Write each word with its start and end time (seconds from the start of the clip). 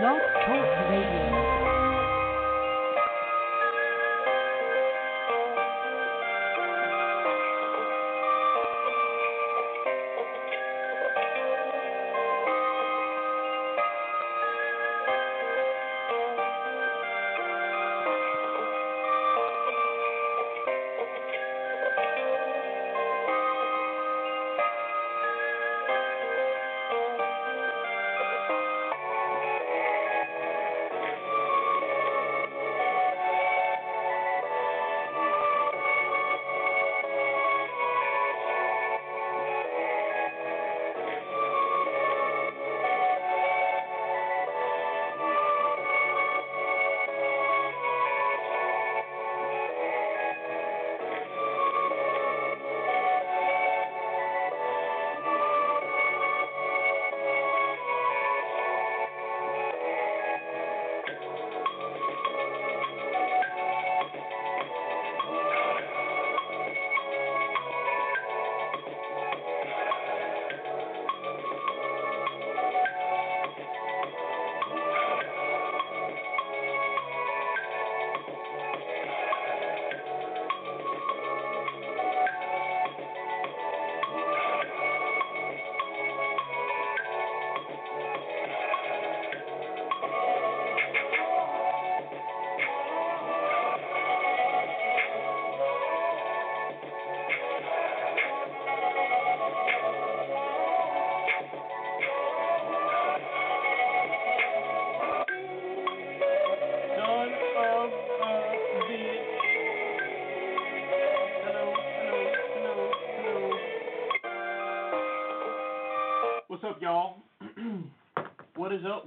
Blog 0.00 0.20
Talk 0.44 0.90
Radio. 0.90 1.65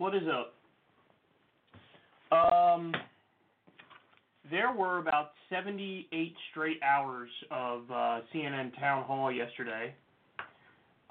What 0.10 0.18
is 0.24 0.28
up? 0.28 0.56
Um, 2.36 2.96
there 4.50 4.74
were 4.74 4.98
about 4.98 5.34
78 5.52 6.34
straight 6.50 6.80
hours 6.82 7.30
of 7.52 7.82
uh, 7.92 8.22
CNN 8.33 8.72
town 8.80 9.04
hall 9.04 9.32
yesterday. 9.32 9.94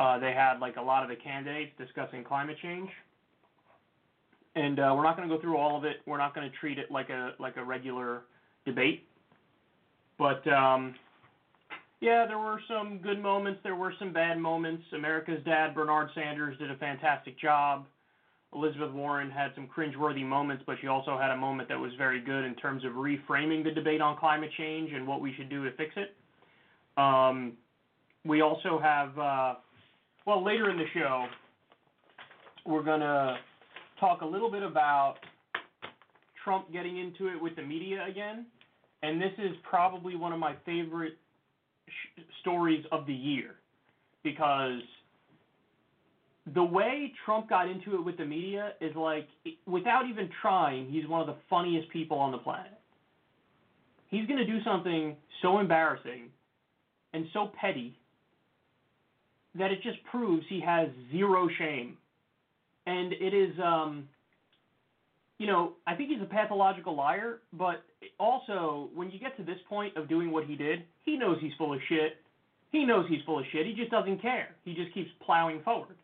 Uh, 0.00 0.19
they 0.19 0.33
had 0.33 0.59
like 0.59 0.75
a 0.78 0.83
lot 0.83 1.05
of 1.05 1.11
the 1.11 1.15
candidates 1.15 1.71
discussing 1.78 2.25
climate 2.25 2.56
change 2.61 2.91
and 4.56 4.81
uh, 4.81 4.93
we're 4.97 5.05
not 5.05 5.17
going 5.17 5.28
to 5.28 5.33
go 5.33 5.41
through 5.41 5.56
all 5.56 5.77
of 5.77 5.84
it. 5.84 5.99
We're 6.05 6.19
not 6.19 6.34
going 6.34 6.51
to 6.51 6.56
treat 6.56 6.81
it 6.81 6.91
like 6.91 7.11
a 7.11 7.34
like 7.39 7.56
a 7.56 7.65
regular 7.65 8.22
debate. 8.67 9.06
But 10.19 10.45
um, 10.49 10.97
yeah, 12.01 12.27
there 12.27 12.39
were 12.39 12.61
some 12.67 12.99
good 12.99 13.22
moments. 13.22 13.61
There 13.62 13.77
were 13.77 13.95
some 14.01 14.12
bad 14.12 14.41
moments. 14.41 14.83
America's 14.93 15.45
dad, 15.45 15.72
Bernard 15.72 16.09
Sanders, 16.17 16.59
did 16.59 16.72
a 16.72 16.77
fantastic 16.78 17.39
job. 17.39 17.87
Elizabeth 18.54 18.92
Warren 18.92 19.31
had 19.31 19.50
some 19.54 19.69
cringeworthy 19.69 20.25
moments, 20.25 20.64
but 20.66 20.76
she 20.81 20.86
also 20.86 21.19
had 21.19 21.31
a 21.31 21.36
moment 21.36 21.69
that 21.69 21.78
was 21.78 21.92
very 21.98 22.20
good 22.20 22.44
in 22.44 22.54
terms 22.54 22.84
of 22.84 22.92
reframing 22.92 23.62
the 23.62 23.70
debate 23.70 24.00
on 24.00 24.16
climate 24.16 24.50
change 24.56 24.92
and 24.92 25.06
what 25.06 25.20
we 25.20 25.34
should 25.36 25.50
do 25.50 25.64
to 25.64 25.76
fix 25.76 25.92
it. 25.97 26.16
Um, 27.00 27.53
we 28.25 28.41
also 28.41 28.81
have, 28.82 29.19
uh, 29.19 29.54
well, 30.26 30.44
later 30.44 30.70
in 30.70 30.78
the 30.78 30.86
show, 30.94 31.26
we're 32.66 32.82
going 32.82 33.00
to 33.00 33.36
talk 34.00 34.22
a 34.22 34.26
little 34.26 34.50
bit 34.50 34.62
about 34.62 35.16
Trump 36.42 36.72
getting 36.72 36.98
into 36.98 37.28
it 37.28 37.41
with 37.41 37.54
the 37.56 37.62
media 37.62 38.04
again. 38.09 38.47
And 39.03 39.20
this 39.20 39.32
is 39.38 39.54
probably 39.62 40.16
one 40.16 40.32
of 40.32 40.38
my 40.38 40.54
favorite 40.65 41.19
sh- 41.88 42.22
stories 42.41 42.84
of 42.91 43.06
the 43.06 43.12
year 43.12 43.56
because 44.25 44.80
the 46.54 46.62
way 46.62 47.12
Trump 47.25 47.48
got 47.48 47.69
into 47.69 47.94
it 47.94 48.04
with 48.04 48.16
the 48.16 48.25
media 48.25 48.72
is 48.81 48.94
like, 48.97 49.28
without 49.66 50.03
even 50.09 50.28
trying, 50.41 50.91
he's 50.91 51.06
one 51.06 51.20
of 51.20 51.26
the 51.26 51.36
funniest 51.48 51.88
people 51.91 52.19
on 52.19 52.32
the 52.32 52.38
planet. 52.38 52.72
He's 54.09 54.26
going 54.26 54.38
to 54.38 54.47
do 54.47 54.62
something 54.64 55.16
so 55.42 55.59
embarrassing 55.59 56.31
and 57.12 57.26
so 57.32 57.50
petty 57.60 57.98
that 59.54 59.70
it 59.70 59.82
just 59.82 59.98
proves 60.10 60.44
he 60.48 60.60
has 60.60 60.88
zero 61.10 61.48
shame. 61.59 61.97
And 62.86 63.12
it 63.12 63.34
is 63.34 63.59
um 63.62 64.09
you 65.36 65.47
know 65.47 65.75
i 65.86 65.94
think 65.94 66.10
he's 66.10 66.20
a 66.20 66.25
pathological 66.25 66.97
liar 66.97 67.38
but 67.53 67.84
also 68.19 68.88
when 68.92 69.09
you 69.09 69.20
get 69.20 69.36
to 69.36 69.44
this 69.44 69.59
point 69.69 69.97
of 69.97 70.09
doing 70.09 70.32
what 70.32 70.44
he 70.44 70.56
did 70.56 70.82
he 71.04 71.16
knows 71.16 71.38
he's 71.41 71.53
full 71.56 71.72
of 71.72 71.80
shit. 71.88 72.19
He 72.70 72.84
knows 72.84 73.06
he's 73.09 73.22
full 73.25 73.38
of 73.38 73.47
shit. 73.50 73.65
He 73.65 73.72
just 73.72 73.91
doesn't 73.91 74.20
care. 74.20 74.48
He 74.65 74.75
just 74.75 74.92
keeps 74.92 75.09
plowing 75.25 75.62
forward 75.62 75.97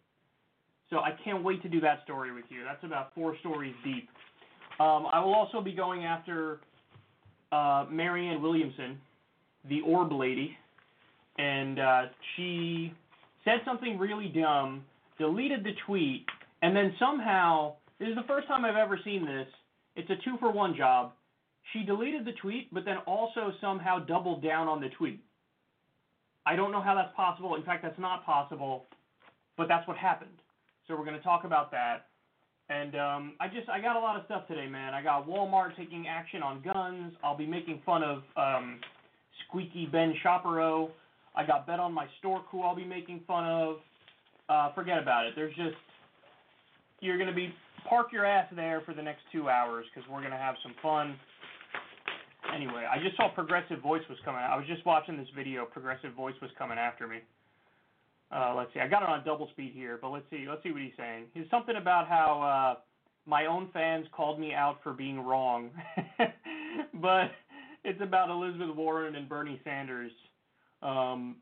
so 0.91 0.99
i 0.99 1.11
can't 1.25 1.43
wait 1.43 1.63
to 1.63 1.69
do 1.69 1.81
that 1.81 2.01
story 2.05 2.33
with 2.33 2.45
you 2.49 2.61
that's 2.65 2.85
about 2.85 3.15
four 3.15 3.37
stories 3.41 3.75
deep 3.85 4.09
um, 4.81 5.07
i 5.13 5.21
will 5.21 5.35
also 5.35 5.61
be 5.61 5.73
going 5.73 6.05
after 6.05 6.61
uh, 7.53 7.87
marianne 7.91 8.43
williamson 8.43 8.99
the 9.69 9.81
orb 9.83 10.13
lady 10.13 10.57
and 11.39 11.79
uh, 11.81 12.03
she 12.37 12.93
said 13.45 13.59
something 13.65 13.99
really 13.99 14.29
dumb 14.29 14.85
deleted 15.19 15.65
the 15.65 15.73
tweet 15.87 16.27
and 16.65 16.75
then 16.75 16.95
somehow, 16.99 17.75
this 18.01 18.09
is 18.09 18.15
the 18.15 18.25
first 18.27 18.49
time 18.49 18.65
I've 18.65 18.75
ever 18.75 18.99
seen 19.05 19.27
this. 19.27 19.47
It's 19.97 20.09
a 20.09 20.17
two 20.25 20.39
for 20.41 20.51
one 20.51 20.75
job. 20.75 21.13
She 21.75 21.83
deleted 21.83 22.25
the 22.25 22.33
tweet, 22.41 22.73
but 22.73 22.87
then 22.87 22.97
also 23.07 23.53
somehow 23.61 23.99
doubled 23.99 24.43
down 24.43 24.67
on 24.67 24.81
the 24.81 24.89
tweet. 24.97 25.23
I 26.47 26.57
don't 26.57 26.73
know 26.73 26.81
how 26.81 26.95
that's 26.95 27.15
possible. 27.15 27.55
In 27.55 27.65
fact, 27.65 27.83
that's 27.83 27.99
not 27.99 28.25
possible, 28.25 28.87
but 29.59 29.69
that's 29.69 29.87
what 29.87 29.99
happened. 29.99 30.39
So 30.87 30.97
we're 30.97 31.05
going 31.05 31.17
to 31.17 31.23
talk 31.23 31.45
about 31.45 31.71
that. 31.71 32.07
And 32.69 32.95
um, 32.95 33.33
I 33.41 33.49
just 33.49 33.69
I 33.69 33.81
got 33.81 33.97
a 33.97 34.01
lot 34.01 34.17
of 34.17 34.25
stuff 34.25 34.49
today, 34.49 34.67
man. 34.67 34.95
I 34.95 35.03
got 35.03 35.29
Walmart 35.29 35.77
taking 35.77 36.07
action 36.09 36.43
on 36.43 36.63
guns. 36.63 37.13
I'll 37.23 37.37
be 37.37 37.47
making 37.47 37.83
fun 37.85 38.03
of 38.03 38.23
um, 38.37 38.81
Squeaky 39.47 39.87
Ben 39.91 40.15
Shapiro. 40.23 40.91
I 41.37 41.45
got 41.45 41.67
Bet 41.67 41.79
on 41.79 41.93
My 41.93 42.07
Store 42.21 42.43
who 42.51 42.63
I'll 42.63 42.77
be 42.77 42.85
making 42.85 43.21
fun 43.27 43.45
of. 43.45 43.77
Uh, 44.49 44.73
forget 44.75 44.99
about 44.99 45.27
it. 45.27 45.35
There's 45.37 45.55
just 45.57 45.77
you're 47.01 47.19
going 47.19 47.29
to 47.29 47.35
be 47.35 47.53
park 47.89 48.09
your 48.13 48.25
ass 48.25 48.49
there 48.57 48.83
for 48.87 48.95
the 48.95 49.03
next 49.03 49.21
two 49.31 49.49
hours 49.51 49.85
because 49.93 50.09
we're 50.11 50.21
going 50.21 50.33
to 50.33 50.39
have 50.39 50.55
some 50.63 50.75
fun. 50.83 51.17
Anyway, 52.55 52.85
I 52.91 52.99
just 53.03 53.17
saw 53.17 53.29
Progressive 53.29 53.81
Voice 53.81 54.03
was 54.09 54.19
coming. 54.25 54.41
I 54.41 54.57
was 54.57 54.67
just 54.67 54.85
watching 54.87 55.17
this 55.17 55.29
video. 55.37 55.65
Progressive 55.67 56.15
Voice 56.15 56.35
was 56.41 56.51
coming 56.57 56.79
after 56.79 57.07
me. 57.07 57.19
Uh, 58.35 58.53
let's 58.57 58.73
see. 58.75 58.81
I 58.81 58.89
got 58.89 59.03
it 59.03 59.09
on 59.09 59.25
double 59.25 59.49
speed 59.53 59.73
here, 59.75 59.99
but 60.03 60.11
let's 60.11 60.27
see. 60.29 60.47
Let's 60.49 60.63
see 60.65 60.73
what 60.73 60.83
he's 60.83 60.97
saying. 60.99 61.27
He's 61.35 61.47
something 61.51 61.77
about 61.77 62.09
how 62.09 62.43
uh, 62.43 62.81
my 63.27 63.47
own 63.47 63.71
fans 63.73 64.07
called 64.11 64.41
me 64.41 64.53
out 64.53 64.79
for 64.83 64.93
being 64.93 65.21
wrong, 65.21 65.71
but 66.95 67.31
it's 67.85 68.01
about 68.03 68.31
Elizabeth 68.31 68.75
Warren 68.75 69.15
and 69.15 69.29
Bernie 69.29 69.61
Sanders. 69.63 70.11
Um, 70.83 71.37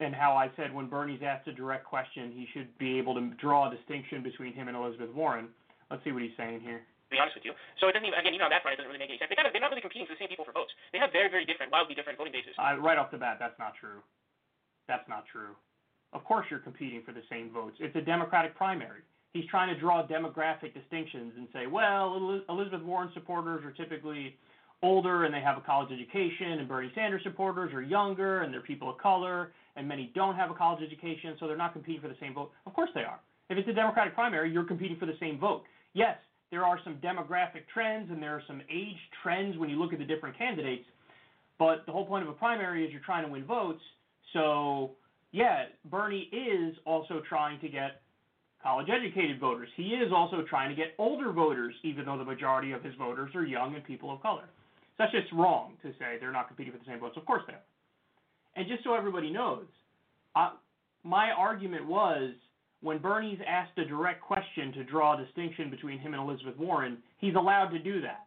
and 0.00 0.10
how 0.10 0.34
I 0.34 0.50
said 0.58 0.74
when 0.74 0.90
Bernie's 0.90 1.22
asked 1.22 1.46
a 1.46 1.54
direct 1.54 1.86
question, 1.86 2.34
he 2.34 2.50
should 2.50 2.66
be 2.76 2.98
able 2.98 3.14
to 3.14 3.30
draw 3.38 3.70
a 3.70 3.70
distinction 3.70 4.18
between 4.18 4.52
him 4.52 4.66
and 4.66 4.76
Elizabeth 4.76 5.14
Warren. 5.14 5.46
Let's 5.94 6.02
see 6.02 6.10
what 6.10 6.26
he's 6.26 6.34
saying 6.36 6.58
here. 6.58 6.82
To 6.82 7.10
be 7.14 7.22
honest 7.22 7.38
with 7.38 7.46
you, 7.46 7.54
so 7.78 7.86
it 7.86 7.94
doesn't 7.94 8.08
even 8.08 8.18
again, 8.18 8.34
even 8.34 8.42
on 8.42 8.50
that 8.50 8.66
front, 8.66 8.74
it 8.74 8.82
doesn't 8.82 8.90
really 8.90 8.98
make 8.98 9.14
any 9.14 9.20
sense. 9.22 9.30
They 9.30 9.38
kind 9.38 9.46
of, 9.46 9.54
they're 9.54 9.62
not 9.62 9.70
really 9.70 9.84
competing 9.84 10.10
for 10.10 10.16
the 10.16 10.20
same 10.20 10.32
people 10.32 10.48
for 10.48 10.56
votes. 10.56 10.74
They 10.90 10.98
have 10.98 11.14
very, 11.14 11.30
very 11.30 11.46
different, 11.46 11.70
wildly 11.70 11.94
different 11.94 12.18
voting 12.18 12.34
bases. 12.34 12.56
Uh, 12.58 12.80
right 12.82 12.98
off 12.98 13.14
the 13.14 13.20
bat, 13.20 13.36
that's 13.38 13.54
not 13.62 13.78
true. 13.78 14.02
That's 14.88 15.06
not 15.06 15.28
true. 15.30 15.54
Of 16.12 16.24
course, 16.24 16.46
you're 16.50 16.60
competing 16.60 17.02
for 17.04 17.12
the 17.12 17.22
same 17.30 17.50
votes. 17.50 17.76
It's 17.80 17.96
a 17.96 18.00
Democratic 18.00 18.54
primary. 18.56 19.00
he's 19.32 19.46
trying 19.46 19.72
to 19.74 19.80
draw 19.80 20.06
demographic 20.06 20.74
distinctions 20.74 21.32
and 21.36 21.48
say, 21.52 21.66
well, 21.66 22.42
Elizabeth 22.48 22.82
Warren 22.82 23.10
supporters 23.14 23.64
are 23.64 23.72
typically 23.72 24.36
older 24.82 25.24
and 25.24 25.32
they 25.32 25.40
have 25.40 25.56
a 25.56 25.60
college 25.60 25.90
education, 25.92 26.58
and 26.58 26.68
Bernie 26.68 26.90
Sanders 26.94 27.22
supporters 27.24 27.72
are 27.72 27.82
younger 27.82 28.42
and 28.42 28.52
they're 28.52 28.60
people 28.60 28.90
of 28.90 28.98
color, 28.98 29.52
and 29.76 29.88
many 29.88 30.12
don't 30.14 30.36
have 30.36 30.50
a 30.50 30.54
college 30.54 30.82
education, 30.82 31.36
so 31.38 31.46
they're 31.46 31.56
not 31.56 31.72
competing 31.72 32.02
for 32.02 32.08
the 32.08 32.16
same 32.20 32.34
vote. 32.34 32.50
Of 32.66 32.74
course 32.74 32.90
they 32.94 33.02
are. 33.02 33.20
If 33.48 33.58
it's 33.58 33.68
a 33.68 33.72
Democratic 33.72 34.14
primary, 34.14 34.52
you're 34.52 34.64
competing 34.64 34.98
for 34.98 35.06
the 35.06 35.16
same 35.20 35.38
vote. 35.38 35.62
Yes, 35.94 36.16
there 36.50 36.64
are 36.64 36.78
some 36.84 36.96
demographic 36.96 37.64
trends 37.72 38.10
and 38.10 38.22
there 38.22 38.34
are 38.34 38.42
some 38.46 38.60
age 38.70 38.98
trends 39.22 39.56
when 39.56 39.70
you 39.70 39.76
look 39.76 39.92
at 39.92 39.98
the 39.98 40.04
different 40.04 40.36
candidates, 40.36 40.84
but 41.58 41.86
the 41.86 41.92
whole 41.92 42.06
point 42.06 42.24
of 42.24 42.28
a 42.28 42.34
primary 42.34 42.84
is 42.84 42.92
you're 42.92 43.00
trying 43.00 43.24
to 43.24 43.30
win 43.30 43.44
votes. 43.44 43.80
So, 44.32 44.92
yeah, 45.32 45.64
Bernie 45.86 46.30
is 46.32 46.76
also 46.84 47.22
trying 47.28 47.58
to 47.60 47.68
get 47.68 48.02
college 48.62 48.88
educated 48.88 49.40
voters. 49.40 49.68
He 49.76 49.88
is 49.88 50.12
also 50.14 50.44
trying 50.48 50.70
to 50.70 50.76
get 50.76 50.94
older 50.98 51.32
voters, 51.32 51.74
even 51.82 52.04
though 52.04 52.18
the 52.18 52.24
majority 52.24 52.72
of 52.72 52.84
his 52.84 52.94
voters 52.94 53.34
are 53.34 53.44
young 53.44 53.74
and 53.74 53.82
people 53.82 54.12
of 54.12 54.22
color. 54.22 54.44
So 54.96 55.04
that's 55.04 55.12
just 55.12 55.32
wrong 55.32 55.72
to 55.82 55.90
say 55.98 56.18
they're 56.20 56.32
not 56.32 56.48
competing 56.48 56.72
for 56.72 56.78
the 56.78 56.84
same 56.86 57.00
votes. 57.00 57.16
Of 57.16 57.24
course 57.24 57.42
they 57.46 57.54
are. 57.54 57.64
And 58.54 58.68
just 58.68 58.84
so 58.84 58.94
everybody 58.94 59.30
knows, 59.30 59.64
uh, 60.36 60.50
my 61.02 61.30
argument 61.30 61.86
was 61.86 62.34
when 62.82 62.98
Bernie's 62.98 63.38
asked 63.46 63.78
a 63.78 63.84
direct 63.84 64.20
question 64.20 64.72
to 64.72 64.84
draw 64.84 65.18
a 65.18 65.24
distinction 65.24 65.70
between 65.70 65.98
him 65.98 66.14
and 66.14 66.22
Elizabeth 66.22 66.58
Warren, 66.58 66.98
he's 67.18 67.34
allowed 67.34 67.68
to 67.68 67.78
do 67.78 68.02
that. 68.02 68.26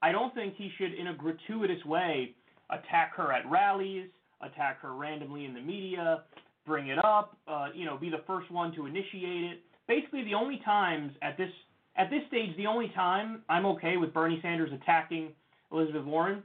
I 0.00 0.10
don't 0.12 0.34
think 0.34 0.54
he 0.56 0.70
should, 0.78 0.94
in 0.94 1.08
a 1.08 1.14
gratuitous 1.14 1.84
way, 1.84 2.34
attack 2.70 3.14
her 3.16 3.32
at 3.32 3.48
rallies, 3.50 4.08
attack 4.42 4.80
her 4.80 4.94
randomly 4.94 5.44
in 5.44 5.54
the 5.54 5.60
media, 5.60 6.22
bring 6.66 6.88
it 6.88 6.98
up, 7.04 7.36
uh, 7.48 7.68
you 7.74 7.84
know, 7.84 7.96
be 7.96 8.10
the 8.10 8.22
first 8.26 8.50
one 8.50 8.74
to 8.74 8.86
initiate 8.86 9.44
it. 9.44 9.60
Basically, 9.88 10.24
the 10.24 10.34
only 10.34 10.60
times 10.64 11.12
at 11.22 11.36
this 11.36 11.50
at 11.96 12.08
this 12.08 12.22
stage, 12.28 12.56
the 12.56 12.66
only 12.66 12.90
time 12.94 13.42
I'm 13.48 13.66
okay 13.66 13.96
with 13.98 14.14
Bernie 14.14 14.38
Sanders 14.40 14.70
attacking 14.72 15.32
Elizabeth 15.70 16.04
Warren 16.04 16.42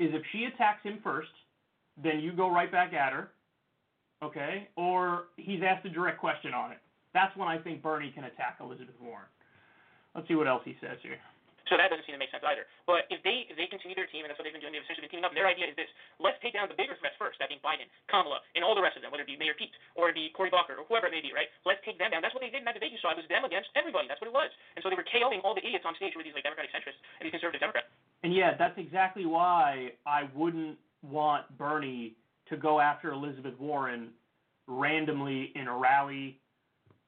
is 0.00 0.10
if 0.12 0.22
she 0.32 0.44
attacks 0.44 0.82
him 0.82 0.98
first, 1.02 1.28
then 2.02 2.20
you 2.20 2.32
go 2.32 2.50
right 2.50 2.70
back 2.70 2.92
at 2.92 3.12
her, 3.12 3.30
okay? 4.22 4.68
Or 4.76 5.26
he's 5.36 5.60
asked 5.62 5.86
a 5.86 5.90
direct 5.90 6.18
question 6.18 6.54
on 6.54 6.72
it. 6.72 6.78
That's 7.14 7.36
when 7.36 7.48
I 7.48 7.58
think 7.58 7.82
Bernie 7.82 8.12
can 8.14 8.24
attack 8.24 8.58
Elizabeth 8.60 8.94
Warren. 9.00 9.26
Let's 10.14 10.26
see 10.28 10.34
what 10.34 10.48
else 10.48 10.62
he 10.64 10.76
says 10.80 10.98
here. 11.02 11.18
So 11.68 11.76
that 11.76 11.92
doesn't 11.92 12.08
seem 12.08 12.16
to 12.16 12.22
make 12.22 12.32
sense 12.32 12.44
either. 12.44 12.64
But 12.88 13.04
if 13.12 13.20
they 13.22 13.44
if 13.48 13.56
they 13.60 13.68
continue 13.68 13.92
their 13.92 14.08
team, 14.08 14.24
and 14.24 14.32
that's 14.32 14.40
what 14.40 14.48
they've 14.48 14.56
been 14.56 14.64
doing, 14.64 14.72
they've 14.72 14.84
essentially 14.84 15.04
been 15.04 15.20
teaming 15.20 15.28
up. 15.28 15.36
Their 15.36 15.48
idea 15.48 15.68
is 15.68 15.76
this: 15.76 15.88
let's 16.16 16.40
take 16.40 16.56
down 16.56 16.66
the 16.72 16.76
bigger 16.76 16.96
threats 16.96 17.16
first, 17.20 17.36
that 17.38 17.52
being 17.52 17.60
Biden, 17.60 17.86
Kamala, 18.08 18.40
and 18.56 18.64
all 18.64 18.72
the 18.72 18.84
rest 18.84 18.96
of 18.96 19.04
them, 19.04 19.12
whether 19.12 19.24
it 19.24 19.30
be 19.30 19.36
Mayor 19.36 19.54
Pete 19.54 19.72
or 19.92 20.08
it 20.08 20.16
be 20.16 20.32
Cory 20.32 20.48
Booker 20.48 20.80
or 20.80 20.84
whoever 20.88 21.06
it 21.06 21.14
may 21.14 21.20
be, 21.20 21.30
right? 21.36 21.52
Let's 21.68 21.84
take 21.84 22.00
them 22.00 22.08
down. 22.08 22.24
That's 22.24 22.32
what 22.32 22.40
they 22.40 22.50
did 22.50 22.64
in 22.64 22.68
that 22.68 22.74
debate 22.74 22.90
you 22.90 23.00
saw. 23.04 23.12
It 23.12 23.20
was 23.20 23.28
them 23.28 23.44
against 23.44 23.68
everybody. 23.76 24.08
That's 24.08 24.20
what 24.24 24.32
it 24.32 24.36
was. 24.36 24.48
And 24.74 24.80
so 24.80 24.88
they 24.88 24.96
were 24.96 25.06
KOing 25.06 25.44
all 25.44 25.52
the 25.52 25.64
idiots 25.64 25.84
on 25.84 25.92
stage 26.00 26.16
were 26.16 26.24
these 26.24 26.34
like 26.34 26.48
Democratic 26.48 26.72
centrists 26.72 26.98
and 27.20 27.28
these 27.28 27.34
conservative 27.36 27.60
Democrats. 27.60 27.92
And 28.24 28.32
yeah, 28.32 28.56
that's 28.56 28.76
exactly 28.80 29.28
why 29.28 29.92
I 30.08 30.26
wouldn't 30.32 30.80
want 31.04 31.46
Bernie 31.54 32.16
to 32.48 32.56
go 32.56 32.80
after 32.80 33.12
Elizabeth 33.12 33.54
Warren 33.60 34.10
randomly 34.66 35.52
in 35.54 35.68
a 35.68 35.76
rally 35.76 36.40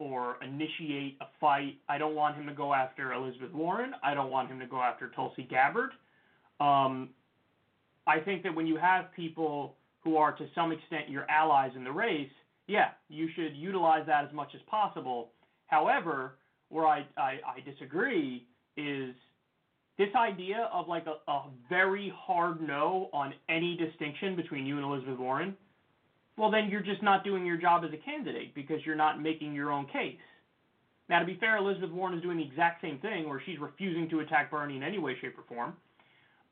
or 0.01 0.39
initiate 0.43 1.19
a 1.21 1.27
fight. 1.41 1.77
I 1.89 1.99
don't 1.99 2.15
want 2.15 2.35
him 2.35 2.47
to 2.47 2.55
go 2.55 2.73
after 2.73 3.13
Elizabeth 3.13 3.53
Warren. 3.53 3.93
I 4.03 4.15
don't 4.15 4.31
want 4.31 4.49
him 4.49 4.59
to 4.59 4.67
go 4.67 4.81
after 4.81 5.11
Tulsi 5.11 5.47
Gabbard. 5.49 5.91
Um, 6.59 7.11
I 8.07 8.19
think 8.19 8.43
that 8.43 8.55
when 8.55 8.67
you 8.67 8.77
have 8.77 9.13
people 9.15 9.77
who 10.03 10.17
are 10.17 10.33
to 10.33 10.47
some 10.55 10.73
extent 10.73 11.11
your 11.11 11.31
allies 11.31 11.73
in 11.77 11.85
the 11.85 11.93
race, 11.93 12.31
yeah, 12.67 12.89
you 13.09 13.29
should 13.37 13.55
utilize 13.55 14.07
that 14.07 14.25
as 14.25 14.33
much 14.33 14.49
as 14.55 14.61
possible. 14.69 15.33
However, 15.67 16.37
where 16.71 16.87
I, 16.87 17.05
I, 17.19 17.39
I 17.57 17.61
disagree 17.71 18.47
is 18.79 19.15
this 19.99 20.09
idea 20.17 20.71
of 20.73 20.89
like 20.89 21.05
a, 21.07 21.31
a 21.31 21.45
very 21.69 22.11
hard 22.17 22.67
no 22.67 23.11
on 23.13 23.35
any 23.51 23.77
distinction 23.77 24.35
between 24.35 24.65
you 24.65 24.77
and 24.77 24.85
Elizabeth 24.85 25.19
Warren 25.19 25.55
well, 26.41 26.51
then 26.51 26.71
you're 26.71 26.81
just 26.81 27.03
not 27.03 27.23
doing 27.23 27.45
your 27.45 27.59
job 27.59 27.85
as 27.85 27.93
a 27.93 27.99
candidate 27.99 28.55
because 28.55 28.79
you're 28.87 28.97
not 28.97 29.21
making 29.21 29.55
your 29.55 29.71
own 29.71 29.85
case. 29.89 30.17
Now, 31.11 31.19
to 31.19 31.27
be 31.27 31.37
fair, 31.39 31.59
Elizabeth 31.59 31.91
Warren 31.91 32.17
is 32.17 32.23
doing 32.23 32.39
the 32.39 32.43
exact 32.43 32.81
same 32.81 32.99
thing 33.01 33.29
where 33.29 33.43
she's 33.45 33.59
refusing 33.59 34.09
to 34.09 34.21
attack 34.21 34.51
Bernie 34.51 34.79
in 34.79 34.83
any 34.83 34.99
way, 34.99 35.15
shape, 35.21 35.35
or 35.37 35.45
form. 35.47 35.75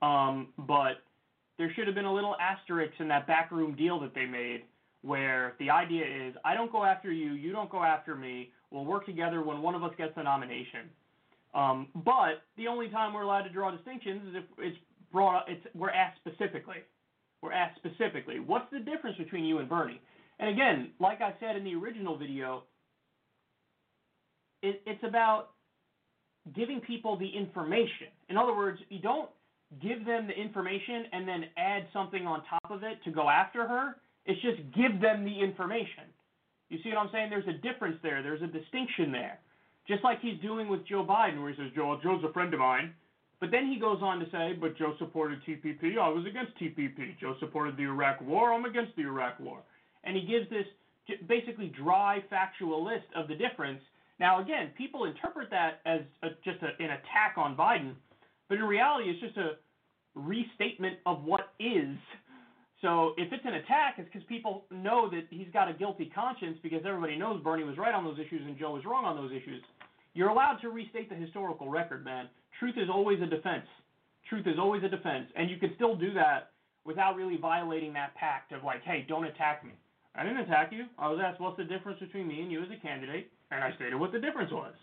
Um, 0.02 0.49
but 0.58 1.00
there 1.56 1.73
should 1.75 1.87
have 1.87 1.94
been 1.94 2.05
a 2.05 2.12
little 2.12 2.37
asterisk 2.38 2.93
in 2.99 3.08
that 3.08 3.26
backroom 3.26 3.75
deal 3.76 3.99
that 4.00 4.14
they 4.14 4.26
made 4.26 4.64
where 5.00 5.55
the 5.58 5.70
idea 5.70 6.05
is 6.05 6.35
I 6.44 6.52
don't 6.52 6.70
go 6.70 6.85
after 6.85 7.11
you, 7.11 7.32
you 7.32 7.50
don't 7.50 7.70
go 7.70 7.82
after 7.82 8.14
me, 8.14 8.50
we'll 8.70 8.85
work 8.85 9.06
together 9.06 9.43
when 9.43 9.62
one 9.62 9.75
of 9.75 9.82
us 9.82 9.93
gets 9.96 10.14
the 10.17 10.23
nomination. 10.23 10.90
Um, 11.55 11.87
but 12.05 12.43
the 12.58 12.67
only 12.67 12.90
time 12.90 13.14
we're 13.14 13.23
allowed 13.23 13.44
to 13.44 13.50
draw 13.50 13.70
distinctions 13.70 14.20
is 14.29 14.35
if 14.35 14.44
it's 14.58 14.76
brought 15.11 15.49
it's, 15.49 15.64
we're 15.75 15.90
asked 15.90 16.19
specifically 16.19 16.82
were 17.43 17.52
asked 17.52 17.76
specifically, 17.76 18.40
what's 18.40 18.70
the 18.73 18.81
difference 18.81 19.17
between 19.17 19.44
you 19.44 19.58
and 19.58 19.69
Bernie? 19.69 20.00
And 20.38 20.50
again, 20.50 20.90
like 21.00 21.20
I 21.20 21.35
said 21.40 21.56
in 21.56 21.64
the 21.64 21.75
original 21.75 22.17
video, 22.17 22.64
it, 24.62 24.82
it's 24.87 25.02
about 25.05 25.50
giving 26.55 26.81
people 26.81 27.17
the 27.17 27.29
information. 27.29 28.08
In 28.29 28.37
other 28.37 28.55
words, 28.56 28.79
you 28.88 29.00
don't 29.00 29.31
give 29.82 30.05
them 30.06 30.26
the 30.26 30.32
information 30.32 31.05
and 31.12 31.29
then 31.29 31.44
add 31.56 31.87
something 31.93 32.26
on 32.26 32.43
top 32.49 32.70
of 32.70 32.82
it 32.82 33.02
to 33.05 33.11
go 33.11 33.29
after 33.29 33.67
her. 33.67 33.96
It's 34.25 34.40
just 34.43 34.58
give 34.75 35.00
them 35.00 35.25
the 35.25 35.40
information. 35.40 36.05
You 36.70 36.79
see 36.82 36.90
what 36.90 36.99
I'm 36.99 37.11
saying? 37.12 37.31
There's 37.31 37.49
a 37.49 37.61
difference 37.61 37.96
there. 38.02 38.23
There's 38.23 38.43
a 38.43 38.46
distinction 38.46 39.12
there. 39.12 39.38
Just 39.87 40.05
like 40.05 40.20
he's 40.20 40.38
doing 40.40 40.69
with 40.69 40.87
Joe 40.87 41.05
Biden, 41.08 41.40
where 41.40 41.50
he 41.50 41.56
says, 41.56 41.73
Joe, 41.75 41.99
Joe's 42.02 42.23
a 42.29 42.32
friend 42.32 42.52
of 42.52 42.61
mine. 42.61 42.93
But 43.40 43.50
then 43.52 43.70
he 43.70 43.79
goes 43.79 43.99
on 44.02 44.19
to 44.19 44.26
say, 44.31 44.55
but 44.61 44.76
Joe 44.76 44.94
supported 44.99 45.40
TPP. 45.46 45.94
Oh, 45.96 46.02
I 46.02 46.08
was 46.08 46.26
against 46.26 46.58
TPP. 46.58 47.19
Joe 47.20 47.37
supported 47.38 47.76
the 47.76 47.85
Iraq 47.85 48.20
War. 48.20 48.52
I'm 48.52 48.64
against 48.64 48.96
the 48.96 49.02
Iraq 49.02 49.38
War. 49.38 49.61
And 50.05 50.17
he 50.17 50.26
gives 50.26 50.50
this 50.50 50.67
basically 51.29 51.73
dry 51.81 52.23
factual 52.29 52.85
list 52.85 53.06
of 53.14 53.29
the 53.29 53.35
difference. 53.35 53.81
Now, 54.19 54.43
again, 54.43 54.70
people 54.76 55.05
interpret 55.05 55.50
that 55.50 55.81
as 55.87 56.00
a, 56.23 56.31
just 56.44 56.62
a, 56.62 56.82
an 56.82 56.90
attack 56.90 57.35
on 57.37 57.56
Biden, 57.56 57.94
but 58.49 58.58
in 58.58 58.64
reality, 58.64 59.11
it's 59.11 59.20
just 59.20 59.37
a 59.37 59.52
restatement 60.14 60.99
of 61.06 61.23
what 61.23 61.52
is. 61.61 61.96
So 62.82 63.14
if 63.17 63.32
it's 63.32 63.44
an 63.44 63.55
attack, 63.55 63.94
it's 63.99 64.08
because 64.12 64.26
people 64.29 64.64
know 64.70 65.08
that 65.11 65.26
he's 65.31 65.49
got 65.52 65.69
a 65.69 65.73
guilty 65.73 66.11
conscience 66.14 66.58
because 66.62 66.82
everybody 66.87 67.17
knows 67.17 67.43
Bernie 67.43 67.64
was 67.64 67.76
right 67.76 67.94
on 67.94 68.05
those 68.05 68.19
issues 68.19 68.43
and 68.44 68.58
Joe 68.58 68.75
was 68.75 68.85
wrong 68.85 69.05
on 69.05 69.17
those 69.17 69.32
issues. 69.32 69.62
You're 70.19 70.31
allowed 70.31 70.59
to 70.62 70.70
restate 70.70 71.09
the 71.09 71.15
historical 71.15 71.69
record, 71.69 72.05
man 72.05 72.26
truth 72.59 72.75
is 72.76 72.90
always 72.92 73.23
a 73.23 73.26
defense. 73.26 73.66
Truth 74.28 74.49
is 74.49 74.59
always 74.59 74.83
a 74.83 74.88
defense, 74.88 75.31
and 75.37 75.49
you 75.49 75.59
can 75.59 75.71
still 75.76 75.95
do 75.95 76.12
that 76.14 76.50
without 76.85 77.14
really 77.14 77.37
violating 77.37 77.92
that 77.92 78.16
pact 78.16 78.50
of 78.50 78.64
like, 78.64 78.83
hey, 78.83 79.07
don't 79.09 79.26
attack 79.26 79.64
me. 79.64 79.71
I 80.16 80.25
didn't 80.25 80.38
attack 80.38 80.73
you. 80.73 80.87
I 80.99 81.09
was 81.09 81.21
asked 81.25 81.40
what's 81.40 81.57
the 81.57 81.62
difference 81.62 82.00
between 82.00 82.26
me 82.26 82.42
and 82.42 82.50
you 82.50 82.61
as 82.64 82.69
a 82.69 82.83
candidate, 82.83 83.31
and 83.52 83.62
I 83.62 83.73
stated 83.76 83.95
what 83.95 84.11
the 84.11 84.19
difference 84.19 84.50
was. 84.50 84.75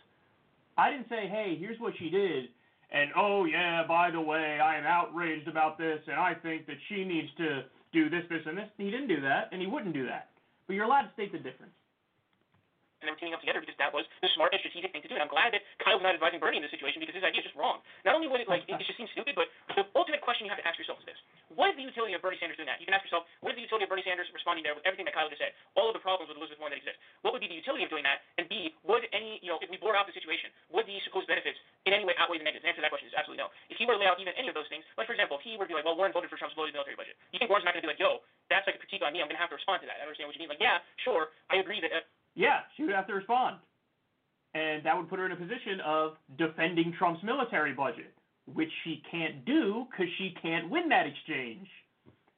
I 0.78 0.90
didn't 0.90 1.10
say, 1.10 1.28
hey, 1.28 1.58
here's 1.60 1.82
what 1.82 1.94
she 2.00 2.10
did, 2.10 2.46
and 2.92 3.12
oh 3.18 3.44
yeah, 3.44 3.84
by 3.86 4.12
the 4.12 4.22
way, 4.22 4.62
I 4.64 4.78
am 4.78 4.86
outraged 4.86 5.50
about 5.50 5.78
this, 5.78 6.00
and 6.08 6.16
I 6.16 6.36
think 6.36 6.66
that 6.68 6.78
she 6.88 7.04
needs 7.04 7.28
to 7.40 7.64
do 7.92 8.10
this, 8.10 8.24
this, 8.30 8.44
and 8.46 8.58
this. 8.58 8.70
He 8.78 8.90
didn't 8.90 9.10
do 9.10 9.20
that, 9.20 9.50
and 9.52 9.60
he 9.60 9.68
wouldn't 9.68 9.94
do 9.94 10.08
that. 10.08 10.30
But 10.66 10.78
you're 10.78 10.86
allowed 10.86 11.12
to 11.12 11.14
state 11.14 11.34
the 11.34 11.40
difference 11.40 11.76
and 13.02 13.10
them 13.12 13.18
teaming 13.20 13.36
up 13.36 13.42
together 13.44 13.60
because 13.60 13.76
that 13.82 13.92
was 13.92 14.08
the 14.24 14.30
smart 14.36 14.56
and 14.56 14.60
strategic 14.64 14.92
thing 14.92 15.04
to 15.04 15.10
do. 15.10 15.16
And 15.16 15.24
I'm 15.24 15.32
glad 15.32 15.52
that 15.52 15.64
Kyle's 15.84 16.04
not 16.04 16.16
advising 16.16 16.40
Bernie 16.40 16.60
in 16.60 16.66
this 16.66 16.72
situation 16.72 17.04
because 17.04 17.16
his 17.16 17.26
idea 17.26 17.44
is 17.44 17.48
just 17.52 17.58
wrong. 17.58 17.84
Not 18.08 18.16
only 18.16 18.32
would 18.32 18.40
it 18.40 18.50
like 18.50 18.64
it, 18.66 18.76
just 18.82 18.98
seems 19.00 19.12
stupid, 19.12 19.36
but 19.36 19.52
the 19.76 19.84
ultimate 19.98 20.22
question 20.22 20.48
you 20.48 20.52
have 20.54 20.62
to 20.62 20.68
ask 20.68 20.80
yourself 20.80 21.02
is 21.04 21.08
this: 21.08 21.20
What 21.54 21.74
is 21.74 21.76
the 21.76 21.86
utility 21.86 22.16
of 22.16 22.22
Bernie 22.24 22.40
Sanders 22.40 22.56
doing 22.56 22.70
that? 22.70 22.80
You 22.80 22.88
can 22.88 22.96
ask 22.96 23.04
yourself, 23.04 23.28
what 23.42 23.54
is 23.54 23.58
the 23.60 23.66
utility 23.66 23.86
of 23.88 23.92
Bernie 23.92 24.06
Sanders 24.06 24.30
responding 24.32 24.64
there 24.64 24.78
with 24.78 24.86
everything 24.88 25.06
that 25.10 25.16
Kyle 25.16 25.28
just 25.28 25.42
said, 25.42 25.54
all 25.76 25.92
of 25.92 25.96
the 25.96 26.04
problems 26.04 26.32
with 26.32 26.40
Elizabeth 26.40 26.62
Warren 26.62 26.76
that 26.76 26.82
exist? 26.82 26.98
What 27.22 27.36
would 27.36 27.44
be 27.44 27.50
the 27.50 27.58
utility 27.58 27.84
of 27.84 27.92
doing 27.92 28.06
that? 28.08 28.24
And 28.40 28.48
B, 28.48 28.76
would 28.88 29.06
any, 29.12 29.42
you 29.44 29.52
know, 29.52 29.60
if 29.60 29.70
we 29.70 29.78
bore 29.78 29.96
out 29.98 30.08
the 30.08 30.16
situation, 30.16 30.54
would 30.72 30.88
the 30.88 30.98
supposed 31.04 31.28
benefits 31.28 31.58
in 31.86 31.94
any 31.94 32.06
way 32.08 32.16
outweigh 32.18 32.40
the 32.40 32.48
negatives? 32.48 32.64
The 32.64 32.72
answer 32.72 32.82
to 32.82 32.86
that 32.88 32.94
question 32.94 33.10
is 33.12 33.16
absolutely 33.18 33.44
no. 33.44 33.52
If 33.68 33.78
he 33.78 33.86
were 33.86 33.98
to 33.98 34.02
lay 34.02 34.10
out 34.10 34.18
even 34.22 34.34
any 34.40 34.48
of 34.48 34.56
those 34.56 34.70
things, 34.72 34.86
like 34.96 35.10
for 35.10 35.16
example, 35.18 35.38
if 35.40 35.44
he 35.44 35.60
were 35.60 35.66
to 35.68 35.72
be 35.72 35.78
like, 35.78 35.86
well, 35.86 35.98
Warren 35.98 36.14
voted 36.14 36.30
for 36.32 36.38
Trump's 36.40 36.56
bloated 36.56 36.74
military 36.76 36.98
budget, 36.98 37.18
you 37.34 37.38
think 37.42 37.52
Warren's 37.52 37.68
not 37.68 37.76
going 37.76 37.84
to 37.84 37.88
be 37.88 37.92
like, 37.92 38.02
yo, 38.02 38.24
that's 38.48 38.66
like 38.66 38.78
a 38.78 38.82
critique 38.82 39.04
on 39.04 39.12
me. 39.12 39.22
I'm 39.22 39.30
going 39.30 39.38
to 39.38 39.44
have 39.44 39.52
to 39.52 39.60
respond 39.60 39.82
to 39.84 39.88
that. 39.90 40.00
I 40.00 40.06
understand 40.06 40.30
what 40.30 40.36
you 40.38 40.44
mean. 40.44 40.52
Like, 40.52 40.64
yeah, 40.64 40.82
sure, 41.02 41.34
I 41.52 41.62
agree 41.62 41.82
that. 41.82 41.92
Uh, 41.92 42.06
yeah, 42.36 42.60
she 42.76 42.84
would 42.84 42.94
have 42.94 43.08
to 43.08 43.14
respond 43.14 43.58
and 44.56 44.86
that 44.86 44.96
would 44.96 45.10
put 45.10 45.20
her 45.20 45.26
in 45.26 45.34
a 45.34 45.36
position 45.36 45.82
of 45.86 46.14
defending 46.38 46.94
Trump's 46.98 47.22
military 47.24 47.74
budget, 47.74 48.14
which 48.54 48.70
she 48.84 49.04
can't 49.12 49.44
do 49.46 49.86
because 49.92 50.08
she 50.18 50.34
can't 50.42 50.70
win 50.70 50.88
that 50.90 51.06
exchange. 51.06 51.68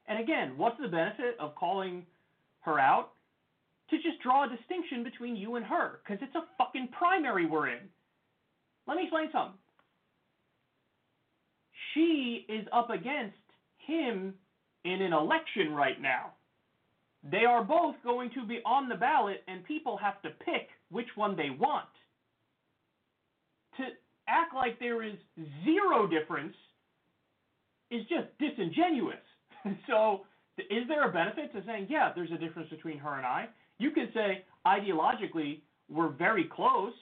And 0.07 0.19
again, 0.19 0.53
what's 0.57 0.81
the 0.81 0.87
benefit 0.87 1.37
of 1.39 1.55
calling 1.55 2.03
her 2.61 2.79
out? 2.79 3.11
To 3.91 3.97
just 3.97 4.19
draw 4.21 4.45
a 4.45 4.49
distinction 4.49 5.03
between 5.03 5.35
you 5.35 5.55
and 5.55 5.65
her, 5.65 5.99
because 6.03 6.21
it's 6.21 6.35
a 6.35 6.43
fucking 6.57 6.89
primary 6.97 7.45
we're 7.45 7.69
in. 7.69 7.87
Let 8.87 8.97
me 8.97 9.03
explain 9.03 9.29
something. 9.31 9.57
She 11.93 12.45
is 12.49 12.67
up 12.73 12.89
against 12.89 13.37
him 13.77 14.33
in 14.83 15.01
an 15.01 15.13
election 15.13 15.73
right 15.73 16.01
now. 16.01 16.31
They 17.23 17.45
are 17.45 17.63
both 17.63 17.95
going 18.03 18.31
to 18.31 18.45
be 18.45 18.59
on 18.65 18.89
the 18.89 18.95
ballot, 18.95 19.43
and 19.47 19.63
people 19.65 19.97
have 19.97 20.21
to 20.21 20.29
pick 20.29 20.69
which 20.89 21.07
one 21.15 21.35
they 21.35 21.49
want. 21.49 21.85
To 23.77 23.83
act 24.27 24.53
like 24.53 24.79
there 24.79 25.03
is 25.03 25.15
zero 25.63 26.07
difference 26.07 26.55
is 27.91 28.01
just 28.07 28.27
disingenuous. 28.39 29.15
so, 29.87 30.21
is 30.57 30.87
there 30.87 31.07
a 31.07 31.11
benefit 31.11 31.53
to 31.53 31.63
saying, 31.65 31.87
yeah, 31.89 32.11
there's 32.15 32.31
a 32.31 32.37
difference 32.37 32.69
between 32.69 32.97
her 32.97 33.15
and 33.15 33.25
I? 33.25 33.47
You 33.77 33.91
could 33.91 34.11
say, 34.13 34.43
ideologically, 34.65 35.61
we're 35.89 36.09
very 36.09 36.45
close 36.45 36.93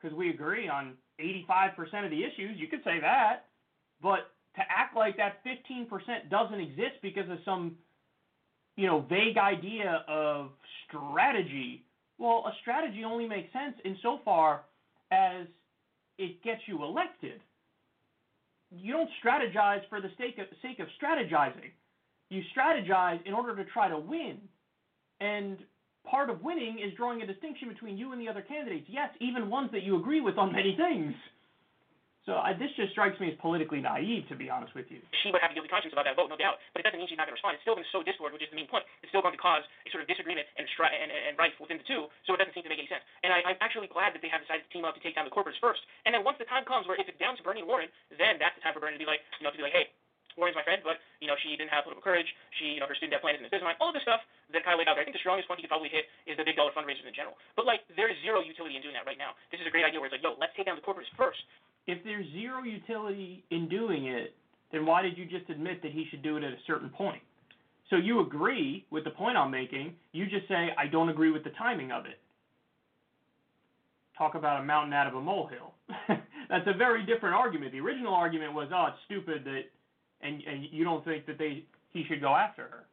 because 0.00 0.16
we 0.16 0.30
agree 0.30 0.68
on 0.68 0.94
85% 1.20 2.04
of 2.04 2.10
the 2.10 2.24
issues. 2.24 2.58
You 2.58 2.68
could 2.68 2.82
say 2.84 3.00
that. 3.00 3.46
But 4.02 4.30
to 4.56 4.62
act 4.68 4.96
like 4.96 5.16
that 5.16 5.44
15% 5.44 6.30
doesn't 6.30 6.60
exist 6.60 7.02
because 7.02 7.28
of 7.30 7.38
some, 7.44 7.76
you 8.78 8.86
know, 8.86 9.04
vague 9.10 9.36
idea 9.36 10.04
of 10.06 10.50
strategy, 10.86 11.84
well, 12.16 12.44
a 12.46 12.52
strategy 12.60 13.02
only 13.04 13.26
makes 13.26 13.52
sense 13.52 13.74
insofar 13.84 14.62
as 15.10 15.46
it 16.16 16.40
gets 16.44 16.60
you 16.66 16.84
elected. 16.84 17.40
You 18.70 18.92
don't 18.92 19.10
strategize 19.20 19.80
for 19.88 20.00
the 20.00 20.10
sake 20.16 20.38
of, 20.38 20.46
sake 20.62 20.78
of 20.78 20.86
strategizing. 21.02 21.72
You 22.30 22.40
strategize 22.56 23.18
in 23.26 23.34
order 23.34 23.56
to 23.56 23.68
try 23.68 23.88
to 23.88 23.98
win. 23.98 24.38
And 25.20 25.58
part 26.08 26.30
of 26.30 26.42
winning 26.42 26.78
is 26.78 26.94
drawing 26.96 27.20
a 27.22 27.26
distinction 27.26 27.68
between 27.68 27.98
you 27.98 28.12
and 28.12 28.20
the 28.20 28.28
other 28.28 28.42
candidates. 28.42 28.86
Yes, 28.88 29.10
even 29.20 29.50
ones 29.50 29.70
that 29.72 29.82
you 29.82 29.98
agree 29.98 30.20
with 30.20 30.38
on 30.38 30.52
many 30.52 30.76
things. 30.76 31.14
So 32.28 32.36
I, 32.36 32.52
this 32.52 32.68
just 32.76 32.92
strikes 32.92 33.16
me 33.16 33.32
as 33.32 33.40
politically 33.40 33.80
naive, 33.80 34.28
to 34.28 34.36
be 34.36 34.52
honest 34.52 34.76
with 34.76 34.84
you. 34.92 35.00
She 35.24 35.32
would 35.32 35.40
have 35.40 35.48
a 35.48 35.56
guilty 35.56 35.72
conscience 35.72 35.96
about 35.96 36.04
that 36.04 36.12
vote, 36.12 36.28
no 36.28 36.36
doubt. 36.36 36.60
But 36.76 36.84
it 36.84 36.84
doesn't 36.84 37.00
mean 37.00 37.08
she's 37.08 37.16
not 37.16 37.24
going 37.24 37.32
to 37.32 37.40
respond. 37.40 37.56
It's 37.56 37.64
still 37.64 37.72
going 37.72 37.88
to 37.88 37.92
sow 37.94 38.04
discord, 38.04 38.36
which 38.36 38.44
is 38.44 38.52
the 38.52 38.60
main 38.60 38.68
point. 38.68 38.84
It's 39.00 39.08
still 39.08 39.24
going 39.24 39.32
to 39.32 39.40
cause 39.40 39.64
a 39.64 39.88
sort 39.88 40.04
of 40.04 40.12
disagreement 40.12 40.44
and, 40.60 40.68
stri- 40.76 40.92
and, 40.92 41.08
and 41.08 41.40
rife 41.40 41.56
within 41.56 41.80
the 41.80 41.88
two. 41.88 42.12
So 42.28 42.36
it 42.36 42.44
doesn't 42.44 42.52
seem 42.52 42.68
to 42.68 42.72
make 42.72 42.84
any 42.84 42.90
sense. 42.92 43.00
And 43.24 43.32
I, 43.32 43.40
I'm 43.48 43.56
actually 43.64 43.88
glad 43.88 44.12
that 44.12 44.20
they 44.20 44.28
have 44.28 44.44
decided 44.44 44.68
to 44.68 44.70
team 44.76 44.84
up 44.84 44.92
to 44.92 45.00
take 45.00 45.16
down 45.16 45.24
the 45.24 45.32
corporates 45.32 45.56
first. 45.56 45.80
And 46.04 46.12
then 46.12 46.20
once 46.20 46.36
the 46.36 46.44
time 46.44 46.68
comes 46.68 46.84
where 46.84 47.00
if 47.00 47.08
it's 47.08 47.16
down 47.16 47.32
to 47.40 47.42
Bernie 47.42 47.64
and 47.64 47.68
Warren, 47.68 47.88
then 48.12 48.36
that's 48.36 48.52
the 48.60 48.60
time 48.60 48.76
for 48.76 48.84
Bernie 48.84 49.00
to 49.00 49.02
be 49.02 49.08
like, 49.08 49.24
you 49.40 49.48
know, 49.48 49.52
to 49.54 49.56
be 49.56 49.64
like, 49.64 49.72
hey, 49.72 49.88
Warren's 50.36 50.54
my 50.54 50.62
friend, 50.62 50.84
but 50.84 51.02
you 51.18 51.26
know 51.26 51.34
she 51.42 51.56
didn't 51.58 51.74
have 51.74 51.82
political 51.82 52.04
courage. 52.04 52.30
She, 52.62 52.78
you 52.78 52.80
know, 52.80 52.86
her 52.86 52.94
student 52.94 53.18
debt 53.18 53.26
plan 53.26 53.34
isn't 53.34 53.50
as 53.50 53.64
all 53.82 53.90
of 53.90 53.96
this 53.98 54.06
stuff 54.06 54.22
that 54.54 54.62
of 54.62 54.78
laid 54.78 54.86
out 54.86 54.94
there. 54.94 55.02
I 55.02 55.06
think 55.08 55.18
the 55.18 55.24
strongest 55.24 55.50
one 55.50 55.58
he 55.58 55.66
could 55.66 55.74
probably 55.74 55.90
hit 55.90 56.06
is 56.30 56.38
the 56.38 56.46
big 56.46 56.54
dollar 56.54 56.70
fundraisers 56.70 57.02
in 57.02 57.10
general. 57.10 57.34
But 57.58 57.66
like, 57.66 57.82
there's 57.98 58.14
zero 58.22 58.38
utility 58.38 58.78
in 58.78 58.82
doing 58.86 58.94
that 58.94 59.02
right 59.02 59.18
now. 59.18 59.34
This 59.50 59.58
is 59.58 59.66
a 59.66 59.72
great 59.74 59.82
idea 59.82 59.98
where 59.98 60.06
it's 60.06 60.14
like, 60.14 60.22
yo, 60.22 60.38
let's 60.38 60.54
take 60.54 60.70
down 60.70 60.78
the 60.78 60.86
corporates 60.86 61.10
first 61.18 61.42
if 61.88 62.04
there's 62.04 62.26
zero 62.32 62.62
utility 62.62 63.42
in 63.50 63.68
doing 63.68 64.06
it, 64.06 64.34
then 64.70 64.84
why 64.84 65.00
did 65.00 65.16
you 65.16 65.24
just 65.24 65.48
admit 65.48 65.82
that 65.82 65.90
he 65.90 66.06
should 66.10 66.22
do 66.22 66.36
it 66.36 66.44
at 66.44 66.52
a 66.52 66.62
certain 66.66 66.90
point? 66.90 67.22
So 67.88 67.96
you 67.96 68.20
agree 68.20 68.84
with 68.90 69.04
the 69.04 69.10
point 69.10 69.38
I'm 69.38 69.50
making, 69.50 69.94
you 70.12 70.26
just 70.26 70.46
say, 70.46 70.68
I 70.78 70.86
don't 70.86 71.08
agree 71.08 71.30
with 71.30 71.44
the 71.44 71.50
timing 71.58 71.90
of 71.90 72.04
it. 72.04 72.20
Talk 74.18 74.34
about 74.34 74.60
a 74.60 74.64
mountain 74.64 74.92
out 74.92 75.06
of 75.06 75.14
a 75.14 75.20
molehill. 75.20 75.72
That's 76.50 76.66
a 76.66 76.76
very 76.76 77.06
different 77.06 77.34
argument. 77.34 77.72
The 77.72 77.80
original 77.80 78.12
argument 78.12 78.52
was, 78.52 78.68
oh, 78.74 78.88
it's 78.88 78.98
stupid 79.06 79.44
that, 79.44 79.62
and, 80.20 80.42
and 80.46 80.66
you 80.70 80.84
don't 80.84 81.02
think 81.04 81.24
that 81.26 81.38
they 81.38 81.64
he 81.90 82.04
should 82.06 82.20
go 82.20 82.34
after 82.34 82.62
her. 82.62 82.84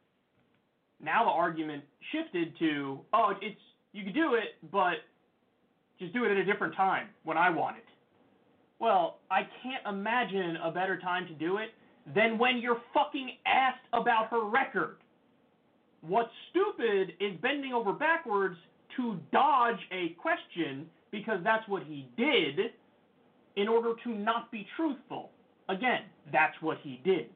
Now 1.02 1.24
the 1.24 1.30
argument 1.30 1.82
shifted 2.12 2.58
to, 2.60 3.00
oh, 3.12 3.32
it's 3.42 3.60
you 3.92 4.04
could 4.04 4.14
do 4.14 4.34
it, 4.34 4.70
but 4.72 5.04
just 5.98 6.14
do 6.14 6.24
it 6.24 6.30
at 6.30 6.38
a 6.38 6.44
different 6.44 6.74
time 6.74 7.08
when 7.24 7.36
I 7.36 7.50
want 7.50 7.76
it. 7.76 7.84
Well, 8.78 9.18
I 9.30 9.42
can't 9.62 9.86
imagine 9.88 10.56
a 10.62 10.70
better 10.70 10.98
time 11.00 11.26
to 11.28 11.34
do 11.34 11.58
it 11.58 11.70
than 12.14 12.38
when 12.38 12.58
you're 12.58 12.80
fucking 12.92 13.30
asked 13.46 13.86
about 13.92 14.28
her 14.28 14.44
record. 14.48 14.96
What's 16.02 16.30
stupid 16.50 17.14
is 17.20 17.40
bending 17.40 17.72
over 17.72 17.92
backwards 17.92 18.56
to 18.96 19.18
dodge 19.32 19.80
a 19.92 20.10
question 20.20 20.86
because 21.10 21.38
that's 21.42 21.66
what 21.68 21.82
he 21.84 22.08
did 22.16 22.72
in 23.56 23.68
order 23.68 23.94
to 24.04 24.10
not 24.10 24.52
be 24.52 24.66
truthful. 24.76 25.30
Again, 25.68 26.02
that's 26.32 26.54
what 26.60 26.78
he 26.82 27.00
did. 27.04 27.30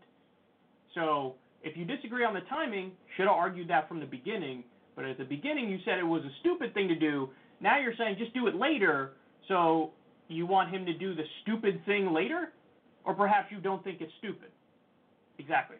So, 0.95 1.35
if 1.63 1.77
you 1.77 1.85
disagree 1.85 2.25
on 2.25 2.35
the 2.35 2.41
timing, 2.49 2.93
should 3.17 3.27
have 3.27 3.37
argued 3.37 3.69
that 3.69 3.89
from 3.89 4.01
the 4.01 4.07
beginning. 4.07 4.65
But 4.97 5.05
at 5.05 5.19
the 5.19 5.25
beginning, 5.25 5.69
you 5.69 5.79
said 5.85 5.99
it 5.99 6.05
was 6.05 6.23
a 6.25 6.31
stupid 6.41 6.75
thing 6.75 6.89
to 6.89 6.95
do. 6.95 7.31
Now 7.61 7.79
you're 7.81 7.95
saying 7.99 8.17
just 8.19 8.35
do 8.35 8.47
it 8.47 8.55
later. 8.55 9.13
So 9.49 9.91
you 10.35 10.47
want 10.47 10.71
him 10.71 10.87
to 10.87 10.95
do 10.95 11.15
the 11.15 11.25
stupid 11.43 11.85
thing 11.87 12.13
later? 12.13 12.53
Or 13.05 13.15
perhaps 13.15 13.51
you 13.51 13.59
don't 13.59 13.83
think 13.83 14.01
it's 14.01 14.13
stupid? 14.19 14.53
Exactly. 15.39 15.77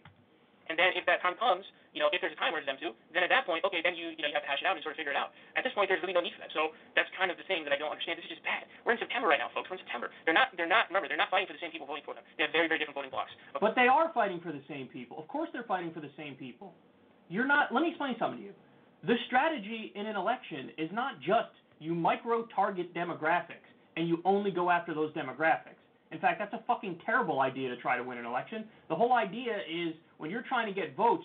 And 0.71 0.79
then 0.79 0.95
if 0.95 1.05
that 1.11 1.21
time 1.21 1.35
comes, 1.37 1.67
you 1.91 1.99
know, 1.99 2.07
if 2.15 2.23
there's 2.23 2.33
a 2.33 2.39
time 2.39 2.55
where 2.55 2.63
it's 2.63 2.71
them 2.71 2.79
to, 2.79 2.95
then 3.11 3.27
at 3.27 3.31
that 3.35 3.43
point, 3.43 3.67
okay, 3.67 3.83
then 3.83 3.99
you 3.99 4.15
you 4.15 4.23
know 4.23 4.31
you 4.31 4.37
have 4.39 4.47
to 4.47 4.51
hash 4.51 4.63
it 4.63 4.67
out 4.71 4.79
and 4.79 4.83
sort 4.87 4.95
of 4.95 5.01
figure 5.03 5.11
it 5.11 5.19
out. 5.19 5.35
At 5.59 5.67
this 5.67 5.75
point, 5.75 5.91
there's 5.91 5.99
really 5.99 6.15
no 6.15 6.23
need 6.23 6.31
for 6.39 6.43
that. 6.47 6.55
So 6.55 6.71
that's 6.95 7.11
kind 7.19 7.27
of 7.27 7.35
the 7.35 7.43
thing 7.51 7.67
that 7.67 7.75
I 7.75 7.79
don't 7.83 7.91
understand. 7.91 8.23
This 8.23 8.31
is 8.31 8.39
just 8.39 8.47
bad. 8.47 8.71
We're 8.87 8.95
in 8.95 9.03
September 9.03 9.27
right 9.27 9.43
now, 9.43 9.51
folks. 9.51 9.67
We're 9.67 9.83
in 9.83 9.83
September. 9.83 10.15
They're 10.23 10.37
not 10.37 10.55
they're 10.55 10.71
not 10.71 10.87
remember 10.87 11.11
they're 11.11 11.19
not 11.19 11.35
fighting 11.35 11.51
for 11.51 11.59
the 11.59 11.63
same 11.63 11.75
people 11.75 11.91
voting 11.91 12.07
for 12.07 12.15
them. 12.15 12.23
They 12.39 12.47
have 12.47 12.55
very 12.55 12.71
very 12.71 12.79
different 12.79 12.95
voting 12.95 13.11
blocks. 13.11 13.35
Okay. 13.51 13.59
But 13.59 13.75
they 13.75 13.91
are 13.91 14.15
fighting 14.15 14.39
for 14.39 14.55
the 14.55 14.63
same 14.71 14.87
people. 14.87 15.19
Of 15.19 15.27
course, 15.27 15.51
they're 15.51 15.67
fighting 15.67 15.91
for 15.91 15.99
the 15.99 16.15
same 16.15 16.39
people. 16.39 16.79
You're 17.27 17.51
not. 17.51 17.75
Let 17.75 17.83
me 17.83 17.91
explain 17.91 18.15
something 18.23 18.39
to 18.39 18.55
you. 18.55 18.57
The 19.03 19.19
strategy 19.27 19.91
in 19.99 20.07
an 20.07 20.15
election 20.15 20.71
is 20.79 20.91
not 20.95 21.19
just 21.19 21.51
you 21.83 21.99
micro 21.99 22.47
target 22.55 22.95
demographics 22.95 23.67
and 23.97 24.09
you 24.09 24.21
only 24.25 24.51
go 24.51 24.71
after 24.71 24.95
those 24.95 25.13
demographics. 25.13 25.81
In 26.13 26.19
fact, 26.19 26.41
that's 26.41 26.53
a 26.55 26.65
fucking 26.67 27.01
terrible 27.07 27.41
idea 27.41 27.69
to 27.69 27.77
try 27.77 27.97
to 27.97 28.03
win 28.03 28.19
an 28.19 28.27
election. 28.27 28.65
The 28.89 28.97
whole 28.97 29.13
idea 29.13 29.59
is 29.71 29.95
when 30.19 30.31
you're 30.31 30.45
trying 30.49 30.73
to 30.73 30.79
get 30.79 30.97
votes, 30.97 31.25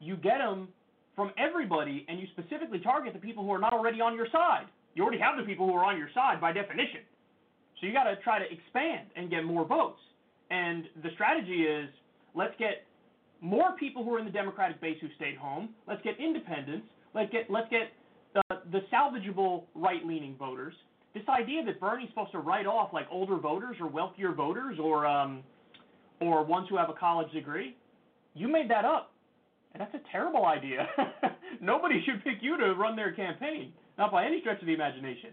you 0.00 0.16
get 0.16 0.38
them 0.38 0.68
from 1.16 1.32
everybody 1.38 2.04
and 2.08 2.20
you 2.20 2.26
specifically 2.32 2.78
target 2.80 3.14
the 3.14 3.18
people 3.18 3.44
who 3.44 3.52
are 3.52 3.58
not 3.58 3.72
already 3.72 4.00
on 4.00 4.14
your 4.14 4.26
side. 4.30 4.66
You 4.94 5.02
already 5.02 5.20
have 5.20 5.36
the 5.36 5.44
people 5.44 5.66
who 5.66 5.74
are 5.74 5.84
on 5.84 5.98
your 5.98 6.08
side 6.14 6.40
by 6.40 6.52
definition. 6.52 7.00
So 7.80 7.86
you 7.86 7.92
got 7.92 8.04
to 8.04 8.16
try 8.22 8.38
to 8.38 8.44
expand 8.44 9.08
and 9.16 9.28
get 9.28 9.44
more 9.44 9.66
votes. 9.66 10.00
And 10.50 10.84
the 11.02 11.10
strategy 11.14 11.62
is 11.62 11.88
let's 12.34 12.54
get 12.58 12.86
more 13.40 13.76
people 13.78 14.04
who 14.04 14.14
are 14.14 14.18
in 14.18 14.24
the 14.24 14.30
Democratic 14.30 14.80
base 14.80 14.96
who 15.00 15.08
stayed 15.16 15.36
home. 15.36 15.70
Let's 15.88 16.02
get 16.02 16.14
independents. 16.20 16.86
Let's 17.14 17.30
get 17.32 17.50
let's 17.50 17.68
get 17.70 17.92
the, 18.34 18.42
the 18.72 18.80
salvageable 18.92 19.64
right-leaning 19.74 20.36
voters 20.36 20.74
this 21.14 21.22
idea 21.28 21.64
that 21.64 21.80
Bernie's 21.80 22.08
supposed 22.10 22.32
to 22.32 22.38
write 22.38 22.66
off 22.66 22.92
like 22.92 23.06
older 23.10 23.36
voters 23.38 23.76
or 23.80 23.86
wealthier 23.86 24.32
voters 24.32 24.78
or 24.82 25.06
um, 25.06 25.42
or 26.20 26.44
ones 26.44 26.68
who 26.68 26.76
have 26.76 26.90
a 26.90 26.94
college 26.94 27.30
degree, 27.32 27.76
you 28.34 28.48
made 28.48 28.70
that 28.70 28.84
up, 28.84 29.12
and 29.72 29.80
that's 29.80 29.94
a 29.94 30.00
terrible 30.10 30.46
idea. 30.46 30.88
Nobody 31.60 32.02
should 32.04 32.22
pick 32.24 32.38
you 32.40 32.56
to 32.58 32.74
run 32.74 32.96
their 32.96 33.12
campaign, 33.12 33.72
not 33.96 34.10
by 34.10 34.24
any 34.24 34.40
stretch 34.40 34.60
of 34.60 34.66
the 34.66 34.74
imagination. 34.74 35.30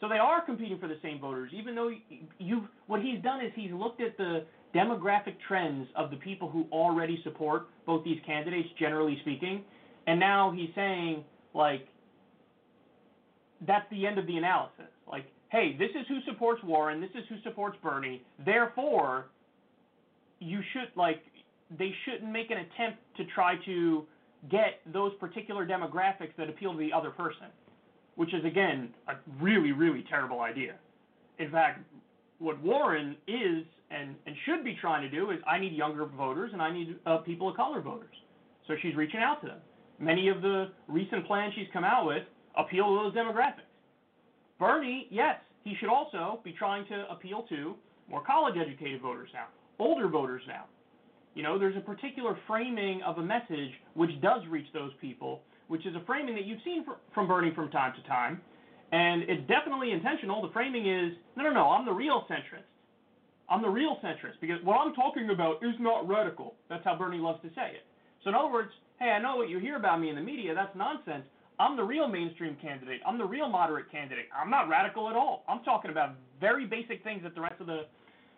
So 0.00 0.08
they 0.08 0.18
are 0.18 0.44
competing 0.44 0.78
for 0.78 0.88
the 0.88 0.98
same 1.02 1.20
voters, 1.20 1.50
even 1.54 1.74
though 1.74 1.90
you 2.38 2.68
what 2.86 3.02
he's 3.02 3.20
done 3.22 3.44
is 3.44 3.52
he's 3.54 3.72
looked 3.72 4.00
at 4.00 4.16
the 4.16 4.44
demographic 4.74 5.34
trends 5.46 5.86
of 5.96 6.10
the 6.10 6.16
people 6.16 6.48
who 6.48 6.66
already 6.72 7.20
support 7.24 7.66
both 7.84 8.04
these 8.04 8.18
candidates, 8.24 8.68
generally 8.78 9.18
speaking, 9.22 9.62
and 10.06 10.18
now 10.18 10.52
he's 10.56 10.70
saying 10.74 11.24
like 11.54 11.86
that's 13.66 13.88
the 13.90 14.06
end 14.06 14.18
of 14.18 14.26
the 14.26 14.36
analysis. 14.36 14.86
Like, 15.06 15.26
hey, 15.50 15.76
this 15.78 15.90
is 15.90 16.06
who 16.08 16.18
supports 16.30 16.62
Warren, 16.62 17.00
this 17.00 17.10
is 17.10 17.24
who 17.28 17.36
supports 17.42 17.76
Bernie. 17.82 18.22
Therefore, 18.44 19.26
you 20.40 20.60
should 20.72 20.88
like 20.96 21.22
they 21.78 21.94
shouldn't 22.04 22.30
make 22.30 22.50
an 22.50 22.58
attempt 22.58 22.98
to 23.16 23.24
try 23.34 23.56
to 23.64 24.04
get 24.50 24.80
those 24.92 25.12
particular 25.20 25.66
demographics 25.66 26.34
that 26.36 26.48
appeal 26.48 26.72
to 26.72 26.78
the 26.78 26.92
other 26.92 27.10
person, 27.10 27.46
which 28.16 28.34
is 28.34 28.44
again 28.44 28.90
a 29.08 29.14
really 29.40 29.72
really 29.72 30.04
terrible 30.08 30.40
idea. 30.40 30.74
In 31.38 31.50
fact, 31.50 31.80
what 32.38 32.60
Warren 32.60 33.16
is 33.28 33.64
and 33.90 34.16
and 34.26 34.34
should 34.44 34.64
be 34.64 34.76
trying 34.80 35.02
to 35.02 35.10
do 35.10 35.30
is 35.30 35.38
I 35.46 35.58
need 35.58 35.72
younger 35.72 36.06
voters 36.06 36.50
and 36.52 36.60
I 36.60 36.72
need 36.72 36.96
uh, 37.06 37.18
people 37.18 37.48
of 37.48 37.56
color 37.56 37.80
voters. 37.80 38.14
So 38.66 38.74
she's 38.82 38.96
reaching 38.96 39.20
out 39.20 39.40
to 39.42 39.48
them. 39.48 39.58
Many 39.98 40.28
of 40.28 40.42
the 40.42 40.70
recent 40.88 41.26
plans 41.26 41.52
she's 41.54 41.68
come 41.72 41.84
out 41.84 42.06
with 42.06 42.24
appeal 42.56 42.86
to 42.86 43.02
those 43.02 43.14
demographics. 43.14 43.68
Bernie, 44.58 45.08
yes, 45.10 45.36
he 45.64 45.74
should 45.80 45.88
also 45.88 46.40
be 46.44 46.52
trying 46.52 46.86
to 46.88 47.04
appeal 47.10 47.42
to 47.48 47.74
more 48.08 48.22
college 48.24 48.54
educated 48.60 49.00
voters 49.00 49.30
now, 49.32 49.46
older 49.78 50.08
voters 50.08 50.42
now. 50.46 50.64
You 51.34 51.42
know, 51.42 51.58
there's 51.58 51.76
a 51.76 51.80
particular 51.80 52.36
framing 52.46 53.02
of 53.02 53.18
a 53.18 53.22
message 53.22 53.72
which 53.94 54.10
does 54.20 54.42
reach 54.50 54.66
those 54.74 54.92
people, 55.00 55.42
which 55.68 55.86
is 55.86 55.94
a 55.96 56.04
framing 56.04 56.34
that 56.34 56.44
you've 56.44 56.60
seen 56.64 56.84
from 57.14 57.26
Bernie 57.26 57.54
from 57.54 57.70
time 57.70 57.94
to 57.96 58.08
time. 58.08 58.40
And 58.92 59.22
it's 59.22 59.40
definitely 59.48 59.92
intentional. 59.92 60.42
The 60.42 60.52
framing 60.52 60.86
is 60.86 61.14
no, 61.36 61.44
no, 61.44 61.50
no, 61.50 61.70
I'm 61.70 61.86
the 61.86 61.92
real 61.92 62.26
centrist. 62.30 62.68
I'm 63.48 63.62
the 63.62 63.68
real 63.68 63.96
centrist 64.04 64.40
because 64.40 64.62
what 64.62 64.76
I'm 64.76 64.94
talking 64.94 65.30
about 65.30 65.62
is 65.62 65.74
not 65.80 66.06
radical. 66.06 66.54
That's 66.68 66.84
how 66.84 66.96
Bernie 66.96 67.18
loves 67.18 67.40
to 67.42 67.48
say 67.48 67.72
it. 67.72 67.84
So, 68.22 68.28
in 68.30 68.34
other 68.34 68.52
words, 68.52 68.70
hey, 68.98 69.10
I 69.10 69.18
know 69.18 69.36
what 69.36 69.48
you 69.48 69.58
hear 69.58 69.76
about 69.76 70.00
me 70.00 70.10
in 70.10 70.16
the 70.16 70.22
media. 70.22 70.54
That's 70.54 70.74
nonsense. 70.76 71.24
I'm 71.62 71.76
the 71.76 71.84
real 71.84 72.08
mainstream 72.08 72.56
candidate. 72.60 73.00
I'm 73.06 73.18
the 73.18 73.24
real 73.24 73.48
moderate 73.48 73.88
candidate. 73.88 74.26
I'm 74.34 74.50
not 74.50 74.68
radical 74.68 75.08
at 75.08 75.14
all. 75.14 75.44
I'm 75.46 75.62
talking 75.62 75.92
about 75.92 76.16
very 76.40 76.66
basic 76.66 77.04
things 77.04 77.22
that 77.22 77.36
the 77.36 77.40
rest 77.40 77.60
of 77.60 77.68
the 77.68 77.86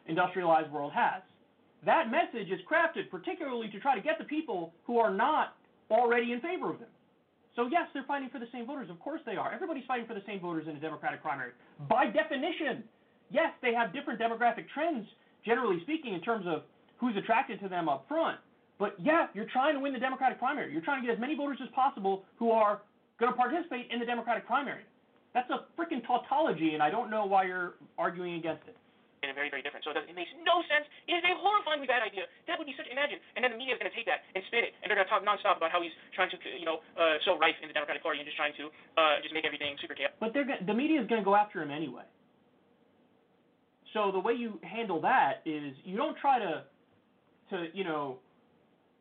industrialized 0.07 0.71
world 0.71 0.93
has. 0.95 1.23
That 1.87 2.11
message 2.11 2.53
is 2.53 2.61
crafted 2.71 3.09
particularly 3.11 3.69
to 3.69 3.81
try 3.81 3.95
to 3.95 4.03
get 4.03 4.19
the 4.19 4.25
people 4.25 4.75
who 4.85 4.99
are 4.99 5.11
not 5.11 5.57
already 5.91 6.33
in 6.33 6.41
favor 6.41 6.69
of 6.69 6.79
them. 6.81 6.89
So, 7.57 7.67
yes, 7.67 7.89
they're 7.95 8.05
fighting 8.05 8.29
for 8.31 8.39
the 8.39 8.49
same 8.53 8.67
voters. 8.67 8.91
Of 8.91 9.01
course 9.01 9.23
they 9.25 9.37
are. 9.37 9.55
Everybody's 9.55 9.85
fighting 9.89 10.07
for 10.07 10.15
the 10.15 10.25
same 10.27 10.41
voters 10.41 10.67
in 10.69 10.77
a 10.77 10.81
Democratic 10.81 11.23
primary. 11.23 11.53
By 11.89 12.07
definition, 12.07 12.85
yes, 13.31 13.53
they 13.63 13.73
have 13.73 13.95
different 13.95 14.21
demographic 14.21 14.67
trends, 14.75 15.07
generally 15.47 15.81
speaking, 15.83 16.13
in 16.13 16.21
terms 16.21 16.45
of 16.47 16.65
who's 16.99 17.17
attracted 17.17 17.59
to 17.61 17.69
them 17.71 17.89
up 17.89 18.05
front. 18.07 18.39
But 18.79 18.97
yeah, 18.99 19.29
you're 19.33 19.49
trying 19.51 19.75
to 19.75 19.81
win 19.81 19.95
the 19.95 20.01
Democratic 20.01 20.39
primary. 20.39 20.73
You're 20.73 20.83
trying 20.83 21.01
to 21.01 21.07
get 21.07 21.15
as 21.15 21.21
many 21.21 21.37
voters 21.37 21.59
as 21.63 21.71
possible 21.75 22.25
who 22.37 22.51
are 22.51 22.83
going 23.19 23.31
to 23.33 23.37
participate 23.37 23.91
in 23.91 23.99
the 24.01 24.07
Democratic 24.07 24.47
primary. 24.47 24.83
That's 25.35 25.51
a 25.51 25.67
freaking 25.75 26.05
tautology, 26.07 26.75
and 26.75 26.83
I 26.83 26.91
don't 26.91 27.11
know 27.11 27.27
why 27.27 27.45
you're 27.45 27.75
arguing 27.99 28.39
against 28.39 28.67
it. 28.71 28.79
And 29.25 29.33
very, 29.33 29.49
very 29.49 29.65
different. 29.65 29.83
So 29.89 29.91
it, 29.97 30.05
it 30.05 30.13
makes 30.13 30.29
no 30.45 30.61
sense. 30.69 30.85
It 31.09 31.17
is 31.17 31.25
a 31.25 31.33
horrifyingly 31.41 31.89
bad 31.89 32.05
idea. 32.05 32.29
That 32.45 32.61
would 32.61 32.69
be 32.69 32.77
such. 32.77 32.85
Imagine, 32.93 33.17
and 33.35 33.41
then 33.41 33.57
the 33.57 33.59
media 33.59 33.73
is 33.73 33.81
going 33.81 33.89
to 33.89 33.97
take 33.97 34.05
that 34.05 34.21
and 34.37 34.45
spin 34.53 34.69
it, 34.69 34.77
and 34.85 34.93
they're 34.93 35.01
going 35.01 35.09
to 35.09 35.13
talk 35.13 35.25
nonstop 35.25 35.57
about 35.57 35.73
how 35.73 35.81
he's 35.81 35.97
trying 36.13 36.29
to, 36.29 36.37
you 36.53 36.69
know, 36.69 36.85
uh, 36.95 37.17
so 37.25 37.41
rife 37.41 37.57
in 37.65 37.73
the 37.73 37.75
Democratic 37.75 38.05
Party 38.05 38.21
and 38.21 38.29
just 38.29 38.37
trying 38.37 38.53
to 38.61 38.69
uh, 39.01 39.25
just 39.25 39.33
make 39.33 39.49
everything 39.49 39.81
super 39.81 39.97
chaotic. 39.97 40.21
But 40.21 40.37
they're 40.37 40.45
the 40.45 40.77
media 40.77 41.01
is 41.01 41.09
going 41.09 41.25
to 41.25 41.25
go 41.25 41.35
after 41.35 41.65
him 41.65 41.73
anyway. 41.73 42.05
So 43.97 44.13
the 44.13 44.21
way 44.21 44.35
you 44.37 44.61
handle 44.61 45.01
that 45.03 45.41
is 45.49 45.73
you 45.89 45.97
don't 45.97 46.19
try 46.21 46.39
to, 46.39 46.69
to 47.51 47.73
you 47.73 47.85
know, 47.85 48.21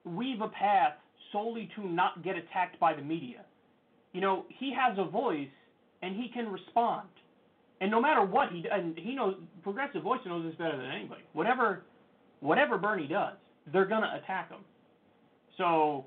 weave 0.08 0.40
a 0.40 0.48
path 0.48 0.94
solely 1.32 1.68
to 1.76 1.84
not 1.84 2.24
get 2.24 2.38
attacked 2.38 2.80
by 2.80 2.96
the 2.96 3.02
media. 3.02 3.44
You 4.14 4.22
know, 4.22 4.46
he 4.50 4.74
has 4.74 4.98
a 4.98 5.06
voice 5.06 5.50
and 6.02 6.16
he 6.16 6.30
can 6.34 6.52
respond. 6.52 7.08
And 7.82 7.92
no 7.92 8.02
matter 8.02 8.24
what 8.24 8.50
he 8.52 8.66
and 8.72 8.98
he 8.98 9.16
knows 9.16 9.36
progressive 9.64 10.04
voice 10.04 10.22
knows 10.26 10.46
this 10.46 10.56
better 10.56 10.78
than 10.78 10.90
anybody. 10.92 11.24
Whatever 11.34 11.84
whatever 12.40 12.78
Bernie 12.78 13.08
does, 13.08 13.36
they're 13.72 13.86
gonna 13.86 14.20
attack 14.24 14.50
him. 14.50 14.62
So 15.58 16.06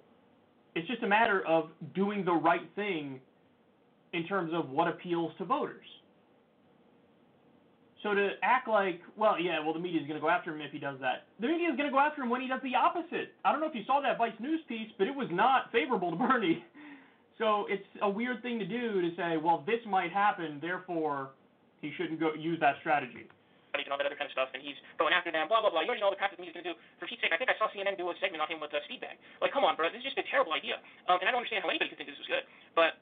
it's 0.74 0.86
just 0.88 1.02
a 1.02 1.08
matter 1.08 1.44
of 1.46 1.70
doing 1.94 2.24
the 2.24 2.32
right 2.32 2.68
thing 2.74 3.20
in 4.12 4.26
terms 4.26 4.52
of 4.54 4.70
what 4.70 4.88
appeals 4.88 5.32
to 5.38 5.44
voters. 5.44 5.86
So 8.02 8.14
to 8.14 8.30
act 8.42 8.68
like, 8.68 9.00
well, 9.16 9.40
yeah, 9.40 9.58
well, 9.64 9.72
the 9.74 9.80
media 9.80 10.00
is 10.00 10.06
going 10.06 10.18
to 10.18 10.20
go 10.20 10.28
after 10.28 10.54
him 10.54 10.60
if 10.60 10.70
he 10.70 10.78
does 10.78 10.98
that. 11.00 11.26
The 11.40 11.48
media 11.48 11.70
is 11.70 11.76
going 11.76 11.88
to 11.88 11.92
go 11.92 11.98
after 11.98 12.22
him 12.22 12.30
when 12.30 12.40
he 12.40 12.46
does 12.46 12.60
the 12.62 12.74
opposite. 12.76 13.32
I 13.44 13.50
don't 13.50 13.60
know 13.60 13.68
if 13.68 13.74
you 13.74 13.82
saw 13.86 14.00
that 14.02 14.18
Vice 14.18 14.38
News 14.38 14.60
piece, 14.68 14.90
but 14.98 15.08
it 15.08 15.14
was 15.14 15.28
not 15.32 15.72
favorable 15.72 16.10
to 16.12 16.16
Bernie. 16.16 16.64
So 17.38 17.68
it's 17.68 17.84
a 18.00 18.08
weird 18.08 18.40
thing 18.40 18.58
to 18.58 18.64
do 18.64 19.04
to 19.04 19.10
say, 19.16 19.36
well, 19.36 19.62
this 19.68 19.80
might 19.84 20.12
happen, 20.12 20.56
therefore 20.60 21.36
he 21.84 21.92
shouldn't 21.96 22.18
go 22.18 22.32
use 22.32 22.56
that 22.64 22.80
strategy. 22.80 23.28
and 23.76 23.84
all 23.92 24.00
that 24.00 24.08
other 24.08 24.16
kind 24.16 24.24
of 24.24 24.32
stuff, 24.32 24.48
and 24.56 24.64
he's 24.64 24.76
going 24.96 25.12
after 25.12 25.28
them, 25.28 25.44
blah, 25.52 25.60
blah, 25.60 25.68
blah. 25.68 25.84
You 25.84 25.92
already 25.92 26.00
know 26.00 26.08
the 26.08 26.16
crap 26.16 26.32
that 26.32 26.40
media's 26.40 26.56
going 26.56 26.64
to 26.64 26.72
do. 26.72 26.76
For 26.96 27.04
Pete's 27.04 27.20
sake, 27.20 27.36
I 27.36 27.36
think 27.36 27.52
I 27.52 27.56
saw 27.60 27.68
CNN 27.68 28.00
do 28.00 28.08
a 28.08 28.16
segment 28.24 28.40
on 28.40 28.48
him 28.48 28.56
with 28.56 28.72
uh, 28.72 28.80
Speedbag. 28.88 29.20
Like, 29.44 29.52
come 29.52 29.68
on, 29.68 29.76
bro, 29.76 29.92
this 29.92 30.00
is 30.00 30.08
just 30.08 30.16
a 30.16 30.24
terrible 30.32 30.56
idea. 30.56 30.80
Um, 31.12 31.20
and 31.20 31.28
I 31.28 31.36
don't 31.36 31.44
understand 31.44 31.60
how 31.60 31.68
anybody 31.68 31.92
could 31.92 32.00
think 32.00 32.08
this 32.08 32.16
was 32.16 32.24
good. 32.24 32.48
But 32.72 32.96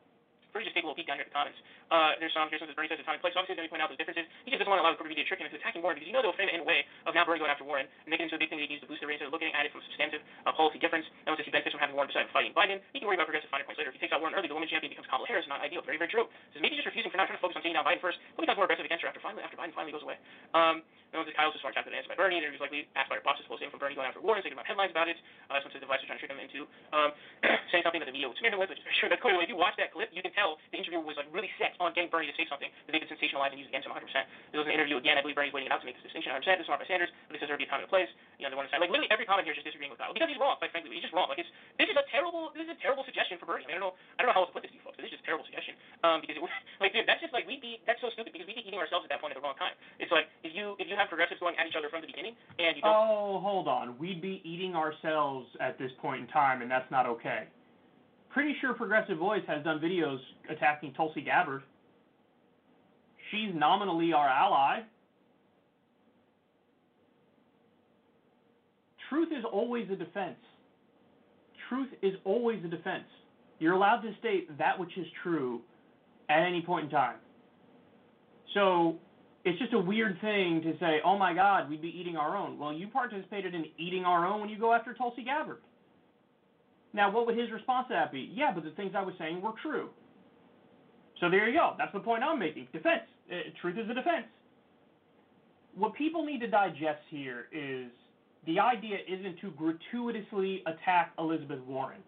Let's 0.54 0.70
just 0.70 0.78
take 0.78 0.87
a 0.87 0.88
little 0.88 1.02
down 1.02 1.18
here 1.18 1.26
at 1.26 1.30
the 1.30 1.34
comments. 1.34 1.58
Uh, 1.90 2.14
there's 2.23 2.30
some, 2.30 2.46
here's 2.46 2.62
some 2.62 2.70
Bernie 2.78 2.87
says 2.87 3.02
it's 3.02 3.08
time 3.11 3.18
and 3.18 3.25
place. 3.26 3.34
Obviously, 3.34 3.58
then 3.58 3.66
we 3.66 3.73
point 3.75 3.82
out 3.82 3.90
the 3.90 3.99
differences. 3.99 4.23
He 4.46 4.54
just 4.54 4.62
doesn't 4.62 4.70
want 4.70 4.78
to 4.78 4.87
allow 4.87 4.94
the 4.94 5.02
media 5.02 5.26
to 5.26 5.28
trick 5.28 5.42
him 5.42 5.50
into 5.50 5.58
attacking 5.58 5.82
Warren 5.82 5.99
because 5.99 6.06
you 6.06 6.14
know 6.14 6.23
they'll 6.23 6.38
frame 6.38 6.46
it 6.46 6.54
in 6.54 6.62
a 6.62 6.68
way 6.68 6.87
of 7.11 7.11
now 7.11 7.26
Bernie 7.26 7.42
going 7.42 7.50
after 7.50 7.66
Warren 7.66 7.90
and 7.90 8.06
making 8.06 8.30
it 8.30 8.30
into 8.30 8.38
a 8.38 8.42
big 8.42 8.54
thing 8.54 8.62
that 8.62 8.70
he 8.70 8.78
needs 8.78 8.87
to 8.87 8.88
boost 8.88 9.02
the 9.02 9.11
ratings. 9.11 9.34
looking 9.34 9.50
at 9.50 9.66
it 9.66 9.75
from 9.75 9.82
a 9.82 9.87
substantive 9.90 10.23
uh, 10.46 10.54
policy 10.54 10.78
difference. 10.78 11.11
And 11.26 11.34
once 11.34 11.42
he 11.42 11.50
benefits 11.50 11.75
from 11.75 11.82
having 11.82 11.99
Warren 11.99 12.06
beside 12.06 12.30
fighting 12.30 12.54
Biden, 12.54 12.78
he 12.94 13.02
can 13.02 13.11
worry 13.11 13.18
about 13.18 13.26
progressive 13.26 13.50
finer 13.50 13.66
points 13.66 13.82
later. 13.82 13.90
If 13.90 13.99
he 13.99 14.02
takes 14.06 14.14
out 14.14 14.23
Warren 14.23 14.38
early, 14.38 14.46
the 14.46 14.54
women's 14.54 14.70
champion 14.70 14.94
becomes 14.94 15.11
Kamala 15.11 15.26
Harris. 15.26 15.42
Not 15.50 15.58
ideal. 15.58 15.82
Very, 15.82 15.99
very 15.99 16.11
true. 16.11 16.30
Says 16.54 16.62
maybe 16.62 16.78
just 16.78 16.87
refusing 16.87 17.11
for 17.11 17.18
now, 17.18 17.26
trying 17.26 17.38
to 17.38 17.42
focus 17.42 17.58
on 17.58 17.66
taking 17.66 17.75
down 17.75 17.82
Biden 17.82 17.99
first. 17.99 18.23
He'll 18.38 18.46
become 18.46 18.54
more 18.54 18.70
aggressive 18.70 18.87
against 18.87 19.02
her 19.02 19.11
after 19.11 19.18
finally 19.18 19.42
after 19.42 19.58
Biden 19.58 19.75
finally 19.75 19.90
goes 19.90 20.06
away. 20.06 20.23
Um, 20.54 20.87
no, 21.14 21.23
this 21.23 21.30
Kyle's 21.38 21.54
just 21.54 21.62
far 21.62 21.70
after 21.70 21.94
the 21.94 21.94
answer 21.94 22.11
by 22.11 22.18
Bernie. 22.18 22.42
There 22.42 22.50
was 22.50 22.58
likely 22.58 22.90
asked 22.99 23.06
by 23.06 23.14
her 23.14 23.23
bosses, 23.23 23.46
posting 23.46 23.70
from 23.70 23.78
Bernie 23.78 23.94
going 23.94 24.11
after 24.11 24.18
Warren, 24.18 24.42
thinking 24.42 24.58
about 24.58 24.66
headlines 24.66 24.90
about 24.90 25.06
it. 25.06 25.14
Uh, 25.46 25.62
some 25.62 25.70
says 25.70 25.78
the 25.78 25.87
vice 25.87 26.02
trying 26.02 26.18
to 26.18 26.23
trick 26.26 26.34
him 26.34 26.42
into 26.42 26.66
um, 26.90 27.14
saying 27.70 27.87
something 27.87 28.02
that 28.02 28.11
the 28.11 28.16
media 28.16 28.26
would 28.26 28.34
smear 28.42 28.50
him 28.50 28.58
with, 28.58 28.66
which 28.66 28.82
is 28.82 28.87
very 28.87 28.99
true. 28.99 29.06
That's 29.06 29.23
clearly, 29.23 29.46
if 29.46 29.50
you 29.50 29.54
watch 29.54 29.78
that 29.78 29.94
clip, 29.94 30.11
you 30.11 30.26
can 30.26 30.34
tell 30.34 30.43
the 30.72 30.78
interviewer 30.78 31.00
was 31.00 31.16
like 31.16 31.28
really 31.32 31.50
set 31.56 31.72
on 31.80 31.96
getting 31.96 32.12
Bernie 32.12 32.28
to 32.28 32.36
say 32.36 32.44
something 32.48 32.68
that 32.68 32.92
they 32.92 33.00
could 33.00 33.08
sensationalize 33.08 33.56
and 33.56 33.60
use 33.60 33.68
against 33.68 33.88
him 33.88 33.96
100%. 33.96 34.04
There 34.52 34.60
was 34.60 34.68
an 34.68 34.74
interview 34.76 35.00
again. 35.00 35.16
I 35.16 35.24
believe 35.24 35.38
Bernie's 35.38 35.56
waiting 35.56 35.72
out 35.72 35.80
to 35.80 35.86
make 35.88 35.96
this 35.96 36.04
distinction 36.04 36.36
100%. 36.36 36.44
This 36.44 36.64
is 36.64 36.68
smart 36.68 36.84
by 36.84 36.88
Sanders, 36.88 37.10
this 37.32 37.40
time 37.40 37.80
and 37.80 37.88
a 37.88 37.90
place. 37.90 38.10
You 38.36 38.45
know, 38.47 38.52
they 38.52 38.58
want 38.58 38.69
to 38.69 38.73
say 38.73 38.78
like 38.78 38.92
literally 38.92 39.10
every 39.10 39.25
comment 39.25 39.49
here 39.49 39.56
is 39.56 39.58
just 39.58 39.69
disagreeing 39.69 39.90
with 39.90 39.99
Kyle 39.99 40.12
because 40.12 40.28
he's 40.28 40.38
wrong. 40.38 40.60
Quite 40.60 40.71
frankly, 40.75 40.92
he's 40.95 41.04
just 41.04 41.14
wrong. 41.16 41.30
Like 41.30 41.40
it's 41.40 41.50
this 41.80 41.88
is 41.88 41.97
a 41.97 42.04
terrible 42.12 42.50
this 42.52 42.66
is 42.69 42.73
a 42.76 42.80
terrible 42.82 43.06
suggestion 43.08 43.40
for 43.40 43.47
Bernie. 43.49 43.64
I, 43.64 43.73
mean, 43.73 43.78
I 43.78 43.82
don't 43.82 43.88
know 43.88 43.97
I 44.19 44.23
don't 44.23 44.30
know 44.30 44.36
how 44.36 44.45
else 44.45 44.52
to 44.52 44.56
put 44.56 44.66
this 44.66 44.75
to 44.75 44.78
you 44.78 44.84
folks. 44.84 44.99
This 45.00 45.08
is 45.10 45.19
just 45.19 45.25
a 45.25 45.28
terrible 45.28 45.47
suggestion. 45.47 45.78
Um, 46.02 46.21
because 46.21 46.36
it, 46.36 46.42
like 46.82 46.92
dude, 46.92 47.06
that's 47.06 47.23
just 47.23 47.32
like 47.32 47.47
we'd 47.47 47.62
be 47.62 47.80
that's 47.88 48.02
so 48.02 48.10
stupid 48.12 48.34
because 48.34 48.47
we'd 48.47 48.58
be 48.58 48.66
eating 48.66 48.80
ourselves 48.80 49.06
at 49.06 49.10
that 49.14 49.21
point 49.23 49.32
at 49.34 49.38
the 49.38 49.45
wrong 49.45 49.56
time. 49.56 49.75
It's 50.02 50.10
like 50.10 50.28
if 50.42 50.52
you 50.52 50.75
if 50.82 50.90
you 50.90 50.99
have 50.99 51.08
progressives 51.08 51.38
going 51.40 51.54
at 51.56 51.64
each 51.66 51.78
other 51.78 51.88
from 51.88 52.02
the 52.02 52.10
beginning 52.10 52.34
and 52.58 52.75
you 52.75 52.82
don't. 52.82 52.92
Oh, 52.92 53.38
hold 53.40 53.71
on. 53.71 53.97
We'd 53.97 54.21
be 54.21 54.42
eating 54.42 54.75
ourselves 54.75 55.49
at 55.62 55.78
this 55.78 55.95
point 56.02 56.26
in 56.26 56.28
time, 56.30 56.60
and 56.62 56.69
that's 56.71 56.88
not 56.90 57.06
okay. 57.19 57.49
Pretty 58.34 58.56
sure 58.60 58.75
Progressive 58.75 59.16
Voice 59.16 59.42
has 59.47 59.62
done 59.62 59.78
videos 59.78 60.18
attacking 60.50 60.92
Tulsi 60.94 61.20
Gabbard. 61.20 61.62
She's 63.30 63.54
nominally 63.54 64.12
our 64.12 64.28
ally. 64.28 64.80
Truth 69.08 69.28
is 69.30 69.44
always 69.50 69.88
a 69.88 69.94
defense. 69.94 70.36
Truth 71.68 71.90
is 72.02 72.14
always 72.25 72.58
a 72.64 72.68
defense. 72.68 73.04
You're 73.60 73.75
allowed 73.75 74.00
to 74.00 74.10
state 74.18 74.58
that 74.58 74.80
which 74.80 74.99
is 74.99 75.06
true 75.23 75.60
at 76.28 76.42
any 76.42 76.60
point 76.60 76.86
in 76.86 76.90
time. 76.90 77.18
So 78.52 78.97
it's 79.44 79.60
just 79.60 79.75
a 79.75 79.78
weird 79.78 80.20
thing 80.20 80.60
to 80.64 80.76
say, 80.80 80.99
oh 81.04 81.16
my 81.16 81.34
God, 81.34 81.70
we'd 81.70 81.82
be 81.82 81.94
eating 81.97 82.16
our 82.16 82.36
own. 82.36 82.58
Well, 82.58 82.73
you 82.73 82.88
participated 82.88 83.54
in 83.54 83.66
eating 83.78 84.04
our 84.04 84.26
own 84.26 84.40
when 84.40 84.49
you 84.50 84.58
go 84.58 84.73
after 84.73 84.92
Tulsi 84.92 85.23
Gabbard. 85.23 85.58
Now, 86.95 87.11
what 87.11 87.26
would 87.26 87.37
his 87.37 87.50
response 87.50 87.89
to 87.89 87.95
that 87.95 88.13
be? 88.13 88.30
Yeah, 88.33 88.52
but 88.54 88.63
the 88.63 88.71
things 88.71 88.93
I 88.97 89.02
was 89.02 89.15
saying 89.19 89.43
were 89.43 89.52
true. 89.61 89.91
So 91.21 91.28
there 91.28 91.49
you 91.49 91.54
go. 91.54 91.75
That's 91.76 91.93
the 91.93 92.00
point 92.00 92.23
I'm 92.23 92.39
making. 92.39 92.69
Defense. 92.73 93.02
Uh, 93.30 93.50
truth 93.61 93.76
is 93.78 93.91
a 93.91 93.95
defense. 93.95 94.26
What 95.75 95.95
people 95.95 96.25
need 96.25 96.41
to 96.41 96.47
digest 96.47 97.00
here 97.11 97.47
is 97.52 97.91
the 98.47 98.61
idea 98.61 98.99
isn't 99.09 99.41
to 99.41 99.50
gratuitously 99.50 100.63
attack 100.67 101.13
Elizabeth 101.19 101.61
Warren. 101.67 102.00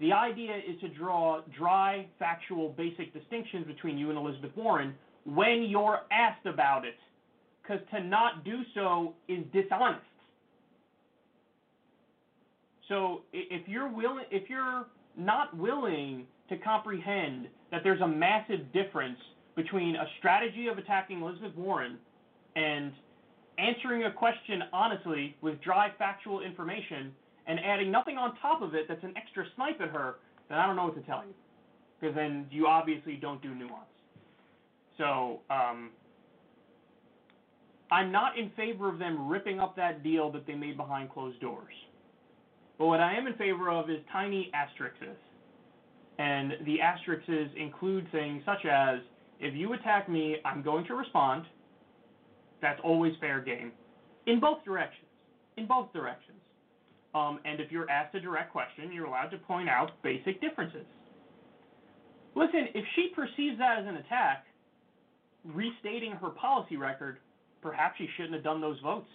The 0.00 0.12
idea 0.12 0.56
is 0.56 0.78
to 0.80 0.88
draw 0.88 1.40
dry, 1.56 2.06
factual, 2.18 2.70
basic 2.70 3.14
distinctions 3.14 3.66
between 3.66 3.96
you 3.96 4.10
and 4.10 4.18
Elizabeth 4.18 4.50
Warren 4.56 4.94
when 5.24 5.62
you're 5.62 6.00
asked 6.12 6.44
about 6.46 6.84
it. 6.84 6.96
Because 7.62 7.80
to 7.92 8.02
not 8.02 8.44
do 8.44 8.60
so 8.74 9.14
is 9.26 9.38
dishonest. 9.54 10.04
So 12.88 13.22
if 13.32 13.66
you're 13.66 13.88
willing, 13.88 14.24
if 14.30 14.48
you're 14.50 14.86
not 15.16 15.56
willing 15.56 16.26
to 16.48 16.58
comprehend 16.58 17.46
that 17.70 17.80
there's 17.82 18.00
a 18.00 18.08
massive 18.08 18.72
difference 18.72 19.18
between 19.56 19.96
a 19.96 20.04
strategy 20.18 20.68
of 20.68 20.78
attacking 20.78 21.22
Elizabeth 21.22 21.54
Warren 21.56 21.96
and 22.56 22.92
answering 23.58 24.04
a 24.04 24.12
question 24.12 24.62
honestly 24.72 25.36
with 25.40 25.60
dry 25.62 25.88
factual 25.96 26.40
information 26.42 27.12
and 27.46 27.60
adding 27.60 27.90
nothing 27.90 28.18
on 28.18 28.36
top 28.42 28.62
of 28.62 28.74
it 28.74 28.86
that's 28.88 29.02
an 29.04 29.14
extra 29.16 29.44
snipe 29.54 29.80
at 29.80 29.90
her, 29.90 30.16
then 30.48 30.58
I 30.58 30.66
don't 30.66 30.76
know 30.76 30.84
what 30.84 30.96
to 30.96 31.02
tell 31.02 31.22
you. 31.26 31.34
Because 32.00 32.14
then 32.14 32.46
you 32.50 32.66
obviously 32.66 33.16
don't 33.16 33.40
do 33.42 33.54
nuance. 33.54 33.84
So, 34.98 35.40
um, 35.50 35.90
I'm 37.90 38.10
not 38.10 38.38
in 38.38 38.50
favor 38.56 38.88
of 38.88 38.98
them 38.98 39.28
ripping 39.28 39.60
up 39.60 39.76
that 39.76 40.02
deal 40.02 40.30
that 40.32 40.46
they 40.46 40.54
made 40.54 40.76
behind 40.76 41.10
closed 41.10 41.40
doors. 41.40 41.72
But 42.78 42.86
what 42.86 43.00
I 43.00 43.16
am 43.16 43.26
in 43.26 43.34
favor 43.34 43.70
of 43.70 43.90
is 43.90 43.98
tiny 44.12 44.50
asterisks. 44.54 44.98
And 46.18 46.52
the 46.64 46.80
asterisks 46.80 47.28
include 47.56 48.10
things 48.12 48.42
such 48.44 48.64
as 48.70 49.00
if 49.40 49.54
you 49.54 49.72
attack 49.72 50.08
me, 50.08 50.36
I'm 50.44 50.62
going 50.62 50.86
to 50.86 50.94
respond. 50.94 51.44
That's 52.62 52.80
always 52.82 53.12
fair 53.20 53.40
game. 53.40 53.72
In 54.26 54.40
both 54.40 54.64
directions. 54.64 55.06
In 55.56 55.66
both 55.66 55.92
directions. 55.92 56.38
Um, 57.14 57.38
and 57.44 57.60
if 57.60 57.70
you're 57.70 57.88
asked 57.90 58.14
a 58.14 58.20
direct 58.20 58.52
question, 58.52 58.92
you're 58.92 59.06
allowed 59.06 59.28
to 59.28 59.38
point 59.38 59.68
out 59.68 59.90
basic 60.02 60.40
differences. 60.40 60.86
Listen, 62.34 62.66
if 62.74 62.84
she 62.96 63.10
perceives 63.14 63.58
that 63.58 63.78
as 63.78 63.86
an 63.86 63.96
attack, 63.96 64.46
restating 65.44 66.12
her 66.12 66.30
policy 66.30 66.76
record, 66.76 67.18
perhaps 67.62 67.96
she 67.98 68.08
shouldn't 68.16 68.34
have 68.34 68.42
done 68.42 68.60
those 68.60 68.78
votes. 68.80 69.08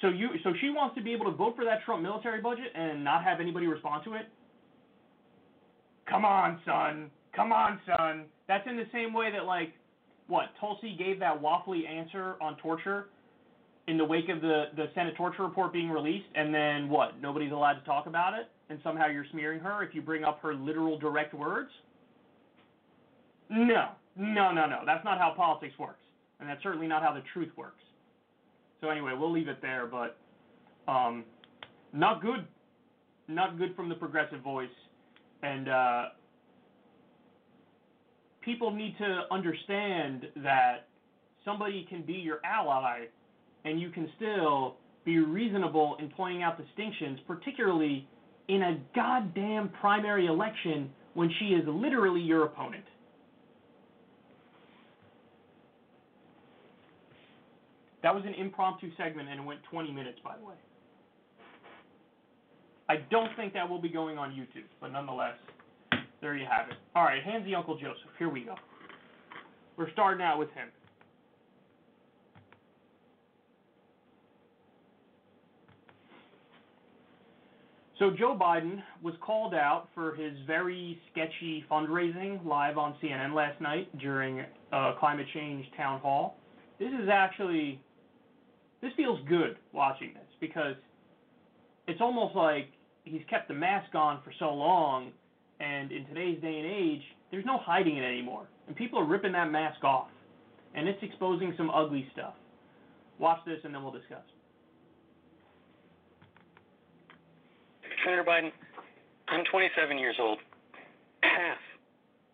So 0.00 0.08
you, 0.08 0.28
so 0.44 0.52
she 0.60 0.70
wants 0.70 0.94
to 0.96 1.02
be 1.02 1.12
able 1.12 1.26
to 1.26 1.36
vote 1.36 1.56
for 1.56 1.64
that 1.64 1.82
Trump 1.84 2.02
military 2.02 2.40
budget 2.40 2.66
and 2.74 3.02
not 3.02 3.24
have 3.24 3.40
anybody 3.40 3.66
respond 3.66 4.04
to 4.04 4.14
it. 4.14 4.28
Come 6.08 6.24
on, 6.24 6.60
son. 6.64 7.10
Come 7.34 7.52
on, 7.52 7.80
son. 7.86 8.24
That's 8.46 8.66
in 8.68 8.76
the 8.76 8.86
same 8.92 9.12
way 9.12 9.30
that 9.32 9.44
like, 9.44 9.72
what 10.28 10.46
Tulsi 10.60 10.94
gave 10.96 11.18
that 11.20 11.40
waffly 11.42 11.88
answer 11.88 12.36
on 12.40 12.56
torture 12.58 13.08
in 13.88 13.96
the 13.96 14.04
wake 14.04 14.28
of 14.28 14.40
the 14.40 14.66
the 14.76 14.86
Senate 14.94 15.16
torture 15.16 15.42
report 15.42 15.72
being 15.72 15.90
released, 15.90 16.26
and 16.34 16.54
then 16.54 16.88
what? 16.88 17.20
Nobody's 17.20 17.52
allowed 17.52 17.74
to 17.74 17.84
talk 17.84 18.06
about 18.06 18.34
it, 18.34 18.48
and 18.68 18.78
somehow 18.84 19.06
you're 19.06 19.26
smearing 19.32 19.60
her 19.60 19.82
if 19.82 19.94
you 19.94 20.02
bring 20.02 20.24
up 20.24 20.40
her 20.42 20.54
literal 20.54 20.98
direct 20.98 21.34
words. 21.34 21.70
No, 23.48 23.88
no, 24.16 24.52
no, 24.52 24.66
no. 24.66 24.80
That's 24.84 25.04
not 25.04 25.18
how 25.18 25.32
politics 25.34 25.74
works, 25.78 26.04
and 26.38 26.48
that's 26.48 26.62
certainly 26.62 26.86
not 26.86 27.02
how 27.02 27.14
the 27.14 27.22
truth 27.32 27.50
works. 27.56 27.80
So 28.80 28.90
anyway, 28.90 29.12
we'll 29.18 29.32
leave 29.32 29.48
it 29.48 29.60
there, 29.60 29.86
but 29.86 30.16
um, 30.90 31.24
not 31.92 32.22
good, 32.22 32.46
not 33.26 33.58
good 33.58 33.74
from 33.74 33.88
the 33.88 33.94
progressive 33.94 34.40
voice, 34.40 34.68
and 35.42 35.68
uh, 35.68 36.04
people 38.42 38.70
need 38.70 38.96
to 38.98 39.22
understand 39.30 40.26
that 40.36 40.88
somebody 41.44 41.86
can 41.88 42.02
be 42.02 42.14
your 42.14 42.40
ally 42.44 43.06
and 43.64 43.80
you 43.80 43.90
can 43.90 44.08
still 44.16 44.76
be 45.04 45.18
reasonable 45.18 45.96
in 46.00 46.08
pointing 46.10 46.42
out 46.42 46.62
distinctions, 46.62 47.18
particularly 47.26 48.06
in 48.48 48.62
a 48.62 48.78
goddamn 48.94 49.70
primary 49.80 50.26
election 50.26 50.90
when 51.14 51.30
she 51.38 51.46
is 51.46 51.64
literally 51.66 52.20
your 52.20 52.44
opponent. 52.44 52.84
That 58.02 58.14
was 58.14 58.24
an 58.24 58.34
impromptu 58.34 58.90
segment 58.96 59.28
and 59.28 59.40
it 59.40 59.44
went 59.44 59.60
20 59.70 59.92
minutes, 59.92 60.18
by 60.22 60.36
the 60.38 60.44
way. 60.44 60.54
I 62.88 62.96
don't 63.10 63.34
think 63.36 63.52
that 63.54 63.68
will 63.68 63.80
be 63.80 63.88
going 63.88 64.16
on 64.16 64.30
YouTube, 64.30 64.64
but 64.80 64.92
nonetheless, 64.92 65.34
there 66.20 66.36
you 66.36 66.46
have 66.50 66.68
it. 66.70 66.76
All 66.94 67.04
right, 67.04 67.22
Handsy 67.22 67.54
Uncle 67.54 67.74
Joseph. 67.74 68.10
Here 68.18 68.28
we 68.28 68.42
go. 68.42 68.54
We're 69.76 69.90
starting 69.92 70.22
out 70.22 70.38
with 70.38 70.48
him. 70.50 70.68
So 77.98 78.12
Joe 78.16 78.38
Biden 78.40 78.80
was 79.02 79.14
called 79.20 79.54
out 79.54 79.88
for 79.92 80.14
his 80.14 80.32
very 80.46 81.00
sketchy 81.10 81.64
fundraising 81.68 82.44
live 82.46 82.78
on 82.78 82.94
CNN 83.02 83.34
last 83.34 83.60
night 83.60 83.96
during 83.98 84.44
a 84.72 84.92
climate 85.00 85.26
change 85.34 85.66
town 85.76 86.00
hall. 86.00 86.36
This 86.78 86.92
is 86.92 87.08
actually 87.12 87.80
this 88.80 88.92
feels 88.96 89.18
good 89.28 89.56
watching 89.72 90.12
this 90.14 90.28
because 90.40 90.74
it's 91.86 92.00
almost 92.00 92.34
like 92.34 92.68
he's 93.04 93.22
kept 93.28 93.48
the 93.48 93.54
mask 93.54 93.94
on 93.94 94.20
for 94.24 94.32
so 94.38 94.52
long 94.52 95.10
and 95.60 95.90
in 95.90 96.06
today's 96.06 96.40
day 96.40 96.58
and 96.58 96.66
age 96.66 97.02
there's 97.30 97.44
no 97.44 97.58
hiding 97.58 97.96
it 97.96 98.04
anymore 98.04 98.46
and 98.66 98.76
people 98.76 98.98
are 98.98 99.06
ripping 99.06 99.32
that 99.32 99.50
mask 99.50 99.82
off 99.84 100.08
and 100.74 100.88
it's 100.88 101.02
exposing 101.02 101.54
some 101.56 101.70
ugly 101.70 102.06
stuff. 102.12 102.34
Watch 103.18 103.40
this 103.46 103.58
and 103.64 103.74
then 103.74 103.82
we'll 103.82 103.92
discuss. 103.92 104.22
Senator 108.04 108.24
Biden, 108.24 108.52
I'm 109.28 109.44
27 109.50 109.98
years 109.98 110.16
old. 110.20 110.38
Half 111.22 111.58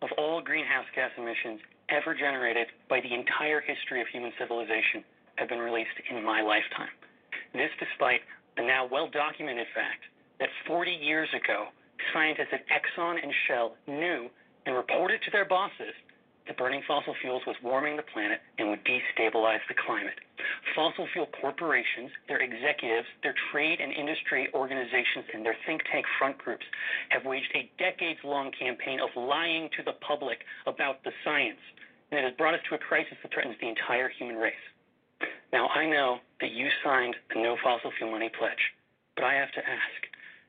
of 0.01 0.09
all 0.17 0.41
greenhouse 0.41 0.85
gas 0.93 1.09
emissions 1.17 1.59
ever 1.89 2.13
generated 2.13 2.67
by 2.89 2.99
the 3.01 3.13
entire 3.13 3.61
history 3.61 4.01
of 4.01 4.07
human 4.11 4.31
civilization 4.39 5.03
have 5.35 5.49
been 5.49 5.59
released 5.59 5.97
in 6.09 6.23
my 6.23 6.41
lifetime. 6.41 6.93
This 7.53 7.71
despite 7.79 8.21
the 8.57 8.63
now 8.63 8.87
well 8.89 9.09
documented 9.09 9.67
fact 9.73 10.03
that 10.39 10.49
40 10.67 10.91
years 10.91 11.29
ago, 11.33 11.67
scientists 12.13 12.51
at 12.51 12.65
Exxon 12.67 13.21
and 13.21 13.31
Shell 13.47 13.75
knew 13.87 14.29
and 14.65 14.75
reported 14.75 15.21
to 15.23 15.31
their 15.31 15.45
bosses 15.45 15.93
that 16.47 16.57
burning 16.57 16.81
fossil 16.87 17.15
fuels 17.21 17.41
was 17.47 17.55
warming 17.63 17.95
the 17.95 18.05
planet 18.13 18.39
and 18.59 18.69
would 18.69 18.83
destabilize 18.85 19.61
the 19.67 19.73
climate. 19.73 20.19
Fossil 20.75 21.07
fuel 21.13 21.27
corporations, 21.41 22.11
their 22.27 22.37
executives, 22.37 23.07
their 23.23 23.33
trade 23.51 23.79
and 23.81 23.91
industry 23.91 24.49
organizations, 24.53 25.25
and 25.33 25.45
their 25.45 25.55
think 25.65 25.81
tank 25.91 26.05
front 26.19 26.37
groups 26.37 26.65
have 27.09 27.25
waged 27.25 27.51
a 27.55 27.69
decades 27.79 28.19
long 28.23 28.51
campaign 28.51 28.99
of 28.99 29.09
lying 29.15 29.69
to 29.77 29.83
the 29.83 29.93
public 30.05 30.39
about 30.67 31.03
the 31.03 31.11
science, 31.23 31.61
and 32.11 32.19
it 32.19 32.23
has 32.23 32.33
brought 32.37 32.53
us 32.53 32.59
to 32.69 32.75
a 32.75 32.77
crisis 32.77 33.17
that 33.23 33.33
threatens 33.33 33.55
the 33.59 33.67
entire 33.67 34.09
human 34.09 34.35
race. 34.35 34.53
Now, 35.53 35.67
I 35.69 35.85
know 35.85 36.17
that 36.41 36.51
you 36.51 36.67
signed 36.83 37.15
the 37.33 37.41
No 37.41 37.55
Fossil 37.63 37.91
Fuel 37.97 38.11
Money 38.11 38.29
Pledge, 38.37 38.73
but 39.15 39.23
I 39.23 39.33
have 39.33 39.51
to 39.53 39.59
ask 39.59 40.01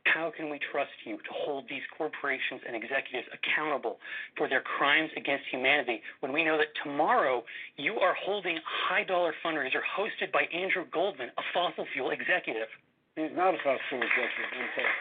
how 0.06 0.30
can 0.30 0.48
we 0.48 0.58
trust 0.70 0.94
you 1.04 1.18
to 1.18 1.32
hold 1.34 1.66
these 1.68 1.82
corporations 1.98 2.62
and 2.66 2.78
executives 2.78 3.26
accountable 3.34 3.98
for 4.38 4.48
their 4.48 4.62
crimes 4.62 5.10
against 5.16 5.44
humanity 5.50 6.00
when 6.20 6.32
we 6.32 6.44
know 6.44 6.56
that 6.56 6.70
tomorrow 6.82 7.42
you 7.76 7.98
are 7.98 8.14
holding 8.14 8.56
a 8.56 8.66
high 8.86 9.02
dollar 9.02 9.34
fundraiser 9.44 9.82
hosted 9.82 10.30
by 10.32 10.46
Andrew 10.54 10.86
Goldman, 10.92 11.30
a 11.36 11.44
fossil 11.52 11.86
fuel 11.92 12.10
executive? 12.10 12.70
He's 13.16 13.34
not 13.34 13.54
a 13.54 13.58
fossil 13.58 13.82
fuel 13.90 14.02
executive. 14.02 14.50
I'm 14.54 14.70
sorry. 14.78 14.94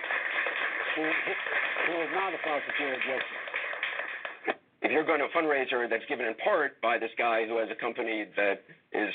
He, 0.96 1.02
he, 1.06 1.34
he 1.86 1.96
is 2.02 2.12
not 2.18 2.34
a 2.34 2.40
fossil 2.42 2.72
fuel 2.78 2.94
executive. 2.98 3.46
If 4.82 4.92
you're 4.92 5.06
going 5.06 5.20
to 5.20 5.26
a 5.26 5.34
fundraiser 5.34 5.90
that's 5.90 6.06
given 6.06 6.26
in 6.26 6.36
part 6.42 6.82
by 6.82 6.98
this 6.98 7.10
guy 7.18 7.46
who 7.48 7.58
has 7.58 7.70
a 7.70 7.80
company 7.80 8.26
that 8.38 8.62
is 8.94 9.14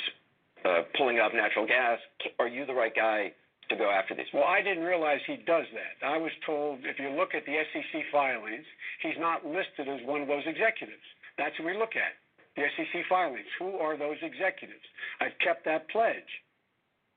uh, 0.64 0.82
pulling 0.96 1.18
up 1.18 1.32
natural 1.34 1.66
gas, 1.66 1.98
are 2.38 2.48
you 2.48 2.66
the 2.66 2.74
right 2.74 2.94
guy 2.94 3.32
to 3.70 3.76
go 3.76 3.90
after 3.90 4.14
these? 4.14 4.26
Well, 4.34 4.44
I 4.44 4.60
didn't 4.62 4.84
realize 4.84 5.20
he 5.26 5.38
does 5.46 5.66
that. 5.72 5.94
I 6.06 6.18
was 6.18 6.32
told 6.44 6.80
if 6.82 6.98
you 6.98 7.10
look 7.10 7.34
at 7.34 7.46
the 7.46 7.54
SEC 7.72 8.02
filings, 8.12 8.66
he's 9.02 9.18
not 9.18 9.46
listed 9.46 9.88
as 9.88 10.00
one 10.04 10.20
of 10.20 10.28
those 10.28 10.44
executives. 10.44 11.06
That's 11.38 11.54
what 11.58 11.72
we 11.72 11.78
look 11.78 11.94
at. 11.96 12.18
The 12.58 12.66
SEC 12.76 13.06
filings. 13.08 13.46
Who 13.58 13.78
are 13.78 13.96
those 13.96 14.18
executives? 14.20 14.82
I've 15.20 15.38
kept 15.38 15.64
that 15.64 15.88
pledge. 15.88 16.28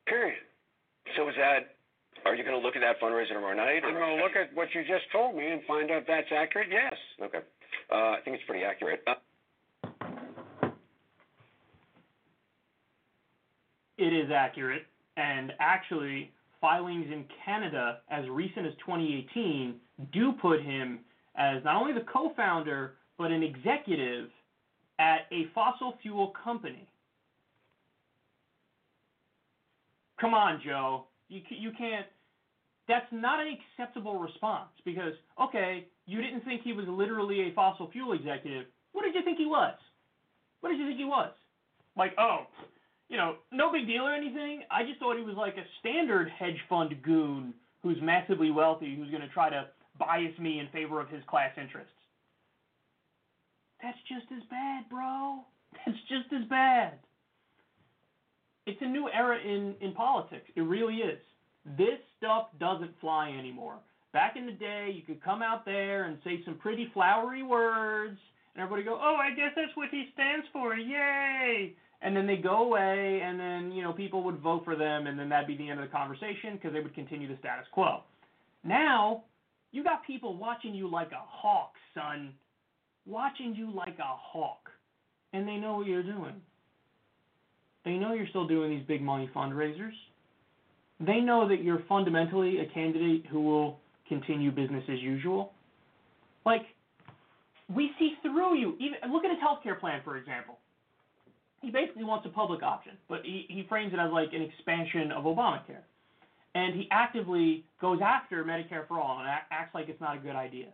Period. 0.05 0.45
So 1.17 1.27
is 1.27 1.35
that? 1.35 1.75
Are 2.23 2.35
you 2.35 2.43
going 2.45 2.55
to 2.55 2.63
look 2.63 2.77
at 2.77 2.85
that 2.85 3.01
fundraiser 3.01 3.35
tomorrow 3.35 3.57
night? 3.57 3.83
I'm 3.83 3.97
going 3.97 4.17
to 4.17 4.23
look 4.23 4.37
at 4.37 4.55
what 4.55 4.69
you 4.71 4.81
just 4.87 5.09
told 5.11 5.35
me 5.35 5.47
and 5.47 5.59
find 5.67 5.91
out 5.91 6.03
if 6.03 6.07
that's 6.07 6.31
accurate. 6.31 6.69
Yes. 6.71 6.93
Okay. 7.19 7.43
Uh, 7.91 8.15
I 8.15 8.19
think 8.23 8.37
it's 8.37 8.45
pretty 8.47 8.63
accurate. 8.63 9.01
Uh, 9.07 9.19
It 14.03 14.11
is 14.11 14.31
accurate, 14.35 14.83
and 15.15 15.53
actually, 15.61 16.33
filings 16.59 17.05
in 17.09 17.23
Canada 17.45 17.99
as 18.11 18.27
recent 18.29 18.65
as 18.65 18.73
2018 18.85 19.75
do 20.11 20.33
put 20.41 20.61
him 20.61 20.99
as 21.37 21.63
not 21.63 21.81
only 21.81 21.93
the 21.93 22.05
co-founder 22.11 22.95
but 23.17 23.31
an 23.31 23.41
executive 23.43 24.27
at 24.99 25.19
a 25.31 25.45
fossil 25.55 25.93
fuel 26.01 26.33
company. 26.43 26.85
Come 30.19 30.33
on, 30.33 30.59
Joe. 30.65 31.05
You 31.29 31.39
you 31.49 31.71
can't. 31.77 32.05
That's 32.89 33.07
not 33.13 33.39
an 33.39 33.55
acceptable 33.55 34.19
response 34.19 34.71
because 34.83 35.13
okay, 35.41 35.87
you 36.07 36.21
didn't 36.21 36.43
think 36.43 36.63
he 36.63 36.73
was 36.73 36.85
literally 36.89 37.39
a 37.49 37.53
fossil 37.53 37.89
fuel 37.89 38.11
executive. 38.11 38.65
What 38.91 39.03
did 39.03 39.15
you 39.15 39.23
think 39.23 39.37
he 39.37 39.45
was? 39.45 39.75
What 40.59 40.71
did 40.71 40.79
you 40.79 40.87
think 40.87 40.97
he 40.97 41.05
was? 41.05 41.31
Like, 41.95 42.11
oh, 42.19 42.47
you 43.09 43.17
know, 43.17 43.35
no 43.51 43.71
big 43.71 43.87
deal 43.87 44.03
or 44.03 44.13
anything. 44.13 44.63
I 44.71 44.83
just 44.83 44.99
thought 44.99 45.17
he 45.17 45.23
was 45.23 45.35
like 45.35 45.55
a 45.57 45.65
standard 45.79 46.29
hedge 46.29 46.59
fund 46.69 46.95
goon 47.03 47.53
who's 47.81 47.97
massively 48.01 48.51
wealthy, 48.51 48.95
who's 48.95 49.09
going 49.09 49.21
to 49.21 49.29
try 49.29 49.49
to 49.49 49.67
bias 49.99 50.37
me 50.39 50.59
in 50.59 50.67
favor 50.69 50.99
of 50.99 51.09
his 51.09 51.21
class 51.27 51.51
interests. 51.59 51.91
That's 53.81 53.97
just 54.07 54.31
as 54.31 54.43
bad, 54.49 54.89
bro. 54.89 55.41
That's 55.85 55.99
just 56.07 56.33
as 56.33 56.47
bad. 56.49 56.93
It's 58.65 58.81
a 58.81 58.87
new 58.87 59.09
era 59.13 59.37
in, 59.43 59.75
in 59.81 59.93
politics. 59.93 60.49
It 60.55 60.61
really 60.61 60.95
is. 60.95 61.19
This 61.77 61.99
stuff 62.17 62.47
doesn't 62.59 62.91
fly 63.01 63.29
anymore. 63.37 63.75
Back 64.13 64.35
in 64.37 64.45
the 64.45 64.53
day, 64.53 64.91
you 64.93 65.01
could 65.01 65.23
come 65.23 65.41
out 65.41 65.65
there 65.65 66.05
and 66.05 66.17
say 66.23 66.41
some 66.45 66.55
pretty 66.55 66.89
flowery 66.93 67.43
words, 67.43 68.17
and 68.53 68.63
everybody 68.63 68.83
go, 68.83 68.99
"Oh, 69.01 69.15
I 69.15 69.33
guess 69.35 69.51
that's 69.55 69.75
what 69.75 69.89
he 69.89 70.09
stands 70.13 70.45
for. 70.53 70.75
Yay!" 70.75 71.73
And 72.03 72.15
then 72.15 72.27
they 72.27 72.35
go 72.35 72.65
away, 72.65 73.21
and 73.23 73.39
then 73.39 73.71
you 73.71 73.81
know 73.81 73.93
people 73.93 74.23
would 74.23 74.39
vote 74.39 74.63
for 74.65 74.75
them, 74.75 75.07
and 75.07 75.17
then 75.17 75.29
that'd 75.29 75.47
be 75.47 75.57
the 75.57 75.69
end 75.69 75.79
of 75.79 75.85
the 75.89 75.91
conversation 75.91 76.53
because 76.53 76.73
they 76.73 76.81
would 76.81 76.93
continue 76.93 77.27
the 77.29 77.37
status 77.39 77.65
quo. 77.71 78.01
Now, 78.65 79.23
you 79.71 79.83
got 79.83 80.05
people 80.05 80.37
watching 80.37 80.75
you 80.75 80.89
like 80.91 81.11
a 81.13 81.21
hawk, 81.21 81.73
son, 81.95 82.33
watching 83.07 83.55
you 83.55 83.73
like 83.73 83.97
a 83.99 84.03
hawk, 84.05 84.69
and 85.31 85.47
they 85.47 85.55
know 85.55 85.77
what 85.77 85.87
you're 85.87 86.03
doing. 86.03 86.35
They 87.85 87.93
know 87.93 88.13
you're 88.13 88.27
still 88.27 88.47
doing 88.47 88.69
these 88.69 88.85
big 88.85 89.01
money 89.01 89.29
fundraisers. 89.33 89.93
They 90.99 91.19
know 91.19 91.47
that 91.47 91.63
you're 91.63 91.83
fundamentally 91.87 92.59
a 92.59 92.73
candidate 92.73 93.25
who 93.29 93.41
will 93.41 93.79
continue 94.07 94.51
business 94.51 94.83
as 94.89 94.99
usual. 94.99 95.53
Like, 96.45 96.63
we 97.73 97.91
see 97.97 98.13
through 98.21 98.57
you. 98.57 98.75
Even 98.79 99.11
look 99.11 99.23
at 99.25 99.31
his 99.31 99.39
healthcare 99.39 99.79
plan, 99.79 100.01
for 100.03 100.17
example 100.17 100.59
he 101.63 101.71
basically 101.71 102.03
wants 102.03 102.25
a 102.25 102.29
public 102.29 102.61
option, 102.61 102.91
but 103.07 103.21
he, 103.23 103.45
he 103.47 103.65
frames 103.69 103.93
it 103.93 103.99
as 103.99 104.11
like 104.11 104.33
an 104.33 104.41
expansion 104.41 105.11
of 105.11 105.23
Obamacare. 105.23 105.83
And 106.55 106.75
he 106.75 106.87
actively 106.91 107.65
goes 107.81 107.99
after 108.03 108.43
Medicare 108.43 108.87
for 108.87 108.99
all 108.99 109.19
and 109.19 109.27
acts 109.27 109.73
like 109.73 109.87
it's 109.87 110.01
not 110.01 110.17
a 110.17 110.19
good 110.19 110.35
idea. 110.35 110.67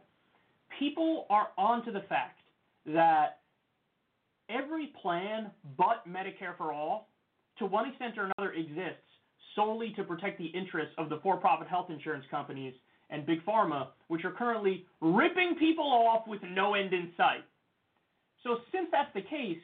People 0.80 1.28
are 1.30 1.49
onto 1.58 1.91
the 1.91 2.02
fact 2.10 2.39
that 2.88 3.39
every 4.49 4.91
plan 5.02 5.52
but 5.78 6.04
Medicare 6.10 6.58
for 6.58 6.73
all, 6.73 7.08
to 7.60 7.65
one 7.65 7.88
extent 7.88 8.17
or 8.17 8.32
another, 8.36 8.54
exists 8.54 9.06
solely 9.56 9.93
to 9.95 10.04
protect 10.04 10.39
the 10.39 10.47
interests 10.47 10.93
of 10.97 11.10
the 11.10 11.19
for 11.21 11.38
profit 11.38 11.67
health 11.67 11.89
insurance 11.89 12.25
companies 12.32 12.73
and 13.12 13.25
Big 13.25 13.45
Pharma, 13.45 13.89
which 14.08 14.25
are 14.25 14.32
currently 14.32 14.86
ripping 15.02 15.56
people 15.60 15.86
off 15.86 16.28
with 16.28 16.41
no 16.43 16.73
end 16.73 16.93
in 16.93 17.12
sight. 17.15 17.45
So, 18.43 18.58
since 18.71 18.88
that's 18.91 19.13
the 19.13 19.21
case, 19.21 19.60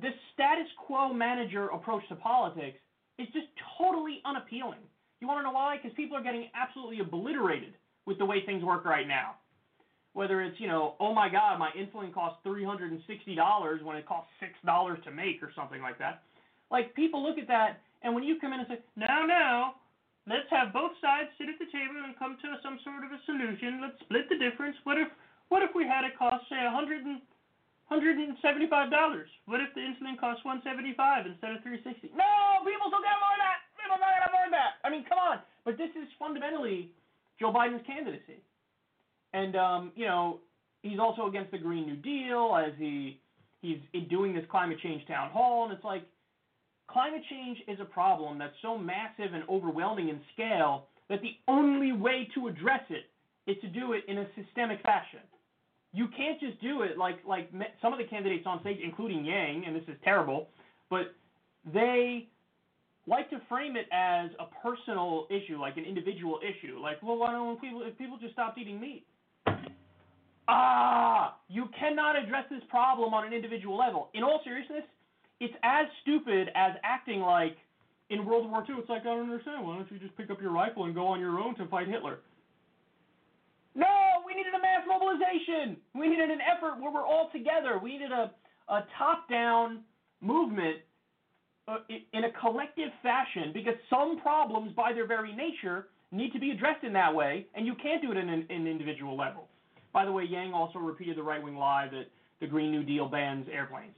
this 0.00 0.14
status 0.34 0.68
quo 0.86 1.12
manager 1.12 1.68
approach 1.68 2.02
to 2.08 2.16
politics 2.16 2.78
is 3.18 3.26
just 3.32 3.46
totally 3.78 4.22
unappealing. 4.24 4.80
You 5.20 5.28
want 5.28 5.40
to 5.40 5.44
know 5.44 5.52
why? 5.52 5.76
Because 5.76 5.94
people 5.96 6.16
are 6.16 6.22
getting 6.22 6.48
absolutely 6.54 7.00
obliterated 7.00 7.74
with 8.06 8.18
the 8.18 8.24
way 8.24 8.44
things 8.46 8.64
work 8.64 8.84
right 8.84 9.06
now. 9.06 9.36
whether 10.14 10.42
it's 10.42 10.58
you 10.60 10.68
know, 10.68 10.94
oh 11.00 11.14
my 11.14 11.28
God, 11.28 11.58
my 11.58 11.70
insulin 11.76 12.12
costs 12.12 12.38
three 12.44 12.64
hundred 12.64 12.92
and 12.92 13.00
sixty 13.06 13.34
dollars 13.34 13.80
when 13.82 13.96
it 13.96 14.06
costs 14.06 14.30
six 14.40 14.52
dollars 14.64 14.98
to 15.04 15.10
make 15.10 15.42
or 15.42 15.50
something 15.56 15.80
like 15.80 15.98
that. 15.98 16.22
Like 16.70 16.94
people 16.94 17.22
look 17.22 17.38
at 17.38 17.48
that, 17.48 17.80
and 18.02 18.14
when 18.14 18.24
you 18.24 18.38
come 18.40 18.52
in 18.52 18.60
and 18.60 18.68
say, 18.68 18.80
no, 18.96 19.26
no, 19.26 19.72
let's 20.28 20.48
have 20.50 20.72
both 20.72 20.92
sides 21.00 21.28
sit 21.38 21.48
at 21.48 21.58
the 21.58 21.68
table 21.72 22.00
and 22.04 22.18
come 22.18 22.36
to 22.40 22.48
some 22.62 22.78
sort 22.84 23.04
of 23.04 23.12
a 23.12 23.20
solution. 23.26 23.80
Let's 23.80 24.00
split 24.00 24.28
the 24.28 24.38
difference. 24.38 24.76
What 24.84 24.98
if 24.98 25.08
what 25.48 25.62
if 25.62 25.70
we 25.74 25.84
had 25.84 26.04
it 26.04 26.18
cost 26.18 26.44
say 26.48 26.60
a 26.64 26.70
hundred 26.72 27.04
and 27.04 27.20
hundred 27.92 28.16
and 28.16 28.40
seventy-five 28.40 28.88
dollars? 28.88 29.28
What 29.44 29.60
if 29.60 29.68
the 29.76 29.84
insulin 29.84 30.16
costs 30.16 30.40
one 30.48 30.64
seventy-five 30.64 31.28
instead 31.28 31.52
of 31.52 31.60
three 31.60 31.84
sixty? 31.84 32.08
No, 32.16 32.64
people 32.64 32.88
still 32.88 33.04
more 33.04 33.36
than 33.36 33.44
that. 33.44 33.58
People 33.76 34.00
not 34.00 34.16
gonna 34.16 34.48
than 34.48 34.56
that. 34.56 34.80
I 34.80 34.88
mean, 34.88 35.04
come 35.04 35.20
on. 35.20 35.44
But 35.68 35.76
this 35.76 35.92
is 35.92 36.08
fundamentally 36.18 36.88
Joe 37.38 37.52
Biden's 37.52 37.84
candidacy. 37.86 38.40
And 39.36 39.56
um, 39.56 39.92
you 39.94 40.06
know, 40.06 40.40
he's 40.80 40.98
also 40.98 41.28
against 41.28 41.52
the 41.52 41.58
Green 41.58 41.84
New 41.84 42.00
Deal 42.00 42.56
as 42.56 42.72
he 42.78 43.20
he's 43.60 43.78
doing 44.08 44.32
this 44.32 44.44
climate 44.50 44.78
change 44.82 45.06
town 45.06 45.30
hall, 45.30 45.68
and 45.68 45.72
it's 45.72 45.84
like 45.84 46.02
climate 46.88 47.22
change 47.28 47.58
is 47.68 47.78
a 47.80 47.84
problem 47.84 48.38
that's 48.38 48.56
so 48.62 48.78
massive 48.78 49.34
and 49.34 49.44
overwhelming 49.48 50.08
in 50.08 50.20
scale 50.32 50.88
that 51.08 51.20
the 51.20 51.36
only 51.46 51.92
way 51.92 52.28
to 52.34 52.48
address 52.48 52.82
it 52.88 53.04
is 53.50 53.56
to 53.60 53.68
do 53.68 53.92
it 53.92 54.04
in 54.08 54.18
a 54.18 54.26
systemic 54.34 54.80
fashion. 54.82 55.20
You 55.92 56.08
can't 56.16 56.40
just 56.40 56.60
do 56.60 56.82
it 56.82 56.96
like 56.96 57.18
like 57.26 57.50
some 57.82 57.92
of 57.92 57.98
the 57.98 58.06
candidates 58.06 58.44
on 58.46 58.60
stage, 58.60 58.78
including 58.82 59.24
Yang, 59.24 59.64
and 59.66 59.76
this 59.76 59.82
is 59.88 59.96
terrible, 60.02 60.48
but 60.88 61.14
they 61.72 62.28
like 63.06 63.28
to 63.30 63.40
frame 63.48 63.76
it 63.76 63.86
as 63.92 64.30
a 64.38 64.46
personal 64.62 65.26
issue, 65.30 65.58
like 65.60 65.76
an 65.76 65.84
individual 65.84 66.40
issue. 66.40 66.78
Like, 66.78 67.02
well, 67.02 67.16
why 67.18 67.32
don't 67.32 67.60
people 67.60 67.82
if 67.82 67.96
people 67.98 68.18
just 68.18 68.32
stopped 68.32 68.58
eating 68.58 68.80
meat? 68.80 69.04
Ah, 70.48 71.36
you 71.48 71.66
cannot 71.78 72.16
address 72.16 72.44
this 72.50 72.62
problem 72.68 73.14
on 73.14 73.26
an 73.26 73.32
individual 73.32 73.76
level. 73.76 74.08
In 74.14 74.22
all 74.22 74.40
seriousness, 74.44 74.82
it's 75.40 75.54
as 75.62 75.86
stupid 76.02 76.48
as 76.54 76.72
acting 76.82 77.20
like 77.20 77.56
in 78.10 78.24
World 78.26 78.50
War 78.50 78.64
II. 78.68 78.76
It's 78.78 78.88
like, 78.88 79.02
I 79.02 79.04
don't 79.04 79.30
understand. 79.30 79.66
Why 79.66 79.76
don't 79.76 79.90
you 79.90 79.98
just 79.98 80.16
pick 80.16 80.30
up 80.30 80.40
your 80.40 80.52
rifle 80.52 80.84
and 80.84 80.94
go 80.94 81.06
on 81.06 81.20
your 81.20 81.38
own 81.38 81.54
to 81.56 81.66
fight 81.66 81.88
Hitler? 81.88 82.20
No, 83.74 83.86
we 84.32 84.38
needed 84.38 84.54
a 84.54 84.60
mass 84.60 84.82
mobilization. 84.88 85.76
We 85.94 86.08
needed 86.08 86.30
an 86.30 86.40
effort 86.40 86.80
where 86.80 86.90
we're 86.90 87.06
all 87.06 87.30
together. 87.32 87.78
We 87.82 87.92
needed 87.92 88.12
a, 88.12 88.30
a 88.68 88.84
top 88.98 89.28
down 89.28 89.80
movement 90.20 90.78
uh, 91.68 91.78
in 92.12 92.24
a 92.24 92.32
collective 92.40 92.90
fashion 93.02 93.52
because 93.52 93.74
some 93.90 94.20
problems, 94.20 94.72
by 94.74 94.92
their 94.92 95.06
very 95.06 95.34
nature, 95.34 95.88
need 96.10 96.32
to 96.32 96.38
be 96.38 96.50
addressed 96.50 96.84
in 96.84 96.92
that 96.94 97.14
way, 97.14 97.46
and 97.54 97.66
you 97.66 97.74
can't 97.82 98.02
do 98.02 98.10
it 98.10 98.16
in 98.16 98.28
an, 98.28 98.46
in 98.50 98.66
individual 98.66 99.16
level. 99.16 99.48
By 99.92 100.04
the 100.04 100.12
way, 100.12 100.24
Yang 100.24 100.54
also 100.54 100.78
repeated 100.78 101.16
the 101.16 101.22
right 101.22 101.42
wing 101.42 101.56
lie 101.56 101.88
that 101.90 102.06
the 102.40 102.46
Green 102.46 102.70
New 102.70 102.82
Deal 102.82 103.08
bans 103.08 103.46
airplanes. 103.52 103.94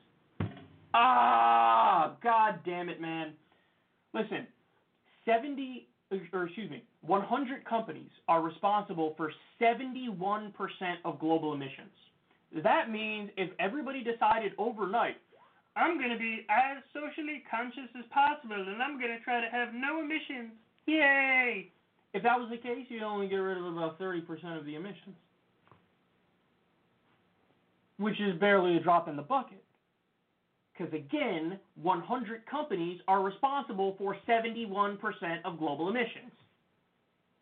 Ah, 0.93 2.17
god 2.23 2.61
damn 2.65 2.89
it, 2.89 3.01
man. 3.01 3.33
Listen, 4.13 4.47
70, 5.25 5.89
or 6.33 6.47
excuse 6.47 6.71
me, 6.71 6.83
100 7.03 7.65
companies 7.65 8.11
are 8.29 8.43
responsible 8.43 9.15
for 9.17 9.33
71% 9.61 10.53
of 11.05 11.19
global 11.19 11.55
emissions. 11.55 11.93
That 12.63 12.91
means 12.91 13.31
if 13.37 13.51
everybody 13.59 14.05
decided 14.05 14.53
overnight, 14.59 15.17
I'm 15.77 15.99
going 15.99 16.11
to 16.11 16.19
be 16.19 16.47
as 16.49 16.83
socially 16.93 17.43
conscious 17.51 17.91
as 17.99 18.05
possible 18.13 18.55
and 18.55 18.81
I'm 18.83 18.99
going 18.99 19.11
to 19.11 19.21
try 19.25 19.41
to 19.41 19.51
have 19.51 19.75
no 19.75 20.01
emissions. 20.01 20.53
Yay! 20.87 21.71
If 22.13 22.23
that 22.23 22.39
was 22.39 22.49
the 22.51 22.59
case, 22.59 22.87
you'd 22.89 23.03
only 23.03 23.27
get 23.27 23.37
rid 23.37 23.59
of 23.59 23.65
about 23.65 23.99
30% 23.99 24.23
of 24.57 24.65
the 24.65 24.77
emissions 24.77 25.17
which 27.99 28.21
is 28.21 28.39
barely 28.41 28.77
a 28.77 28.81
drop 28.81 29.09
in 29.09 29.17
the 29.17 29.23
bucket. 29.23 29.64
Because 30.77 30.93
again, 30.93 31.59
100 31.83 32.47
companies 32.47 33.01
are 33.07 33.23
responsible 33.23 33.95
for 33.97 34.17
71% 34.29 34.97
of 35.45 35.59
global 35.59 35.89
emissions. 35.89 36.33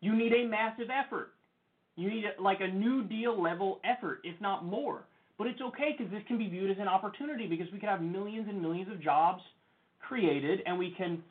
You 0.01 0.15
need 0.15 0.33
a 0.33 0.45
massive 0.45 0.89
effort. 0.89 1.33
You 1.95 2.09
need 2.09 2.25
a, 2.25 2.41
like 2.41 2.59
a 2.61 2.67
New 2.67 3.03
Deal 3.03 3.41
level 3.41 3.79
effort, 3.83 4.19
if 4.23 4.39
not 4.39 4.65
more. 4.65 5.05
But 5.37 5.47
it's 5.47 5.61
okay 5.61 5.95
because 5.97 6.11
this 6.11 6.21
can 6.27 6.37
be 6.37 6.47
viewed 6.47 6.69
as 6.69 6.77
an 6.79 6.87
opportunity 6.87 7.47
because 7.47 7.67
we 7.73 7.79
can 7.79 7.89
have 7.89 8.01
millions 8.01 8.47
and 8.47 8.61
millions 8.61 8.91
of 8.91 9.01
jobs 9.01 9.41
created 9.99 10.59
and 10.65 10.77
we 10.77 10.93
can 10.95 11.23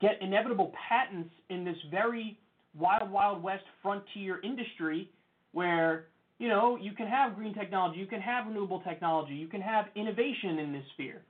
get 0.00 0.20
inevitable 0.20 0.72
patents 0.88 1.30
in 1.50 1.64
this 1.64 1.76
very 1.90 2.36
wild, 2.76 3.10
wild 3.10 3.42
west 3.42 3.62
frontier 3.80 4.40
industry 4.42 5.08
where 5.52 6.06
you 6.38 6.48
know, 6.48 6.76
you 6.76 6.92
can 6.92 7.06
have 7.06 7.36
green 7.36 7.54
technology, 7.54 7.98
you 7.98 8.06
can 8.06 8.20
have 8.20 8.46
renewable 8.46 8.80
technology, 8.80 9.34
you 9.34 9.46
can 9.46 9.60
have 9.60 9.86
innovation 9.94 10.58
in 10.58 10.72
this 10.72 10.82
sphere. 10.94 11.22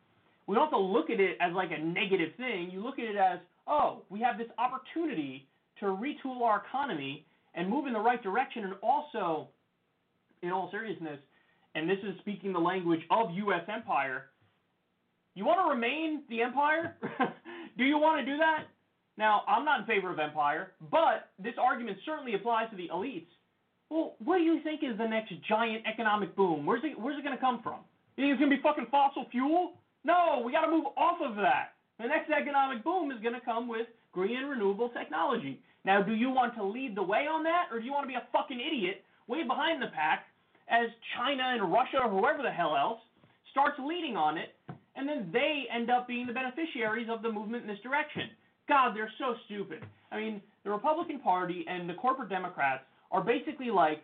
We 0.46 0.54
don't 0.54 0.64
have 0.64 0.72
to 0.72 0.78
look 0.78 1.10
at 1.10 1.20
it 1.20 1.38
as 1.40 1.52
like 1.54 1.70
a 1.70 1.82
negative 1.82 2.30
thing. 2.36 2.70
You 2.70 2.82
look 2.82 2.98
at 2.98 3.04
it 3.04 3.16
as, 3.16 3.38
oh, 3.66 4.02
we 4.10 4.20
have 4.20 4.38
this 4.38 4.48
opportunity 4.58 5.48
to 5.80 5.86
retool 5.86 6.42
our 6.42 6.62
economy 6.66 7.26
and 7.54 7.68
move 7.68 7.86
in 7.86 7.92
the 7.92 8.00
right 8.00 8.22
direction, 8.22 8.64
and 8.64 8.74
also, 8.82 9.48
in 10.42 10.50
all 10.50 10.70
seriousness, 10.70 11.18
and 11.74 11.88
this 11.88 11.98
is 12.02 12.18
speaking 12.20 12.52
the 12.52 12.58
language 12.58 13.00
of 13.10 13.30
U.S. 13.32 13.62
empire, 13.72 14.26
you 15.34 15.44
want 15.44 15.60
to 15.60 15.74
remain 15.74 16.22
the 16.28 16.42
empire? 16.42 16.96
do 17.78 17.84
you 17.84 17.98
want 17.98 18.24
to 18.24 18.30
do 18.30 18.36
that? 18.38 18.64
Now, 19.16 19.42
I'm 19.46 19.64
not 19.64 19.80
in 19.80 19.86
favor 19.86 20.12
of 20.12 20.18
empire, 20.18 20.72
but 20.90 21.30
this 21.38 21.54
argument 21.60 21.98
certainly 22.04 22.34
applies 22.34 22.70
to 22.70 22.76
the 22.76 22.88
elites 22.92 23.26
well, 23.90 24.16
what 24.18 24.38
do 24.38 24.42
you 24.42 24.60
think 24.62 24.82
is 24.82 24.96
the 24.98 25.06
next 25.06 25.32
giant 25.48 25.84
economic 25.86 26.34
boom? 26.34 26.66
Where's 26.66 26.82
it 26.84 26.98
Where's 26.98 27.18
it 27.18 27.24
going 27.24 27.36
to 27.36 27.40
come 27.40 27.62
from? 27.62 27.80
You 28.16 28.24
think 28.24 28.32
it's 28.32 28.40
going 28.40 28.50
to 28.50 28.56
be 28.56 28.62
fucking 28.62 28.86
fossil 28.90 29.26
fuel? 29.30 29.74
No, 30.04 30.42
we 30.44 30.52
got 30.52 30.66
to 30.66 30.70
move 30.70 30.86
off 30.96 31.18
of 31.24 31.36
that. 31.36 31.74
The 31.98 32.06
next 32.06 32.30
economic 32.30 32.84
boom 32.84 33.10
is 33.10 33.20
going 33.22 33.34
to 33.34 33.40
come 33.40 33.68
with 33.68 33.86
green 34.12 34.36
and 34.36 34.50
renewable 34.50 34.90
technology. 34.90 35.60
Now, 35.84 36.02
do 36.02 36.12
you 36.12 36.30
want 36.30 36.54
to 36.56 36.64
lead 36.64 36.96
the 36.96 37.02
way 37.02 37.26
on 37.30 37.42
that, 37.44 37.68
or 37.70 37.78
do 37.78 37.84
you 37.84 37.92
want 37.92 38.04
to 38.04 38.08
be 38.08 38.14
a 38.14 38.26
fucking 38.32 38.60
idiot 38.60 39.04
way 39.28 39.42
behind 39.42 39.80
the 39.82 39.88
pack 39.94 40.26
as 40.68 40.88
China 41.16 41.42
and 41.44 41.72
Russia 41.72 41.98
or 42.02 42.10
whoever 42.10 42.42
the 42.42 42.50
hell 42.50 42.76
else 42.76 43.00
starts 43.50 43.76
leading 43.78 44.16
on 44.16 44.36
it, 44.36 44.54
and 44.96 45.08
then 45.08 45.30
they 45.32 45.64
end 45.74 45.90
up 45.90 46.08
being 46.08 46.26
the 46.26 46.32
beneficiaries 46.32 47.08
of 47.10 47.22
the 47.22 47.30
movement 47.30 47.62
in 47.62 47.68
this 47.68 47.80
direction? 47.82 48.30
God, 48.68 48.96
they're 48.96 49.12
so 49.18 49.34
stupid. 49.44 49.84
I 50.10 50.18
mean, 50.18 50.40
the 50.64 50.70
Republican 50.70 51.20
Party 51.20 51.64
and 51.68 51.88
the 51.88 51.94
corporate 51.94 52.30
Democrats 52.30 52.82
are 53.10 53.22
basically 53.22 53.70
like 53.70 54.02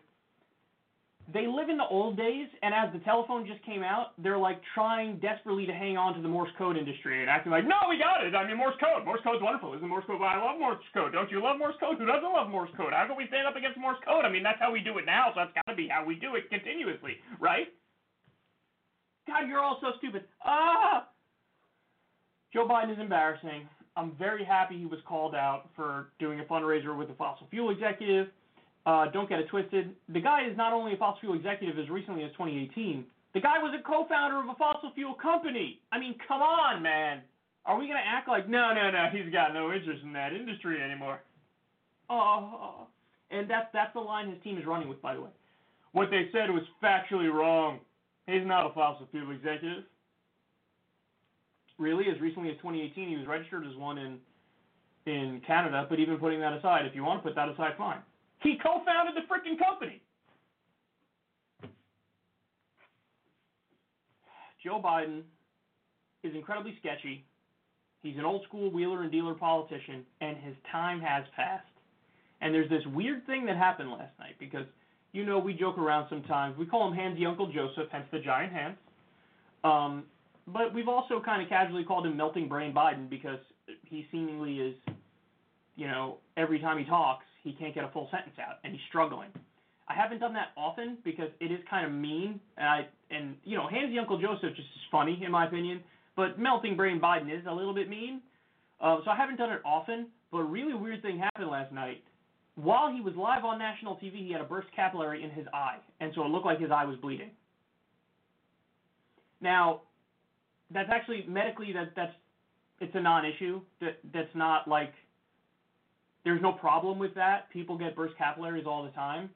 they 1.32 1.46
live 1.46 1.68
in 1.68 1.76
the 1.76 1.86
old 1.86 2.16
days, 2.16 2.48
and 2.62 2.74
as 2.74 2.92
the 2.92 2.98
telephone 3.06 3.46
just 3.46 3.62
came 3.64 3.82
out, 3.82 4.18
they're 4.18 4.38
like 4.38 4.60
trying 4.74 5.18
desperately 5.18 5.66
to 5.66 5.72
hang 5.72 5.96
on 5.96 6.14
to 6.14 6.22
the 6.22 6.28
Morse 6.28 6.50
code 6.58 6.76
industry 6.76 7.20
and 7.20 7.30
acting 7.30 7.52
like, 7.52 7.64
no, 7.64 7.76
we 7.88 7.98
got 7.98 8.24
it. 8.24 8.34
I 8.34 8.46
mean, 8.46 8.56
Morse 8.56 8.74
code. 8.80 9.04
Morse 9.04 9.20
code's 9.22 9.42
wonderful. 9.42 9.74
Isn't 9.74 9.88
Morse 9.88 10.04
code? 10.06 10.20
I 10.22 10.42
love 10.42 10.58
Morse 10.58 10.82
code. 10.92 11.12
Don't 11.12 11.30
you 11.30 11.42
love 11.42 11.58
Morse 11.58 11.76
code? 11.78 11.98
Who 11.98 12.06
doesn't 12.06 12.32
love 12.32 12.50
Morse 12.50 12.70
code? 12.76 12.92
How 12.92 13.06
can 13.06 13.16
we 13.16 13.26
stand 13.28 13.46
up 13.46 13.56
against 13.56 13.78
Morse 13.78 13.98
code? 14.04 14.24
I 14.24 14.30
mean, 14.30 14.42
that's 14.42 14.58
how 14.58 14.72
we 14.72 14.80
do 14.80 14.98
it 14.98 15.06
now, 15.06 15.30
so 15.34 15.44
that's 15.44 15.54
got 15.54 15.70
to 15.70 15.76
be 15.76 15.86
how 15.86 16.04
we 16.04 16.16
do 16.16 16.34
it 16.34 16.50
continuously, 16.50 17.22
right? 17.38 17.68
God, 19.26 19.46
you're 19.46 19.60
all 19.60 19.78
so 19.80 19.92
stupid. 19.98 20.24
Ah! 20.44 21.06
Joe 22.52 22.66
Biden 22.66 22.92
is 22.92 22.98
embarrassing. 22.98 23.68
I'm 23.96 24.12
very 24.18 24.44
happy 24.44 24.78
he 24.78 24.86
was 24.86 25.00
called 25.06 25.34
out 25.34 25.68
for 25.76 26.10
doing 26.18 26.40
a 26.40 26.44
fundraiser 26.44 26.96
with 26.96 27.08
the 27.08 27.14
fossil 27.14 27.46
fuel 27.50 27.70
executive. 27.70 28.28
Uh, 28.86 29.10
don't 29.10 29.28
get 29.28 29.38
it 29.38 29.48
twisted. 29.48 29.94
The 30.08 30.20
guy 30.20 30.46
is 30.48 30.56
not 30.56 30.72
only 30.72 30.94
a 30.94 30.96
fossil 30.96 31.20
fuel 31.20 31.34
executive 31.34 31.78
as 31.78 31.88
recently 31.90 32.24
as 32.24 32.30
2018. 32.32 33.04
The 33.34 33.40
guy 33.40 33.58
was 33.58 33.74
a 33.78 33.82
co-founder 33.86 34.40
of 34.40 34.48
a 34.48 34.54
fossil 34.58 34.90
fuel 34.94 35.14
company. 35.14 35.80
I 35.92 35.98
mean, 35.98 36.16
come 36.26 36.42
on, 36.42 36.82
man. 36.82 37.20
Are 37.66 37.78
we 37.78 37.86
gonna 37.86 38.00
act 38.04 38.26
like 38.26 38.48
no, 38.48 38.72
no, 38.74 38.90
no? 38.90 39.08
He's 39.12 39.30
got 39.32 39.52
no 39.52 39.72
interest 39.72 40.02
in 40.02 40.12
that 40.14 40.32
industry 40.32 40.82
anymore. 40.82 41.20
Oh, 42.08 42.86
and 43.30 43.48
that's 43.48 43.66
that's 43.72 43.92
the 43.92 44.00
line 44.00 44.30
his 44.30 44.42
team 44.42 44.58
is 44.58 44.66
running 44.66 44.88
with, 44.88 45.00
by 45.02 45.14
the 45.14 45.20
way. 45.20 45.30
What 45.92 46.10
they 46.10 46.28
said 46.32 46.50
was 46.50 46.62
factually 46.82 47.32
wrong. 47.32 47.80
He's 48.26 48.46
not 48.46 48.70
a 48.70 48.74
fossil 48.74 49.06
fuel 49.10 49.30
executive. 49.30 49.84
Really, 51.78 52.04
as 52.14 52.20
recently 52.20 52.50
as 52.50 52.56
2018, 52.56 53.08
he 53.08 53.16
was 53.16 53.26
registered 53.26 53.66
as 53.66 53.76
one 53.76 53.98
in 53.98 54.18
in 55.06 55.40
Canada. 55.46 55.86
But 55.88 56.00
even 56.00 56.16
putting 56.16 56.40
that 56.40 56.54
aside, 56.54 56.86
if 56.86 56.94
you 56.94 57.04
want 57.04 57.22
to 57.22 57.28
put 57.28 57.36
that 57.36 57.48
aside, 57.48 57.72
fine. 57.76 58.00
He 58.42 58.58
co-founded 58.62 59.14
the 59.14 59.26
freaking 59.32 59.58
company. 59.58 60.02
Joe 64.62 64.80
Biden 64.82 65.22
is 66.22 66.34
incredibly 66.34 66.76
sketchy. 66.80 67.24
He's 68.02 68.16
an 68.16 68.24
old 68.24 68.44
school 68.44 68.70
wheeler 68.70 69.02
and 69.02 69.12
dealer 69.12 69.34
politician, 69.34 70.04
and 70.20 70.36
his 70.38 70.54
time 70.70 71.00
has 71.00 71.24
passed. 71.36 71.66
And 72.40 72.54
there's 72.54 72.70
this 72.70 72.82
weird 72.94 73.26
thing 73.26 73.44
that 73.46 73.56
happened 73.56 73.90
last 73.90 74.18
night 74.18 74.36
because, 74.38 74.64
you 75.12 75.26
know, 75.26 75.38
we 75.38 75.52
joke 75.52 75.76
around 75.76 76.06
sometimes. 76.08 76.56
We 76.56 76.64
call 76.64 76.90
him 76.90 76.98
Handsy 76.98 77.26
Uncle 77.26 77.52
Joseph, 77.52 77.88
hence 77.92 78.06
the 78.10 78.20
giant 78.20 78.52
hands. 78.52 78.76
Um, 79.64 80.04
but 80.46 80.72
we've 80.72 80.88
also 80.88 81.20
kind 81.22 81.42
of 81.42 81.48
casually 81.48 81.84
called 81.84 82.06
him 82.06 82.16
Melting 82.16 82.48
Brain 82.48 82.72
Biden 82.72 83.10
because 83.10 83.38
he 83.84 84.06
seemingly 84.10 84.60
is, 84.60 84.74
you 85.76 85.86
know, 85.86 86.16
every 86.38 86.58
time 86.58 86.78
he 86.78 86.84
talks, 86.84 87.24
he 87.42 87.52
can't 87.52 87.74
get 87.74 87.84
a 87.84 87.88
full 87.88 88.08
sentence 88.10 88.36
out, 88.40 88.56
and 88.64 88.72
he's 88.72 88.82
struggling. 88.88 89.30
I 89.88 89.94
haven't 89.94 90.20
done 90.20 90.34
that 90.34 90.48
often 90.56 90.98
because 91.04 91.28
it 91.40 91.50
is 91.50 91.58
kind 91.68 91.84
of 91.84 91.92
mean, 91.92 92.40
and 92.56 92.68
I 92.68 92.86
and 93.10 93.36
you 93.44 93.56
know, 93.56 93.68
handsy 93.72 93.98
Uncle 93.98 94.20
Joseph 94.20 94.54
just 94.54 94.68
is 94.68 94.84
funny 94.90 95.20
in 95.24 95.32
my 95.32 95.46
opinion, 95.46 95.82
but 96.16 96.38
melting 96.38 96.76
brain 96.76 97.00
Biden 97.00 97.26
is 97.26 97.44
a 97.48 97.52
little 97.52 97.74
bit 97.74 97.88
mean. 97.88 98.20
Uh, 98.80 98.98
so 99.04 99.10
I 99.10 99.16
haven't 99.16 99.36
done 99.36 99.50
it 99.50 99.60
often, 99.64 100.06
but 100.30 100.38
a 100.38 100.44
really 100.44 100.74
weird 100.74 101.02
thing 101.02 101.18
happened 101.18 101.50
last 101.50 101.72
night. 101.72 102.02
While 102.54 102.92
he 102.92 103.00
was 103.00 103.14
live 103.16 103.44
on 103.44 103.58
national 103.58 103.96
TV, 103.96 104.26
he 104.26 104.32
had 104.32 104.40
a 104.40 104.44
burst 104.44 104.68
capillary 104.74 105.24
in 105.24 105.30
his 105.30 105.46
eye, 105.52 105.78
and 106.00 106.12
so 106.14 106.24
it 106.24 106.28
looked 106.28 106.46
like 106.46 106.60
his 106.60 106.70
eye 106.70 106.84
was 106.84 106.96
bleeding. 106.98 107.30
Now, 109.40 109.82
that's 110.72 110.88
actually 110.92 111.24
medically 111.28 111.72
that 111.72 111.92
that's 111.96 112.12
it's 112.80 112.94
a 112.94 113.00
non-issue. 113.00 113.60
That 113.80 113.98
that's 114.12 114.34
not 114.34 114.68
like 114.68 114.92
there's 116.24 116.42
no 116.42 116.52
problem 116.52 116.98
with 116.98 117.14
that. 117.14 117.50
People 117.50 117.78
get 117.78 117.96
burst 117.96 118.16
capillaries 118.16 118.64
all 118.66 118.84
the 118.84 118.90
time, 118.90 119.30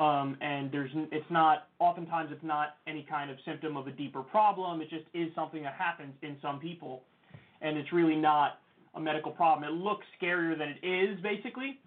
um, 0.00 0.36
and 0.40 0.70
there's 0.70 0.90
it's 0.94 1.30
not 1.30 1.68
oftentimes 1.78 2.30
it's 2.32 2.44
not 2.44 2.76
any 2.86 3.06
kind 3.08 3.30
of 3.30 3.36
symptom 3.44 3.76
of 3.76 3.86
a 3.86 3.92
deeper 3.92 4.22
problem. 4.22 4.80
It 4.80 4.90
just 4.90 5.04
is 5.14 5.28
something 5.34 5.62
that 5.62 5.74
happens 5.74 6.14
in 6.22 6.36
some 6.40 6.60
people, 6.60 7.02
and 7.60 7.76
it's 7.76 7.92
really 7.92 8.16
not 8.16 8.60
a 8.94 9.00
medical 9.00 9.32
problem. 9.32 9.70
It 9.70 9.76
looks 9.76 10.06
scarier 10.20 10.56
than 10.56 10.74
it 10.80 10.86
is 10.86 11.20
basically, 11.20 11.80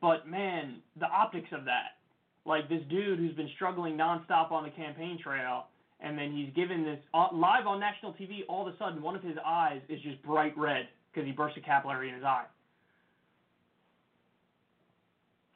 but 0.00 0.28
man, 0.28 0.76
the 0.98 1.06
optics 1.06 1.48
of 1.52 1.64
that, 1.64 1.96
like 2.44 2.68
this 2.68 2.82
dude 2.90 3.18
who's 3.18 3.34
been 3.34 3.50
struggling 3.54 3.96
nonstop 3.96 4.52
on 4.52 4.64
the 4.64 4.70
campaign 4.70 5.18
trail 5.22 5.66
and 6.00 6.18
then 6.18 6.32
he's 6.32 6.52
given 6.54 6.84
this 6.84 6.98
uh, 7.14 7.28
live 7.32 7.66
on 7.66 7.80
national 7.80 8.12
TV. 8.12 8.40
All 8.48 8.66
of 8.66 8.72
a 8.72 8.76
sudden, 8.76 9.02
one 9.02 9.16
of 9.16 9.22
his 9.22 9.36
eyes 9.44 9.80
is 9.88 10.00
just 10.02 10.22
bright 10.22 10.56
red 10.56 10.88
because 11.12 11.26
he 11.26 11.32
burst 11.32 11.56
a 11.56 11.60
capillary 11.60 12.08
in 12.08 12.14
his 12.14 12.24
eye. 12.24 12.44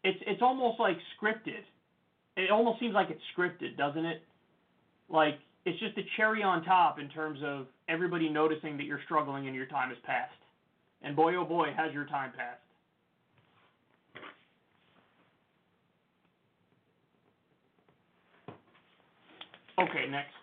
It's 0.09 0.23
it's 0.27 0.41
almost 0.41 0.81
like 0.81 0.97
scripted. 1.21 1.61
It 2.37 2.51
almost 2.51 2.81
seems 2.81 2.95
like 2.95 3.09
it's 3.11 3.21
scripted, 3.37 3.77
doesn't 3.77 4.07
it? 4.07 4.23
Like 5.11 5.35
it's 5.67 5.79
just 5.81 5.99
a 5.99 6.03
cherry 6.17 6.43
on 6.43 6.65
top 6.65 6.99
in 6.99 7.11
terms 7.11 7.41
of 7.45 7.67
everybody 7.91 8.31
noticing 8.31 8.79
that 8.79 8.85
you're 8.85 9.03
struggling 9.05 9.49
and 9.49 9.55
your 9.55 9.67
time 9.67 9.91
has 9.91 9.99
passed. 10.07 10.33
And 11.03 11.15
boy, 11.15 11.35
oh 11.37 11.45
boy, 11.45 11.69
has 11.77 11.93
your 11.93 12.07
time 12.07 12.33
passed. 12.35 12.63
Okay, 19.79 20.11
next. 20.11 20.38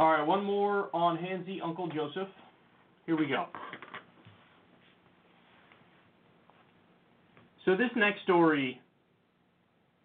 All 0.00 0.10
right, 0.10 0.26
one 0.26 0.42
more 0.42 0.88
on 0.94 1.18
handsy 1.18 1.58
Uncle 1.62 1.86
Joseph. 1.88 2.28
Here 3.04 3.18
we 3.18 3.26
go. 3.26 3.44
So 7.66 7.72
this 7.72 7.90
next 7.94 8.22
story 8.22 8.80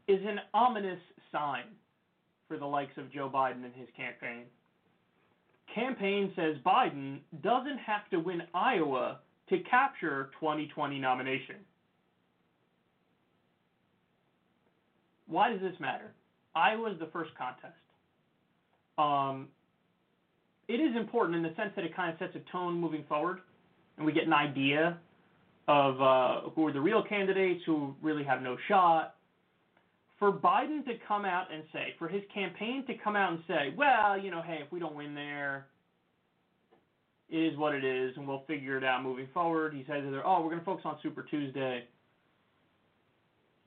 is 0.10 0.20
an 0.28 0.42
ominous 0.54 1.00
sign 1.32 1.64
for 2.50 2.58
the 2.58 2.66
likes 2.66 2.92
of 2.98 3.10
Joe 3.10 3.32
Biden 3.34 3.64
and 3.64 3.74
his 3.74 3.88
campaign. 3.96 4.44
Campaign 5.74 6.34
says 6.36 6.58
Biden 6.66 7.20
doesn't 7.42 7.78
have 7.78 8.10
to 8.12 8.20
win 8.20 8.42
Iowa 8.54 9.20
to 9.48 9.60
capture 9.60 10.30
2020 10.42 11.00
nomination. 11.00 11.56
Why 15.28 15.54
does 15.54 15.62
this 15.62 15.80
matter? 15.80 16.12
Iowa 16.54 16.92
is 16.92 17.00
the 17.00 17.08
first 17.14 17.32
contest. 17.38 17.76
Um, 18.98 19.48
it 20.68 20.76
is 20.76 20.96
important 20.96 21.36
in 21.38 21.44
the 21.44 21.54
sense 21.56 21.72
that 21.76 21.86
it 21.86 21.96
kind 21.96 22.12
of 22.14 22.20
sets 22.20 22.36
a 22.36 22.52
tone 22.52 22.80
moving 22.80 23.04
forward, 23.08 23.40
and 23.98 24.06
we 24.06 24.12
get 24.12 24.26
an 24.26 24.34
idea 24.34 24.98
of 25.68 26.02
uh, 26.02 26.50
who 26.52 26.68
are 26.68 26.74
the 26.74 26.82
real 26.82 27.04
candidates, 27.04 27.62
who 27.66 27.96
really 28.02 28.24
have 28.24 28.42
no 28.42 28.58
shot. 28.68 29.16
For 30.20 30.32
Biden 30.32 30.86
to 30.86 30.94
come 31.08 31.26
out 31.26 31.48
and 31.54 31.64
say, 31.74 31.94
for 32.00 32.08
his 32.08 32.24
campaign 32.34 32.86
to 32.88 32.94
come 33.04 33.16
out 33.16 33.34
and 33.34 33.42
say, 33.48 33.74
well, 33.78 34.18
you 34.18 34.32
know, 34.32 34.42
hey, 34.42 34.60
if 34.66 34.72
we 34.72 34.80
don't 34.80 34.96
win 34.96 35.14
there, 35.14 35.66
it 37.30 37.38
is 37.38 37.58
what 37.58 37.74
it 37.76 37.84
is, 37.84 38.16
and 38.16 38.28
we'll 38.28 38.44
figure 38.48 38.78
it 38.78 38.84
out 38.84 39.04
moving 39.04 39.28
forward. 39.34 39.74
He 39.74 39.84
says, 39.88 40.04
oh, 40.24 40.42
we're 40.42 40.50
going 40.50 40.60
to 40.60 40.66
focus 40.66 40.86
on 40.86 40.98
Super 41.04 41.24
Tuesday. 41.24 41.84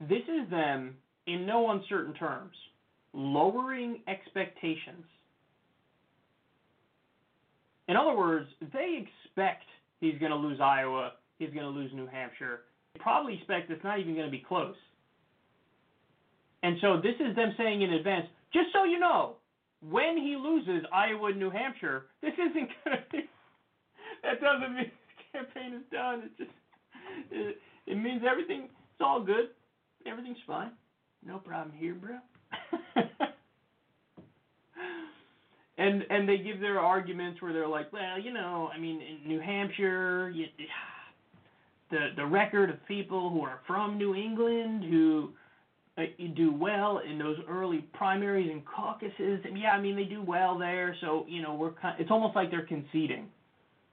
This 0.00 0.22
is 0.22 0.48
them, 0.48 0.94
in 1.26 1.44
no 1.44 1.70
uncertain 1.70 2.14
terms, 2.14 2.54
lowering 3.12 4.00
expectations. 4.06 5.04
In 7.88 7.96
other 7.96 8.16
words, 8.16 8.46
they 8.72 9.04
expect 9.04 9.64
he's 10.00 10.18
going 10.18 10.30
to 10.30 10.36
lose 10.36 10.60
Iowa 10.60 11.12
he's 11.38 11.50
going 11.50 11.64
to 11.64 11.70
lose 11.70 11.90
New 11.94 12.06
Hampshire. 12.06 12.62
They 12.92 13.00
probably 13.00 13.34
expect 13.34 13.70
it's 13.70 13.84
not 13.84 13.98
even 13.98 14.14
going 14.14 14.26
to 14.26 14.30
be 14.30 14.44
close. 14.46 14.74
And 16.62 16.76
so 16.80 16.96
this 16.96 17.14
is 17.20 17.36
them 17.36 17.54
saying 17.56 17.82
in 17.82 17.92
advance, 17.92 18.26
just 18.52 18.66
so 18.72 18.84
you 18.84 18.98
know, 18.98 19.36
when 19.88 20.16
he 20.16 20.36
loses 20.36 20.84
Iowa 20.92 21.28
and 21.28 21.38
New 21.38 21.50
Hampshire, 21.50 22.06
this 22.20 22.32
isn't 22.34 22.68
going 22.84 22.96
to 22.96 23.02
be. 23.12 23.18
That 24.24 24.40
doesn't 24.40 24.74
mean 24.74 24.90
the 24.90 25.38
campaign 25.38 25.74
is 25.74 25.84
done. 25.92 26.22
It 26.24 26.36
just 26.36 26.50
it, 27.30 27.58
it 27.86 27.94
means 27.94 28.22
everything. 28.28 28.64
It's 28.64 29.00
all 29.00 29.22
good. 29.22 29.50
Everything's 30.04 30.38
fine. 30.46 30.72
No 31.24 31.38
problem 31.38 31.76
here, 31.78 31.94
bro. 31.94 32.16
and 35.78 36.04
and 36.10 36.28
they 36.28 36.38
give 36.38 36.60
their 36.60 36.80
arguments 36.80 37.40
where 37.40 37.52
they're 37.52 37.68
like, 37.68 37.92
well, 37.92 38.18
you 38.20 38.32
know, 38.32 38.68
I 38.74 38.78
mean, 38.78 39.00
in 39.00 39.28
New 39.28 39.40
Hampshire, 39.40 40.30
you, 40.30 40.46
the 41.90 42.08
the 42.16 42.26
record 42.26 42.68
of 42.68 42.84
people 42.86 43.30
who 43.30 43.42
are 43.42 43.60
from 43.66 43.96
New 43.96 44.14
England 44.14 44.84
who 44.84 45.30
uh, 45.96 46.02
do 46.36 46.52
well 46.52 47.00
in 47.08 47.16
those 47.16 47.36
early 47.48 47.86
primaries 47.94 48.50
and 48.50 48.62
caucuses. 48.66 49.40
And 49.44 49.58
yeah, 49.58 49.70
I 49.70 49.80
mean 49.80 49.96
they 49.96 50.04
do 50.04 50.22
well 50.22 50.58
there, 50.58 50.94
so 51.00 51.24
you 51.28 51.42
know 51.42 51.54
we're 51.54 51.72
kind. 51.72 51.96
It's 52.00 52.10
almost 52.10 52.34
like 52.34 52.50
they're 52.50 52.66
conceding 52.66 53.28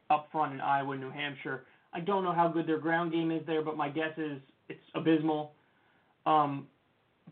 up 0.10 0.28
front 0.32 0.54
in 0.54 0.62
Iowa, 0.62 0.92
and 0.94 1.02
New 1.02 1.12
Hampshire. 1.12 1.64
I 1.94 2.00
don't 2.00 2.24
know 2.24 2.34
how 2.34 2.48
good 2.48 2.68
their 2.68 2.80
ground 2.80 3.12
game 3.12 3.32
is 3.32 3.42
there, 3.48 3.64
but 3.64 3.78
my 3.78 3.90
guess 3.90 4.18
is 4.18 4.40
it's 4.70 4.80
abysmal. 4.96 5.54
Um, 6.26 6.68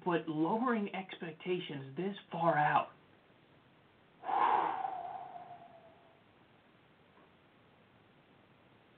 but 0.05 0.27
lowering 0.27 0.89
expectations 0.95 1.83
this 1.97 2.15
far 2.31 2.57
out 2.57 2.89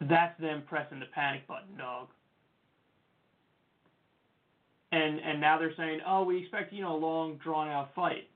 that's 0.10 0.40
them 0.40 0.64
pressing 0.68 1.00
the 1.00 1.06
panic 1.08 1.48
button, 1.48 1.78
dog. 1.78 2.08
And 4.92 5.20
and 5.20 5.42
now 5.42 5.58
they're 5.58 5.76
saying, 5.76 6.02
oh, 6.08 6.24
we 6.24 6.38
expect 6.38 6.74
you 6.74 6.82
know 6.82 6.96
a 6.96 6.98
long 6.98 7.38
drawn 7.44 7.68
out 7.68 7.94
fight. 7.96 8.30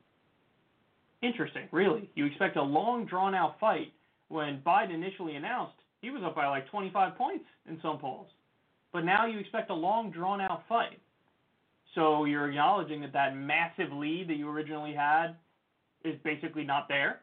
Interesting, 1.21 1.67
really. 1.71 2.10
You 2.15 2.25
expect 2.25 2.55
a 2.55 2.62
long 2.62 3.05
drawn 3.05 3.36
out 3.36 3.60
fight 3.60 3.93
when 4.29 4.62
Biden 4.65 4.93
initially 4.93 5.36
announced 5.36 5.75
he 6.01 6.10
was 6.12 6.23
up 6.23 6.36
by 6.36 6.47
like 6.47 6.69
25 6.69 7.15
points 7.17 7.45
in 7.67 7.79
some 7.82 7.97
polls, 7.97 8.27
but 8.93 9.03
now 9.03 9.25
you 9.25 9.39
expect 9.39 9.69
a 9.69 9.73
long 9.73 10.12
drawn 10.12 10.39
out 10.39 10.63
fight. 10.69 10.99
So 11.95 12.25
you're 12.25 12.47
acknowledging 12.47 13.01
that 13.01 13.13
that 13.13 13.36
massive 13.36 13.91
lead 13.91 14.29
that 14.29 14.36
you 14.36 14.47
originally 14.49 14.93
had 14.93 15.36
is 16.05 16.15
basically 16.23 16.63
not 16.63 16.88
there. 16.88 17.21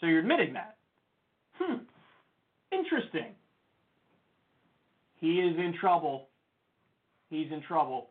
So 0.00 0.06
you're 0.06 0.20
admitting 0.20 0.54
that. 0.54 0.76
Hmm. 1.54 1.76
Interesting. 2.72 3.34
He 5.16 5.40
is 5.40 5.56
in 5.56 5.74
trouble. 5.80 6.28
He's 7.30 7.50
in 7.52 7.62
trouble. 7.62 8.10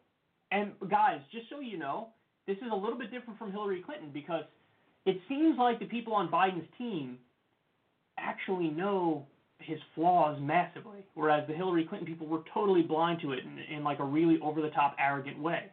And 0.51 0.71
guys, 0.89 1.19
just 1.31 1.45
so 1.49 1.59
you 1.59 1.77
know, 1.77 2.09
this 2.47 2.57
is 2.57 2.71
a 2.71 2.75
little 2.75 2.97
bit 2.97 3.11
different 3.11 3.37
from 3.37 3.51
Hillary 3.51 3.83
Clinton 3.85 4.09
because 4.13 4.43
it 5.05 5.17
seems 5.27 5.57
like 5.57 5.79
the 5.79 5.85
people 5.85 6.13
on 6.13 6.29
Biden's 6.29 6.67
team 6.77 7.17
actually 8.17 8.69
know 8.69 9.25
his 9.59 9.79
flaws 9.95 10.37
massively, 10.41 10.99
whereas 11.15 11.47
the 11.47 11.53
Hillary 11.53 11.85
Clinton 11.85 12.07
people 12.07 12.27
were 12.27 12.41
totally 12.53 12.81
blind 12.81 13.21
to 13.21 13.31
it 13.31 13.39
in, 13.43 13.75
in 13.75 13.83
like 13.83 13.99
a 13.99 14.03
really 14.03 14.39
over 14.41 14.61
the 14.61 14.69
top 14.69 14.95
arrogant 14.99 15.39
way. 15.39 15.71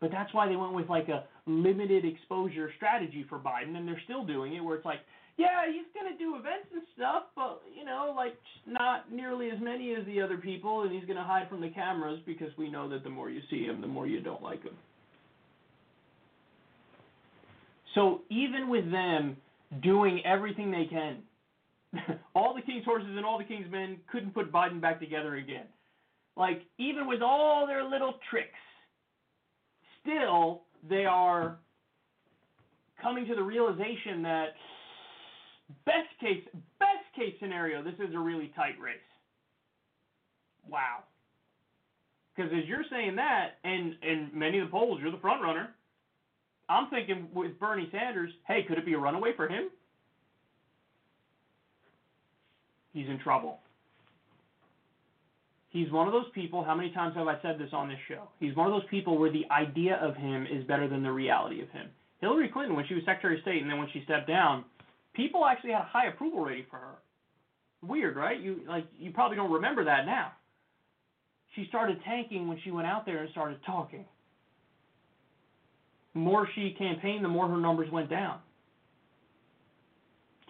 But 0.00 0.10
that's 0.10 0.32
why 0.34 0.48
they 0.48 0.56
went 0.56 0.74
with 0.74 0.88
like 0.88 1.08
a 1.08 1.24
limited 1.46 2.04
exposure 2.04 2.70
strategy 2.76 3.24
for 3.28 3.38
Biden, 3.38 3.76
and 3.76 3.88
they're 3.88 4.00
still 4.04 4.24
doing 4.24 4.54
it, 4.54 4.60
where 4.60 4.76
it's 4.76 4.84
like, 4.84 5.00
yeah, 5.36 5.66
he's 5.66 5.86
gonna 5.94 6.16
do 6.16 6.36
events 6.36 6.68
and 6.72 6.82
stuff, 6.94 7.24
but 7.34 7.62
you 7.76 7.84
know, 7.84 8.12
like 8.16 8.36
not 8.66 9.12
nearly 9.12 9.50
as 9.50 9.60
many 9.60 9.94
as 9.94 10.04
the 10.06 10.20
other 10.20 10.36
people, 10.36 10.82
and 10.82 10.92
he's 10.92 11.04
gonna 11.04 11.24
hide 11.24 11.48
from 11.48 11.60
the 11.60 11.70
cameras 11.70 12.20
because 12.26 12.50
we 12.56 12.70
know 12.70 12.88
that 12.88 13.04
the 13.04 13.10
more 13.10 13.30
you 13.30 13.40
see 13.50 13.64
him, 13.64 13.80
the 13.80 13.86
more 13.86 14.06
you 14.06 14.20
don't 14.20 14.42
like 14.42 14.62
him. 14.62 14.74
So 17.94 18.22
even 18.30 18.68
with 18.68 18.90
them 18.90 19.36
doing 19.82 20.20
everything 20.24 20.70
they 20.70 20.84
can 20.84 21.22
all 22.34 22.54
the 22.54 22.62
king's 22.62 22.84
horses 22.84 23.10
and 23.10 23.24
all 23.24 23.38
the 23.38 23.44
king's 23.44 23.70
men 23.70 23.98
couldn't 24.10 24.34
put 24.34 24.52
Biden 24.52 24.80
back 24.80 25.00
together 25.00 25.36
again. 25.36 25.66
Like 26.36 26.62
even 26.78 27.06
with 27.06 27.22
all 27.22 27.66
their 27.66 27.84
little 27.84 28.14
tricks, 28.30 28.48
still 30.02 30.62
they 30.88 31.04
are 31.04 31.56
coming 33.00 33.26
to 33.26 33.34
the 33.34 33.42
realization 33.42 34.22
that 34.22 34.48
best 35.84 36.08
case 36.20 36.44
best 36.78 37.06
case 37.14 37.34
scenario, 37.40 37.82
this 37.82 37.94
is 37.94 38.14
a 38.14 38.18
really 38.18 38.52
tight 38.56 38.78
race. 38.80 38.96
Wow. 40.68 41.04
Because 42.34 42.52
as 42.52 42.68
you're 42.68 42.84
saying 42.90 43.16
that, 43.16 43.58
and 43.64 43.94
in 44.02 44.30
many 44.34 44.58
of 44.58 44.68
the 44.68 44.70
polls, 44.70 44.98
you're 45.00 45.10
the 45.10 45.18
front 45.18 45.42
runner. 45.42 45.70
I'm 46.68 46.90
thinking 46.90 47.28
with 47.34 47.58
Bernie 47.58 47.88
Sanders, 47.92 48.30
hey, 48.46 48.64
could 48.66 48.78
it 48.78 48.84
be 48.84 48.94
a 48.94 48.98
runaway 48.98 49.30
for 49.36 49.48
him? 49.48 49.70
He's 52.92 53.08
in 53.08 53.18
trouble. 53.20 53.60
He's 55.70 55.90
one 55.92 56.06
of 56.06 56.12
those 56.12 56.30
people. 56.34 56.64
How 56.64 56.74
many 56.74 56.90
times 56.90 57.14
have 57.16 57.28
I 57.28 57.40
said 57.42 57.58
this 57.58 57.70
on 57.72 57.88
this 57.88 57.98
show? 58.08 58.28
He's 58.40 58.56
one 58.56 58.66
of 58.66 58.72
those 58.72 58.88
people 58.90 59.18
where 59.18 59.30
the 59.30 59.44
idea 59.50 59.96
of 59.96 60.16
him 60.16 60.46
is 60.50 60.64
better 60.64 60.88
than 60.88 61.02
the 61.02 61.12
reality 61.12 61.60
of 61.62 61.68
him. 61.70 61.88
Hillary 62.20 62.48
Clinton, 62.48 62.74
when 62.74 62.86
she 62.86 62.94
was 62.94 63.04
Secretary 63.04 63.36
of 63.36 63.42
State, 63.42 63.60
and 63.60 63.70
then 63.70 63.78
when 63.78 63.88
she 63.92 64.02
stepped 64.04 64.26
down, 64.26 64.64
people 65.16 65.44
actually 65.44 65.72
had 65.72 65.80
a 65.80 65.88
high 65.90 66.06
approval 66.06 66.44
rating 66.44 66.66
for 66.70 66.76
her. 66.76 66.94
Weird, 67.82 68.16
right? 68.16 68.40
You 68.40 68.60
like 68.68 68.86
you 68.98 69.10
probably 69.12 69.36
don't 69.36 69.52
remember 69.52 69.84
that 69.84 70.06
now. 70.06 70.32
She 71.54 71.66
started 71.68 71.98
tanking 72.04 72.48
when 72.48 72.58
she 72.62 72.70
went 72.70 72.86
out 72.86 73.06
there 73.06 73.22
and 73.22 73.30
started 73.30 73.58
talking. 73.64 74.04
The 76.14 76.20
more 76.20 76.48
she 76.54 76.74
campaigned, 76.78 77.24
the 77.24 77.28
more 77.28 77.48
her 77.48 77.56
numbers 77.56 77.90
went 77.90 78.10
down. 78.10 78.38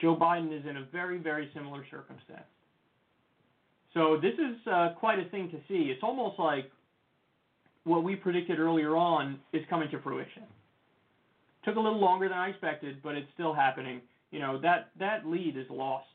Joe 0.00 0.16
Biden 0.16 0.56
is 0.56 0.66
in 0.68 0.76
a 0.76 0.84
very, 0.92 1.18
very 1.18 1.50
similar 1.54 1.84
circumstance. 1.90 2.44
So 3.94 4.18
this 4.20 4.34
is 4.34 4.66
uh, 4.70 4.90
quite 4.98 5.18
a 5.18 5.28
thing 5.30 5.50
to 5.50 5.56
see. 5.68 5.90
It's 5.90 6.02
almost 6.02 6.38
like 6.38 6.70
what 7.84 8.04
we 8.04 8.14
predicted 8.14 8.58
earlier 8.58 8.94
on 8.94 9.38
is 9.52 9.62
coming 9.70 9.90
to 9.90 10.00
fruition. 10.00 10.42
Took 11.64 11.76
a 11.76 11.80
little 11.80 12.00
longer 12.00 12.28
than 12.28 12.36
I 12.36 12.50
expected, 12.50 13.02
but 13.02 13.14
it's 13.16 13.28
still 13.34 13.54
happening. 13.54 14.00
You 14.30 14.40
know 14.40 14.60
that 14.60 14.90
that 14.98 15.26
lead 15.26 15.56
is 15.56 15.66
lost. 15.70 16.06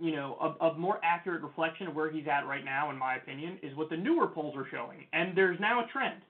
You 0.00 0.16
know, 0.16 0.56
a, 0.60 0.66
a 0.66 0.74
more 0.78 0.98
accurate 1.04 1.42
reflection 1.42 1.86
of 1.86 1.94
where 1.94 2.10
he's 2.10 2.26
at 2.26 2.46
right 2.46 2.64
now, 2.64 2.90
in 2.90 2.98
my 2.98 3.16
opinion, 3.16 3.58
is 3.62 3.76
what 3.76 3.88
the 3.88 3.96
newer 3.96 4.26
polls 4.26 4.56
are 4.56 4.66
showing. 4.68 5.06
And 5.12 5.36
there's 5.36 5.60
now 5.60 5.84
a 5.84 5.86
trend. 5.92 6.22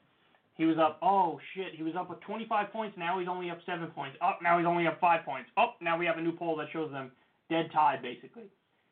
He 0.55 0.67
was 0.67 0.77
up, 0.77 0.99
oh 1.01 1.41
shit, 1.55 1.75
he 1.75 1.83
was 1.83 1.95
up 1.97 2.11
with 2.11 2.21
25 2.21 2.71
points, 2.73 2.97
now 2.99 3.19
he's 3.19 3.29
only 3.29 3.51
up 3.51 3.59
7 3.65 3.87
points. 3.89 4.19
Up, 4.21 4.41
now 4.43 4.59
he's 4.59 4.67
only 4.67 4.87
up 4.87 5.01
5 5.01 5.25
points. 5.25 5.49
Up, 5.57 5.77
now 5.81 5.97
we 5.97 6.05
have 6.05 6.19
a 6.19 6.21
new 6.21 6.33
poll 6.33 6.57
that 6.57 6.69
shows 6.73 6.91
them 6.91 7.11
dead 7.49 7.71
tied, 7.73 8.03
basically. 8.03 8.45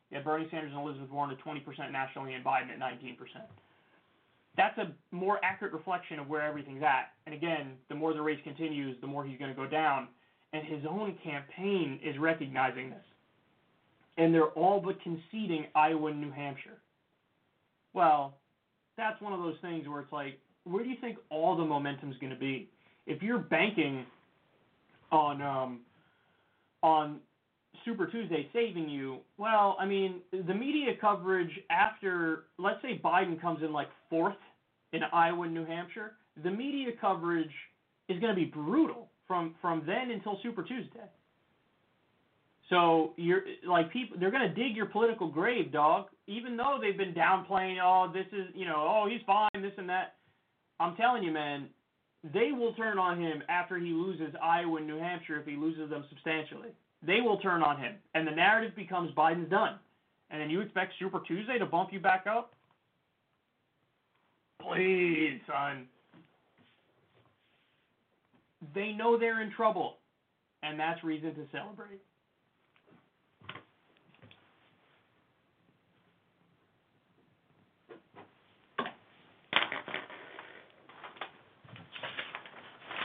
Yeah, 0.09 0.21
Bernie 0.21 0.47
Sanders 0.51 0.71
and 0.75 0.81
Elizabeth 0.81 1.09
Warren 1.09 1.31
at 1.31 1.39
20% 1.45 1.91
nationally 1.91 2.33
and 2.33 2.43
Biden 2.43 2.69
at 2.71 2.79
19%. 2.79 3.15
That's 4.57 4.77
a 4.79 4.91
more 5.11 5.39
accurate 5.43 5.73
reflection 5.73 6.19
of 6.19 6.27
where 6.27 6.41
everything's 6.41 6.83
at. 6.83 7.13
And 7.25 7.33
again, 7.33 7.73
the 7.87 7.95
more 7.95 8.13
the 8.13 8.21
race 8.21 8.39
continues, 8.43 8.99
the 8.99 9.07
more 9.07 9.23
he's 9.23 9.39
going 9.39 9.49
to 9.51 9.55
go 9.55 9.67
down. 9.67 10.09
And 10.53 10.65
his 10.65 10.83
own 10.89 11.17
campaign 11.23 11.99
is 12.03 12.17
recognizing 12.17 12.89
this. 12.89 13.03
And 14.17 14.33
they're 14.33 14.49
all 14.49 14.81
but 14.81 15.01
conceding 15.01 15.65
Iowa 15.75 16.11
and 16.11 16.19
New 16.19 16.31
Hampshire. 16.31 16.77
Well, 17.93 18.37
that's 18.97 19.21
one 19.21 19.33
of 19.33 19.39
those 19.39 19.55
things 19.61 19.87
where 19.87 20.01
it's 20.01 20.11
like, 20.11 20.39
where 20.65 20.83
do 20.83 20.89
you 20.89 20.97
think 20.99 21.17
all 21.29 21.55
the 21.55 21.65
momentum's 21.65 22.17
going 22.19 22.33
to 22.33 22.39
be? 22.39 22.69
If 23.07 23.21
you're 23.21 23.39
banking 23.39 24.05
on 25.11 25.41
um, 25.41 25.79
on 26.83 27.19
Super 27.85 28.07
Tuesday 28.07 28.47
saving 28.53 28.89
you, 28.89 29.19
well, 29.37 29.75
I 29.79 29.85
mean, 29.85 30.21
the 30.31 30.53
media 30.53 30.93
coverage 30.99 31.51
after, 31.69 32.45
let's 32.57 32.81
say 32.81 32.99
Biden 33.03 33.39
comes 33.41 33.63
in 33.63 33.71
like 33.71 33.87
fourth 34.09 34.35
in 34.93 35.01
Iowa 35.11 35.43
and 35.43 35.53
New 35.53 35.65
Hampshire, 35.65 36.13
the 36.43 36.51
media 36.51 36.91
coverage 36.99 37.51
is 38.07 38.19
going 38.19 38.33
to 38.33 38.39
be 38.39 38.45
brutal 38.45 39.09
from 39.31 39.55
from 39.61 39.81
then 39.87 40.11
until 40.11 40.37
Super 40.43 40.61
Tuesday. 40.61 41.07
So 42.69 43.13
you're 43.15 43.43
like 43.65 43.91
people, 43.93 44.17
they're 44.19 44.29
to 44.29 44.49
dig 44.49 44.75
your 44.75 44.87
political 44.87 45.29
grave, 45.29 45.71
dog. 45.71 46.07
Even 46.27 46.57
though 46.57 46.79
they've 46.81 46.97
been 46.97 47.13
downplaying, 47.13 47.77
oh, 47.81 48.11
this 48.13 48.25
is, 48.33 48.47
you 48.53 48.65
know, 48.65 48.75
oh, 48.75 49.07
he's 49.09 49.21
fine, 49.25 49.49
this 49.61 49.71
and 49.77 49.87
that 49.87 50.15
I'm 50.81 50.97
telling 50.97 51.23
you, 51.23 51.31
man, 51.31 51.67
they 52.33 52.51
will 52.51 52.73
turn 52.73 52.97
on 52.99 53.21
him 53.21 53.41
after 53.47 53.79
he 53.79 53.91
loses 53.91 54.35
Iowa 54.43 54.77
and 54.77 54.87
New 54.87 54.99
Hampshire 54.99 55.39
if 55.39 55.45
he 55.45 55.55
loses 55.55 55.89
them 55.89 56.03
substantially. 56.09 56.69
They 57.01 57.21
will 57.21 57.37
turn 57.37 57.63
on 57.63 57.79
him, 57.79 57.95
and 58.15 58.27
the 58.27 58.31
narrative 58.31 58.75
becomes 58.75 59.15
Biden's 59.15 59.49
done. 59.49 59.75
And 60.29 60.41
then 60.41 60.49
you 60.49 60.59
expect 60.59 60.93
Super 60.99 61.21
Tuesday 61.25 61.57
to 61.57 61.65
bump 61.65 61.93
you 61.93 62.01
back 62.01 62.25
up? 62.27 62.53
Please, 64.61 65.39
son. 65.47 65.87
They 68.75 68.91
know 68.91 69.17
they're 69.17 69.41
in 69.41 69.51
trouble, 69.51 69.97
and 70.63 70.79
that's 70.79 71.03
reason 71.03 71.33
to 71.35 71.45
celebrate. 71.51 72.01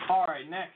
All 0.09 0.27
right, 0.27 0.49
next. 0.49 0.73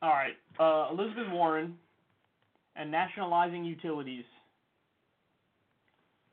All 0.00 0.10
right, 0.10 0.36
uh, 0.60 0.92
Elizabeth 0.92 1.32
Warren 1.32 1.74
and 2.76 2.90
nationalizing 2.90 3.64
utilities. 3.64 4.24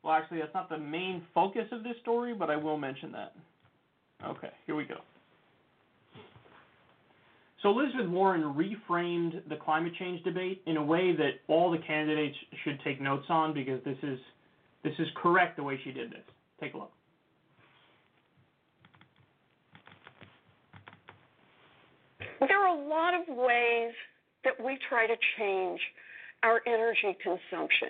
Well, 0.03 0.13
actually, 0.13 0.39
that's 0.39 0.53
not 0.53 0.69
the 0.69 0.77
main 0.77 1.23
focus 1.33 1.65
of 1.71 1.83
this 1.83 1.95
story, 2.01 2.33
but 2.33 2.49
I 2.49 2.57
will 2.57 2.77
mention 2.77 3.11
that. 3.13 3.33
Okay, 4.25 4.49
here 4.65 4.75
we 4.75 4.83
go. 4.83 4.97
So 7.61 7.69
Elizabeth 7.69 8.09
Warren 8.09 8.41
reframed 8.41 9.47
the 9.47 9.55
climate 9.55 9.93
change 9.97 10.21
debate 10.23 10.61
in 10.65 10.75
a 10.75 10.83
way 10.83 11.15
that 11.15 11.39
all 11.47 11.71
the 11.71 11.77
candidates 11.77 12.35
should 12.65 12.77
take 12.83 13.01
notes 13.01 13.25
on 13.29 13.53
because 13.53 13.81
this 13.85 13.97
is 14.03 14.19
this 14.83 14.93
is 14.99 15.07
correct 15.15 15.55
the 15.55 15.63
way 15.63 15.79
she 15.85 15.91
did 15.93 16.11
this. 16.11 16.25
Take 16.59 16.73
a 16.73 16.77
look. 16.77 16.91
There 22.41 22.59
are 22.59 22.77
a 22.77 22.87
lot 22.87 23.13
of 23.13 23.21
ways 23.29 23.93
that 24.43 24.61
we 24.61 24.77
try 24.89 25.07
to 25.07 25.15
change 25.37 25.79
our 26.43 26.59
energy 26.67 27.17
consumption 27.23 27.87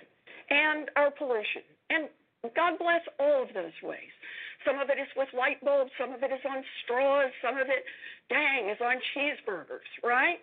and 0.50 0.88
our 0.94 1.10
pollution. 1.10 1.62
And 1.90 2.08
God 2.52 2.78
bless 2.78 3.04
all 3.18 3.42
of 3.42 3.50
those 3.52 3.74
ways. 3.82 4.12
Some 4.64 4.80
of 4.80 4.88
it 4.88 4.96
is 4.96 5.08
with 5.16 5.28
light 5.36 5.60
bulbs, 5.60 5.92
some 6.00 6.12
of 6.12 6.24
it 6.24 6.32
is 6.32 6.40
on 6.48 6.64
straws, 6.84 7.28
some 7.44 7.60
of 7.60 7.68
it, 7.68 7.84
dang, 8.32 8.72
is 8.72 8.80
on 8.80 8.96
cheeseburgers, 9.12 9.88
right? 10.00 10.40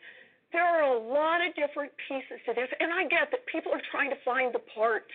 There 0.54 0.62
are 0.62 0.86
a 0.86 0.98
lot 0.98 1.42
of 1.42 1.56
different 1.58 1.90
pieces 2.06 2.38
to 2.46 2.54
this, 2.54 2.70
and 2.78 2.94
I 2.94 3.10
get 3.10 3.34
that 3.34 3.42
people 3.50 3.74
are 3.74 3.82
trying 3.90 4.14
to 4.14 4.20
find 4.22 4.54
the 4.54 4.62
part 4.76 5.10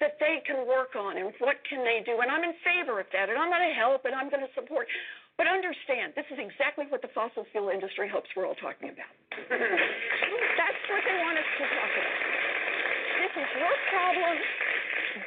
that 0.00 0.16
they 0.16 0.40
can 0.44 0.64
work 0.64 0.96
on 0.96 1.16
and 1.20 1.32
what 1.40 1.60
can 1.68 1.84
they 1.84 2.00
do. 2.04 2.20
And 2.20 2.28
I'm 2.32 2.42
in 2.44 2.56
favor 2.64 2.98
of 3.00 3.08
that, 3.12 3.28
and 3.28 3.36
I'm 3.36 3.52
going 3.52 3.64
to 3.64 3.76
help 3.76 4.08
and 4.08 4.16
I'm 4.16 4.32
going 4.32 4.44
to 4.44 4.52
support. 4.56 4.88
But 5.36 5.48
understand, 5.48 6.12
this 6.16 6.28
is 6.28 6.36
exactly 6.40 6.84
what 6.88 7.00
the 7.00 7.12
fossil 7.16 7.48
fuel 7.52 7.72
industry 7.72 8.08
hopes 8.08 8.28
we're 8.36 8.44
all 8.44 8.58
talking 8.60 8.92
about. 8.92 9.12
That's 10.60 10.82
what 10.88 11.00
they 11.04 11.16
want 11.16 11.36
us 11.40 11.48
to 11.48 11.64
talk 11.64 11.92
about. 11.96 12.16
This 13.24 13.34
is 13.40 13.48
your 13.56 13.76
problem. 13.88 14.36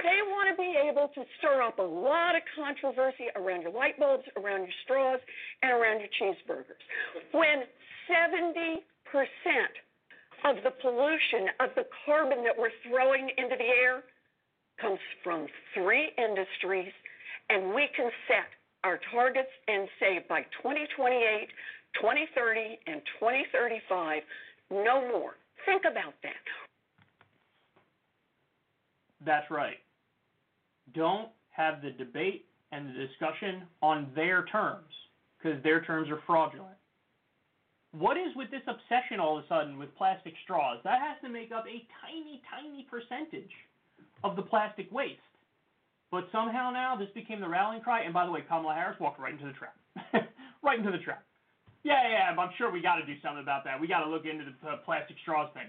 They 0.04 0.20
want 0.32 0.50
to 0.50 0.56
be 0.62 0.76
able 0.90 1.10
to 1.16 1.24
stir 1.40 1.62
up 1.62 1.80
a 1.80 1.84
lot 1.84 2.36
of 2.36 2.42
controversy 2.56 3.28
around 3.36 3.62
your 3.62 3.72
light 3.72 4.00
bulbs, 4.00 4.24
around 4.38 4.62
your 4.62 4.78
straws, 4.84 5.20
and 5.62 5.72
around 5.72 6.00
your 6.00 6.10
cheeseburgers. 6.20 6.80
When 7.32 7.64
70% 8.08 8.80
of 10.46 10.56
the 10.64 10.72
pollution, 10.82 11.50
of 11.60 11.70
the 11.76 11.86
carbon 12.06 12.44
that 12.44 12.58
we're 12.58 12.76
throwing 12.88 13.30
into 13.38 13.56
the 13.58 13.72
air, 13.84 14.04
comes 14.82 15.00
from 15.24 15.48
three 15.74 16.12
industries, 16.18 16.92
and 17.50 17.74
we 17.74 17.88
can 17.96 18.10
set 18.28 18.50
our 18.84 19.00
targets 19.12 19.52
and 19.68 19.88
say 20.00 20.26
by 20.28 20.42
2028, 20.62 21.48
2030, 22.02 22.80
and 22.88 23.02
2035, 23.20 24.24
no 24.72 25.08
more. 25.08 25.36
Think 25.66 25.84
about 25.90 26.14
that. 26.24 26.44
That's 29.26 29.50
right. 29.50 29.78
Don't 30.94 31.30
have 31.52 31.82
the 31.82 31.92
debate 31.92 32.46
and 32.72 32.90
the 32.90 33.08
discussion 33.08 33.64
on 33.82 34.12
their 34.16 34.46
terms 34.46 34.92
because 35.38 35.62
their 35.64 35.82
terms 35.82 36.10
are 36.10 36.20
fraudulent. 36.26 36.76
What 37.92 38.18
is 38.18 38.36
with 38.36 38.50
this 38.50 38.66
obsession 38.68 39.20
all 39.20 39.38
of 39.38 39.46
a 39.46 39.48
sudden 39.48 39.78
with 39.78 39.96
plastic 39.96 40.34
straws? 40.44 40.80
That 40.84 41.00
has 41.00 41.22
to 41.22 41.30
make 41.30 41.52
up 41.52 41.66
a 41.68 41.86
tiny, 42.02 42.42
tiny 42.50 42.88
percentage 42.90 43.52
of 44.24 44.36
the 44.36 44.42
plastic 44.42 44.92
waste. 44.92 45.22
But 46.10 46.26
somehow 46.32 46.72
now 46.72 46.96
this 46.96 47.10
became 47.14 47.40
the 47.40 47.48
rallying 47.48 47.84
cry. 47.84 48.02
And 48.02 48.14
by 48.14 48.26
the 48.26 48.32
way, 48.32 48.42
Kamala 48.48 48.74
Harris 48.74 49.00
walked 49.00 49.20
right 49.20 49.34
into 49.34 49.46
the 49.46 49.54
trap. 49.54 49.78
right 50.64 50.80
into 50.80 50.92
the 50.92 51.04
trap. 51.04 51.24
Yeah, 51.84 52.02
yeah, 52.10 52.42
I'm 52.42 52.50
sure 52.58 52.72
we 52.72 52.82
got 52.82 52.96
to 52.96 53.06
do 53.06 53.14
something 53.22 53.44
about 53.44 53.64
that. 53.66 53.80
We 53.80 53.88
got 53.88 54.06
to 54.06 54.10
look 54.10 54.26
into 54.26 54.46
the 54.46 54.78
plastic 54.86 55.18
straws 55.22 55.50
thing. 55.54 55.68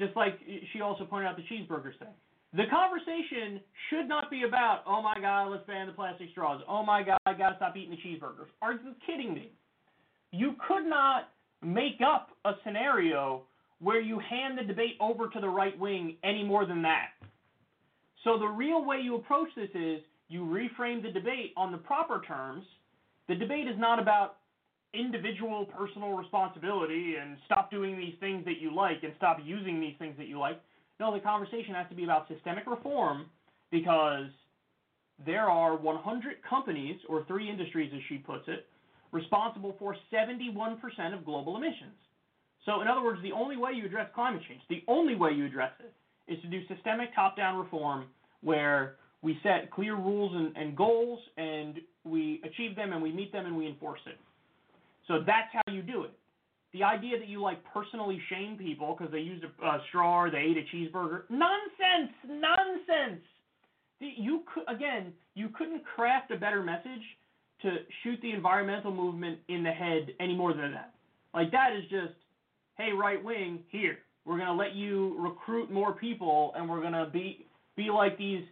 Just 0.00 0.16
like 0.16 0.40
she 0.72 0.80
also 0.80 1.04
pointed 1.04 1.28
out 1.28 1.36
the 1.36 1.42
cheeseburgers 1.42 1.98
thing. 1.98 2.08
The 2.54 2.64
conversation 2.68 3.60
should 3.90 4.08
not 4.08 4.30
be 4.30 4.42
about, 4.48 4.82
oh 4.86 5.02
my 5.02 5.14
God, 5.20 5.50
let's 5.50 5.64
ban 5.66 5.86
the 5.86 5.92
plastic 5.92 6.30
straws. 6.32 6.62
Oh 6.66 6.82
my 6.82 7.02
God, 7.02 7.18
I 7.26 7.34
got 7.34 7.50
to 7.50 7.56
stop 7.56 7.76
eating 7.76 7.90
the 7.90 7.96
cheeseburgers. 7.96 8.48
Are 8.62 8.72
you 8.72 8.94
kidding 9.06 9.34
me? 9.34 9.52
You 10.32 10.54
could 10.66 10.88
not 10.88 11.28
make 11.62 12.00
up 12.04 12.30
a 12.44 12.52
scenario 12.64 13.42
where 13.78 14.00
you 14.00 14.18
hand 14.18 14.58
the 14.58 14.64
debate 14.64 14.96
over 15.00 15.28
to 15.28 15.40
the 15.40 15.48
right 15.48 15.78
wing 15.78 16.16
any 16.24 16.42
more 16.42 16.66
than 16.66 16.82
that. 16.82 17.10
So 18.24 18.38
the 18.38 18.46
real 18.46 18.84
way 18.84 18.98
you 19.02 19.16
approach 19.16 19.48
this 19.54 19.70
is 19.74 20.00
you 20.28 20.42
reframe 20.42 21.02
the 21.02 21.10
debate 21.12 21.52
on 21.56 21.72
the 21.72 21.78
proper 21.78 22.22
terms. 22.26 22.64
The 23.28 23.34
debate 23.34 23.68
is 23.68 23.76
not 23.78 24.00
about 24.00 24.36
individual 24.92 25.66
personal 25.66 26.12
responsibility 26.12 27.14
and 27.20 27.36
stop 27.46 27.70
doing 27.70 27.96
these 27.96 28.14
things 28.20 28.44
that 28.44 28.60
you 28.60 28.74
like 28.74 29.02
and 29.02 29.12
stop 29.16 29.38
using 29.44 29.80
these 29.80 29.94
things 29.98 30.14
that 30.18 30.26
you 30.26 30.38
like. 30.38 30.60
No, 30.98 31.12
the 31.12 31.20
conversation 31.20 31.74
has 31.74 31.88
to 31.88 31.94
be 31.94 32.04
about 32.04 32.28
systemic 32.28 32.66
reform 32.66 33.26
because 33.70 34.26
there 35.24 35.48
are 35.48 35.76
100 35.76 36.36
companies, 36.48 36.98
or 37.08 37.24
three 37.24 37.48
industries 37.48 37.90
as 37.94 38.00
she 38.08 38.18
puts 38.18 38.44
it, 38.48 38.66
responsible 39.12 39.76
for 39.78 39.96
71% 40.12 40.78
of 41.14 41.24
global 41.24 41.56
emissions. 41.56 41.96
So, 42.66 42.80
in 42.80 42.88
other 42.88 43.02
words, 43.02 43.20
the 43.22 43.32
only 43.32 43.56
way 43.56 43.72
you 43.72 43.86
address 43.86 44.08
climate 44.14 44.42
change, 44.48 44.60
the 44.68 44.82
only 44.86 45.14
way 45.14 45.32
you 45.32 45.46
address 45.46 45.72
it, 45.80 45.92
is 46.32 46.40
to 46.42 46.48
do 46.48 46.60
systemic 46.68 47.14
top 47.14 47.36
down 47.36 47.58
reform 47.58 48.04
where 48.42 48.96
we 49.22 49.38
set 49.42 49.70
clear 49.70 49.94
rules 49.94 50.32
and, 50.34 50.56
and 50.56 50.76
goals 50.76 51.18
and 51.36 51.80
we 52.04 52.40
achieve 52.44 52.76
them 52.76 52.92
and 52.92 53.02
we 53.02 53.12
meet 53.12 53.32
them 53.32 53.46
and 53.46 53.56
we 53.56 53.66
enforce 53.66 54.00
it. 54.06 54.18
So 55.10 55.18
that's 55.26 55.48
how 55.52 55.72
you 55.72 55.82
do 55.82 56.04
it. 56.04 56.12
The 56.72 56.84
idea 56.84 57.18
that 57.18 57.26
you 57.26 57.42
like 57.42 57.58
personally 57.74 58.22
shame 58.30 58.56
people 58.56 58.94
because 58.96 59.10
they 59.10 59.18
used 59.18 59.44
a, 59.44 59.66
a 59.66 59.80
straw 59.88 60.22
or 60.22 60.30
they 60.30 60.38
ate 60.38 60.56
a 60.56 60.76
cheeseburger, 60.76 61.22
nonsense, 61.28 62.14
nonsense. 62.28 63.20
You 63.98 64.44
could 64.54 64.72
again, 64.72 65.12
you 65.34 65.48
couldn't 65.48 65.82
craft 65.84 66.30
a 66.30 66.36
better 66.36 66.62
message 66.62 67.02
to 67.62 67.78
shoot 68.04 68.20
the 68.22 68.30
environmental 68.30 68.94
movement 68.94 69.40
in 69.48 69.64
the 69.64 69.72
head 69.72 70.14
any 70.20 70.36
more 70.36 70.54
than 70.54 70.70
that. 70.70 70.94
Like 71.34 71.50
that 71.50 71.70
is 71.76 71.82
just, 71.90 72.14
hey, 72.78 72.92
right 72.92 73.22
wing, 73.22 73.64
here 73.70 73.98
we're 74.24 74.38
gonna 74.38 74.54
let 74.54 74.76
you 74.76 75.16
recruit 75.18 75.72
more 75.72 75.92
people, 75.92 76.52
and 76.54 76.70
we're 76.70 76.82
gonna 76.82 77.10
be 77.12 77.46
be 77.76 77.90
like 77.90 78.16
these 78.16 78.44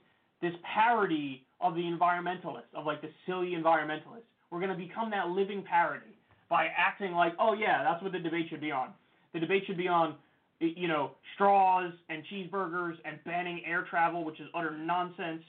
this 0.43 0.55
parody 0.75 1.47
of 1.61 1.77
the 1.77 1.83
environmentalists, 1.83 2.75
of 2.75 2.85
like 2.85 3.01
the 3.01 3.11
silly 3.27 3.51
environmentalists. 3.51 4.27
We're 4.51 4.61
gonna 4.61 4.77
become 4.77 5.09
that 5.11 5.29
living 5.29 5.63
parody 5.63 6.18
by 6.49 6.69
acting 6.77 7.13
like, 7.13 7.35
oh 7.39 7.55
yeah, 7.55 7.85
that's 7.85 8.03
what 8.03 8.13
the 8.13 8.19
debate 8.19 8.47
should 8.51 8.61
be 8.61 8.71
on. 8.71 8.91
The 9.35 9.41
debate 9.41 9.65
should 9.67 9.77
be 9.77 9.89
on, 9.89 10.15
you 10.61 10.89
know, 10.89 11.13
straws 11.35 11.93
and 12.09 12.23
cheeseburgers 12.33 12.95
and 13.05 13.23
banning 13.25 13.63
air 13.67 13.87
travel, 13.89 14.25
which 14.25 14.41
is 14.41 14.49
utter 14.55 14.77
nonsense. 14.77 15.43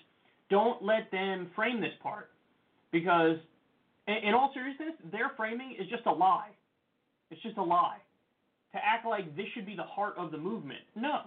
Don't 0.50 0.84
let 0.84 1.10
them 1.12 1.50
frame 1.56 1.80
this 1.80 1.94
part, 2.02 2.32
because 2.92 3.38
in 4.08 4.34
all 4.34 4.52
seriousness, 4.54 4.94
their 5.12 5.32
framing 5.38 5.76
is 5.80 5.88
just 5.90 6.06
a 6.06 6.12
lie. 6.12 6.50
It's 7.32 7.42
just 7.44 7.58
a 7.58 7.64
lie. 7.64 7.98
To 8.74 8.80
act 8.84 9.06
like 9.06 9.36
this 9.36 9.46
should 9.54 9.66
be 9.66 9.76
the 9.76 9.84
heart 9.84 10.16
of 10.18 10.32
the 10.32 10.38
movement, 10.38 10.82
no, 10.96 11.22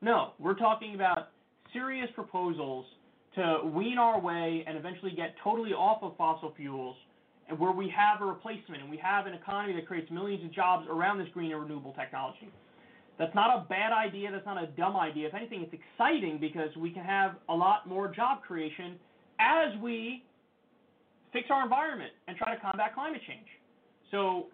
no. 0.00 0.32
We're 0.38 0.54
talking 0.54 0.94
about 0.94 1.28
serious 1.72 2.08
proposals 2.14 2.86
to 3.34 3.60
wean 3.74 3.98
our 3.98 4.20
way 4.20 4.64
and 4.66 4.76
eventually 4.76 5.12
get 5.14 5.34
totally 5.44 5.70
off 5.70 6.02
of 6.02 6.16
fossil 6.16 6.54
fuels 6.56 6.96
and 7.48 7.58
where 7.58 7.72
we 7.72 7.92
have 7.96 8.20
a 8.20 8.24
replacement 8.24 8.82
and 8.82 8.90
we 8.90 8.98
have 8.98 9.26
an 9.26 9.34
economy 9.34 9.74
that 9.74 9.86
creates 9.86 10.10
millions 10.10 10.44
of 10.44 10.52
jobs 10.52 10.86
around 10.90 11.18
this 11.18 11.28
green 11.32 11.52
and 11.52 11.60
renewable 11.60 11.92
technology. 11.94 12.50
That's 13.18 13.34
not 13.34 13.50
a 13.50 13.66
bad 13.68 13.92
idea. 13.92 14.30
That's 14.30 14.46
not 14.46 14.62
a 14.62 14.68
dumb 14.68 14.96
idea. 14.96 15.28
If 15.28 15.34
anything, 15.34 15.62
it's 15.62 15.74
exciting 15.74 16.38
because 16.40 16.70
we 16.76 16.90
can 16.90 17.04
have 17.04 17.36
a 17.48 17.54
lot 17.54 17.88
more 17.88 18.08
job 18.08 18.42
creation 18.42 18.96
as 19.40 19.76
we 19.80 20.22
fix 21.32 21.48
our 21.50 21.62
environment 21.62 22.12
and 22.28 22.36
try 22.36 22.54
to 22.54 22.60
combat 22.60 22.94
climate 22.94 23.20
change. 23.26 23.46
So 24.10 24.46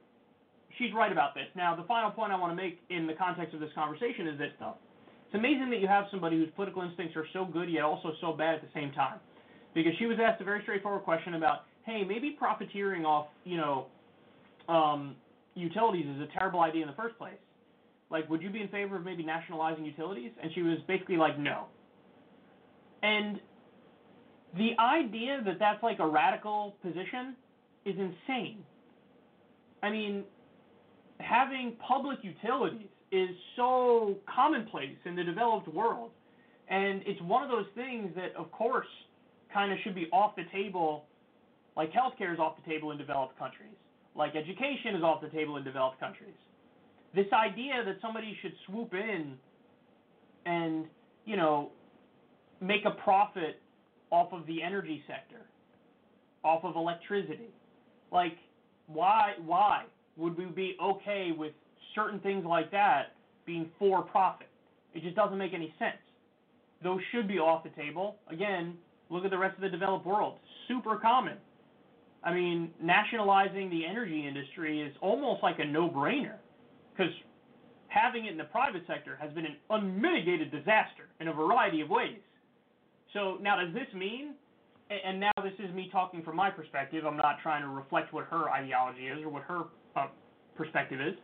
she's 0.79 0.93
right 0.95 1.13
about 1.13 1.35
this. 1.35 1.47
Now, 1.55 1.77
the 1.77 1.85
final 1.85 2.11
point 2.11 2.33
I 2.33 2.37
want 2.37 2.53
to 2.53 2.57
make 2.57 2.81
in 2.91 3.07
the 3.07 3.15
context 3.15 3.55
of 3.55 3.61
this 3.61 3.71
conversation 3.75 4.29
is 4.29 4.39
this, 4.39 4.51
though. 4.59 4.75
It's 5.27 5.35
amazing 5.35 5.69
that 5.71 5.81
you 5.81 5.89
have 5.89 6.07
somebody 6.11 6.37
whose 6.37 6.51
political 6.57 6.83
instincts 6.83 7.17
are 7.17 7.27
so 7.33 7.45
good 7.45 7.69
yet 7.69 7.83
also 7.83 8.13
so 8.21 8.33
bad 8.33 8.55
at 8.57 8.63
the 8.63 8.73
same 8.73 8.93
time. 8.93 9.19
Because 9.75 9.93
she 9.99 10.07
was 10.07 10.17
asked 10.23 10.41
a 10.41 10.45
very 10.45 10.63
straightforward 10.63 11.03
question 11.03 11.35
about 11.35 11.67
hey, 11.85 12.03
maybe 12.05 12.31
profiteering 12.31 13.05
off, 13.05 13.27
you 13.45 13.57
know, 13.57 13.87
um, 14.69 15.17
utilities 15.55 16.07
is 16.07 16.23
a 16.23 16.39
terrible 16.39 16.61
idea 16.61 16.83
in 16.83 16.89
the 16.89 16.95
first 16.95 17.17
place. 17.19 17.35
Like, 18.11 18.29
would 18.31 18.43
you 18.43 18.51
be 18.51 18.61
in 18.61 18.69
favor 18.69 18.97
of 18.97 19.05
maybe 19.05 19.25
nationalizing 19.25 19.85
utilities? 19.85 20.31
And 20.43 20.51
she 20.55 20.63
was 20.63 20.79
basically 20.87 21.17
like, 21.17 21.39
no. 21.39 21.65
And 23.03 23.41
the 24.57 24.71
idea 24.79 25.43
that 25.45 25.59
that's 25.59 25.83
like 25.83 25.99
a 25.99 26.07
radical 26.07 26.77
position 26.83 27.37
is 27.85 27.97
insane. 27.99 28.65
I 29.83 29.91
mean, 29.91 30.25
having 31.19 31.77
public 31.87 32.19
utilities 32.23 32.89
is 33.13 33.31
so 33.57 34.17
commonplace 34.33 34.97
in 35.05 35.17
the 35.17 35.25
developed 35.25 35.69
world. 35.69 36.11
And 36.69 37.03
it's 37.07 37.21
one 37.23 37.43
of 37.43 37.51
those 37.51 37.67
things 37.75 38.13
that, 38.17 38.35
of 38.37 38.51
course, 38.51 38.87
kind 39.53 39.73
of 39.73 39.79
should 39.85 39.95
be 39.95 40.09
off 40.13 40.35
the 40.37 40.45
table 40.53 41.05
like 41.77 41.93
healthcare 41.93 42.33
is 42.33 42.39
off 42.39 42.57
the 42.63 42.71
table 42.71 42.91
in 42.93 42.99
developed 42.99 43.39
countries. 43.39 43.75
Like 44.15 44.37
education 44.37 44.95
is 44.97 45.03
off 45.03 45.21
the 45.21 45.29
table 45.29 45.57
in 45.57 45.65
developed 45.65 45.99
countries. 45.99 46.35
This 47.15 47.27
idea 47.33 47.85
that 47.85 47.97
somebody 48.01 48.37
should 48.43 48.53
swoop 48.67 48.93
in 48.95 49.35
and, 50.47 50.87
you 51.25 51.37
know, 51.37 51.71
make 52.61 52.85
a 52.85 52.91
profit 53.03 53.61
off 54.11 54.33
of 54.33 54.47
the 54.47 54.63
energy 54.63 55.03
sector, 55.07 55.47
off 56.45 56.65
of 56.65 56.77
electricity. 56.77 57.51
Like, 58.13 58.37
why 58.87 59.33
why 59.45 59.85
would 60.17 60.37
we 60.37 60.45
be 60.45 60.77
okay 60.83 61.31
with 61.37 61.53
certain 61.95 62.21
things 62.21 62.45
like 62.45 62.71
that 62.71 63.15
being 63.47 63.71
for 63.79 64.03
profit? 64.03 64.49
It 64.95 65.03
just 65.03 65.17
doesn't 65.17 65.39
make 65.39 65.55
any 65.55 65.75
sense. 65.79 65.97
Those 66.83 67.01
should 67.13 67.27
be 67.27 67.39
off 67.39 67.65
the 67.65 67.71
table. 67.71 68.17
Again, 68.29 68.75
look 69.11 69.25
at 69.25 69.31
the 69.31 69.39
rest 69.39 69.57
of 69.57 69.63
the 69.63 69.69
developed 69.69 70.07
world. 70.07 70.39
Super 70.69 70.97
common. 70.97 71.39
I 72.25 72.33
mean, 72.33 72.71
nationalizing 72.83 73.69
the 73.71 73.85
energy 73.85 74.27
industry 74.27 74.81
is 74.81 74.95
almost 75.03 75.43
like 75.43 75.59
a 75.59 75.65
no-brainer 75.65 76.37
because 76.97 77.13
having 77.89 78.25
it 78.25 78.33
in 78.33 78.39
the 78.39 78.45
private 78.45 78.83
sector 78.87 79.17
has 79.21 79.33
been 79.33 79.45
an 79.45 79.57
unmitigated 79.71 80.51
disaster 80.51 81.09
in 81.21 81.29
a 81.29 81.33
variety 81.33 81.83
of 81.83 81.91
ways. 81.91 82.19
So 83.13 83.39
now, 83.41 83.63
does 83.63 83.73
this 83.75 83.93
mean? 83.95 84.35
And 84.91 85.21
now 85.21 85.33
this 85.43 85.53
is 85.59 85.75
me 85.75 85.89
talking 85.93 86.23
from 86.23 86.37
my 86.37 86.51
perspective. 86.51 87.05
I'm 87.07 87.17
not 87.17 87.37
trying 87.43 87.63
to 87.63 87.69
reflect 87.69 88.13
what 88.13 88.25
her 88.27 88.51
ideology 88.51 89.07
is 89.07 89.23
or 89.23 89.29
what 89.29 89.43
her 89.43 89.63
uh, 89.97 90.07
perspective 90.57 91.01
is. 91.01 91.15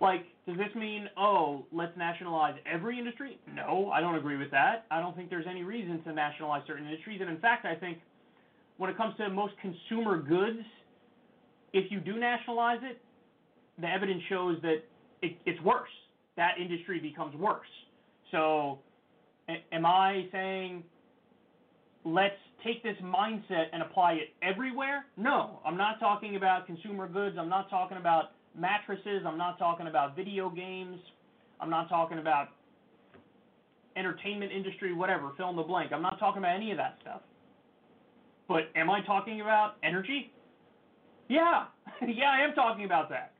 Like, 0.00 0.24
does 0.46 0.56
this 0.56 0.74
mean, 0.74 1.08
oh, 1.16 1.64
let's 1.72 1.96
nationalize 1.96 2.54
every 2.70 2.98
industry? 2.98 3.38
No, 3.54 3.90
I 3.92 4.00
don't 4.00 4.16
agree 4.16 4.36
with 4.36 4.50
that. 4.50 4.86
I 4.90 5.00
don't 5.00 5.16
think 5.16 5.30
there's 5.30 5.46
any 5.48 5.62
reason 5.62 6.02
to 6.04 6.12
nationalize 6.12 6.62
certain 6.66 6.86
industries. 6.86 7.20
And 7.20 7.30
in 7.30 7.38
fact, 7.38 7.64
I 7.64 7.74
think 7.74 7.98
when 8.78 8.90
it 8.90 8.96
comes 8.96 9.16
to 9.16 9.28
most 9.30 9.54
consumer 9.60 10.20
goods, 10.20 10.60
if 11.72 11.90
you 11.90 12.00
do 12.00 12.18
nationalize 12.18 12.80
it, 12.82 13.00
the 13.80 13.86
evidence 13.86 14.22
shows 14.28 14.58
that 14.62 14.82
it, 15.22 15.36
it's 15.44 15.60
worse. 15.62 15.90
That 16.36 16.52
industry 16.60 17.00
becomes 17.00 17.34
worse. 17.36 17.66
So, 18.30 18.78
am 19.72 19.86
I 19.86 20.26
saying 20.32 20.82
let's 22.04 22.34
take 22.64 22.82
this 22.82 22.96
mindset 23.02 23.66
and 23.72 23.82
apply 23.82 24.14
it 24.14 24.28
everywhere? 24.42 25.06
No, 25.16 25.60
I'm 25.64 25.76
not 25.76 25.98
talking 26.00 26.36
about 26.36 26.66
consumer 26.66 27.08
goods. 27.08 27.36
I'm 27.38 27.48
not 27.48 27.70
talking 27.70 27.96
about 27.96 28.32
mattresses. 28.58 29.22
I'm 29.26 29.38
not 29.38 29.58
talking 29.58 29.86
about 29.86 30.16
video 30.16 30.50
games. 30.50 30.98
I'm 31.60 31.70
not 31.70 31.88
talking 31.88 32.18
about 32.18 32.48
entertainment 33.96 34.52
industry, 34.52 34.92
whatever, 34.92 35.32
fill 35.36 35.50
in 35.50 35.56
the 35.56 35.62
blank. 35.62 35.92
I'm 35.92 36.02
not 36.02 36.18
talking 36.18 36.38
about 36.38 36.54
any 36.54 36.70
of 36.70 36.76
that 36.76 36.98
stuff. 37.00 37.22
But 38.48 38.70
am 38.76 38.90
I 38.90 39.00
talking 39.04 39.40
about 39.40 39.74
energy? 39.82 40.32
Yeah, 41.28 41.64
yeah, 42.06 42.30
I 42.30 42.46
am 42.46 42.54
talking 42.54 42.84
about 42.84 43.08
that. 43.10 43.32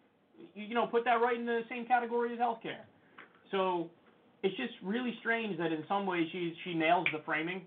You 0.54 0.74
know, 0.74 0.86
put 0.86 1.04
that 1.04 1.20
right 1.20 1.38
in 1.38 1.46
the 1.46 1.62
same 1.68 1.86
category 1.86 2.32
as 2.32 2.38
healthcare. 2.38 2.84
So 3.50 3.88
it's 4.42 4.56
just 4.56 4.72
really 4.82 5.14
strange 5.20 5.56
that 5.58 5.72
in 5.72 5.84
some 5.88 6.06
ways 6.06 6.26
she 6.32 6.54
she 6.64 6.74
nails 6.74 7.06
the 7.12 7.20
framing, 7.24 7.62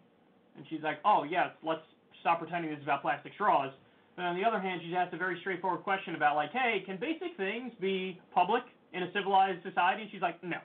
and 0.58 0.66
she's 0.70 0.82
like, 0.82 1.00
oh 1.06 1.24
yes, 1.24 1.50
let's 1.64 1.82
stop 2.22 2.40
pretending 2.40 2.72
this 2.72 2.80
is 2.80 2.84
about 2.84 3.02
plastic 3.02 3.34
straws. 3.34 3.72
But 4.16 4.26
on 4.26 4.36
the 4.36 4.44
other 4.44 4.60
hand, 4.60 4.82
she's 4.84 4.94
asked 4.98 5.14
a 5.14 5.18
very 5.18 5.38
straightforward 5.40 5.84
question 5.84 6.16
about 6.16 6.36
like, 6.36 6.52
hey, 6.52 6.84
can 6.86 6.98
basic 7.00 7.38
things 7.38 7.72
be 7.80 8.20
public 8.34 8.64
in 8.92 9.04
a 9.04 9.12
civilized 9.14 9.64
society? 9.64 10.02
And 10.04 10.12
she's 10.12 10.22
like, 10.22 10.44
no. 10.44 10.58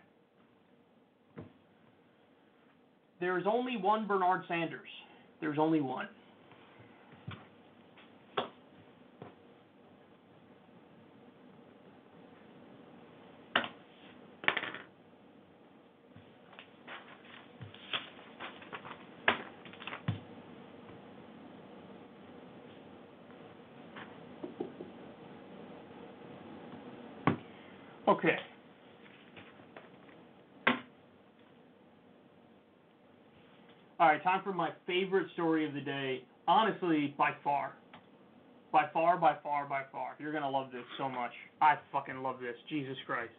There 3.21 3.39
is 3.39 3.45
only 3.47 3.77
one 3.77 4.09
Bernard 4.09 4.43
Sanders. 4.49 4.89
There's 5.41 5.59
only 5.59 5.81
one. 5.81 6.09
Okay. 28.07 28.37
All 33.99 34.09
right, 34.09 34.23
time 34.23 34.43
for 34.45 34.53
my 34.53 34.71
favorite 34.87 35.29
story 35.33 35.67
of 35.67 35.73
the 35.73 35.81
day. 35.81 36.25
Honestly, 36.47 37.15
by 37.17 37.31
far. 37.43 37.73
By 38.73 38.87
far, 38.93 39.17
by 39.17 39.37
far, 39.43 39.67
by 39.67 39.83
far. 39.91 40.17
You're 40.19 40.33
going 40.33 40.43
to 40.43 40.49
love 40.49 40.73
this 40.73 40.83
so 40.99 41.09
much. 41.09 41.31
I 41.63 41.77
fucking 41.93 42.23
love 42.23 42.41
this. 42.41 42.57
Jesus 42.69 42.97
Christ. 43.07 43.33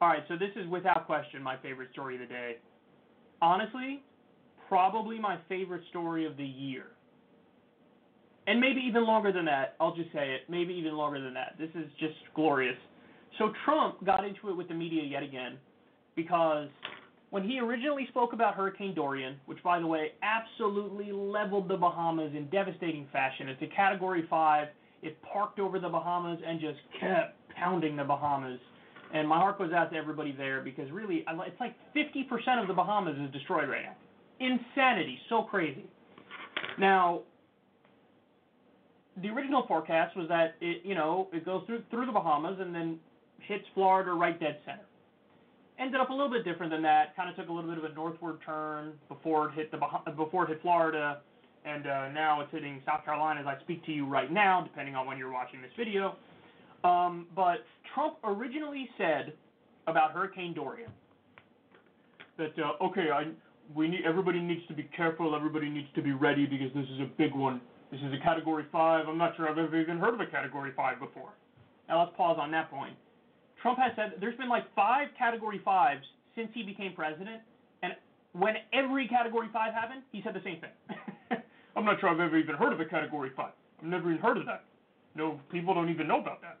All 0.00 0.08
right, 0.08 0.22
so 0.28 0.36
this 0.36 0.50
is 0.56 0.68
without 0.70 1.06
question 1.06 1.42
my 1.42 1.56
favorite 1.58 1.90
story 1.92 2.14
of 2.14 2.20
the 2.20 2.26
day. 2.26 2.56
Honestly, 3.42 4.02
probably 4.68 5.18
my 5.18 5.38
favorite 5.48 5.82
story 5.90 6.24
of 6.24 6.36
the 6.36 6.44
year. 6.44 6.86
And 8.46 8.60
maybe 8.60 8.80
even 8.86 9.04
longer 9.04 9.32
than 9.32 9.44
that. 9.46 9.74
I'll 9.80 9.94
just 9.94 10.12
say 10.12 10.34
it. 10.34 10.42
Maybe 10.48 10.72
even 10.74 10.96
longer 10.96 11.20
than 11.20 11.34
that. 11.34 11.56
This 11.58 11.70
is 11.74 11.90
just 11.98 12.14
glorious. 12.34 12.76
So 13.38 13.52
Trump 13.64 14.04
got 14.04 14.24
into 14.24 14.48
it 14.50 14.56
with 14.56 14.68
the 14.68 14.74
media 14.74 15.02
yet 15.02 15.22
again 15.22 15.58
because 16.14 16.68
when 17.30 17.42
he 17.42 17.58
originally 17.58 18.06
spoke 18.08 18.32
about 18.32 18.54
Hurricane 18.54 18.94
Dorian, 18.94 19.36
which 19.46 19.62
by 19.62 19.80
the 19.80 19.86
way 19.86 20.12
absolutely 20.22 21.10
leveled 21.12 21.68
the 21.68 21.76
Bahamas 21.76 22.32
in 22.34 22.48
devastating 22.50 23.06
fashion, 23.12 23.48
it's 23.48 23.60
a 23.62 23.74
category 23.74 24.24
5. 24.30 24.68
It 25.02 25.18
parked 25.22 25.58
over 25.58 25.78
the 25.78 25.88
Bahamas 25.88 26.38
and 26.46 26.60
just 26.60 26.78
kept 27.00 27.36
pounding 27.54 27.96
the 27.96 28.04
Bahamas. 28.04 28.60
And 29.12 29.28
my 29.28 29.38
heart 29.38 29.58
goes 29.58 29.72
out 29.72 29.90
to 29.90 29.96
everybody 29.96 30.32
there 30.36 30.62
because 30.62 30.90
really, 30.90 31.24
it's 31.28 31.60
like 31.60 31.74
50% 31.94 32.62
of 32.62 32.68
the 32.68 32.74
Bahamas 32.74 33.16
is 33.18 33.32
destroyed 33.32 33.68
right 33.68 33.82
now. 33.84 33.96
Insanity, 34.38 35.18
so 35.28 35.42
crazy. 35.42 35.84
Now, 36.78 37.22
the 39.22 39.28
original 39.28 39.64
forecast 39.66 40.16
was 40.16 40.28
that 40.28 40.56
it, 40.60 40.82
you 40.84 40.94
know, 40.94 41.28
it 41.32 41.44
goes 41.44 41.62
through 41.66 41.82
through 41.90 42.06
the 42.06 42.12
Bahamas 42.12 42.58
and 42.60 42.74
then 42.74 42.98
hits 43.38 43.64
Florida 43.74 44.12
right 44.12 44.38
dead 44.38 44.58
center. 44.64 44.86
Ended 45.78 46.00
up 46.00 46.10
a 46.10 46.12
little 46.12 46.30
bit 46.30 46.44
different 46.44 46.72
than 46.72 46.82
that. 46.82 47.16
Kind 47.16 47.28
of 47.30 47.36
took 47.36 47.48
a 47.48 47.52
little 47.52 47.68
bit 47.68 47.78
of 47.82 47.90
a 47.90 47.94
northward 47.94 48.38
turn 48.44 48.92
before 49.08 49.48
it 49.48 49.54
hit 49.54 49.70
the 49.70 49.78
bah- 49.78 50.02
before 50.16 50.44
it 50.44 50.48
hit 50.48 50.62
Florida, 50.62 51.20
and 51.64 51.86
uh, 51.86 52.08
now 52.12 52.40
it's 52.40 52.50
hitting 52.52 52.82
South 52.86 53.04
Carolina 53.04 53.40
as 53.40 53.46
I 53.46 53.60
speak 53.62 53.84
to 53.86 53.92
you 53.92 54.06
right 54.06 54.30
now, 54.30 54.62
depending 54.62 54.94
on 54.94 55.06
when 55.06 55.18
you're 55.18 55.32
watching 55.32 55.60
this 55.60 55.72
video. 55.76 56.16
Um, 56.84 57.26
but 57.34 57.64
Trump 57.94 58.16
originally 58.24 58.88
said 58.96 59.32
about 59.86 60.12
Hurricane 60.12 60.54
Dorian 60.54 60.90
that 62.38 62.52
uh, 62.58 62.84
okay, 62.84 63.08
I 63.12 63.24
we 63.74 63.88
need 63.88 64.00
everybody 64.06 64.40
needs 64.40 64.66
to 64.68 64.74
be 64.74 64.88
careful, 64.96 65.34
everybody 65.34 65.68
needs 65.68 65.88
to 65.94 66.02
be 66.02 66.12
ready 66.12 66.46
because 66.46 66.72
this 66.74 66.86
is 66.94 67.00
a 67.00 67.10
big 67.16 67.34
one. 67.34 67.60
This 67.90 68.00
is 68.00 68.12
a 68.12 68.22
Category 68.22 68.64
Five. 68.72 69.06
I'm 69.08 69.18
not 69.18 69.36
sure 69.36 69.48
I've 69.48 69.58
ever 69.58 69.80
even 69.80 69.98
heard 69.98 70.14
of 70.14 70.20
a 70.20 70.26
Category 70.26 70.72
Five 70.76 70.98
before. 70.98 71.30
Now 71.88 72.02
let's 72.02 72.16
pause 72.16 72.36
on 72.40 72.50
that 72.50 72.70
point. 72.70 72.94
Trump 73.62 73.78
has 73.78 73.92
said 73.96 74.14
there's 74.20 74.36
been 74.36 74.48
like 74.48 74.64
five 74.74 75.08
Category 75.18 75.60
Fives 75.64 76.04
since 76.34 76.48
he 76.52 76.62
became 76.62 76.94
president, 76.94 77.42
and 77.82 77.92
when 78.32 78.54
every 78.72 79.06
Category 79.08 79.48
Five 79.52 79.72
happened, 79.72 80.02
he 80.12 80.20
said 80.24 80.34
the 80.34 80.42
same 80.44 80.60
thing. 80.60 81.40
I'm 81.76 81.84
not 81.84 82.00
sure 82.00 82.08
I've 82.08 82.20
ever 82.20 82.36
even 82.36 82.56
heard 82.56 82.72
of 82.72 82.80
a 82.80 82.84
Category 82.84 83.30
Five. 83.36 83.52
I've 83.80 83.86
never 83.86 84.10
even 84.10 84.22
heard 84.22 84.38
of 84.38 84.46
that. 84.46 84.64
No, 85.14 85.40
people 85.50 85.72
don't 85.72 85.88
even 85.88 86.08
know 86.08 86.20
about 86.20 86.42
that. 86.42 86.58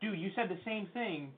Dude, 0.00 0.18
you 0.18 0.30
said 0.34 0.48
the 0.48 0.58
same 0.64 0.88
thing 0.92 1.30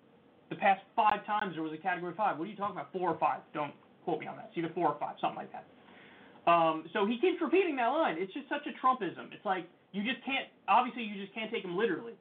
the 0.48 0.56
past 0.56 0.80
five 0.96 1.24
times 1.26 1.54
there 1.54 1.62
was 1.62 1.72
a 1.72 1.82
Category 1.82 2.14
Five. 2.16 2.38
What 2.38 2.44
are 2.44 2.50
you 2.50 2.56
talking 2.56 2.76
about? 2.76 2.92
Four 2.92 3.10
or 3.10 3.18
five? 3.18 3.40
Don't 3.52 3.72
quote 4.04 4.20
me 4.20 4.26
on 4.26 4.36
that. 4.36 4.48
It's 4.48 4.58
either 4.58 4.72
four 4.74 4.88
or 4.88 4.96
five, 4.98 5.16
something 5.20 5.36
like 5.36 5.52
that. 5.52 5.66
Um, 6.50 6.84
so 6.92 7.06
he 7.06 7.16
keeps 7.20 7.40
repeating 7.40 7.76
that 7.76 7.94
line. 7.94 8.16
It's 8.18 8.32
just 8.34 8.48
such 8.48 8.66
a 8.66 8.74
Trumpism. 8.84 9.30
It's 9.30 9.44
like 9.44 9.68
you 9.92 10.02
just 10.02 10.24
can't. 10.24 10.50
Obviously, 10.66 11.04
you 11.04 11.14
just 11.14 11.32
can't 11.32 11.50
take 11.50 11.64
him 11.64 11.76
literally. 11.76 12.14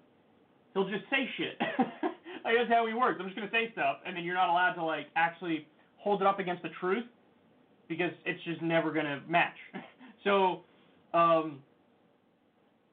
He'll 0.74 0.88
just 0.88 1.06
say 1.10 1.28
shit. 1.36 1.58
like 2.46 2.54
that's 2.54 2.70
how 2.70 2.86
he 2.86 2.94
works. 2.94 3.18
I'm 3.20 3.26
just 3.26 3.36
gonna 3.36 3.50
say 3.50 3.72
stuff, 3.74 3.98
and 4.06 4.16
then 4.16 4.24
you're 4.24 4.36
not 4.36 4.50
allowed 4.50 4.74
to 4.74 4.84
like 4.84 5.08
actually 5.16 5.66
hold 5.98 6.22
it 6.22 6.28
up 6.28 6.38
against 6.38 6.62
the 6.62 6.70
truth 6.80 7.06
because 7.88 8.12
it's 8.26 8.42
just 8.44 8.62
never 8.62 8.92
gonna 8.92 9.22
match. 9.28 9.58
so, 10.24 10.62
um, 11.18 11.58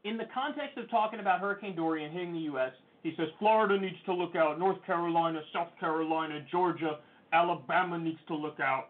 in 0.04 0.16
the 0.16 0.26
context 0.32 0.78
of 0.78 0.88
talking 0.88 1.20
about 1.20 1.40
Hurricane 1.40 1.76
Dorian 1.76 2.12
hitting 2.12 2.32
the 2.32 2.48
U.S., 2.56 2.72
he 3.02 3.12
says 3.18 3.28
Florida 3.38 3.78
needs 3.78 4.00
to 4.06 4.14
look 4.14 4.36
out, 4.36 4.58
North 4.58 4.82
Carolina, 4.86 5.42
South 5.52 5.68
Carolina, 5.78 6.40
Georgia, 6.50 6.98
Alabama 7.32 7.98
needs 7.98 8.20
to 8.28 8.34
look 8.34 8.58
out. 8.58 8.88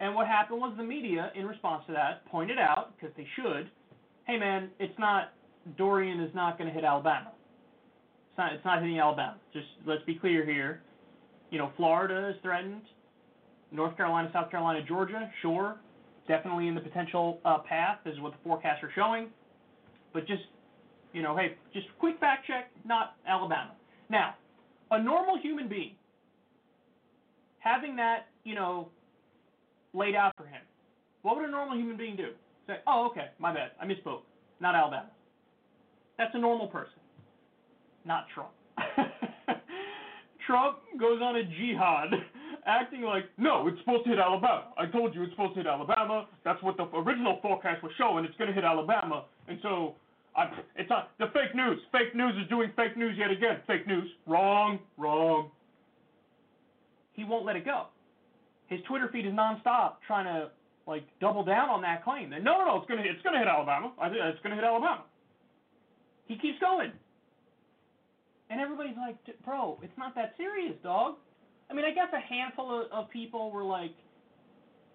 And 0.00 0.14
what 0.14 0.26
happened 0.26 0.60
was 0.60 0.74
the 0.76 0.84
media, 0.84 1.32
in 1.34 1.46
response 1.46 1.82
to 1.86 1.92
that, 1.92 2.24
pointed 2.26 2.58
out, 2.58 2.92
because 2.96 3.14
they 3.16 3.26
should, 3.36 3.70
hey 4.26 4.38
man, 4.38 4.70
it's 4.78 4.96
not, 4.98 5.32
Dorian 5.76 6.20
is 6.20 6.32
not 6.34 6.56
going 6.56 6.68
to 6.68 6.74
hit 6.74 6.84
Alabama. 6.84 7.32
It's 8.30 8.38
not, 8.38 8.52
it's 8.52 8.64
not 8.64 8.80
hitting 8.80 9.00
Alabama. 9.00 9.36
Just 9.52 9.66
let's 9.86 10.04
be 10.04 10.14
clear 10.14 10.44
here. 10.44 10.82
You 11.50 11.58
know, 11.58 11.72
Florida 11.76 12.28
is 12.28 12.36
threatened. 12.42 12.82
North 13.72 13.96
Carolina, 13.96 14.30
South 14.32 14.50
Carolina, 14.50 14.80
Georgia, 14.86 15.30
sure, 15.42 15.76
definitely 16.26 16.68
in 16.68 16.74
the 16.74 16.80
potential 16.80 17.38
uh, 17.44 17.58
path. 17.58 17.98
This 18.04 18.14
is 18.14 18.20
what 18.20 18.32
the 18.32 18.38
forecasts 18.44 18.82
are 18.82 18.90
showing. 18.94 19.28
But 20.14 20.26
just, 20.26 20.44
you 21.12 21.22
know, 21.22 21.36
hey, 21.36 21.56
just 21.74 21.86
quick 21.98 22.18
fact 22.18 22.46
check, 22.46 22.70
not 22.86 23.16
Alabama. 23.26 23.72
Now, 24.08 24.36
a 24.90 25.02
normal 25.02 25.38
human 25.38 25.68
being 25.68 25.92
having 27.58 27.96
that, 27.96 28.28
you 28.44 28.54
know, 28.54 28.88
laid 29.98 30.14
out 30.14 30.32
for 30.36 30.46
him, 30.46 30.62
what 31.22 31.36
would 31.36 31.44
a 31.44 31.50
normal 31.50 31.76
human 31.76 31.96
being 31.96 32.16
do? 32.16 32.30
Say, 32.66 32.76
oh, 32.86 33.08
okay, 33.10 33.28
my 33.38 33.52
bad, 33.52 33.72
I 33.80 33.86
misspoke. 33.86 34.22
Not 34.60 34.74
Alabama. 34.74 35.10
That's 36.16 36.34
a 36.34 36.38
normal 36.38 36.68
person, 36.68 37.00
not 38.04 38.26
Trump. 38.34 38.50
Trump 40.46 40.78
goes 40.98 41.20
on 41.22 41.36
a 41.36 41.44
jihad 41.44 42.08
acting 42.66 43.02
like, 43.02 43.24
no, 43.36 43.68
it's 43.68 43.78
supposed 43.80 44.04
to 44.04 44.10
hit 44.10 44.18
Alabama. 44.18 44.64
I 44.76 44.86
told 44.86 45.14
you 45.14 45.22
it's 45.22 45.32
supposed 45.32 45.54
to 45.54 45.60
hit 45.60 45.66
Alabama. 45.66 46.26
That's 46.44 46.62
what 46.62 46.76
the 46.76 46.84
original 46.84 47.38
forecast 47.42 47.82
was 47.82 47.92
showing. 47.98 48.24
It's 48.24 48.36
going 48.36 48.48
to 48.48 48.54
hit 48.54 48.64
Alabama. 48.64 49.24
And 49.46 49.58
so, 49.62 49.94
I, 50.36 50.50
it's 50.76 50.90
not 50.90 51.10
the 51.18 51.26
fake 51.26 51.54
news. 51.54 51.78
Fake 51.92 52.14
news 52.14 52.34
is 52.42 52.48
doing 52.48 52.70
fake 52.76 52.96
news 52.96 53.16
yet 53.18 53.30
again. 53.30 53.58
Fake 53.66 53.86
news. 53.86 54.08
Wrong, 54.26 54.78
wrong. 54.96 55.50
He 57.14 57.24
won't 57.24 57.44
let 57.44 57.56
it 57.56 57.64
go. 57.64 57.86
His 58.68 58.80
Twitter 58.86 59.08
feed 59.12 59.26
is 59.26 59.32
nonstop 59.32 59.96
trying 60.06 60.26
to 60.26 60.50
like 60.86 61.04
double 61.20 61.44
down 61.44 61.68
on 61.68 61.82
that 61.82 62.04
claim. 62.04 62.30
That 62.30 62.42
no, 62.42 62.58
no, 62.58 62.64
no, 62.64 62.76
it's 62.76 62.88
gonna 62.88 63.02
it's 63.04 63.22
gonna 63.22 63.38
hit 63.38 63.48
Alabama. 63.48 63.92
I 64.00 64.08
think 64.08 64.20
it's 64.22 64.42
gonna 64.42 64.56
hit 64.56 64.64
Alabama. 64.64 65.04
He 66.26 66.36
keeps 66.36 66.58
going. 66.60 66.92
And 68.50 68.60
everybody's 68.60 68.96
like, 68.96 69.16
bro, 69.44 69.78
it's 69.82 69.96
not 69.98 70.14
that 70.14 70.34
serious, 70.36 70.74
dog. 70.82 71.16
I 71.70 71.74
mean, 71.74 71.84
I 71.84 71.92
guess 71.92 72.08
a 72.14 72.20
handful 72.20 72.80
of, 72.80 72.92
of 72.92 73.10
people 73.10 73.50
were 73.50 73.64
like, 73.64 73.92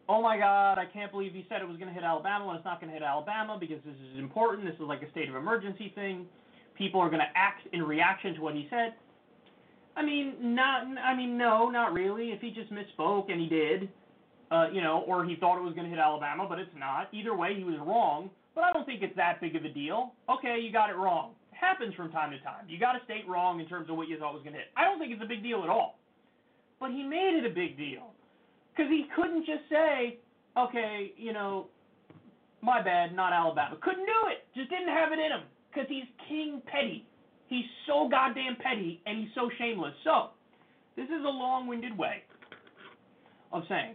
oh 0.10 0.22
my 0.22 0.38
God, 0.38 0.80
I 0.80 0.86
can't 0.86 1.12
believe 1.12 1.34
he 1.34 1.46
said 1.50 1.62
it 1.62 1.68
was 1.68 1.78
to 1.90 1.94
hit 1.94 2.04
Alabama 2.04 2.50
and 2.50 2.58
it's 2.58 2.66
not 2.66 2.82
to 2.90 2.94
hit 2.94 3.04
Alabama 3.04 3.58
because 3.60 3.78
this 3.86 3.96
is 4.12 4.20
important. 4.20 4.66
This 4.66 4.76
is 4.76 4.82
like 4.82 5.02
a 5.02 5.10
state 5.12 5.30
of 5.30 5.36
emergency 5.36 5.92
thing. 5.94 6.26
People 6.76 7.00
are 7.00 7.10
to 7.22 7.32
act 7.36 7.62
in 7.74 7.84
reaction 7.84 8.34
to 8.36 8.42
what 8.42 8.56
he 8.56 8.68
said. 8.70 8.94
I 9.96 10.04
mean, 10.04 10.56
not. 10.56 10.86
I 11.04 11.16
mean, 11.16 11.38
no, 11.38 11.70
not 11.70 11.94
really. 11.94 12.30
If 12.30 12.42
he 12.42 12.52
just 12.52 12.72
misspoke 12.72 13.32
and 13.32 13.40
he 13.40 13.48
did, 13.48 13.90
uh, 14.52 14.68
you 14.72 14.82
know, 14.82 15.04
or 15.08 15.26
he 15.26 15.36
thought 15.36 15.58
it 15.58 15.64
was 15.64 15.74
going 15.74 15.86
to 15.86 15.90
hit 15.90 16.00
Alabama, 16.00 16.46
but 16.48 16.60
it's 16.60 16.72
not. 16.78 17.10
Either 17.14 17.36
way, 17.36 17.56
he 17.56 17.64
was 17.64 17.78
wrong. 17.80 18.30
But 18.56 18.66
I 18.66 18.74
don't 18.74 18.86
think 18.86 19.02
it's 19.02 19.16
that 19.16 19.42
big 19.42 19.56
of 19.56 19.66
a 19.66 19.70
deal. 19.70 20.14
Okay, 20.30 20.60
you 20.62 20.72
got 20.72 20.90
it 20.90 20.96
wrong. 20.96 21.32
It 21.52 21.58
happens 21.58 21.96
from 21.96 22.12
time 22.12 22.32
to 22.32 22.40
time. 22.40 22.66
You 22.68 22.80
got 22.80 22.94
to 22.94 23.04
state 23.06 23.28
wrong 23.28 23.60
in 23.60 23.68
terms 23.68 23.90
of 23.90 23.98
what 23.98 24.08
you 24.08 24.18
thought 24.20 24.34
was 24.34 24.44
going 24.44 24.54
to 24.54 24.60
hit. 24.60 24.70
I 24.78 24.86
don't 24.86 25.00
think 25.00 25.12
it's 25.12 25.24
a 25.24 25.28
big 25.28 25.42
deal 25.42 25.64
at 25.64 25.70
all. 25.70 25.98
But 26.80 26.92
he 26.92 27.02
made 27.02 27.42
it 27.42 27.50
a 27.50 27.54
big 27.54 27.78
deal 27.78 28.14
because 28.72 28.92
he 28.92 29.06
couldn't 29.16 29.46
just 29.46 29.64
say, 29.70 30.20
okay, 30.58 31.14
you 31.18 31.34
know, 31.34 31.68
my 32.62 32.82
bad, 32.82 33.16
not 33.16 33.34
Alabama. 33.34 33.78
Couldn't 33.82 34.06
do 34.06 34.30
it. 34.30 34.46
Just 34.56 34.70
didn't 34.70 34.90
have 34.90 35.12
it 35.12 35.20
in 35.20 35.32
him 35.32 35.44
because 35.70 35.90
he's 35.90 36.06
king 36.28 36.62
petty. 36.66 37.06
He's 37.54 37.70
so 37.86 38.10
goddamn 38.10 38.58
petty 38.58 39.00
and 39.06 39.20
he's 39.20 39.30
so 39.36 39.48
shameless. 39.60 39.94
So, 40.04 40.34
this 40.96 41.06
is 41.06 41.22
a 41.22 41.30
long 41.30 41.68
winded 41.68 41.96
way 41.96 42.24
of 43.52 43.62
saying 43.70 43.94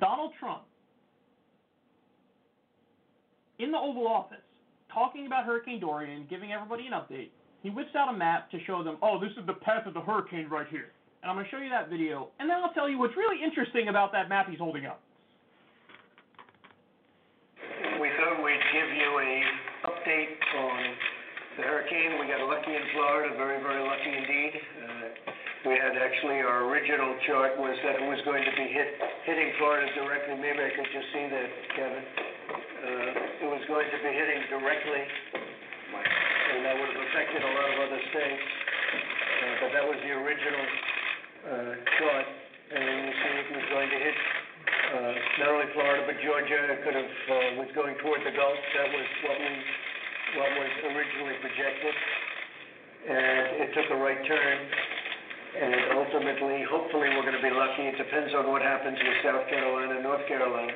Donald 0.00 0.32
Trump 0.40 0.62
in 3.58 3.70
the 3.72 3.76
Oval 3.76 4.08
Office 4.08 4.38
talking 4.90 5.26
about 5.26 5.44
Hurricane 5.44 5.80
Dorian, 5.80 6.26
giving 6.30 6.50
everybody 6.50 6.86
an 6.86 6.94
update. 6.94 7.28
He 7.62 7.68
whips 7.68 7.92
out 7.94 8.08
a 8.08 8.16
map 8.16 8.50
to 8.52 8.58
show 8.66 8.82
them, 8.82 8.96
oh, 9.02 9.20
this 9.20 9.32
is 9.38 9.44
the 9.46 9.60
path 9.60 9.84
of 9.86 9.92
the 9.92 10.00
hurricane 10.00 10.48
right 10.48 10.66
here. 10.70 10.88
And 11.22 11.28
I'm 11.28 11.36
going 11.36 11.44
to 11.44 11.50
show 11.50 11.58
you 11.58 11.68
that 11.68 11.90
video, 11.90 12.30
and 12.40 12.48
then 12.48 12.56
I'll 12.64 12.72
tell 12.72 12.88
you 12.88 12.98
what's 12.98 13.16
really 13.18 13.44
interesting 13.44 13.88
about 13.88 14.12
that 14.12 14.30
map 14.30 14.48
he's 14.48 14.58
holding 14.58 14.86
up. 14.86 15.02
We 18.00 18.08
thought 18.16 18.42
we'd 18.42 18.64
give 18.72 18.90
you 18.96 19.10
a 19.20 19.42
update 19.92 20.40
on 20.56 20.94
the 21.58 21.66
hurricane. 21.66 22.22
We 22.22 22.30
got 22.30 22.38
lucky 22.46 22.70
in 22.70 22.86
Florida, 22.94 23.34
very, 23.34 23.58
very 23.58 23.82
lucky 23.82 24.12
indeed. 24.14 24.54
Uh, 24.78 25.66
we 25.66 25.74
had 25.74 25.98
actually, 25.98 26.38
our 26.38 26.70
original 26.70 27.18
chart 27.26 27.58
was 27.58 27.74
that 27.82 27.98
it 27.98 28.06
was 28.06 28.22
going 28.22 28.46
to 28.46 28.54
be 28.54 28.70
hit, 28.70 28.94
hitting 29.26 29.50
Florida 29.58 29.90
directly. 29.98 30.38
Maybe 30.38 30.62
I 30.62 30.70
could 30.70 30.86
just 30.94 31.10
see 31.10 31.26
that, 31.26 31.50
Kevin. 31.74 32.04
Uh, 32.54 33.42
it 33.42 33.48
was 33.50 33.62
going 33.66 33.90
to 33.90 33.98
be 34.06 34.12
hitting 34.14 34.40
directly. 34.54 35.02
And 35.02 36.62
that 36.62 36.78
would 36.78 36.94
have 36.94 37.02
affected 37.10 37.42
a 37.42 37.50
lot 37.50 37.68
of 37.74 37.76
other 37.90 38.02
states. 38.14 38.46
Uh, 39.42 39.54
but 39.66 39.70
that 39.74 39.84
was 39.84 39.98
the 40.06 40.14
original 40.14 40.66
uh, 41.42 41.74
chart, 41.98 42.26
and 42.70 42.86
you 43.02 43.12
see 43.18 43.32
it 43.34 43.48
was 43.50 43.66
going 43.74 43.90
to 43.90 43.98
hit 43.98 44.16
uh, 44.94 45.14
not 45.42 45.48
only 45.58 45.68
Florida 45.74 46.02
but 46.06 46.16
Georgia. 46.22 46.58
It 46.70 46.80
could 46.86 46.96
have 46.96 47.14
uh, 47.28 47.60
was 47.60 47.70
going 47.74 47.98
toward 47.98 48.22
the 48.22 48.32
Gulf. 48.32 48.58
That 48.78 48.88
was 48.94 49.08
what 49.26 49.36
we 49.42 49.52
what 50.36 50.50
was 50.58 50.72
originally 50.92 51.36
projected, 51.40 51.94
and 53.08 53.44
it 53.64 53.68
took 53.74 53.88
a 53.90 53.96
right 53.96 54.20
turn. 54.26 54.58
And 55.48 55.74
ultimately, 55.96 56.62
hopefully, 56.70 57.08
we're 57.08 57.22
going 57.22 57.34
to 57.34 57.42
be 57.42 57.50
lucky. 57.50 57.88
It 57.88 57.96
depends 57.96 58.34
on 58.34 58.52
what 58.52 58.62
happens 58.62 58.98
with 59.00 59.16
South 59.24 59.48
Carolina 59.48 59.94
and 59.94 60.04
North 60.04 60.26
Carolina. 60.28 60.72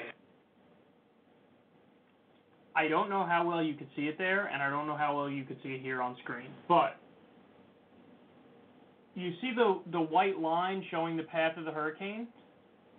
I 2.75 2.89
don't 2.89 3.11
know 3.11 3.25
how 3.27 3.47
well 3.47 3.63
you 3.63 3.75
could 3.75 3.89
see 3.95 4.03
it 4.03 4.17
there, 4.17 4.47
and 4.47 4.63
I 4.63 4.71
don't 4.71 4.87
know 4.87 4.97
how 4.97 5.17
well 5.17 5.29
you 5.29 5.45
could 5.45 5.59
see 5.63 5.71
it 5.71 5.83
here 5.83 6.01
on 6.01 6.17
screen. 6.23 6.49
But 6.69 6.97
you 9.15 9.33
see 9.41 9.53
the 9.55 9.81
the 9.93 10.01
white 10.01 10.39
line 10.39 10.85
showing 10.91 11.17
the 11.17 11.23
path 11.25 11.59
of 11.59 11.65
the 11.67 11.71
hurricane, 11.71 12.27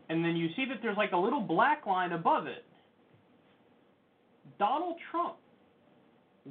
and 0.09 0.23
then 0.23 0.35
you 0.35 0.49
see 0.55 0.65
that 0.65 0.77
there's 0.81 0.97
like 0.97 1.11
a 1.11 1.17
little 1.17 1.41
black 1.41 1.87
line 1.87 2.11
above 2.11 2.45
it. 2.45 2.65
Donald 4.59 4.95
Trump 5.09 5.35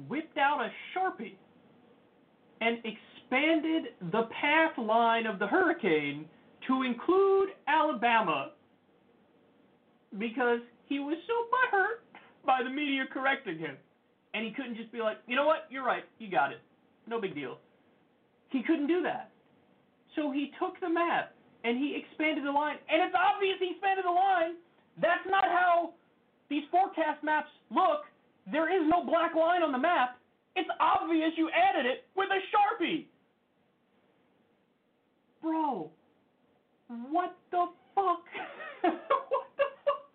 whipped 0.07 0.37
out 0.37 0.59
a 0.61 0.69
sharpie 0.93 1.35
and 2.61 2.77
expanded 2.77 3.93
the 4.11 4.27
path 4.41 4.77
line 4.77 5.25
of 5.25 5.39
the 5.39 5.47
hurricane 5.47 6.25
to 6.67 6.83
include 6.83 7.49
Alabama 7.67 8.51
because 10.17 10.59
he 10.87 10.99
was 10.99 11.17
so 11.27 11.33
butthurt 11.49 12.03
by 12.45 12.61
the 12.63 12.69
media 12.69 13.03
correcting 13.11 13.57
him. 13.57 13.75
And 14.33 14.45
he 14.45 14.51
couldn't 14.51 14.77
just 14.77 14.91
be 14.91 14.99
like, 14.99 15.17
you 15.27 15.35
know 15.35 15.45
what, 15.45 15.67
you're 15.69 15.85
right, 15.85 16.03
you 16.19 16.29
got 16.29 16.51
it. 16.51 16.61
No 17.07 17.19
big 17.19 17.35
deal. 17.35 17.57
He 18.49 18.63
couldn't 18.63 18.87
do 18.87 19.01
that. 19.03 19.29
So 20.15 20.31
he 20.31 20.51
took 20.59 20.79
the 20.79 20.89
map 20.89 21.33
and 21.63 21.77
he 21.77 21.95
expanded 21.95 22.45
the 22.45 22.51
line. 22.51 22.77
And 22.89 23.01
it's 23.01 23.15
obvious 23.17 23.55
he 23.59 23.71
expanded 23.71 24.05
the 24.05 24.11
line. 24.11 24.55
That's 25.01 25.25
not 25.27 25.45
how 25.45 25.93
these 26.49 26.63
forecast 26.71 27.23
maps 27.23 27.49
look. 27.71 28.05
There 28.51 28.69
is 28.69 28.87
no 28.89 29.05
black 29.05 29.35
line 29.35 29.63
on 29.63 29.71
the 29.71 29.77
map. 29.77 30.17
It's 30.55 30.69
obvious 30.79 31.31
you 31.37 31.49
added 31.49 31.85
it 31.85 32.05
with 32.15 32.29
a 32.29 32.39
Sharpie. 32.51 33.05
Bro, 35.41 35.89
what 37.09 37.35
the 37.51 37.65
fuck? 37.95 38.23
what 38.81 39.47
the 39.57 39.67
fuck? 39.83 40.13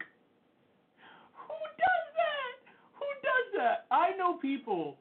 Who 1.34 1.58
does 1.76 2.06
that? 2.16 2.56
Who 2.94 3.08
does 3.22 3.46
that? 3.58 3.86
I 3.90 4.16
know 4.16 4.38
people 4.38 4.96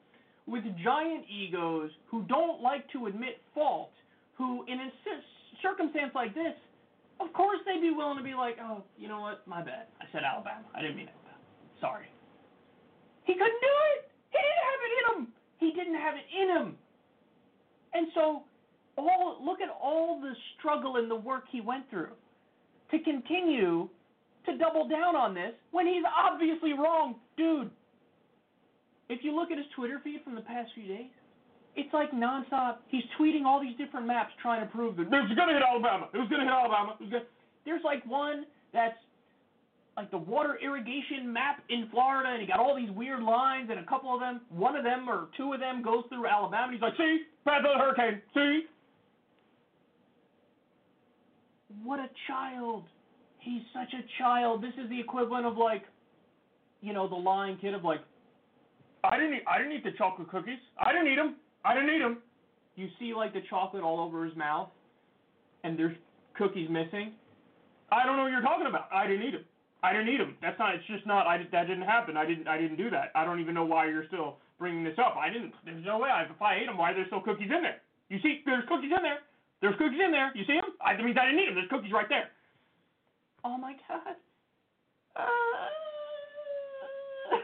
with 0.46 0.64
giant 0.82 1.24
egos 1.30 1.90
who 2.10 2.22
don't 2.24 2.60
like 2.62 2.90
to 2.92 3.06
admit 3.06 3.40
fault, 3.54 3.90
who, 4.36 4.64
in 4.66 4.80
a 4.80 4.88
circumstance 5.62 6.12
like 6.14 6.34
this, 6.34 6.54
of 7.20 7.32
course 7.32 7.58
they'd 7.66 7.80
be 7.80 7.90
willing 7.90 8.16
to 8.18 8.24
be 8.24 8.34
like, 8.34 8.56
oh, 8.60 8.82
you 8.98 9.08
know 9.08 9.20
what? 9.20 9.46
My 9.46 9.62
bad. 9.62 9.86
I 10.00 10.04
said 10.12 10.22
Alabama. 10.24 10.64
I 10.74 10.80
didn't 10.80 10.96
mean 10.96 11.08
Alabama. 11.08 11.38
Sorry. 11.80 12.06
He 13.28 13.34
couldn't 13.34 13.60
do 13.60 13.74
it. 13.92 14.08
He 14.32 14.40
didn't 14.40 14.64
have 14.72 14.80
it 14.88 14.92
in 14.96 15.04
him. 15.12 15.20
He 15.60 15.68
didn't 15.76 16.00
have 16.00 16.14
it 16.16 16.24
in 16.32 16.48
him. 16.48 16.68
And 17.92 18.08
so, 18.14 18.42
all 18.96 19.36
look 19.44 19.60
at 19.60 19.68
all 19.68 20.18
the 20.18 20.32
struggle 20.56 20.96
and 20.96 21.10
the 21.10 21.16
work 21.16 21.44
he 21.52 21.60
went 21.60 21.88
through 21.90 22.16
to 22.90 22.98
continue 23.00 23.88
to 24.46 24.56
double 24.56 24.88
down 24.88 25.14
on 25.14 25.34
this 25.34 25.52
when 25.72 25.86
he's 25.86 26.02
obviously 26.08 26.72
wrong, 26.72 27.16
dude. 27.36 27.70
If 29.10 29.20
you 29.22 29.36
look 29.36 29.50
at 29.50 29.58
his 29.58 29.66
Twitter 29.76 30.00
feed 30.02 30.20
from 30.24 30.34
the 30.34 30.40
past 30.40 30.70
few 30.74 30.88
days, 30.88 31.12
it's 31.76 31.92
like 31.92 32.10
nonstop. 32.12 32.78
He's 32.88 33.04
tweeting 33.20 33.44
all 33.44 33.60
these 33.60 33.76
different 33.76 34.06
maps 34.06 34.32
trying 34.40 34.60
to 34.60 34.72
prove 34.72 34.96
that 34.96 35.02
it's 35.02 35.34
gonna 35.36 35.52
hit 35.52 35.62
Alabama. 35.62 36.08
It 36.14 36.18
was 36.18 36.28
gonna 36.28 36.44
hit 36.44 36.52
Alabama. 36.52 36.96
Gonna... 36.98 37.24
There's 37.66 37.84
like 37.84 38.04
one 38.06 38.46
that's 38.72 38.96
like 39.98 40.12
the 40.12 40.18
water 40.18 40.56
irrigation 40.62 41.32
map 41.32 41.60
in 41.68 41.88
Florida, 41.90 42.30
and 42.30 42.40
he 42.40 42.46
got 42.46 42.60
all 42.60 42.76
these 42.76 42.90
weird 42.92 43.20
lines, 43.20 43.68
and 43.68 43.80
a 43.80 43.84
couple 43.84 44.14
of 44.14 44.20
them, 44.20 44.40
one 44.48 44.76
of 44.76 44.84
them 44.84 45.10
or 45.10 45.26
two 45.36 45.52
of 45.52 45.58
them 45.58 45.82
goes 45.82 46.04
through 46.08 46.24
Alabama. 46.24 46.66
And 46.66 46.74
he's 46.74 46.82
like, 46.82 46.96
see, 46.96 47.22
path 47.44 47.64
of 47.66 47.76
the 47.76 47.82
hurricane, 47.82 48.22
see. 48.32 48.62
What 51.82 51.98
a 51.98 52.08
child. 52.28 52.84
He's 53.40 53.62
such 53.74 53.92
a 53.92 54.06
child. 54.22 54.62
This 54.62 54.72
is 54.82 54.88
the 54.88 55.00
equivalent 55.00 55.46
of 55.46 55.58
like, 55.58 55.82
you 56.80 56.92
know, 56.92 57.08
the 57.08 57.16
lying 57.16 57.58
kid 57.58 57.74
of 57.74 57.82
like, 57.82 58.00
I 59.02 59.16
didn't 59.18 59.34
eat, 59.34 59.42
I 59.50 59.58
didn't 59.58 59.72
eat 59.72 59.84
the 59.84 59.98
chocolate 59.98 60.30
cookies. 60.30 60.58
I 60.78 60.92
didn't 60.92 61.08
eat 61.08 61.16
them. 61.16 61.34
I 61.64 61.74
didn't 61.74 61.90
eat 61.90 61.98
them. 61.98 62.18
You 62.76 62.86
see 63.00 63.14
like 63.14 63.32
the 63.32 63.42
chocolate 63.50 63.82
all 63.82 63.98
over 63.98 64.24
his 64.24 64.36
mouth, 64.36 64.68
and 65.64 65.76
there's 65.76 65.96
cookies 66.36 66.70
missing. 66.70 67.14
I 67.90 68.06
don't 68.06 68.16
know 68.16 68.22
what 68.22 68.30
you're 68.30 68.42
talking 68.42 68.68
about. 68.68 68.86
I 68.92 69.08
didn't 69.08 69.26
eat 69.26 69.32
them. 69.32 69.44
I 69.82 69.92
didn't 69.92 70.08
eat 70.08 70.18
them. 70.18 70.36
That's 70.42 70.58
not. 70.58 70.74
It's 70.74 70.86
just 70.86 71.06
not. 71.06 71.26
I 71.26 71.38
that 71.38 71.66
didn't 71.66 71.86
happen. 71.86 72.16
I 72.16 72.26
didn't. 72.26 72.48
I 72.48 72.58
didn't 72.58 72.76
do 72.76 72.90
that. 72.90 73.12
I 73.14 73.24
don't 73.24 73.40
even 73.40 73.54
know 73.54 73.64
why 73.64 73.86
you're 73.86 74.06
still 74.06 74.38
bringing 74.58 74.82
this 74.82 74.98
up. 74.98 75.16
I 75.16 75.30
didn't. 75.30 75.54
There's 75.64 75.84
no 75.84 75.98
way. 75.98 76.08
If 76.28 76.42
I 76.42 76.56
ate 76.56 76.66
them, 76.66 76.78
why 76.78 76.90
are 76.90 76.94
there 76.94 77.06
still 77.06 77.20
cookies 77.20 77.50
in 77.54 77.62
there? 77.62 77.80
You 78.08 78.18
see, 78.22 78.40
there's 78.44 78.64
cookies 78.68 78.90
in 78.90 79.02
there. 79.02 79.18
There's 79.60 79.76
cookies 79.78 80.00
in 80.04 80.10
there. 80.10 80.32
You 80.34 80.44
see 80.46 80.54
them? 80.54 80.74
I 80.82 80.96
that 80.96 81.04
means 81.04 81.16
I 81.20 81.26
didn't 81.26 81.40
eat 81.40 81.46
them. 81.46 81.54
There's 81.54 81.70
cookies 81.70 81.92
right 81.92 82.08
there. 82.08 82.30
Oh 83.44 83.56
my 83.56 83.74
god. 83.86 84.16
Uh... 85.14 85.22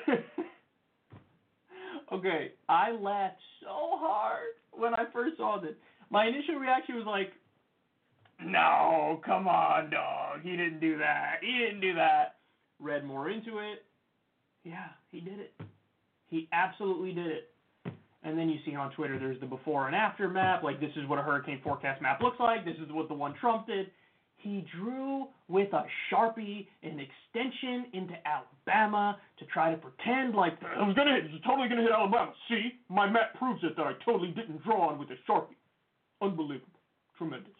okay, 2.14 2.52
I 2.68 2.92
laughed 2.92 3.40
so 3.60 3.98
hard 3.98 4.54
when 4.72 4.94
I 4.94 5.04
first 5.12 5.36
saw 5.36 5.60
this. 5.60 5.74
My 6.10 6.26
initial 6.26 6.56
reaction 6.56 6.96
was 6.96 7.06
like, 7.06 7.32
no, 8.42 9.20
come 9.24 9.48
on, 9.48 9.90
dog. 9.90 10.40
He 10.42 10.50
didn't 10.50 10.80
do 10.80 10.98
that. 10.98 11.36
He 11.40 11.58
didn't 11.58 11.80
do 11.80 11.94
that. 11.94 12.36
Read 12.80 13.04
more 13.04 13.30
into 13.30 13.58
it. 13.58 13.84
Yeah, 14.64 14.88
he 15.10 15.20
did 15.20 15.38
it. 15.38 15.54
He 16.28 16.48
absolutely 16.52 17.12
did 17.12 17.26
it. 17.26 17.50
And 18.24 18.38
then 18.38 18.48
you 18.48 18.58
see 18.64 18.74
on 18.74 18.90
Twitter 18.92 19.18
there's 19.18 19.38
the 19.40 19.46
before 19.46 19.86
and 19.86 19.94
after 19.94 20.28
map. 20.28 20.62
Like, 20.62 20.80
this 20.80 20.90
is 20.96 21.06
what 21.08 21.18
a 21.18 21.22
hurricane 21.22 21.60
forecast 21.62 22.00
map 22.00 22.20
looks 22.22 22.40
like. 22.40 22.64
This 22.64 22.76
is 22.76 22.90
what 22.90 23.08
the 23.08 23.14
one 23.14 23.34
Trump 23.38 23.66
did. 23.66 23.90
He 24.36 24.66
drew 24.76 25.26
with 25.48 25.72
a 25.72 25.84
Sharpie 26.10 26.66
an 26.82 27.00
extension 27.00 27.86
into 27.92 28.14
Alabama 28.26 29.18
to 29.38 29.44
try 29.46 29.70
to 29.70 29.76
pretend 29.76 30.34
like 30.34 30.52
it 30.54 30.86
was 30.86 30.94
to 30.96 31.02
hit, 31.02 31.24
it's 31.32 31.44
totally 31.46 31.68
going 31.68 31.80
to 31.80 31.84
hit 31.84 31.92
Alabama. 31.92 32.32
See, 32.48 32.72
my 32.88 33.08
map 33.08 33.34
proves 33.38 33.62
it 33.62 33.76
that 33.76 33.86
I 33.86 33.92
totally 34.04 34.32
didn't 34.32 34.62
draw 34.62 34.90
on 34.90 34.98
with 34.98 35.08
a 35.10 35.30
Sharpie. 35.30 35.56
Unbelievable. 36.20 36.80
Tremendous. 37.16 37.52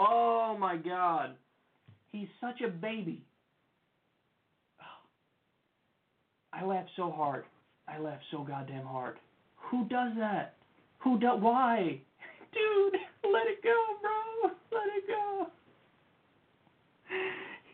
Oh 0.00 0.56
my 0.56 0.76
God. 0.76 1.30
He's 2.12 2.28
such 2.40 2.60
a 2.60 2.68
baby. 2.68 3.24
I 6.52 6.64
laughed 6.64 6.90
so 6.96 7.10
hard. 7.10 7.44
I 7.88 7.98
laughed 7.98 8.22
so 8.30 8.44
goddamn 8.44 8.86
hard. 8.86 9.16
Who 9.56 9.88
does 9.88 10.12
that? 10.18 10.54
Who 11.00 11.18
does? 11.18 11.40
Why? 11.40 12.00
Dude, 12.52 13.00
let 13.24 13.46
it 13.48 13.62
go, 13.62 13.74
bro. 14.00 14.50
Let 14.72 14.86
it 14.96 15.06
go. 15.08 15.46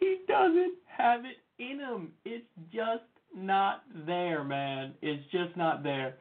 He 0.00 0.20
doesn't 0.26 0.74
have 0.86 1.20
it 1.26 1.36
in 1.58 1.78
him. 1.78 2.12
It's 2.24 2.46
just 2.72 3.04
not 3.36 3.82
there, 4.06 4.44
man. 4.44 4.94
It's 5.02 5.22
just 5.30 5.56
not 5.56 5.82
there. 5.82 6.14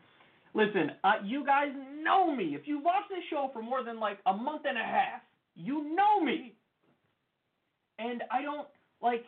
Listen, 0.53 0.91
uh, 1.03 1.13
you 1.23 1.45
guys 1.45 1.69
know 2.03 2.35
me. 2.35 2.55
If 2.55 2.67
you 2.67 2.79
watch 2.79 3.03
this 3.09 3.23
show 3.29 3.49
for 3.53 3.61
more 3.61 3.83
than 3.83 3.99
like 3.99 4.19
a 4.25 4.33
month 4.33 4.63
and 4.65 4.77
a 4.77 4.83
half, 4.83 5.21
you 5.55 5.95
know 5.95 6.23
me. 6.23 6.53
And 7.99 8.23
I 8.31 8.41
don't 8.41 8.67
like 9.01 9.23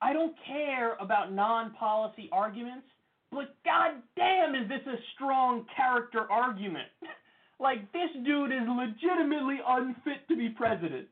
I 0.00 0.12
don't 0.12 0.34
care 0.46 0.96
about 1.00 1.32
non-policy 1.32 2.28
arguments, 2.32 2.86
but 3.30 3.56
goddamn 3.64 4.54
is 4.54 4.68
this 4.68 4.86
a 4.86 4.96
strong 5.14 5.66
character 5.76 6.30
argument. 6.30 6.88
like 7.60 7.90
this 7.92 8.10
dude 8.24 8.52
is 8.52 8.62
legitimately 8.66 9.58
unfit 9.66 10.26
to 10.28 10.36
be 10.36 10.48
president. 10.50 11.08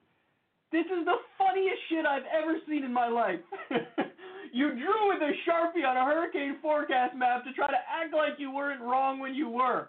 This 0.72 0.86
is 0.86 1.04
the 1.04 1.16
funniest 1.38 1.78
shit 1.88 2.06
I've 2.06 2.26
ever 2.30 2.58
seen 2.68 2.84
in 2.84 2.92
my 2.92 3.08
life. 3.08 3.40
you 4.52 4.70
drew 4.70 5.08
with 5.08 5.22
a 5.22 5.32
Sharpie 5.46 5.86
on 5.86 5.96
a 5.96 6.04
hurricane 6.04 6.56
forecast 6.62 7.16
map 7.16 7.44
to 7.44 7.52
try 7.52 7.68
to 7.68 7.82
act 7.88 8.14
like 8.14 8.38
you 8.38 8.52
weren't 8.52 8.80
wrong 8.80 9.18
when 9.18 9.34
you 9.34 9.48
were. 9.48 9.88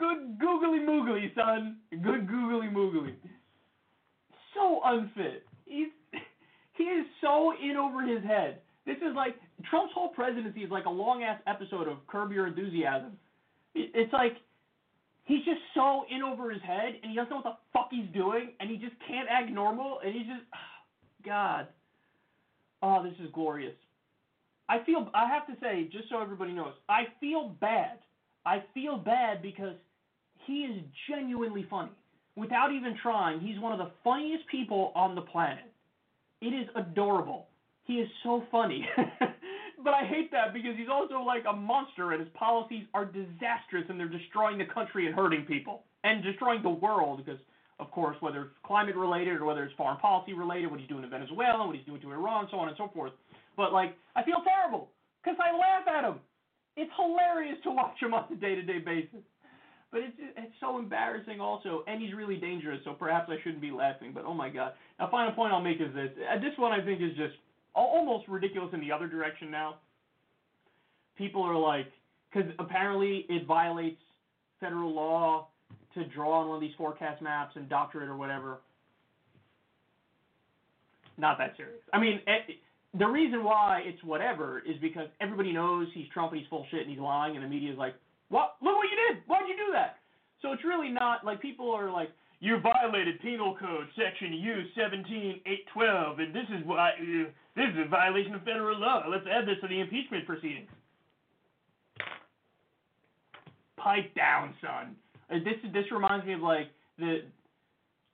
Good 0.00 0.38
googly 0.40 0.78
moogly, 0.78 1.34
son. 1.34 1.76
Good 1.90 2.26
googly 2.26 2.68
moogly. 2.68 3.14
So 4.54 4.80
unfit. 4.82 5.46
He's 5.66 5.88
he 6.72 6.84
is 6.84 7.06
so 7.20 7.52
in 7.62 7.76
over 7.76 8.02
his 8.02 8.24
head. 8.24 8.60
This 8.86 8.96
is 8.96 9.14
like 9.14 9.36
Trump's 9.68 9.92
whole 9.94 10.08
presidency 10.08 10.60
is 10.60 10.70
like 10.70 10.86
a 10.86 10.90
long 10.90 11.22
ass 11.22 11.38
episode 11.46 11.86
of 11.86 11.98
Curb 12.06 12.32
Your 12.32 12.46
Enthusiasm. 12.46 13.12
It's 13.74 14.12
like 14.14 14.38
he's 15.24 15.44
just 15.44 15.60
so 15.74 16.04
in 16.10 16.22
over 16.22 16.50
his 16.50 16.62
head 16.62 16.94
and 17.02 17.10
he 17.10 17.16
doesn't 17.16 17.30
know 17.30 17.36
what 17.36 17.44
the 17.44 17.78
fuck 17.78 17.88
he's 17.90 18.10
doing 18.14 18.52
and 18.58 18.70
he 18.70 18.78
just 18.78 18.94
can't 19.06 19.28
act 19.30 19.50
normal 19.50 20.00
and 20.02 20.14
he's 20.14 20.26
just 20.26 20.42
God. 21.26 21.68
Oh, 22.82 23.04
this 23.04 23.12
is 23.22 23.30
glorious. 23.34 23.76
I 24.70 24.82
feel 24.84 25.10
I 25.12 25.28
have 25.28 25.46
to 25.48 25.52
say, 25.60 25.90
just 25.92 26.08
so 26.08 26.22
everybody 26.22 26.52
knows, 26.52 26.72
I 26.88 27.08
feel 27.20 27.54
bad. 27.60 27.98
I 28.46 28.64
feel 28.72 28.96
bad 28.96 29.42
because 29.42 29.74
he 30.46 30.62
is 30.62 30.82
genuinely 31.08 31.66
funny. 31.68 31.90
Without 32.36 32.72
even 32.72 32.96
trying, 33.02 33.40
he's 33.40 33.58
one 33.58 33.72
of 33.72 33.78
the 33.78 33.90
funniest 34.04 34.46
people 34.46 34.92
on 34.94 35.14
the 35.14 35.20
planet. 35.20 35.64
It 36.40 36.54
is 36.54 36.68
adorable. 36.74 37.48
He 37.84 37.94
is 37.94 38.08
so 38.22 38.44
funny. 38.50 38.86
but 39.84 39.94
I 39.94 40.04
hate 40.06 40.30
that 40.32 40.54
because 40.54 40.76
he's 40.76 40.88
also 40.90 41.20
like 41.20 41.44
a 41.48 41.52
monster 41.52 42.12
and 42.12 42.20
his 42.20 42.30
policies 42.34 42.84
are 42.94 43.04
disastrous 43.04 43.84
and 43.88 43.98
they're 43.98 44.08
destroying 44.08 44.58
the 44.58 44.64
country 44.64 45.06
and 45.06 45.14
hurting 45.14 45.44
people 45.44 45.82
and 46.04 46.22
destroying 46.22 46.62
the 46.62 46.70
world 46.70 47.24
because 47.24 47.40
of 47.78 47.90
course 47.90 48.16
whether 48.20 48.42
it's 48.42 48.54
climate 48.64 48.96
related 48.96 49.40
or 49.40 49.44
whether 49.44 49.64
it's 49.64 49.74
foreign 49.74 49.98
policy 49.98 50.32
related, 50.32 50.70
what 50.70 50.80
he's 50.80 50.88
doing 50.88 51.02
to 51.02 51.08
Venezuela, 51.08 51.66
what 51.66 51.76
he's 51.76 51.84
doing 51.84 52.00
to 52.00 52.12
Iran, 52.12 52.46
so 52.50 52.58
on 52.58 52.68
and 52.68 52.76
so 52.76 52.88
forth. 52.94 53.12
But 53.56 53.72
like 53.72 53.96
I 54.16 54.22
feel 54.22 54.42
terrible 54.44 54.90
because 55.22 55.38
I 55.42 55.52
laugh 55.56 55.88
at 55.88 56.04
him. 56.04 56.20
It's 56.76 56.92
hilarious 56.96 57.58
to 57.64 57.70
watch 57.70 57.98
him 58.00 58.14
on 58.14 58.24
a 58.32 58.36
day-to-day 58.36 58.78
basis. 58.78 59.20
But 59.92 60.02
it's 60.02 60.16
it's 60.18 60.52
so 60.60 60.78
embarrassing 60.78 61.40
also, 61.40 61.82
and 61.88 62.00
he's 62.00 62.14
really 62.14 62.36
dangerous. 62.36 62.80
So 62.84 62.92
perhaps 62.92 63.28
I 63.28 63.36
shouldn't 63.42 63.60
be 63.60 63.72
laughing. 63.72 64.12
But 64.14 64.24
oh 64.24 64.34
my 64.34 64.48
god! 64.48 64.74
Now, 64.98 65.10
final 65.10 65.32
point 65.32 65.52
I'll 65.52 65.60
make 65.60 65.80
is 65.80 65.92
this: 65.94 66.10
uh, 66.16 66.38
this 66.38 66.56
one 66.56 66.72
I 66.72 66.84
think 66.84 67.00
is 67.02 67.16
just 67.16 67.34
almost 67.74 68.28
ridiculous 68.28 68.70
in 68.72 68.80
the 68.80 68.92
other 68.92 69.08
direction 69.08 69.50
now. 69.50 69.76
People 71.16 71.42
are 71.42 71.56
like, 71.56 71.90
because 72.32 72.50
apparently 72.58 73.26
it 73.28 73.46
violates 73.46 74.00
federal 74.60 74.94
law 74.94 75.48
to 75.94 76.04
draw 76.06 76.40
on 76.40 76.48
one 76.48 76.56
of 76.56 76.60
these 76.60 76.74
forecast 76.78 77.20
maps 77.20 77.56
and 77.56 77.68
doctor 77.68 78.02
it 78.02 78.06
or 78.06 78.16
whatever. 78.16 78.60
Not 81.18 81.36
that 81.38 81.54
serious. 81.56 81.80
I 81.92 82.00
mean, 82.00 82.20
it, 82.26 82.56
the 82.98 83.06
reason 83.06 83.44
why 83.44 83.82
it's 83.84 84.02
whatever 84.02 84.62
is 84.66 84.76
because 84.80 85.08
everybody 85.20 85.52
knows 85.52 85.88
he's 85.94 86.08
Trump 86.14 86.32
and 86.32 86.40
he's 86.40 86.48
full 86.48 86.66
shit 86.70 86.80
and 86.80 86.90
he's 86.90 86.98
lying, 86.98 87.36
and 87.36 87.44
the 87.44 87.48
media 87.48 87.72
is 87.72 87.78
like, 87.78 87.94
"What? 88.30 88.56
Look 88.62 88.74
what 88.76 88.88
you 88.90 88.96
did! 88.96 89.22
Why'd 89.26 89.48
you 89.48 89.56
do 89.56 89.72
that?" 89.72 89.98
So 90.40 90.52
it's 90.52 90.64
really 90.64 90.88
not 90.88 91.24
like 91.24 91.42
people 91.42 91.70
are 91.70 91.90
like, 91.90 92.10
"You 92.40 92.58
violated 92.58 93.20
Penal 93.20 93.56
Code 93.60 93.88
Section 93.94 94.32
U 94.32 94.64
seventeen 94.74 95.40
eight 95.44 95.66
twelve, 95.74 96.18
and 96.18 96.34
this 96.34 96.48
is 96.48 96.64
why 96.64 96.90
uh, 96.92 97.28
this 97.54 97.68
is 97.74 97.78
a 97.84 97.88
violation 97.88 98.34
of 98.34 98.42
federal 98.42 98.78
law. 98.78 99.04
Let's 99.06 99.26
add 99.26 99.46
this 99.46 99.60
to 99.60 99.68
the 99.68 99.80
impeachment 99.80 100.26
proceedings." 100.26 100.70
Pipe 103.76 104.14
down, 104.14 104.54
son. 104.60 104.96
Uh, 105.30 105.38
This 105.44 105.58
this 105.72 105.90
reminds 105.92 106.24
me 106.26 106.34
of 106.34 106.40
like 106.40 106.70
the 106.98 107.24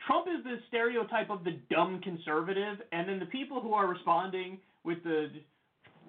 Trump 0.06 0.26
is 0.28 0.44
the 0.44 0.58
stereotype 0.68 1.30
of 1.30 1.42
the 1.42 1.58
dumb 1.70 2.00
conservative, 2.00 2.80
and 2.92 3.08
then 3.08 3.18
the 3.18 3.26
people 3.26 3.60
who 3.60 3.74
are 3.74 3.86
responding 3.88 4.58
with 4.84 5.02
the 5.02 5.30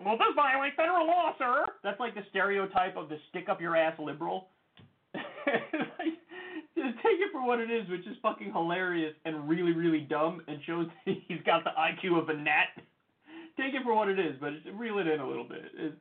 well, 0.04 0.18
this 0.18 0.34
violates 0.36 0.76
federal 0.76 1.08
law, 1.08 1.34
sir. 1.38 1.66
That's 1.84 2.00
like 2.00 2.14
the 2.14 2.24
stereotype 2.30 2.98
of 2.98 3.10
the 3.10 3.18
stick 3.30 3.50
up 3.50 3.60
your 3.60 3.76
ass 3.76 3.98
liberal. 4.00 4.50
like, 5.16 5.24
just 6.76 6.96
take 7.02 7.18
it 7.18 7.32
for 7.32 7.46
what 7.46 7.60
it 7.60 7.72
is, 7.72 7.90
which 7.90 8.06
is 8.06 8.16
fucking 8.22 8.52
hilarious 8.54 9.14
and 9.26 9.50
really, 9.50 9.74
really 9.74 10.02
dumb, 10.02 10.42
and 10.48 10.60
shows 10.66 10.88
he's 11.06 11.42
got 11.46 11.64
the 11.64 11.72
IQ 11.72 12.22
of 12.22 12.30
a 12.30 12.34
gnat. 12.34 12.78
Take 13.58 13.74
it 13.74 13.82
for 13.84 13.96
what 13.96 14.08
it 14.08 14.20
is, 14.20 14.36
but 14.40 14.54
reel 14.78 15.00
it 15.00 15.08
in 15.08 15.20
a 15.20 15.28
little 15.28 15.48
bit. 15.48 15.66
It's, 15.74 15.96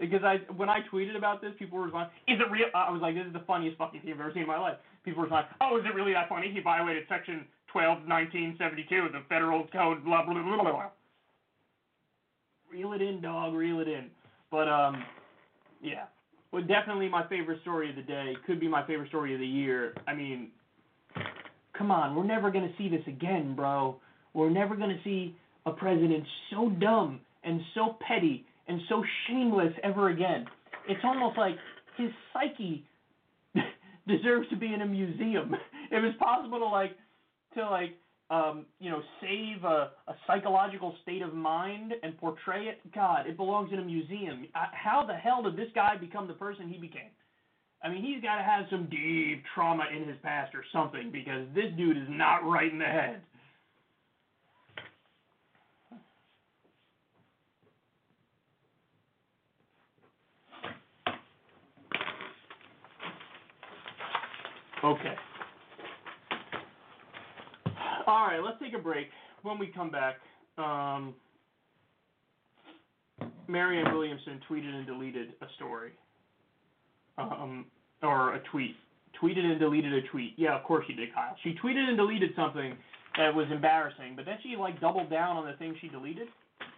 because 0.00 0.22
I 0.22 0.38
when 0.56 0.68
I 0.68 0.80
tweeted 0.90 1.16
about 1.16 1.42
this, 1.42 1.52
people 1.58 1.76
were 1.76 1.84
responding, 1.84 2.12
"Is 2.28 2.38
it 2.40 2.50
real?" 2.50 2.66
I 2.74 2.90
was 2.90 3.02
like, 3.02 3.14
"This 3.14 3.26
is 3.26 3.32
the 3.32 3.44
funniest 3.46 3.76
fucking 3.76 4.00
thing 4.00 4.12
I've 4.12 4.20
ever 4.20 4.32
seen 4.32 4.42
in 4.42 4.48
my 4.48 4.58
life." 4.58 4.78
People 5.04 5.22
were 5.22 5.28
like, 5.28 5.46
"Oh, 5.60 5.76
is 5.76 5.84
it 5.84 5.94
really 5.94 6.12
that 6.12 6.28
funny? 6.28 6.50
He 6.50 6.60
violated 6.60 7.04
Section 7.08 7.44
12, 7.72 8.06
1972 8.06 9.06
of 9.06 9.12
the 9.12 9.22
Federal 9.28 9.66
Code." 9.68 10.04
Blah 10.04 10.24
blah 10.24 10.34
blah 10.34 10.42
blah. 10.42 10.70
blah. 10.70 10.90
Reel 12.72 12.92
it 12.92 13.02
in, 13.02 13.20
dog. 13.20 13.54
Reel 13.54 13.80
it 13.80 13.88
in. 13.88 14.06
But 14.50 14.68
um, 14.68 15.02
yeah. 15.82 16.04
Well, 16.52 16.62
definitely 16.62 17.08
my 17.08 17.26
favorite 17.28 17.60
story 17.62 17.90
of 17.90 17.96
the 17.96 18.02
day. 18.02 18.34
Could 18.46 18.60
be 18.60 18.68
my 18.68 18.86
favorite 18.86 19.08
story 19.08 19.34
of 19.34 19.40
the 19.40 19.46
year. 19.46 19.94
I 20.06 20.14
mean, 20.14 20.48
come 21.76 21.90
on, 21.90 22.16
we're 22.16 22.24
never 22.24 22.50
gonna 22.50 22.72
see 22.78 22.88
this 22.88 23.02
again, 23.06 23.54
bro. 23.54 23.96
We're 24.32 24.50
never 24.50 24.74
gonna 24.74 24.98
see 25.04 25.36
a 25.66 25.70
president 25.72 26.24
so 26.50 26.70
dumb 26.70 27.20
and 27.44 27.60
so 27.74 27.96
petty 28.06 28.46
and 28.66 28.80
so 28.88 29.02
shameless 29.26 29.72
ever 29.82 30.08
again. 30.08 30.46
It's 30.88 31.00
almost 31.04 31.36
like 31.36 31.56
his 31.96 32.10
psyche 32.32 32.84
deserves 34.08 34.48
to 34.50 34.56
be 34.56 34.72
in 34.72 34.82
a 34.82 34.86
museum. 34.86 35.54
If 35.90 36.04
it's 36.04 36.18
possible 36.18 36.58
to 36.58 36.66
like 36.66 36.92
to 37.54 37.68
like 37.68 37.90
um, 38.30 38.66
you 38.78 38.90
know, 38.90 39.00
save 39.20 39.64
a, 39.64 39.90
a 40.06 40.14
psychological 40.26 40.94
state 41.02 41.22
of 41.22 41.32
mind 41.32 41.94
and 42.02 42.18
portray 42.18 42.64
it, 42.64 42.80
God, 42.94 43.26
it 43.26 43.36
belongs 43.36 43.70
in 43.72 43.78
a 43.78 43.84
museum. 43.84 44.46
How 44.52 45.04
the 45.06 45.14
hell 45.14 45.42
did 45.42 45.56
this 45.56 45.68
guy 45.74 45.96
become 45.96 46.26
the 46.26 46.34
person 46.34 46.68
he 46.68 46.78
became? 46.78 47.10
I 47.82 47.88
mean, 47.88 48.02
he's 48.04 48.22
got 48.22 48.36
to 48.36 48.42
have 48.42 48.66
some 48.70 48.88
deep 48.90 49.42
trauma 49.54 49.84
in 49.94 50.06
his 50.06 50.16
past 50.22 50.54
or 50.54 50.64
something 50.72 51.10
because 51.12 51.46
this 51.54 51.72
dude 51.76 51.96
is 51.96 52.08
not 52.08 52.38
right 52.38 52.70
in 52.70 52.78
the 52.78 52.84
head. 52.84 53.22
Okay. 64.84 65.14
All 68.08 68.26
right, 68.26 68.40
let's 68.42 68.56
take 68.58 68.72
a 68.72 68.82
break. 68.82 69.08
When 69.42 69.58
we 69.58 69.66
come 69.66 69.90
back, 69.90 70.14
um, 70.56 71.14
Marianne 73.46 73.92
Williamson 73.92 74.40
tweeted 74.50 74.74
and 74.74 74.86
deleted 74.86 75.34
a 75.42 75.46
story, 75.56 75.90
um, 77.18 77.66
or 78.02 78.34
a 78.34 78.40
tweet. 78.50 78.76
Tweeted 79.22 79.44
and 79.44 79.60
deleted 79.60 79.92
a 79.92 80.08
tweet. 80.08 80.32
Yeah, 80.38 80.56
of 80.56 80.64
course 80.64 80.86
she 80.86 80.94
did, 80.94 81.12
Kyle. 81.14 81.36
She 81.44 81.54
tweeted 81.62 81.86
and 81.86 81.98
deleted 81.98 82.30
something 82.34 82.74
that 83.18 83.34
was 83.34 83.46
embarrassing, 83.52 84.16
but 84.16 84.24
then 84.24 84.38
she 84.42 84.56
like 84.56 84.80
doubled 84.80 85.10
down 85.10 85.36
on 85.36 85.44
the 85.44 85.52
thing 85.58 85.76
she 85.78 85.88
deleted. 85.88 86.28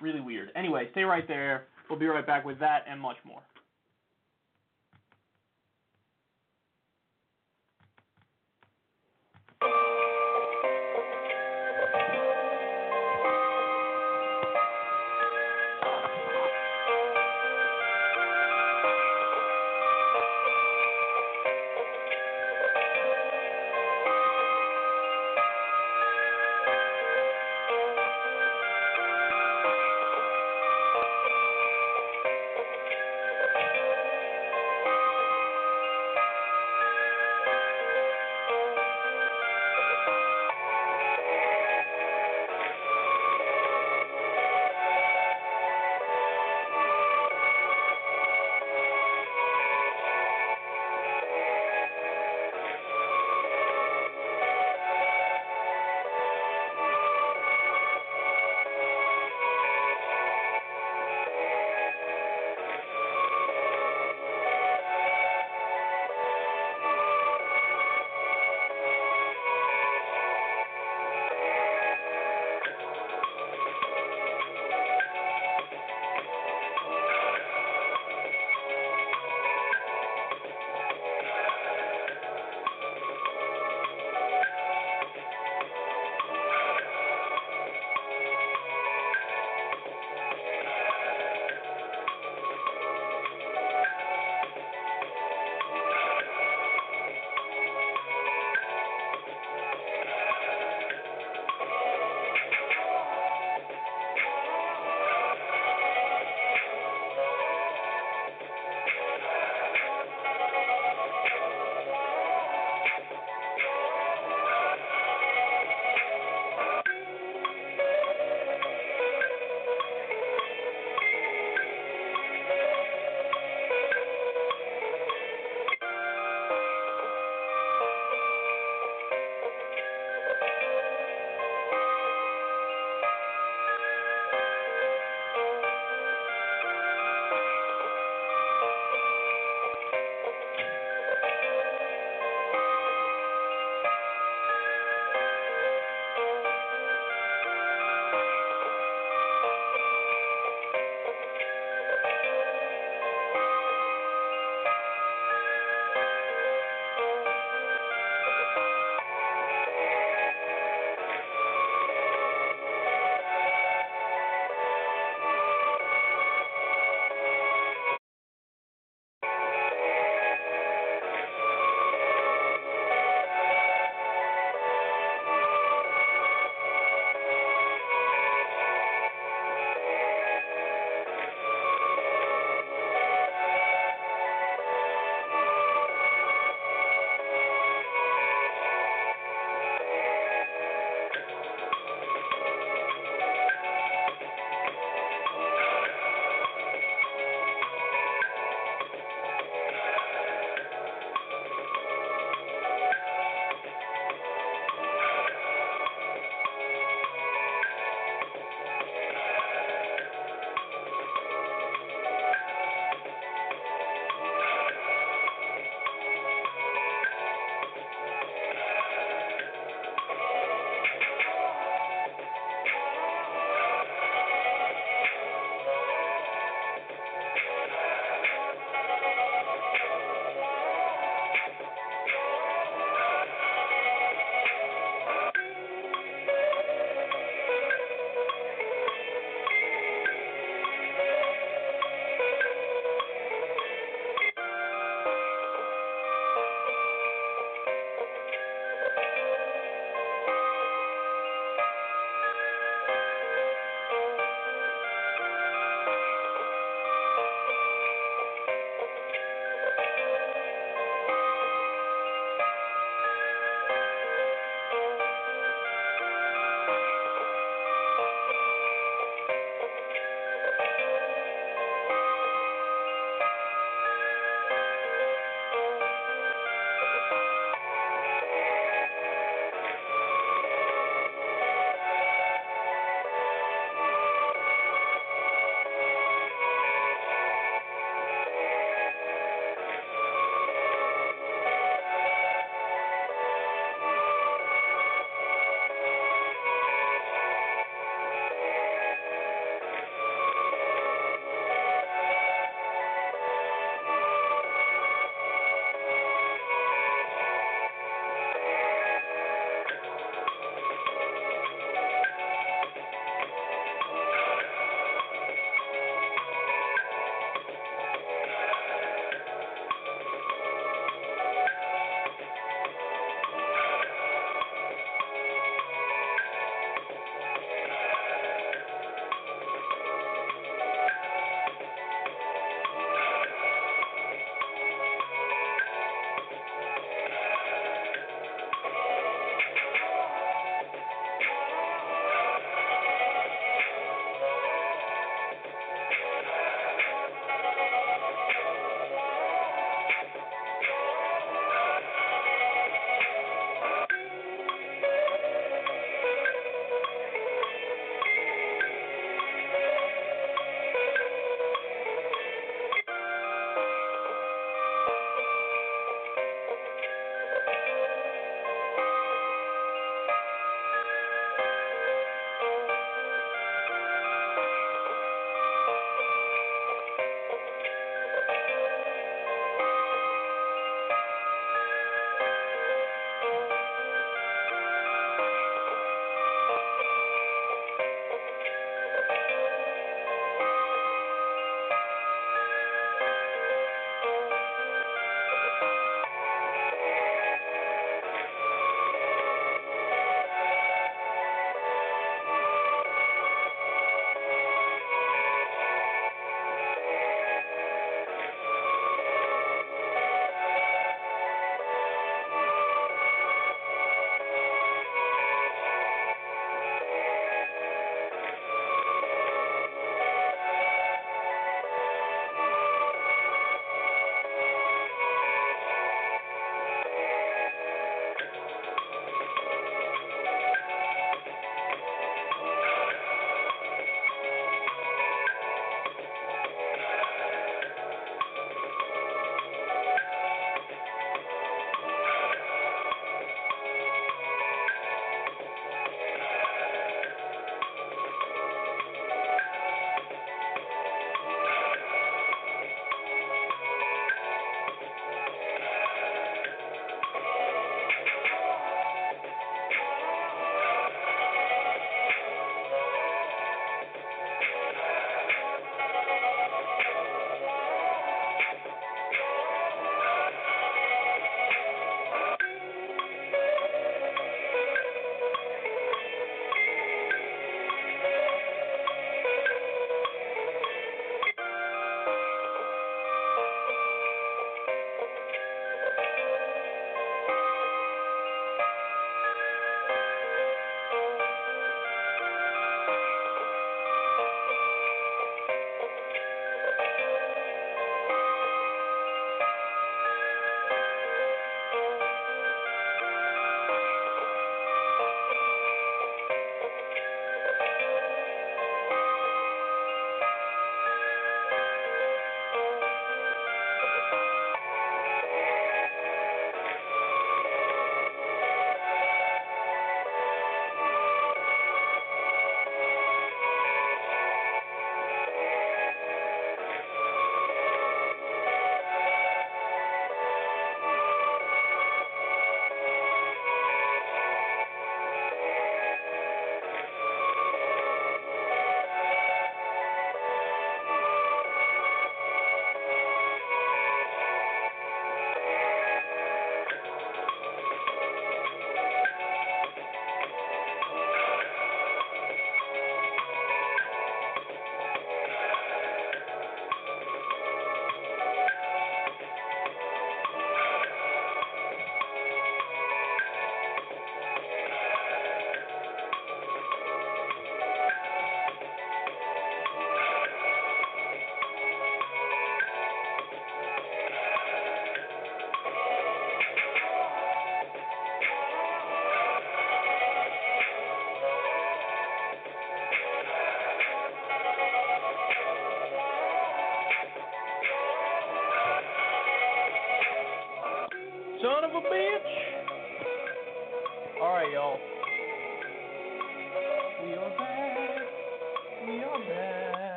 Really 0.00 0.20
weird. 0.20 0.50
Anyway, 0.54 0.86
stay 0.92 1.02
right 1.02 1.26
there. 1.26 1.64
We'll 1.90 1.98
be 1.98 2.06
right 2.06 2.26
back 2.26 2.44
with 2.44 2.60
that 2.60 2.84
and 2.88 3.00
much 3.00 3.16
more. 3.24 3.40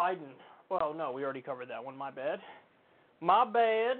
Biden. 0.00 0.32
Well, 0.70 0.94
no, 0.96 1.12
we 1.12 1.24
already 1.24 1.42
covered 1.42 1.68
that 1.68 1.84
one. 1.84 1.96
My 1.96 2.10
bad. 2.10 2.40
My 3.20 3.44
bad. 3.44 3.98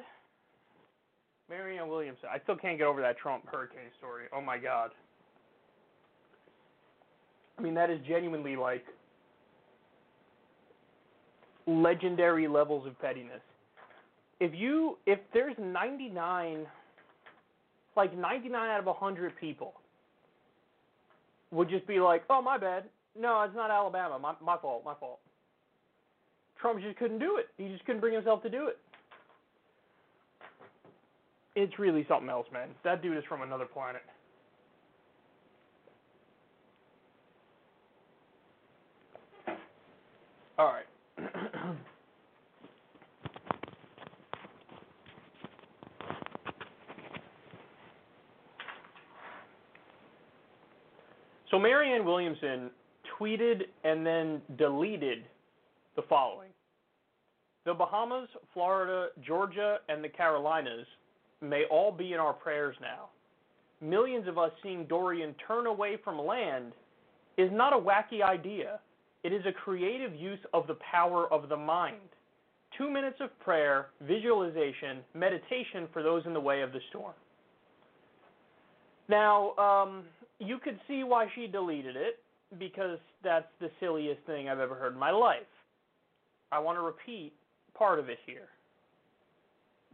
Marianne 1.49 1.89
Williamson. 1.89 2.29
I 2.33 2.39
still 2.43 2.57
can't 2.57 2.79
get 2.79 2.87
over 2.87 3.01
that 3.03 3.19
Trump 3.19 3.45
hurricane 3.51 3.91
story. 3.99 4.25
Oh 4.33 4.41
my 4.41 4.57
God. 4.57 4.91
I 7.59 7.63
mean, 7.63 7.75
that 7.75 7.91
is 7.91 7.99
genuinely 8.09 8.57
like 8.57 8.85
legendary 11.67 12.49
levels 12.49 12.87
of 12.87 12.99
pettiness. 13.01 13.43
If 14.39 14.55
you, 14.55 14.97
if 15.07 15.19
there's 15.35 15.57
99, 15.59 16.67
like 17.97 18.17
99 18.17 18.71
out 18.71 18.81
of 18.81 18.87
100 18.87 19.37
people 19.39 19.75
would 21.51 21.69
just 21.69 21.87
be 21.87 22.01
like, 22.01 22.23
oh, 22.31 22.41
my 22.41 22.57
bad. 22.57 22.85
No, 23.19 23.43
it's 23.43 23.55
not 23.55 23.71
Alabama. 23.71 24.19
My, 24.19 24.35
my 24.43 24.57
fault. 24.57 24.83
My 24.85 24.95
fault. 24.95 25.19
Trump 26.61 26.81
just 26.81 26.99
couldn't 26.99 27.19
do 27.19 27.39
it. 27.39 27.49
He 27.57 27.69
just 27.69 27.85
couldn't 27.87 28.01
bring 28.01 28.15
himself 28.15 28.43
to 28.43 28.51
do 28.51 28.67
it. 28.69 28.79
It's 31.57 31.79
really 31.79 32.05
something 32.09 32.29
else, 32.29 32.47
man. 32.53 32.69
That 32.85 33.03
dude 33.03 33.17
is 33.17 33.25
from 33.29 33.43
another 33.43 33.65
planet. 33.65 34.03
All 40.59 40.67
right. 40.67 40.85
so 51.51 51.59
Marianne 51.59 52.05
Williamson 52.05 52.71
tweeted 53.19 53.63
and 53.85 54.07
then 54.07 54.43
deleted 54.57 55.25
the 56.01 56.07
following. 56.09 56.49
The 57.67 57.75
Bahamas, 57.75 58.29
Florida, 58.55 59.09
Georgia, 59.23 59.79
and 59.89 60.03
the 60.03 60.09
Carolinas 60.09 60.87
may 61.43 61.65
all 61.71 61.93
be 61.93 62.15
in 62.15 62.19
our 62.19 62.33
prayers 62.33 62.75
now. 62.81 63.11
Millions 63.83 64.27
of 64.27 64.39
us 64.39 64.51
seeing 64.63 64.87
Dorian 64.87 65.35
turn 65.47 65.67
away 65.67 65.99
from 66.03 66.19
land 66.19 66.73
is 67.37 67.51
not 67.53 67.75
a 67.75 67.77
wacky 67.77 68.23
idea. 68.23 68.81
It 69.25 69.33
is 69.33 69.43
a 69.47 69.53
creative 69.53 70.15
use 70.15 70.39
of 70.55 70.67
the 70.67 70.79
power 70.91 71.31
of 71.31 71.51
the 71.51 71.57
mind. 71.57 71.97
Two 72.79 72.91
minutes 72.91 73.19
of 73.21 73.39
prayer, 73.41 73.89
visualization, 74.01 74.99
meditation 75.15 75.87
for 75.93 76.03
those 76.03 76.25
in 76.25 76.33
the 76.33 76.41
way 76.41 76.63
of 76.63 76.73
the 76.73 76.81
storm. 76.89 77.13
Now, 79.09 79.55
um, 79.57 80.05
you 80.39 80.59
could 80.59 80.79
see 80.89 81.05
why 81.05 81.27
she 81.35 81.47
deleted 81.47 81.97
it 81.97 82.21
because 82.59 82.99
that's 83.23 83.49
the 83.61 83.71
silliest 83.81 84.23
thing 84.25 84.49
I've 84.49 84.61
ever 84.61 84.75
heard 84.75 84.95
in 84.95 84.99
my 84.99 85.11
life. 85.11 85.43
I 86.53 86.59
want 86.59 86.79
to 86.79 86.83
repeat 86.83 87.33
part 87.75 87.99
of 87.99 88.09
it 88.09 88.19
here. 88.27 88.49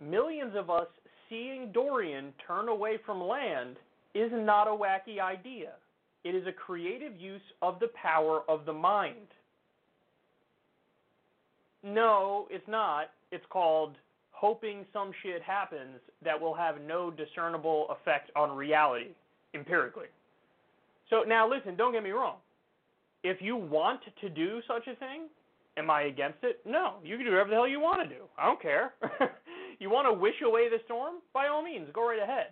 Millions 0.00 0.54
of 0.56 0.70
us 0.70 0.86
seeing 1.28 1.72
Dorian 1.72 2.32
turn 2.46 2.68
away 2.68 2.98
from 3.04 3.22
land 3.22 3.76
is 4.14 4.30
not 4.32 4.68
a 4.68 4.70
wacky 4.70 5.20
idea. 5.20 5.72
It 6.24 6.34
is 6.34 6.46
a 6.46 6.52
creative 6.52 7.18
use 7.20 7.42
of 7.62 7.78
the 7.78 7.88
power 8.00 8.42
of 8.48 8.64
the 8.64 8.72
mind. 8.72 9.28
No, 11.82 12.48
it's 12.50 12.66
not. 12.66 13.10
It's 13.30 13.44
called 13.50 13.96
hoping 14.32 14.84
some 14.92 15.12
shit 15.22 15.40
happens 15.42 16.00
that 16.24 16.40
will 16.40 16.54
have 16.54 16.80
no 16.80 17.10
discernible 17.10 17.86
effect 17.90 18.30
on 18.36 18.56
reality 18.56 19.14
empirically. 19.54 20.08
So 21.08 21.22
now 21.26 21.48
listen, 21.48 21.76
don't 21.76 21.92
get 21.92 22.02
me 22.02 22.10
wrong. 22.10 22.36
If 23.22 23.40
you 23.40 23.56
want 23.56 24.00
to 24.20 24.28
do 24.28 24.60
such 24.68 24.86
a 24.88 24.96
thing, 24.96 25.28
am 25.76 25.90
I 25.90 26.02
against 26.02 26.38
it? 26.42 26.60
No. 26.66 26.94
You 27.04 27.16
can 27.16 27.26
do 27.26 27.32
whatever 27.32 27.50
the 27.50 27.56
hell 27.56 27.68
you 27.68 27.80
want 27.80 28.08
to 28.08 28.14
do. 28.14 28.22
I 28.38 28.46
don't 28.46 28.60
care. 28.60 28.94
you 29.78 29.90
want 29.90 30.06
to 30.06 30.12
wish 30.12 30.34
away 30.44 30.68
the 30.68 30.78
storm? 30.84 31.16
By 31.32 31.48
all 31.48 31.62
means, 31.62 31.88
go 31.92 32.08
right 32.08 32.22
ahead. 32.22 32.48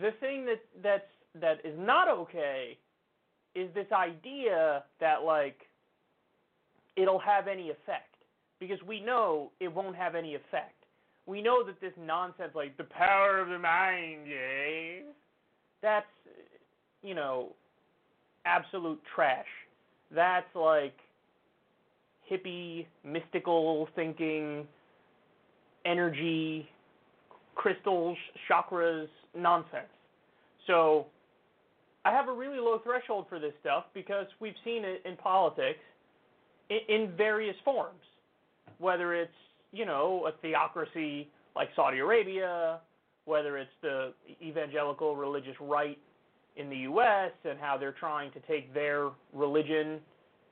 The 0.00 0.10
thing 0.20 0.44
that 0.46 0.60
that's 0.82 1.02
that 1.40 1.58
is 1.64 1.74
not 1.78 2.08
okay 2.08 2.78
is 3.54 3.72
this 3.74 3.86
idea 3.92 4.82
that 5.00 5.22
like 5.22 5.56
it'll 6.96 7.20
have 7.20 7.46
any 7.48 7.70
effect 7.70 8.14
because 8.58 8.78
we 8.86 9.00
know 9.00 9.50
it 9.60 9.72
won't 9.72 9.96
have 9.96 10.14
any 10.14 10.34
effect. 10.34 10.74
We 11.26 11.40
know 11.40 11.64
that 11.64 11.80
this 11.80 11.92
nonsense 11.98 12.52
like 12.54 12.76
the 12.76 12.84
power 12.84 13.40
of 13.40 13.48
the 13.48 13.58
mind, 13.58 14.26
yeah, 14.28 15.02
that's 15.80 16.06
you 17.02 17.14
know 17.14 17.50
absolute 18.44 19.00
trash. 19.14 19.46
That's 20.12 20.54
like 20.54 20.96
hippie, 22.30 22.86
mystical 23.04 23.88
thinking, 23.94 24.66
energy, 25.84 26.68
crystals, 27.54 28.16
chakras, 28.50 29.08
nonsense. 29.36 29.86
So 30.66 31.06
I 32.04 32.12
have 32.12 32.28
a 32.28 32.32
really 32.32 32.58
low 32.58 32.80
threshold 32.82 33.26
for 33.28 33.38
this 33.38 33.52
stuff 33.60 33.84
because 33.94 34.26
we've 34.40 34.54
seen 34.64 34.84
it 34.84 35.02
in 35.04 35.16
politics 35.16 35.80
in, 36.70 37.12
various 37.16 37.56
forms, 37.64 38.00
whether 38.78 39.14
it's 39.14 39.32
you 39.72 39.84
know 39.84 40.28
a 40.28 40.32
theocracy 40.40 41.28
like 41.54 41.68
Saudi 41.76 41.98
Arabia, 41.98 42.80
whether 43.26 43.58
it's 43.58 43.70
the 43.82 44.12
evangelical 44.42 45.16
religious 45.16 45.54
right 45.60 45.98
in 46.56 46.68
the 46.68 46.76
U.S. 46.78 47.32
and 47.48 47.58
how 47.58 47.76
they're 47.76 47.92
trying 47.98 48.30
to 48.32 48.40
take 48.40 48.72
their 48.72 49.10
religion 49.32 50.00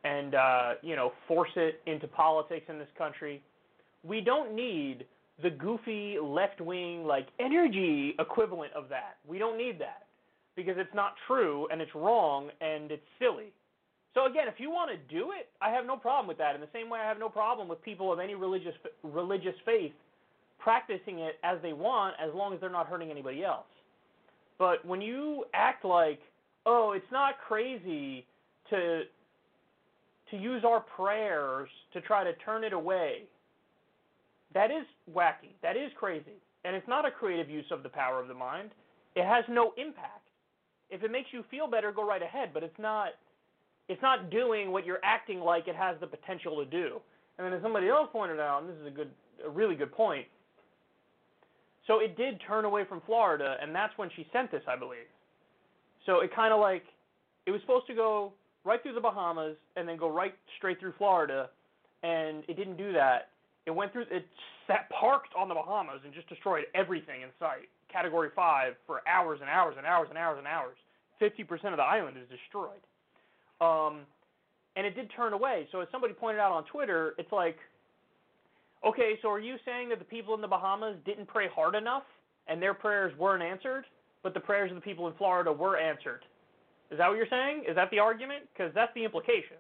and 0.05 0.35
uh, 0.35 0.73
you 0.83 0.97
know 0.97 1.13
force 1.29 1.51
it 1.57 1.81
into 1.87 2.07
politics 2.07 2.67
in 2.69 2.79
this 2.79 2.89
country. 2.97 3.43
We 4.05 4.21
don't 4.21 4.55
need 4.55 5.05
the 5.43 5.51
goofy 5.51 6.17
left 6.23 6.61
wing 6.61 7.05
like 7.05 7.29
energy 7.41 8.15
equivalent 8.19 8.73
of 8.75 8.89
that. 8.89 9.17
We 9.27 9.39
don't 9.39 9.57
need 9.57 9.81
that 9.81 10.07
because 10.57 10.75
it's 10.77 10.95
not 10.95 11.15
true 11.27 11.69
and 11.71 11.81
it's 11.81 11.95
wrong 11.95 12.51
and 12.61 12.91
it's 12.91 13.03
silly. 13.19 13.53
So 14.15 14.27
again, 14.27 14.47
if 14.47 14.55
you 14.59 14.71
want 14.71 14.91
to 14.91 15.15
do 15.15 15.31
it, 15.33 15.49
I 15.63 15.71
have 15.71 15.87
no 15.87 15.97
problem 15.97 16.27
with 16.27 16.39
that. 16.39 16.55
In 16.55 16.61
the 16.61 16.69
same 16.73 16.91
way, 16.91 17.01
I 17.01 17.09
have 17.09 17.19
no 17.19 17.31
problem 17.31 17.67
with 17.69 17.83
people 17.83 18.13
of 18.13 18.19
any 18.19 18.35
religious 18.35 18.75
religious 19.03 19.55
faith 19.65 19.93
practicing 20.59 21.21
it 21.21 21.37
as 21.43 21.59
they 21.63 21.73
want, 21.73 22.15
as 22.23 22.33
long 22.35 22.55
as 22.55 22.61
they're 22.61 22.71
not 22.71 22.87
hurting 22.87 23.11
anybody 23.11 23.43
else. 23.45 23.67
But 24.59 24.85
when 24.85 25.01
you 25.01 25.45
act 25.55 25.85
like, 25.85 26.21
oh, 26.67 26.93
it's 26.93 27.11
not 27.11 27.35
crazy 27.47 28.27
to 28.71 29.03
to 30.33 30.39
use 30.39 30.65
our 30.65 30.81
prayers 30.81 31.69
to 31.93 32.01
try 32.01 32.25
to 32.25 32.33
turn 32.45 32.65
it 32.65 32.73
away, 32.73 33.25
that 34.55 34.71
is 34.71 34.85
wacky. 35.15 35.53
That 35.63 35.77
is 35.77 35.93
crazy. 35.97 36.41
And 36.65 36.75
it's 36.75 36.89
not 36.89 37.07
a 37.07 37.11
creative 37.11 37.51
use 37.51 37.67
of 37.71 37.83
the 37.83 37.89
power 37.89 38.21
of 38.21 38.29
the 38.29 38.35
mind. 38.35 38.71
It 39.15 39.25
has 39.25 39.45
no 39.49 39.73
impact. 39.77 40.29
If 40.91 41.03
it 41.03 41.11
makes 41.11 41.29
you 41.33 41.45
feel 41.51 41.67
better, 41.67 41.93
go 41.93 42.07
right 42.07 42.23
ahead, 42.23 42.51
but 42.53 42.63
it's 42.63 42.79
not 42.79 43.11
it's 43.89 44.01
not 44.01 44.31
doing 44.31 44.71
what 44.71 44.87
you're 44.87 45.01
acting 45.03 45.41
like 45.41 45.69
it 45.69 45.77
has 45.77 45.97
the 46.01 46.07
potential 46.07 46.57
to 46.57 46.65
do. 46.65 47.01
And 47.37 47.45
then 47.45 47.53
as 47.53 47.63
somebody 47.63 47.89
else 47.89 48.09
pointed 48.13 48.41
out, 48.41 48.63
and 48.63 48.71
this 48.71 48.77
is 48.81 48.87
a 48.87 48.91
good 48.91 49.11
a 49.45 49.51
really 49.51 49.75
good 49.75 49.93
point. 49.93 50.27
So 51.87 51.99
it 51.99 52.17
did 52.17 52.41
turn 52.47 52.65
away 52.65 52.85
from 52.89 53.03
Florida 53.05 53.57
and 53.61 53.75
that's 53.75 53.93
when 53.99 54.09
she 54.17 54.27
sent 54.33 54.51
this, 54.51 54.63
I 54.67 54.77
believe. 54.77 55.11
So 56.07 56.21
it 56.21 56.35
kind 56.35 56.55
of 56.55 56.61
like 56.61 56.85
it 57.45 57.51
was 57.51 57.61
supposed 57.61 57.87
to 57.89 57.95
go 57.95 58.33
right 58.65 58.83
through 58.83 58.95
the 58.95 59.01
Bahamas 59.01 59.57
and 59.77 59.89
then 59.89 59.97
go 59.97 60.11
right 60.11 60.35
straight 60.59 60.79
through 60.81 60.95
Florida 60.99 61.51
and 62.03 62.45
it 62.49 62.57
didn't 62.57 62.77
do 62.77 62.93
that. 62.93 63.29
It 63.67 63.71
went 63.71 63.93
through 63.93 64.07
it 64.11 64.27
sat 64.67 64.91
parked 64.91 65.35
on 65.39 65.49
the 65.49 65.55
Bahamas 65.55 66.01
and 66.05 66.13
just 66.13 66.29
destroyed 66.29 66.65
everything 66.75 67.23
in 67.23 67.29
sight 67.39 67.69
category 67.93 68.31
five 68.35 68.75
for 68.87 69.03
hours 69.07 69.39
and 69.41 69.51
hours 69.51 69.75
and 69.77 69.87
hours 69.87 70.07
and 70.09 70.19
hours 70.19 70.39
and 70.39 70.47
hours. 70.47 70.77
50% 71.21 71.71
of 71.71 71.77
the 71.77 71.83
island 71.83 72.17
is 72.17 72.27
destroyed. 72.29 72.81
Um, 73.61 74.01
and 74.75 74.87
it 74.87 74.97
did 74.97 75.11
turn 75.15 75.35
away. 75.35 75.69
So 75.71 75.81
as 75.81 75.89
somebody 75.93 76.15
pointed 76.15 76.41
out 76.41 76.51
on 76.51 76.65
Twitter, 76.65 77.15
it's 77.19 77.31
like, 77.31 77.57
okay, 78.85 79.19
so 79.21 79.29
are 79.29 79.39
you 79.39 79.57
saying 79.65 79.91
that 79.91 79.99
the 79.99 80.05
people 80.05 80.35
in 80.35 80.41
the 80.41 80.49
Bahamas 80.49 80.97
didn't 81.05 81.29
pray 81.29 81.47
hard 81.55 81.75
enough 81.75 82.05
and 82.49 82.61
their 82.61 82.75
prayers 82.75 83.13
weren't 83.19 83.43
answered, 83.43 83.85
but 84.23 84.35
the 84.35 84.41
prayers 84.41 84.71
of 84.71 84.77
the 84.77 84.81
people 84.81 85.07
in 85.07 85.15
Florida 85.15 85.53
were 85.53 85.77
answered? 85.77 86.25
Is 86.93 86.99
that 86.99 87.09
what 87.09 87.17
you're 87.17 87.33
saying? 87.33 87.65
Is 87.67 87.75
that 87.75 87.91
the 87.91 87.99
argument? 87.99 88.45
Because 88.53 88.71
that's 88.75 88.93
the 88.95 89.03
implication. 89.03 89.57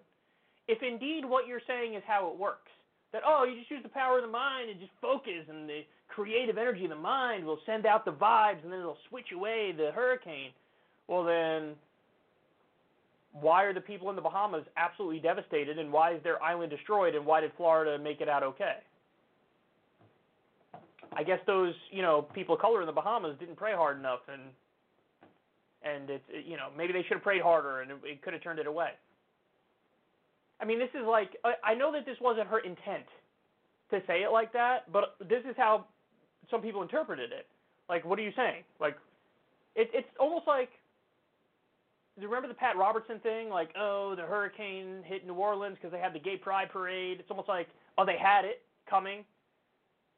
If 0.69 0.83
indeed 0.83 1.25
what 1.25 1.47
you're 1.47 1.65
saying 1.67 1.95
is 1.95 2.03
how 2.07 2.31
it 2.31 2.39
works, 2.39 2.71
that 3.13 3.23
oh, 3.27 3.45
you 3.45 3.59
just 3.59 3.71
use 3.71 3.83
the 3.83 3.89
power 3.89 4.19
of 4.19 4.23
the 4.23 4.31
mind 4.31 4.69
and 4.69 4.79
just 4.79 4.93
focus, 5.01 5.49
and 5.49 5.69
the 5.69 5.81
creative 6.09 6.59
energy 6.59 6.85
of 6.85 6.91
the 6.91 6.97
mind 6.97 7.45
will 7.45 7.59
send 7.65 7.87
out 7.87 8.05
the 8.05 8.13
vibes, 8.13 8.63
and 8.63 8.71
then 8.71 8.81
it'll 8.81 8.99
switch 9.09 9.33
away 9.35 9.73
the 9.77 9.91
hurricane. 9.93 10.51
Well, 11.09 11.25
then 11.25 11.73
why 13.33 13.65
are 13.65 13.73
the 13.73 13.81
people 13.81 14.11
in 14.11 14.17
the 14.17 14.23
Bahamas 14.23 14.65
absolutely 14.77 15.19
devastated, 15.19 15.79
and 15.79 15.91
why 15.91 16.15
is 16.15 16.23
their 16.23 16.43
island 16.43 16.71
destroyed, 16.71 17.15
and 17.15 17.25
why 17.25 17.41
did 17.41 17.53
Florida 17.57 17.99
make 17.99 18.21
it 18.21 18.29
out 18.29 18.43
okay? 18.43 18.77
I 21.15 21.23
guess 21.23 21.41
those 21.47 21.75
you 21.91 22.03
know 22.03 22.23
people 22.35 22.55
of 22.55 22.61
color 22.61 22.81
in 22.81 22.87
the 22.87 22.93
Bahamas 22.93 23.37
didn't 23.41 23.57
pray 23.57 23.73
hard 23.75 23.99
enough, 23.99 24.21
and 24.31 24.43
and 25.85 26.11
it's 26.11 26.25
it, 26.29 26.47
you 26.47 26.57
know 26.57 26.69
maybe 26.77 26.93
they 26.93 27.03
should 27.03 27.15
have 27.15 27.23
prayed 27.23 27.43
harder, 27.43 27.81
and 27.81 27.91
it, 27.91 27.97
it 28.05 28.23
could 28.23 28.33
have 28.33 28.43
turned 28.43 28.59
it 28.59 28.67
away. 28.67 28.91
I 30.61 30.65
mean, 30.65 30.79
this 30.79 30.91
is 30.95 31.07
like 31.07 31.37
I, 31.45 31.73
I 31.73 31.75
know 31.75 31.93
that 31.93 32.07
this 32.07 32.17
wasn't 32.21 32.49
her 32.49 32.61
intent 32.61 33.07
to 33.91 34.01
say 34.07 34.23
it 34.23 34.33
like 34.33 34.53
that, 34.53 34.91
but 34.93 35.17
this 35.21 35.43
is 35.49 35.55
how 35.57 35.87
some 36.51 36.63
people 36.63 36.83
interpreted 36.83 37.33
it. 37.33 37.47
Like, 37.89 38.05
what 38.05 38.19
are 38.19 38.23
you 38.23 38.33
saying? 38.35 38.63
Like, 38.81 38.97
it, 39.75 39.91
it's 39.93 40.09
almost 40.19 40.47
like 40.47 40.71
do 42.17 42.23
you 42.23 42.29
remember 42.29 42.49
the 42.49 42.55
Pat 42.55 42.77
Robertson 42.77 43.19
thing? 43.21 43.49
Like, 43.49 43.71
oh, 43.79 44.15
the 44.15 44.23
hurricane 44.23 45.03
hit 45.07 45.27
New 45.27 45.35
Orleans 45.35 45.77
because 45.77 45.93
they 45.93 45.99
had 45.99 46.13
the 46.13 46.19
gay 46.19 46.37
pride 46.37 46.69
parade. 46.71 47.19
It's 47.21 47.31
almost 47.31 47.49
like, 47.49 47.69
oh, 47.97 48.05
they 48.05 48.19
had 48.19 48.45
it 48.45 48.61
coming. 48.89 49.25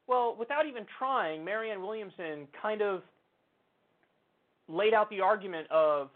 Well, 0.07 0.35
without 0.37 0.67
even 0.67 0.85
trying, 0.99 1.43
Marianne 1.43 1.81
Williamson 1.81 2.47
kind 2.61 2.81
of 2.81 3.01
laid 4.67 4.93
out 4.93 5.09
the 5.09 5.21
argument 5.21 5.69
of, 5.71 6.09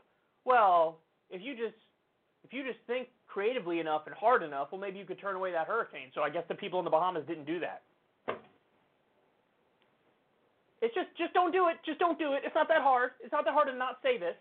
well, 0.46 1.00
if 1.30 1.42
you 1.42 1.54
just 1.56 1.78
if 2.44 2.54
you 2.54 2.64
just 2.64 2.80
think 2.88 3.08
creatively 3.28 3.80
enough 3.80 4.04
and 4.08 4.16
hard 4.16 4.42
enough, 4.44 4.70
well, 4.72 4.82
maybe 4.82 4.98
you 4.98 5.06
could 5.06 5.20
turn 5.20 5.36
away 5.36 5.52
that 5.52 5.68
hurricane. 5.68 6.10
So 6.16 6.22
I 6.22 6.30
guess 6.30 6.44
the 6.48 6.56
people 6.56 6.80
in 6.80 6.86
the 6.86 6.92
Bahamas 6.92 7.24
didn't 7.28 7.46
do 7.46 7.60
that. 7.60 7.84
It's 10.82 10.96
just 10.96 11.10
just 11.18 11.34
don't 11.34 11.52
do 11.52 11.68
it. 11.68 11.78
Just 11.86 12.00
don't 12.00 12.18
do 12.18 12.34
it. 12.34 12.42
It's 12.46 12.56
not 12.56 12.68
that 12.70 12.82
hard. 12.82 13.12
It's 13.22 13.32
not 13.32 13.46
that 13.46 13.54
hard 13.54 13.68
to 13.68 13.76
not 13.76 14.00
say 14.02 14.18
this. 14.18 14.36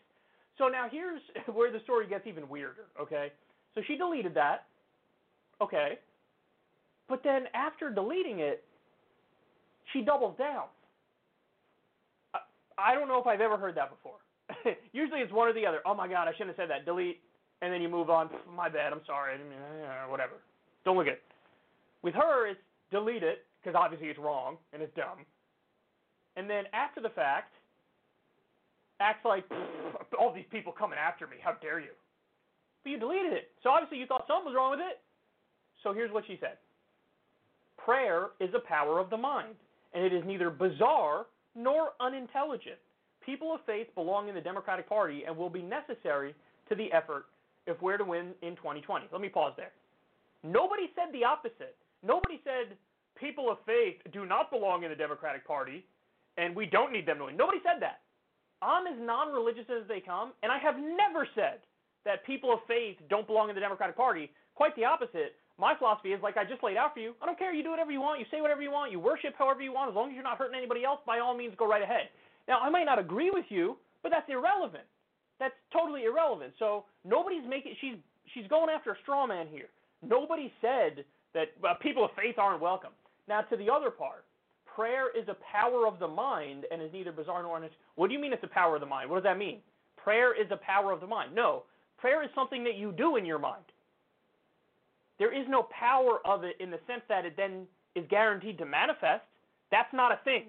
So 0.57 0.69
now 0.69 0.87
here's 0.91 1.21
where 1.53 1.73
the 1.73 1.81
story 1.81 2.09
gets 2.09 2.27
even 2.27 2.49
weirder, 2.49 2.87
okay? 3.01 3.33
So 3.75 3.83
she 3.87 3.97
deleted 3.97 4.35
that. 4.35 4.67
Okay. 5.61 5.99
But 7.09 7.23
then 7.25 7.45
after 7.55 7.91
deleting 7.91 8.41
it, 8.41 8.65
she 9.93 10.03
doubles 10.03 10.37
down. 10.37 10.65
I, 12.79 12.95
don't 12.95 13.09
know 13.09 13.21
if 13.21 13.27
I've 13.27 13.41
ever 13.41 13.57
heard 13.57 13.75
that 13.77 13.91
before. 13.91 14.19
Usually 14.93 15.21
it's 15.21 15.33
one 15.33 15.49
or 15.49 15.53
the 15.53 15.67
other. 15.67 15.81
Oh 15.85 15.95
my 15.95 16.09
God, 16.09 16.29
I 16.29 16.33
shouldn't 16.33 16.57
have 16.57 16.57
said 16.57 16.71
that. 16.71 16.85
Delete, 16.85 17.21
and 17.61 17.73
then 17.73 17.83
you 17.83 17.89
move 17.89 18.11
on. 18.11 18.31
My 18.55 18.69
bad. 18.69 18.93
I'm 18.93 19.01
sorry. 19.07 19.37
Whatever. 20.09 20.35
Don't 20.85 20.97
look 20.97 21.07
at 21.07 21.15
it. 21.15 21.23
With 22.03 22.15
her, 22.15 22.47
it's 22.47 22.61
delete 22.91 23.23
it 23.23 23.45
because 23.61 23.79
obviously 23.79 24.09
it's 24.09 24.19
wrong 24.19 24.57
and 24.73 24.83
it's 24.83 24.95
dumb. 24.95 25.27
And 26.37 26.49
then 26.49 26.65
after 26.73 27.01
the 27.01 27.11
fact, 27.11 27.53
acts 29.01 29.25
like 29.25 29.45
all 30.19 30.33
these 30.33 30.47
people 30.51 30.73
coming 30.73 30.99
after 30.99 31.27
me. 31.27 31.37
How 31.43 31.53
dare 31.61 31.81
you? 31.81 31.95
But 32.85 32.91
you 32.91 32.99
deleted 32.99 33.33
it. 33.33 33.51
So 33.63 33.71
obviously 33.71 33.99
you 33.99 34.07
thought 34.07 34.25
something 34.29 34.47
was 34.47 34.55
wrong 34.57 34.71
with 34.71 34.81
it. 34.81 35.01
So 35.83 35.93
here's 35.93 36.13
what 36.13 36.25
she 36.27 36.39
said. 36.41 36.59
Prayer 37.77 38.29
is 38.41 38.51
a 38.55 38.61
power 38.67 38.99
of 38.99 39.11
the 39.11 39.17
mind, 39.17 39.55
and 39.95 40.05
it 40.05 40.13
is 40.13 40.23
neither 40.27 40.51
bizarre 40.51 41.27
nor 41.55 41.91
unintelligent. 42.01 42.79
People 43.25 43.55
of 43.55 43.61
faith 43.67 43.89
belong 43.95 44.29
in 44.29 44.35
the 44.35 44.41
Democratic 44.41 44.89
Party 44.89 45.25
and 45.27 45.37
will 45.37 45.51
be 45.51 45.63
necessary 45.63 46.35
to 46.69 46.75
the 46.75 46.93
effort 46.93 47.27
if 47.67 47.81
we're 47.83 47.99
to 47.99 48.05
win 48.05 48.33
in 48.43 48.57
2020. 48.57 49.07
Let 49.13 49.21
me 49.21 49.29
pause 49.29 49.53
there. 49.57 49.73
Nobody 50.43 50.91
said 50.95 51.13
the 51.13 51.25
opposite. 51.25 51.77
Nobody 52.03 52.41
said 52.45 52.77
people 53.19 53.51
of 53.51 53.59
faith 53.67 53.97
do 54.13 54.25
not 54.25 54.51
belong 54.51 54.85
in 54.85 54.91
the 54.91 54.97
Democratic 54.97 55.47
Party 55.47 55.85
and 56.39 56.55
we 56.55 56.67
don't 56.67 56.93
need 56.93 57.05
them 57.05 57.19
to 57.19 57.25
win. 57.27 57.37
Nobody 57.37 57.59
said 57.65 57.83
that. 57.83 58.01
I'm 58.63 58.87
as 58.87 58.99
non 58.99 59.33
religious 59.33 59.67
as 59.69 59.87
they 59.89 60.01
come, 60.01 60.33
and 60.43 60.51
I 60.51 60.59
have 60.59 60.77
never 60.77 61.27
said 61.35 61.59
that 62.05 62.25
people 62.25 62.53
of 62.53 62.61
faith 62.67 62.97
don't 63.11 63.27
belong 63.27 63.49
in 63.51 63.55
the 63.55 63.61
Democratic 63.61 63.97
Party. 63.97 64.31
Quite 64.55 64.75
the 64.77 64.85
opposite. 64.85 65.37
My 65.59 65.75
philosophy 65.75 66.15
is 66.15 66.23
like 66.23 66.37
I 66.37 66.45
just 66.45 66.63
laid 66.63 66.77
out 66.77 66.95
for 66.95 67.01
you. 67.01 67.15
I 67.21 67.27
don't 67.27 67.39
care. 67.39 67.53
You 67.53 67.63
do 67.63 67.71
whatever 67.71 67.91
you 67.91 68.01
want. 68.01 68.21
You 68.21 68.27
say 68.31 68.41
whatever 68.41 68.63
you 68.63 68.71
want. 68.71 68.93
You 68.93 69.01
worship 69.01 69.35
however 69.37 69.61
you 69.61 69.73
want. 69.73 69.91
As 69.91 69.97
long 69.97 70.11
as 70.11 70.15
you're 70.15 70.23
not 70.23 70.39
hurting 70.39 70.57
anybody 70.57 70.85
else, 70.85 71.01
by 71.05 71.19
all 71.19 71.37
means, 71.37 71.55
go 71.59 71.69
right 71.69 71.83
ahead. 71.83 72.09
Now, 72.47 72.61
I 72.61 72.71
might 72.71 72.85
not 72.85 72.99
agree 72.99 73.31
with 73.31 73.45
you, 73.49 73.77
but 74.03 74.11
that's 74.11 74.29
irrelevant. 74.31 74.87
That's 75.41 75.55
totally 75.73 76.05
irrelevant. 76.05 76.55
So 76.59 76.85
nobody's 77.05 77.47
making. 77.49 77.75
She's 77.81 77.97
she's 78.35 78.47
going 78.47 78.71
after 78.71 78.93
a 78.93 78.97
straw 79.03 79.27
man 79.27 79.47
here. 79.51 79.69
Nobody 80.03 80.53
said 80.61 81.05
that 81.35 81.49
uh, 81.67 81.75
people 81.83 82.05
of 82.05 82.11
faith 82.17 82.39
aren't 82.39 82.63
welcome. 82.63 82.93
Now, 83.27 83.43
to 83.43 83.57
the 83.57 83.69
other 83.69 83.91
part, 83.91 84.25
prayer 84.65 85.11
is 85.11 85.29
a 85.29 85.37
power 85.53 85.87
of 85.87 85.99
the 85.99 86.09
mind 86.09 86.65
and 86.71 86.81
is 86.81 86.93
neither 86.93 87.13
bizarre 87.13 87.43
nor 87.43 87.57
unintelligent. 87.57 87.83
What 87.97 88.09
do 88.09 88.15
you 88.15 88.21
mean 88.21 88.33
it's 88.33 88.45
a 88.45 88.49
power 88.49 88.77
of 88.77 88.81
the 88.81 88.87
mind? 88.87 89.11
What 89.11 89.17
does 89.17 89.25
that 89.25 89.39
mean? 89.39 89.59
Prayer 89.97 90.41
is 90.41 90.49
a 90.51 90.57
power 90.57 90.93
of 90.93 91.01
the 91.01 91.07
mind. 91.07 91.35
No, 91.35 91.65
prayer 91.99 92.23
is 92.23 92.31
something 92.35 92.65
that 92.65 92.77
you 92.77 92.93
do 92.93 93.17
in 93.17 93.27
your 93.27 93.39
mind. 93.39 93.65
There 95.19 95.35
is 95.35 95.47
no 95.49 95.67
power 95.71 96.21
of 96.25 96.45
it 96.45 96.57
in 96.61 96.71
the 96.71 96.79
sense 96.87 97.03
that 97.09 97.25
it 97.25 97.35
then 97.37 97.67
is 97.95 98.05
guaranteed 98.09 98.59
to 98.59 98.67
manifest. 98.67 99.25
That's 99.71 99.93
not 99.93 100.13
a 100.13 100.21
thing. 100.25 100.45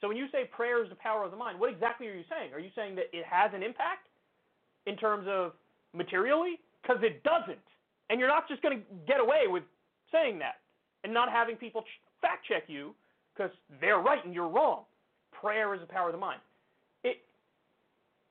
So 0.00 0.08
when 0.08 0.16
you 0.16 0.26
say 0.32 0.44
prayer 0.44 0.82
is 0.82 0.88
the 0.88 0.96
power 0.96 1.24
of 1.24 1.30
the 1.30 1.36
mind, 1.36 1.60
what 1.60 1.70
exactly 1.70 2.06
are 2.08 2.14
you 2.14 2.24
saying? 2.30 2.54
Are 2.54 2.60
you 2.60 2.70
saying 2.74 2.94
that 2.96 3.06
it 3.12 3.24
has 3.28 3.50
an 3.54 3.62
impact 3.62 4.08
in 4.86 4.96
terms 4.96 5.26
of 5.28 5.52
materially? 5.92 6.58
Because 6.82 6.98
it 7.02 7.22
doesn't. 7.22 7.58
And 8.08 8.18
you're 8.18 8.28
not 8.28 8.48
just 8.48 8.62
going 8.62 8.78
to 8.78 8.84
get 9.06 9.20
away 9.20 9.44
with 9.46 9.62
saying 10.10 10.38
that 10.38 10.56
and 11.04 11.12
not 11.12 11.30
having 11.30 11.56
people 11.56 11.84
fact 12.22 12.46
check 12.46 12.64
you 12.66 12.94
because 13.34 13.50
they're 13.80 14.00
right 14.00 14.24
and 14.24 14.34
you're 14.34 14.48
wrong. 14.48 14.84
Prayer 15.32 15.74
is 15.74 15.80
a 15.82 15.86
power 15.86 16.08
of 16.08 16.12
the 16.12 16.18
mind. 16.18 16.40
It, 17.04 17.18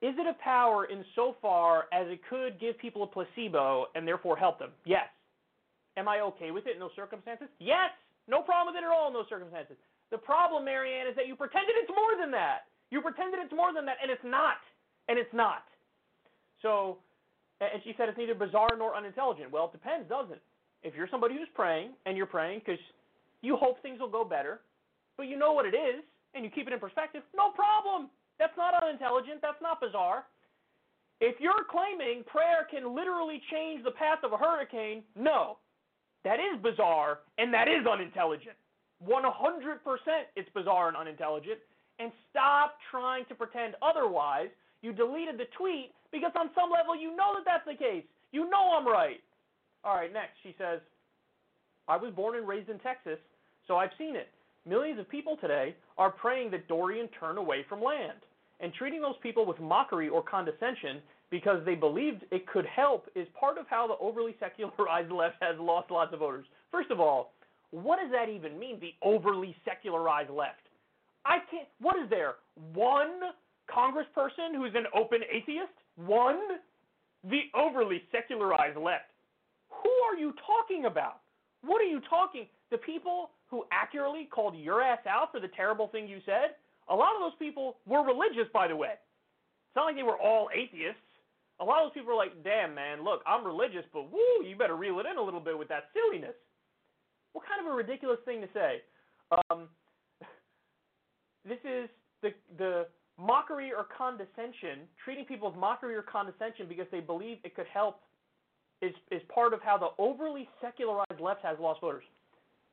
is 0.01 0.15
it 0.17 0.27
a 0.27 0.43
power 0.43 0.85
in 0.85 1.03
so 1.15 1.35
far 1.41 1.85
as 1.93 2.07
it 2.07 2.19
could 2.29 2.59
give 2.59 2.77
people 2.77 3.03
a 3.03 3.07
placebo 3.07 3.87
and 3.95 4.07
therefore 4.07 4.37
help 4.37 4.59
them? 4.59 4.69
Yes. 4.85 5.07
Am 5.97 6.07
I 6.07 6.21
okay 6.35 6.51
with 6.51 6.67
it 6.67 6.73
in 6.73 6.79
those 6.79 6.95
circumstances? 6.95 7.47
Yes. 7.59 7.91
No 8.27 8.41
problem 8.41 8.73
with 8.73 8.81
it 8.81 8.85
at 8.85 8.91
all 8.93 9.07
in 9.07 9.13
those 9.13 9.29
circumstances. 9.29 9.75
The 10.11 10.17
problem, 10.17 10.65
Marianne, 10.65 11.07
is 11.07 11.15
that 11.15 11.27
you 11.27 11.35
pretended 11.35 11.73
it's 11.77 11.89
more 11.89 12.17
than 12.19 12.31
that. 12.31 12.69
You 12.89 13.01
pretended 13.01 13.39
it's 13.41 13.53
more 13.53 13.73
than 13.73 13.85
that, 13.85 13.97
and 14.01 14.09
it's 14.09 14.23
not. 14.23 14.61
And 15.07 15.17
it's 15.17 15.33
not. 15.33 15.65
So, 16.61 16.97
and 17.61 17.81
she 17.83 17.93
said 17.97 18.09
it's 18.09 18.17
neither 18.17 18.35
bizarre 18.35 18.77
nor 18.77 18.95
unintelligent. 18.95 19.51
Well, 19.51 19.65
it 19.65 19.73
depends, 19.73 20.09
doesn't 20.09 20.33
it? 20.33 20.43
If 20.81 20.95
you're 20.95 21.09
somebody 21.09 21.35
who's 21.35 21.49
praying, 21.53 21.93
and 22.05 22.15
you're 22.17 22.29
praying 22.29 22.61
because 22.65 22.81
you 23.41 23.57
hope 23.57 23.81
things 23.81 23.99
will 23.99 24.09
go 24.09 24.23
better, 24.23 24.61
but 25.17 25.23
you 25.23 25.37
know 25.37 25.53
what 25.53 25.65
it 25.65 25.75
is, 25.75 26.03
and 26.33 26.45
you 26.45 26.49
keep 26.49 26.67
it 26.67 26.73
in 26.73 26.79
perspective, 26.79 27.21
no 27.35 27.51
problem. 27.51 28.09
That's 28.37 28.55
not 28.55 28.73
unintelligent. 28.81 29.41
That's 29.41 29.61
not 29.61 29.81
bizarre. 29.81 30.25
If 31.19 31.35
you're 31.41 31.67
claiming 31.69 32.23
prayer 32.23 32.65
can 32.71 32.95
literally 32.95 33.41
change 33.51 33.83
the 33.83 33.91
path 33.91 34.19
of 34.23 34.31
a 34.31 34.37
hurricane, 34.37 35.03
no. 35.15 35.57
That 36.23 36.39
is 36.39 36.61
bizarre, 36.61 37.19
and 37.37 37.53
that 37.53 37.67
is 37.67 37.85
unintelligent. 37.87 38.55
100% 39.07 39.23
it's 40.35 40.49
bizarre 40.53 40.89
and 40.89 40.97
unintelligent. 40.97 41.59
And 41.99 42.11
stop 42.29 42.77
trying 42.91 43.25
to 43.25 43.35
pretend 43.35 43.75
otherwise. 43.81 44.49
You 44.81 44.93
deleted 44.93 45.37
the 45.37 45.47
tweet 45.57 45.91
because 46.11 46.31
on 46.35 46.49
some 46.55 46.69
level 46.71 46.95
you 46.95 47.15
know 47.15 47.35
that 47.35 47.43
that's 47.45 47.65
the 47.65 47.75
case. 47.75 48.03
You 48.31 48.49
know 48.49 48.77
I'm 48.77 48.87
right. 48.87 49.21
All 49.83 49.95
right, 49.95 50.11
next, 50.11 50.33
she 50.43 50.55
says, 50.57 50.79
I 51.87 51.97
was 51.97 52.13
born 52.13 52.37
and 52.37 52.47
raised 52.47 52.69
in 52.69 52.79
Texas, 52.79 53.17
so 53.67 53.77
I've 53.77 53.91
seen 53.97 54.15
it. 54.15 54.29
Millions 54.67 54.99
of 54.99 55.09
people 55.09 55.37
today 55.39 55.75
are 55.97 56.11
praying 56.11 56.51
that 56.51 56.67
Dorian 56.67 57.07
turn 57.19 57.37
away 57.37 57.65
from 57.67 57.81
land. 57.81 58.19
And 58.59 58.73
treating 58.73 59.01
those 59.01 59.15
people 59.23 59.45
with 59.45 59.59
mockery 59.59 60.09
or 60.09 60.21
condescension 60.21 61.01
because 61.31 61.63
they 61.65 61.75
believed 61.75 62.23
it 62.31 62.47
could 62.47 62.65
help 62.65 63.07
is 63.15 63.27
part 63.39 63.57
of 63.57 63.65
how 63.69 63.87
the 63.87 63.97
overly 63.99 64.35
secularized 64.39 65.11
left 65.11 65.35
has 65.41 65.55
lost 65.59 65.91
lots 65.91 66.13
of 66.13 66.19
voters. 66.19 66.45
First 66.71 66.91
of 66.91 66.99
all, 66.99 67.33
what 67.71 67.99
does 68.01 68.11
that 68.11 68.29
even 68.29 68.57
mean, 68.57 68.79
the 68.79 68.93
overly 69.03 69.55
secularized 69.63 70.31
left? 70.31 70.61
I 71.25 71.37
can't, 71.51 71.67
what 71.79 71.95
is 71.97 72.09
there? 72.09 72.35
One 72.73 73.19
congressperson 73.69 74.55
who's 74.55 74.73
an 74.73 74.85
open 74.95 75.19
atheist? 75.31 75.73
One? 75.95 76.39
The 77.29 77.41
overly 77.53 78.01
secularized 78.11 78.77
left. 78.77 79.11
Who 79.69 79.91
are 80.09 80.17
you 80.17 80.33
talking 80.45 80.85
about? 80.85 81.19
What 81.63 81.81
are 81.81 81.85
you 81.85 82.01
talking? 82.09 82.47
The 82.71 82.77
people 82.77 83.31
who 83.47 83.65
accurately 83.71 84.27
called 84.31 84.55
your 84.55 84.81
ass 84.81 84.99
out 85.07 85.31
for 85.31 85.39
the 85.39 85.49
terrible 85.49 85.87
thing 85.87 86.07
you 86.07 86.19
said, 86.25 86.55
a 86.89 86.95
lot 86.95 87.15
of 87.15 87.21
those 87.21 87.37
people 87.37 87.77
were 87.85 88.03
religious, 88.03 88.47
by 88.53 88.67
the 88.67 88.75
way. 88.75 88.93
It's 88.93 89.75
not 89.75 89.85
like 89.85 89.95
they 89.95 90.03
were 90.03 90.17
all 90.17 90.49
atheists. 90.55 91.01
A 91.61 91.65
lot 91.65 91.83
of 91.83 91.89
those 91.89 91.93
people 91.93 92.13
are 92.13 92.17
like, 92.17 92.43
damn, 92.43 92.73
man, 92.73 93.03
look, 93.03 93.21
I'm 93.27 93.45
religious, 93.45 93.83
but 93.91 94.11
woo, 94.11 94.45
you 94.45 94.55
better 94.55 94.75
reel 94.75 94.99
it 94.99 95.05
in 95.05 95.17
a 95.17 95.21
little 95.21 95.39
bit 95.39 95.57
with 95.57 95.67
that 95.69 95.89
silliness. 95.93 96.35
What 97.33 97.45
kind 97.47 97.65
of 97.65 97.71
a 97.71 97.75
ridiculous 97.75 98.19
thing 98.25 98.41
to 98.41 98.47
say? 98.53 98.81
Um, 99.31 99.67
this 101.45 101.59
is 101.63 101.89
the, 102.21 102.31
the 102.57 102.87
mockery 103.17 103.71
or 103.71 103.85
condescension, 103.95 104.87
treating 105.03 105.25
people 105.25 105.49
with 105.49 105.59
mockery 105.59 105.95
or 105.95 106.01
condescension 106.01 106.65
because 106.67 106.87
they 106.91 107.01
believe 107.01 107.37
it 107.43 107.55
could 107.55 107.67
help, 107.71 108.01
is, 108.81 108.93
is 109.11 109.21
part 109.33 109.53
of 109.53 109.61
how 109.61 109.77
the 109.77 109.89
overly 110.01 110.47
secularized 110.61 111.19
left 111.19 111.43
has 111.43 111.57
lost 111.59 111.81
voters. 111.81 112.05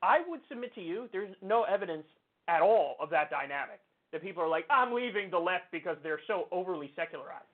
I 0.03 0.19
would 0.29 0.41
submit 0.49 0.75
to 0.77 0.81
you 0.81 1.09
there's 1.11 1.35
no 1.43 1.65
evidence 1.65 2.05
at 2.49 2.63
all 2.63 2.97
of 3.01 3.11
that 3.11 3.31
dynamic. 3.31 3.81
That 4.13 4.23
people 4.23 4.43
are 4.43 4.49
like, 4.49 4.65
I'm 4.71 4.95
leaving 4.95 5.31
the 5.31 5.39
left 5.39 5.65
because 5.73 5.97
they're 6.03 6.21
so 6.29 6.47
overly 6.53 6.93
secularized. 6.95 7.45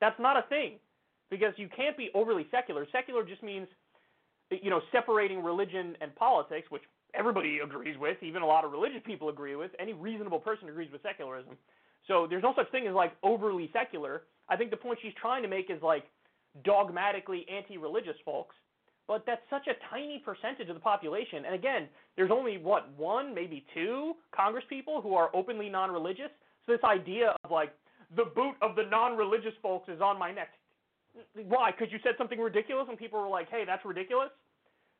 That's 0.00 0.18
not 0.20 0.36
a 0.36 0.42
thing. 0.48 0.78
because 1.30 1.52
you 1.56 1.68
can't 1.74 1.96
be 1.96 2.10
overly 2.14 2.46
secular. 2.50 2.86
Secular 2.92 3.24
just 3.24 3.42
means, 3.42 3.66
you 4.50 4.70
know, 4.70 4.80
separating 4.92 5.42
religion 5.42 5.96
and 6.00 6.14
politics, 6.14 6.70
which 6.70 6.82
everybody 7.14 7.58
agrees 7.62 7.96
with, 7.98 8.16
even 8.22 8.42
a 8.42 8.46
lot 8.46 8.64
of 8.64 8.72
religious 8.72 9.00
people 9.04 9.28
agree 9.28 9.56
with. 9.56 9.70
Any 9.80 9.92
reasonable 9.92 10.38
person 10.38 10.68
agrees 10.68 10.90
with 10.92 11.02
secularism. 11.02 11.56
So 12.06 12.26
there's 12.28 12.42
no 12.42 12.52
such 12.56 12.70
thing 12.70 12.86
as 12.86 12.94
like 12.94 13.12
overly 13.22 13.70
secular. 13.72 14.22
I 14.48 14.56
think 14.56 14.70
the 14.70 14.76
point 14.76 14.98
she's 15.02 15.14
trying 15.20 15.42
to 15.42 15.48
make 15.48 15.70
is 15.70 15.82
like 15.82 16.04
dogmatically 16.64 17.44
anti-religious 17.52 18.16
folks, 18.24 18.54
but 19.08 19.24
that's 19.26 19.42
such 19.50 19.66
a 19.66 19.74
tiny 19.90 20.22
percentage 20.24 20.68
of 20.68 20.74
the 20.74 20.80
population. 20.80 21.44
And 21.44 21.54
again, 21.54 21.88
there's 22.16 22.30
only 22.30 22.58
what 22.58 22.92
one, 22.96 23.34
maybe 23.34 23.64
two 23.74 24.14
Congress 24.34 24.64
people 24.68 25.00
who 25.00 25.14
are 25.14 25.30
openly 25.34 25.68
non-religious. 25.68 26.30
So 26.64 26.72
this 26.72 26.80
idea 26.84 27.34
of 27.42 27.50
like 27.50 27.72
the 28.14 28.24
boot 28.24 28.54
of 28.62 28.76
the 28.76 28.84
non-religious 28.84 29.54
folks 29.62 29.88
is 29.88 30.00
on 30.00 30.18
my 30.18 30.32
neck. 30.32 30.50
Why? 31.34 31.70
Because 31.70 31.92
you 31.92 31.98
said 32.02 32.12
something 32.18 32.38
ridiculous 32.38 32.86
and 32.88 32.98
people 32.98 33.20
were 33.20 33.28
like, 33.28 33.48
"Hey, 33.48 33.64
that's 33.64 33.84
ridiculous." 33.84 34.30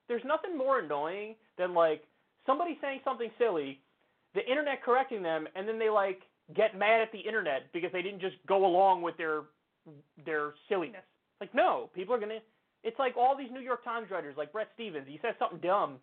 There's 0.08 0.24
nothing 0.24 0.56
more 0.56 0.80
annoying 0.80 1.36
than 1.58 1.74
like 1.74 2.04
somebody 2.46 2.78
saying 2.80 3.00
something 3.04 3.30
silly, 3.38 3.82
the 4.34 4.48
internet 4.48 4.82
correcting 4.82 5.22
them, 5.22 5.46
and 5.54 5.68
then 5.68 5.78
they 5.78 5.90
like 5.90 6.22
get 6.54 6.76
mad 6.76 7.00
at 7.00 7.12
the 7.12 7.18
internet 7.18 7.72
because 7.72 7.90
they 7.92 8.02
didn't 8.02 8.20
just 8.20 8.36
go 8.46 8.64
along 8.64 9.02
with 9.02 9.16
their 9.16 9.42
their 10.24 10.54
silliness. 10.68 11.04
Like, 11.40 11.54
no, 11.54 11.90
people 11.94 12.14
are 12.14 12.18
gonna. 12.18 12.38
It's 12.82 12.98
like 12.98 13.16
all 13.16 13.36
these 13.36 13.50
New 13.50 13.60
York 13.60 13.84
Times 13.84 14.10
writers, 14.10 14.36
like 14.36 14.52
Bret 14.52 14.68
Stephens. 14.74 15.06
He 15.08 15.18
says 15.20 15.34
something 15.38 15.58
dumb, 15.58 15.98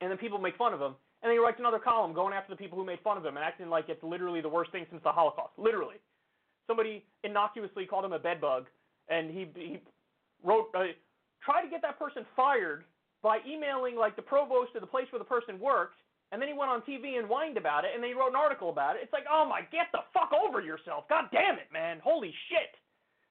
and 0.00 0.10
then 0.10 0.18
people 0.18 0.38
make 0.38 0.56
fun 0.56 0.72
of 0.72 0.80
him, 0.80 0.94
and 1.22 1.30
then 1.30 1.32
he 1.32 1.38
writes 1.38 1.58
another 1.58 1.78
column 1.78 2.12
going 2.12 2.34
after 2.34 2.52
the 2.52 2.56
people 2.56 2.76
who 2.76 2.84
made 2.84 2.98
fun 3.04 3.16
of 3.16 3.24
him 3.24 3.36
and 3.36 3.44
acting 3.44 3.68
like 3.68 3.88
it's 3.88 4.02
literally 4.02 4.40
the 4.40 4.48
worst 4.48 4.72
thing 4.72 4.86
since 4.90 5.02
the 5.02 5.12
Holocaust. 5.12 5.52
Literally, 5.56 5.96
somebody 6.66 7.04
innocuously 7.24 7.86
called 7.86 8.04
him 8.04 8.12
a 8.12 8.18
bedbug, 8.18 8.66
and 9.08 9.30
he 9.30 9.46
he 9.54 9.78
wrote 10.42 10.68
uh, 10.74 10.90
try 11.44 11.62
to 11.62 11.70
get 11.70 11.82
that 11.82 11.98
person 11.98 12.26
fired 12.34 12.84
by 13.22 13.38
emailing 13.46 13.94
like 13.94 14.16
the 14.16 14.22
provost 14.22 14.72
to 14.74 14.80
the 14.80 14.86
place 14.86 15.06
where 15.12 15.20
the 15.20 15.30
person 15.30 15.60
works, 15.60 15.94
and 16.32 16.42
then 16.42 16.48
he 16.48 16.54
went 16.54 16.70
on 16.70 16.82
TV 16.82 17.18
and 17.18 17.28
whined 17.28 17.56
about 17.56 17.84
it, 17.84 17.92
and 17.94 18.02
then 18.02 18.10
he 18.10 18.16
wrote 18.18 18.34
an 18.34 18.40
article 18.40 18.70
about 18.70 18.96
it. 18.96 19.02
It's 19.02 19.12
like, 19.12 19.24
oh 19.30 19.46
my, 19.46 19.62
get 19.70 19.92
the 19.92 20.02
fuck 20.12 20.34
over 20.34 20.60
yourself. 20.60 21.06
God 21.08 21.30
damn 21.30 21.54
it, 21.54 21.70
man. 21.72 22.00
Holy 22.02 22.34
shit. 22.50 22.74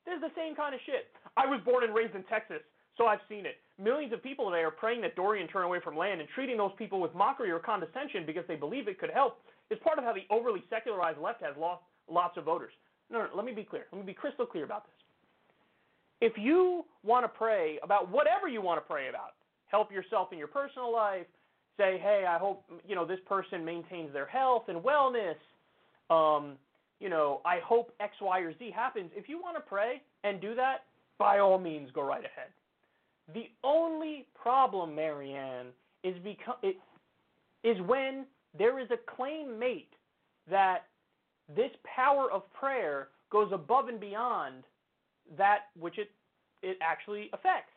This 0.05 0.15
is 0.15 0.21
the 0.21 0.33
same 0.35 0.55
kind 0.55 0.73
of 0.73 0.81
shit. 0.85 1.11
I 1.35 1.45
was 1.45 1.59
born 1.65 1.83
and 1.83 1.93
raised 1.93 2.15
in 2.15 2.23
Texas, 2.25 2.63
so 3.01 3.07
I've 3.07 3.19
seen 3.27 3.47
it. 3.47 3.57
Millions 3.81 4.13
of 4.13 4.21
people 4.21 4.51
today 4.51 4.61
are 4.61 4.69
praying 4.69 5.01
that 5.01 5.15
Dorian 5.15 5.47
turn 5.47 5.63
away 5.63 5.79
from 5.83 5.97
land 5.97 6.21
and 6.21 6.29
treating 6.35 6.57
those 6.57 6.71
people 6.77 7.01
with 7.01 7.15
mockery 7.15 7.49
or 7.49 7.57
condescension 7.57 8.27
because 8.27 8.43
they 8.47 8.55
believe 8.55 8.87
it 8.87 8.99
could 8.99 9.09
help 9.09 9.39
is 9.71 9.79
part 9.83 9.97
of 9.97 10.03
how 10.03 10.13
the 10.13 10.21
overly 10.29 10.63
secularized 10.69 11.17
left 11.17 11.41
has 11.41 11.55
lost 11.57 11.81
lots 12.07 12.37
of 12.37 12.43
voters. 12.43 12.73
No, 13.09 13.19
no, 13.19 13.27
let 13.35 13.43
me 13.43 13.53
be 13.53 13.63
clear. 13.63 13.85
Let 13.91 14.01
me 14.01 14.05
be 14.05 14.13
crystal 14.13 14.45
clear 14.45 14.65
about 14.65 14.85
this. 14.85 14.93
If 16.29 16.37
you 16.37 16.85
want 17.03 17.23
to 17.25 17.27
pray 17.27 17.79
about 17.81 18.11
whatever 18.11 18.47
you 18.47 18.61
want 18.61 18.79
to 18.79 18.87
pray 18.87 19.09
about, 19.09 19.33
help 19.65 19.91
yourself 19.91 20.31
in 20.31 20.37
your 20.37 20.47
personal 20.47 20.93
life, 20.93 21.25
say, 21.77 21.99
hey, 22.03 22.25
I 22.29 22.37
hope 22.37 22.63
you 22.87 22.93
know 22.93 23.05
this 23.05 23.19
person 23.27 23.65
maintains 23.65 24.13
their 24.13 24.27
health 24.27 24.65
and 24.67 24.79
wellness. 24.83 25.37
Um, 26.11 26.57
you 26.99 27.09
know, 27.09 27.41
I 27.45 27.61
hope 27.65 27.95
X, 27.99 28.13
Y, 28.21 28.39
or 28.41 28.53
Z 28.59 28.71
happens. 28.75 29.09
If 29.15 29.27
you 29.27 29.41
want 29.41 29.57
to 29.57 29.61
pray 29.61 30.03
and 30.23 30.39
do 30.39 30.53
that, 30.53 30.83
by 31.17 31.39
all 31.39 31.57
means, 31.57 31.89
go 31.95 32.03
right 32.03 32.19
ahead. 32.23 32.49
The 33.33 33.49
only 33.63 34.27
problem, 34.35 34.95
Marianne, 34.95 35.67
is 36.03 36.15
because 36.23 36.57
it 36.63 36.77
is 37.63 37.77
when 37.85 38.25
there 38.57 38.79
is 38.79 38.87
a 38.91 39.15
claim 39.15 39.57
made 39.59 39.87
that 40.49 40.85
this 41.55 41.71
power 41.95 42.31
of 42.31 42.51
prayer 42.53 43.09
goes 43.31 43.49
above 43.53 43.87
and 43.87 43.99
beyond 43.99 44.63
that 45.37 45.67
which 45.79 45.97
it 45.97 46.09
it 46.63 46.77
actually 46.81 47.29
affects. 47.33 47.73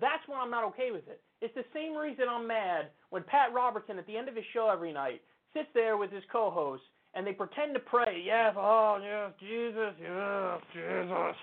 That's 0.00 0.26
when 0.26 0.38
I'm 0.38 0.50
not 0.50 0.64
okay 0.64 0.90
with 0.90 1.06
it. 1.08 1.20
It's 1.40 1.54
the 1.54 1.64
same 1.72 1.94
reason 1.94 2.24
I'm 2.28 2.46
mad 2.46 2.90
when 3.10 3.22
Pat 3.22 3.52
Robertson 3.54 3.98
at 3.98 4.06
the 4.06 4.16
end 4.16 4.28
of 4.28 4.34
his 4.34 4.44
show 4.52 4.68
every 4.68 4.92
night 4.92 5.22
sits 5.54 5.68
there 5.74 5.96
with 5.96 6.10
his 6.10 6.24
co-host 6.30 6.82
and 7.14 7.26
they 7.26 7.32
pretend 7.32 7.72
to 7.74 7.80
pray, 7.80 8.22
yes, 8.24 8.54
oh 8.56 8.98
yes, 9.02 9.32
Jesus, 9.40 9.94
yes, 10.00 10.60
Jesus. 10.74 11.36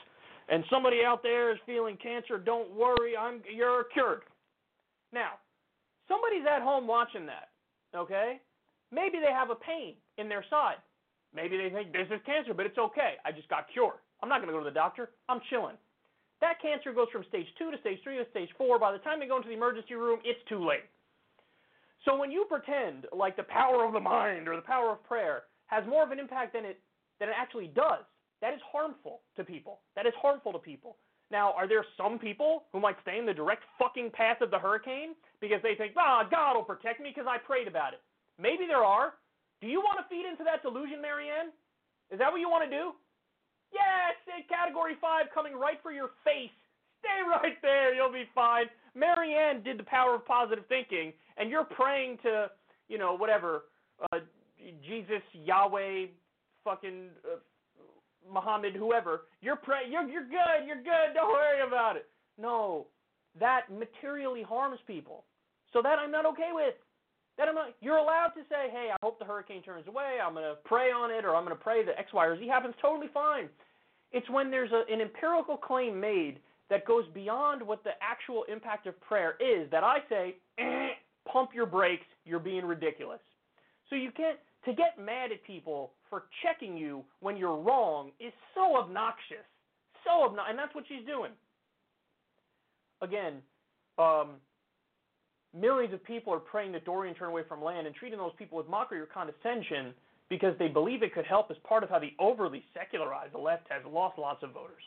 And 0.49 0.64
somebody 0.70 1.03
out 1.06 1.24
there 1.24 1.52
is 1.52 1.57
feeling 1.65 1.98
cancer, 2.02 2.38
don't 2.38 2.72
worry, 2.72 3.15
I'm 3.18 3.41
you're 3.53 3.86
cured. 3.94 4.22
Now, 5.14 5.40
somebody's 6.07 6.45
at 6.49 6.61
home 6.61 6.88
watching 6.88 7.26
that, 7.28 7.49
okay? 7.95 8.40
Maybe 8.91 9.20
they 9.20 9.32
have 9.32 9.49
a 9.49 9.56
pain 9.56 9.95
in 10.18 10.28
their 10.28 10.45
side. 10.49 10.78
Maybe 11.34 11.57
they 11.57 11.70
think 11.70 11.94
this 11.94 12.07
is 12.11 12.22
cancer, 12.26 12.53
but 12.53 12.65
it's 12.65 12.78
okay. 12.78 13.15
I 13.26 13.32
just 13.32 13.49
got 13.49 13.65
cured. 13.72 13.98
I'm 14.22 14.30
not 14.30 14.40
going 14.40 14.48
to 14.48 14.53
go 14.53 14.60
to 14.60 14.70
the 14.70 14.72
doctor. 14.72 15.10
I'm 15.30 15.41
chilling. 15.49 15.76
That 16.41 16.61
cancer 16.61 16.94
goes 16.94 17.07
from 17.11 17.24
stage 17.30 17.48
two 17.57 17.72
to 17.72 17.78
stage 17.80 17.99
three 18.03 18.18
to 18.18 18.30
stage 18.30 18.49
four. 18.57 18.78
By 18.78 18.91
the 18.91 18.99
time 18.99 19.20
they 19.20 19.28
go 19.28 19.38
into 19.38 19.48
the 19.48 19.56
emergency 19.56 19.95
room, 19.95 20.20
it's 20.24 20.40
too 20.48 20.64
late. 20.64 20.86
So 22.06 22.18
when 22.18 22.32
you 22.32 22.45
pretend 22.49 23.07
like 23.15 23.36
the 23.38 23.44
power 23.44 23.86
of 23.86 23.94
the 23.94 23.99
mind 23.99 24.48
or 24.48 24.56
the 24.56 24.61
power 24.61 24.91
of 24.91 25.03
prayer 25.06 25.44
has 25.68 25.88
more 25.88 26.03
of 26.03 26.11
an 26.11 26.20
impact 26.20 26.53
than 26.53 26.65
it 26.65 26.80
than 27.20 27.30
it 27.30 27.36
actually 27.38 27.68
does, 27.68 28.03
that 28.44 28.52
is 28.52 28.60
harmful 28.68 29.24
to 29.40 29.48
people. 29.48 29.80
That 29.95 30.06
is 30.06 30.11
harmful 30.20 30.52
to 30.52 30.60
people. 30.60 30.98
Now, 31.32 31.53
are 31.56 31.65
there 31.65 31.86
some 31.95 32.20
people 32.20 32.68
who 32.74 32.84
might 32.84 32.99
stay 33.02 33.18
in 33.18 33.26
the 33.26 33.34
direct 33.34 33.64
fucking 33.80 34.11
path 34.11 34.44
of 34.44 34.52
the 34.52 34.60
hurricane 34.60 35.15
because 35.40 35.64
they 35.64 35.76
think, 35.80 35.95
ah, 35.95 36.28
God 36.30 36.60
will 36.60 36.68
protect 36.68 36.99
me 36.99 37.15
because 37.15 37.24
I 37.24 37.40
prayed 37.40 37.72
about 37.72 37.94
it? 37.94 38.02
Maybe 38.36 38.68
there 38.68 38.84
are. 38.84 39.15
Do 39.61 39.68
you 39.72 39.80
want 39.80 40.03
to 40.03 40.06
feed 40.11 40.28
into 40.28 40.44
that 40.44 40.60
delusion, 40.61 41.02
Marianne? 41.02 41.56
Is 42.11 42.20
that 42.20 42.28
what 42.28 42.44
you 42.44 42.49
want 42.49 42.68
to 42.68 42.70
do? 42.70 42.91
Yes, 43.72 44.20
category 44.52 44.99
five 44.99 45.32
coming 45.34 45.56
right 45.56 45.80
for 45.82 45.94
your 45.95 46.11
face. 46.28 46.52
Stay 46.99 47.24
right 47.24 47.56
there, 47.61 47.95
you'll 47.95 48.11
be 48.11 48.28
fine. 48.36 48.65
Marianne 48.94 49.64
did 49.64 49.80
the 49.80 49.88
power 49.88 50.15
of 50.15 50.26
positive 50.28 50.65
thinking, 50.68 51.14
and 51.38 51.49
you're 51.49 51.64
praying 51.64 52.20
to, 52.24 52.52
you 52.90 52.98
know, 52.98 53.15
whatever, 53.15 53.72
uh, 54.11 54.20
Jesus, 54.86 55.24
Yahweh, 55.32 56.07
fucking 56.64 57.07
uh, 57.26 57.40
Muhammad, 58.31 58.73
whoever. 58.75 59.21
You're 59.41 59.55
praying. 59.55 59.91
You're 59.91 60.07
you're 60.07 60.27
good. 60.27 60.65
You're 60.65 60.83
good. 60.83 61.13
Don't 61.13 61.31
worry 61.31 61.65
about 61.65 61.95
it. 61.95 62.07
No, 62.37 62.87
that 63.39 63.71
materially 63.71 64.43
harms 64.43 64.79
people. 64.87 65.23
So 65.71 65.81
that 65.81 65.99
I'm 65.99 66.11
not 66.11 66.25
okay 66.27 66.51
with. 66.53 66.75
That 67.37 67.47
I'm 67.47 67.55
not. 67.55 67.73
You're 67.81 67.97
allowed 67.97 68.31
to 68.35 68.41
say, 68.49 68.69
hey, 68.71 68.89
I 68.91 68.97
hope 69.01 69.19
the 69.19 69.25
hurricane 69.25 69.63
turns 69.63 69.87
away. 69.87 70.17
I'm 70.23 70.33
gonna 70.33 70.55
pray 70.65 70.91
on 70.91 71.11
it, 71.11 71.25
or 71.25 71.35
I'm 71.35 71.43
gonna 71.43 71.55
pray 71.55 71.83
that 71.85 71.97
X, 71.97 72.13
Y, 72.13 72.25
or 72.25 72.37
Z 72.37 72.47
happens. 72.47 72.75
Totally 72.81 73.09
fine. 73.13 73.49
It's 74.11 74.29
when 74.29 74.51
there's 74.51 74.71
a, 74.71 74.83
an 74.91 75.01
empirical 75.01 75.57
claim 75.57 75.99
made 75.99 76.39
that 76.69 76.85
goes 76.85 77.05
beyond 77.13 77.61
what 77.61 77.83
the 77.83 77.91
actual 78.01 78.45
impact 78.51 78.87
of 78.87 78.99
prayer 79.01 79.35
is 79.39 79.69
that 79.71 79.83
I 79.83 79.97
say, 80.09 80.35
eh, 80.59 80.89
pump 81.31 81.51
your 81.53 81.65
brakes, 81.65 82.05
you're 82.25 82.39
being 82.39 82.65
ridiculous. 82.65 83.19
So 83.89 83.95
you 83.95 84.11
can't, 84.11 84.37
to 84.65 84.73
get 84.73 84.98
mad 84.99 85.31
at 85.31 85.44
people 85.45 85.91
for 86.10 86.23
checking 86.44 86.77
you 86.77 87.03
when 87.19 87.38
you're 87.38 87.57
wrong 87.57 88.11
is 88.19 88.34
so 88.56 88.77
obnoxious. 88.77 89.45
So 90.06 90.23
obnoxious. 90.23 90.49
And 90.52 90.60
that's 90.60 90.73
what 90.76 90.85
she's 90.88 91.06
doing. 91.06 91.31
Again, 93.02 93.41
um, 93.98 94.35
millions 95.53 95.94
of 95.94 96.03
people 96.03 96.34
are 96.34 96.40
praying 96.40 96.72
that 96.73 96.85
Dorian 96.85 97.15
turn 97.15 97.30
away 97.30 97.44
from 97.48 97.64
land 97.64 97.88
and 97.88 97.95
treating 97.95 98.18
those 98.18 98.31
people 98.38 98.57
with 98.57 98.68
mockery 98.68 98.99
or 98.99 99.06
condescension 99.06 99.94
because 100.30 100.56
they 100.57 100.68
believe 100.68 101.03
it 101.03 101.14
could 101.14 101.26
help 101.26 101.52
as 101.52 101.57
part 101.68 101.84
of 101.84 101.90
how 101.90 101.99
the 101.99 102.14
overly 102.19 102.64
secularized 102.73 103.35
left 103.35 103.68
has 103.69 103.81
lost 103.85 104.18
lots 104.18 104.41
of 104.44 104.52
voters. 104.52 104.84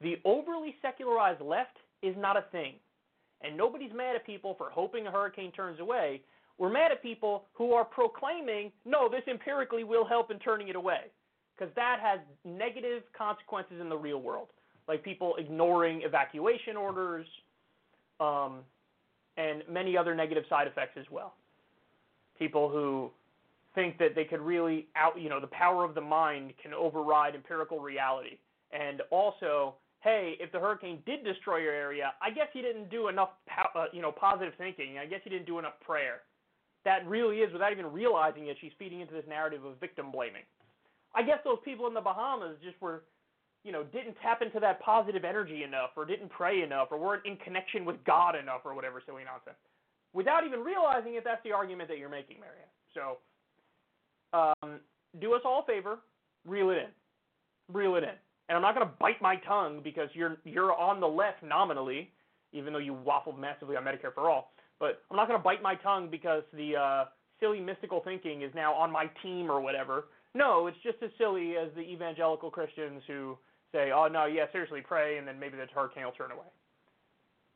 The 0.00 0.16
overly 0.24 0.76
secularized 0.82 1.40
left 1.40 1.76
is 2.02 2.14
not 2.16 2.36
a 2.36 2.44
thing. 2.52 2.74
And 3.40 3.56
nobody's 3.56 3.92
mad 3.94 4.16
at 4.16 4.26
people 4.26 4.54
for 4.56 4.70
hoping 4.70 5.06
a 5.06 5.10
hurricane 5.10 5.52
turns 5.52 5.80
away. 5.80 6.22
We're 6.58 6.70
mad 6.70 6.90
at 6.90 7.02
people 7.02 7.44
who 7.54 7.72
are 7.72 7.84
proclaiming, 7.84 8.72
no, 8.84 9.08
this 9.08 9.22
empirically 9.28 9.84
will 9.84 10.04
help 10.04 10.30
in 10.30 10.38
turning 10.40 10.68
it 10.68 10.76
away. 10.76 11.02
Because 11.56 11.74
that 11.74 11.98
has 12.00 12.20
negative 12.44 13.02
consequences 13.16 13.80
in 13.80 13.88
the 13.88 13.96
real 13.96 14.20
world. 14.20 14.48
Like 14.86 15.02
people 15.02 15.34
ignoring 15.38 16.02
evacuation 16.02 16.76
orders 16.76 17.26
um, 18.20 18.60
and 19.36 19.62
many 19.70 19.96
other 19.96 20.14
negative 20.14 20.44
side 20.48 20.66
effects 20.66 20.96
as 20.98 21.06
well. 21.10 21.34
People 22.38 22.68
who 22.68 23.10
think 23.74 23.98
that 23.98 24.14
they 24.14 24.24
could 24.24 24.40
really 24.40 24.86
out, 24.96 25.20
you 25.20 25.28
know, 25.28 25.40
the 25.40 25.48
power 25.48 25.84
of 25.84 25.94
the 25.94 26.00
mind 26.00 26.52
can 26.60 26.72
override 26.74 27.34
empirical 27.34 27.80
reality. 27.80 28.38
And 28.72 29.02
also, 29.10 29.74
hey, 30.00 30.34
if 30.40 30.50
the 30.52 30.58
hurricane 30.58 31.00
did 31.06 31.24
destroy 31.24 31.58
your 31.58 31.72
area, 31.72 32.12
I 32.22 32.30
guess 32.30 32.46
you 32.54 32.62
didn't 32.62 32.90
do 32.90 33.08
enough, 33.08 33.30
uh, 33.74 33.86
you 33.92 34.02
know, 34.02 34.12
positive 34.12 34.54
thinking. 34.58 34.98
I 34.98 35.06
guess 35.06 35.20
you 35.24 35.30
didn't 35.30 35.46
do 35.46 35.58
enough 35.58 35.74
prayer. 35.84 36.22
That 36.88 37.04
really 37.06 37.44
is, 37.44 37.52
without 37.52 37.70
even 37.70 37.92
realizing 37.92 38.46
it, 38.48 38.56
she's 38.62 38.72
feeding 38.78 39.02
into 39.02 39.12
this 39.12 39.28
narrative 39.28 39.62
of 39.62 39.78
victim 39.78 40.10
blaming. 40.10 40.48
I 41.14 41.22
guess 41.22 41.36
those 41.44 41.58
people 41.62 41.86
in 41.86 41.92
the 41.92 42.00
Bahamas 42.00 42.56
just 42.64 42.80
were, 42.80 43.04
you 43.62 43.72
know, 43.72 43.84
didn't 43.84 44.16
tap 44.22 44.40
into 44.40 44.58
that 44.60 44.80
positive 44.80 45.22
energy 45.22 45.64
enough, 45.64 45.90
or 45.96 46.06
didn't 46.06 46.30
pray 46.30 46.62
enough, 46.62 46.88
or 46.90 46.96
weren't 46.98 47.26
in 47.26 47.36
connection 47.44 47.84
with 47.84 48.02
God 48.06 48.36
enough, 48.36 48.62
or 48.64 48.72
whatever 48.74 49.02
silly 49.04 49.24
nonsense. 49.24 49.60
Without 50.14 50.46
even 50.46 50.60
realizing 50.60 51.16
it, 51.16 51.24
that's 51.24 51.42
the 51.44 51.52
argument 51.52 51.90
that 51.90 51.98
you're 51.98 52.08
making, 52.08 52.38
Marianne. 52.40 52.72
So 52.94 53.18
um, 54.32 54.80
do 55.20 55.34
us 55.34 55.42
all 55.44 55.60
a 55.60 55.66
favor, 55.66 55.98
reel 56.46 56.70
it 56.70 56.78
in. 56.78 56.90
Reel 57.70 57.96
it 57.96 58.02
in. 58.02 58.16
and 58.48 58.56
I'm 58.56 58.62
not 58.62 58.74
going 58.74 58.86
to 58.86 58.94
bite 58.98 59.20
my 59.20 59.36
tongue 59.36 59.80
because 59.84 60.08
you're 60.14 60.38
you're 60.44 60.72
on 60.74 61.00
the 61.00 61.06
left 61.06 61.42
nominally, 61.42 62.10
even 62.52 62.72
though 62.72 62.78
you 62.78 62.96
waffled 63.06 63.38
massively 63.38 63.76
on 63.76 63.84
Medicare 63.84 64.14
for 64.14 64.30
all. 64.30 64.52
But 64.80 65.02
I'm 65.10 65.16
not 65.16 65.28
going 65.28 65.38
to 65.38 65.44
bite 65.44 65.62
my 65.62 65.74
tongue 65.76 66.08
because 66.10 66.42
the 66.52 66.76
uh, 66.76 67.04
silly 67.40 67.60
mystical 67.60 68.00
thinking 68.04 68.42
is 68.42 68.52
now 68.54 68.74
on 68.74 68.90
my 68.90 69.06
team 69.22 69.50
or 69.50 69.60
whatever. 69.60 70.06
No, 70.34 70.66
it's 70.66 70.78
just 70.82 70.98
as 71.02 71.10
silly 71.18 71.56
as 71.56 71.68
the 71.74 71.80
evangelical 71.80 72.50
Christians 72.50 73.02
who 73.06 73.36
say, 73.72 73.90
"Oh 73.90 74.08
no, 74.08 74.26
yeah, 74.26 74.44
seriously, 74.52 74.82
pray," 74.86 75.18
and 75.18 75.26
then 75.26 75.38
maybe 75.38 75.56
the 75.56 75.66
hurricane 75.74 76.04
will 76.04 76.12
turn 76.12 76.30
away. 76.30 76.46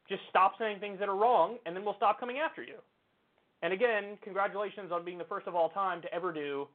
Just 0.09 0.23
stop 0.31 0.55
saying 0.59 0.81
things 0.81 0.99
that 0.99 1.09
are 1.09 1.16
wrong, 1.16 1.59
and 1.65 1.77
then 1.77 1.85
we'll 1.85 1.97
stop 1.97 2.19
coming 2.19 2.39
after 2.39 2.62
you. 2.62 2.77
And 3.62 3.73
again, 3.73 4.19
congratulations 4.23 4.90
on 4.90 5.05
being 5.05 5.19
the 5.19 5.24
first 5.24 5.47
of 5.47 5.55
all 5.55 5.69
time 5.69 6.03
to 6.03 6.12
ever 6.12 6.32
do 6.32 6.66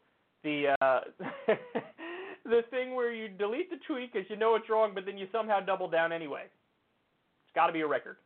the 0.43 0.75
uh, 0.79 0.99
the 2.45 2.61
thing 2.69 2.95
where 2.95 3.13
you 3.13 3.27
delete 3.27 3.69
the 3.69 3.77
tweet 3.87 4.13
because 4.13 4.29
you 4.29 4.37
know 4.37 4.55
it's 4.55 4.69
wrong, 4.69 4.91
but 4.93 5.05
then 5.05 5.17
you 5.17 5.27
somehow 5.31 5.59
double 5.59 5.89
down 5.89 6.11
anyway. 6.11 6.43
It's 6.43 7.55
got 7.55 7.67
to 7.67 7.73
be 7.73 7.81
a 7.81 7.87
record. 7.87 8.17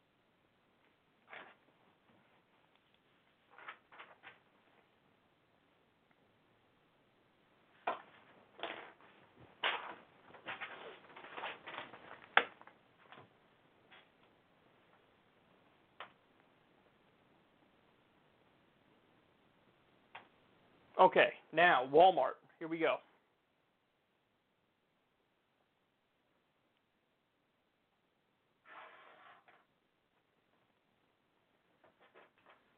Okay, 21.01 21.29
now 21.51 21.89
Walmart. 21.91 22.37
Here 22.59 22.67
we 22.67 22.77
go. 22.77 22.97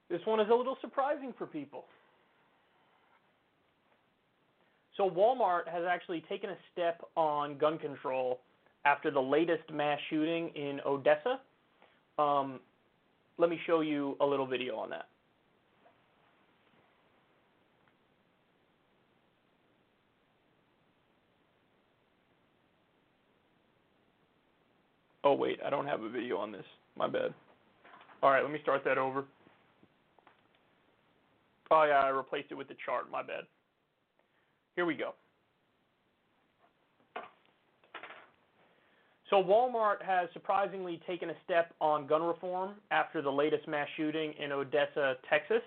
This 0.09 0.21
one 0.23 0.39
is 0.39 0.47
a 0.49 0.55
little 0.55 0.77
surprising 0.79 1.33
for 1.37 1.47
people. 1.47 1.83
So, 4.95 5.09
Walmart 5.09 5.67
has 5.67 5.83
actually 5.89 6.23
taken 6.29 6.51
a 6.51 6.57
step 6.71 7.01
on 7.17 7.57
gun 7.57 7.77
control 7.77 8.39
after 8.85 9.11
the 9.11 9.19
latest 9.19 9.63
mass 9.73 9.99
shooting 10.09 10.49
in 10.55 10.79
Odessa. 10.85 11.41
Um, 12.17 12.59
let 13.37 13.49
me 13.49 13.59
show 13.65 13.81
you 13.81 14.15
a 14.21 14.25
little 14.25 14.45
video 14.45 14.75
on 14.75 14.91
that. 14.91 15.07
Oh, 25.23 25.33
wait, 25.33 25.59
I 25.65 25.69
don't 25.69 25.85
have 25.85 26.01
a 26.01 26.09
video 26.09 26.37
on 26.37 26.51
this. 26.51 26.65
My 26.97 27.07
bad. 27.07 27.33
All 28.21 28.29
right, 28.29 28.43
let 28.43 28.51
me 28.51 28.59
start 28.61 28.83
that 28.85 28.97
over. 28.97 29.25
Oh, 31.71 31.83
yeah, 31.83 31.99
I 31.99 32.09
replaced 32.09 32.51
it 32.51 32.55
with 32.55 32.67
the 32.67 32.75
chart. 32.85 33.09
My 33.11 33.23
bad. 33.23 33.43
Here 34.75 34.85
we 34.85 34.95
go. 34.95 35.13
So, 39.29 39.41
Walmart 39.41 40.01
has 40.05 40.29
surprisingly 40.33 41.01
taken 41.07 41.31
a 41.31 41.33
step 41.43 41.73
on 41.81 42.05
gun 42.05 42.21
reform 42.21 42.75
after 42.91 43.21
the 43.21 43.31
latest 43.31 43.67
mass 43.67 43.87
shooting 43.97 44.33
in 44.33 44.51
Odessa, 44.51 45.15
Texas. 45.29 45.61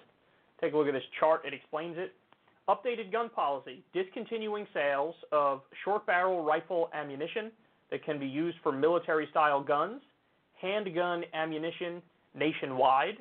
Take 0.60 0.72
a 0.72 0.76
look 0.76 0.86
at 0.86 0.92
this 0.92 1.02
chart, 1.18 1.42
it 1.44 1.52
explains 1.52 1.96
it. 1.98 2.14
Updated 2.68 3.12
gun 3.12 3.28
policy 3.28 3.82
discontinuing 3.92 4.66
sales 4.72 5.14
of 5.32 5.62
short 5.84 6.06
barrel 6.06 6.44
rifle 6.44 6.90
ammunition 6.94 7.50
that 7.90 8.04
can 8.04 8.18
be 8.18 8.26
used 8.26 8.58
for 8.62 8.72
military 8.72 9.28
style 9.30 9.62
guns, 9.62 10.02
handgun 10.60 11.24
ammunition 11.34 12.02
nationwide, 12.34 13.18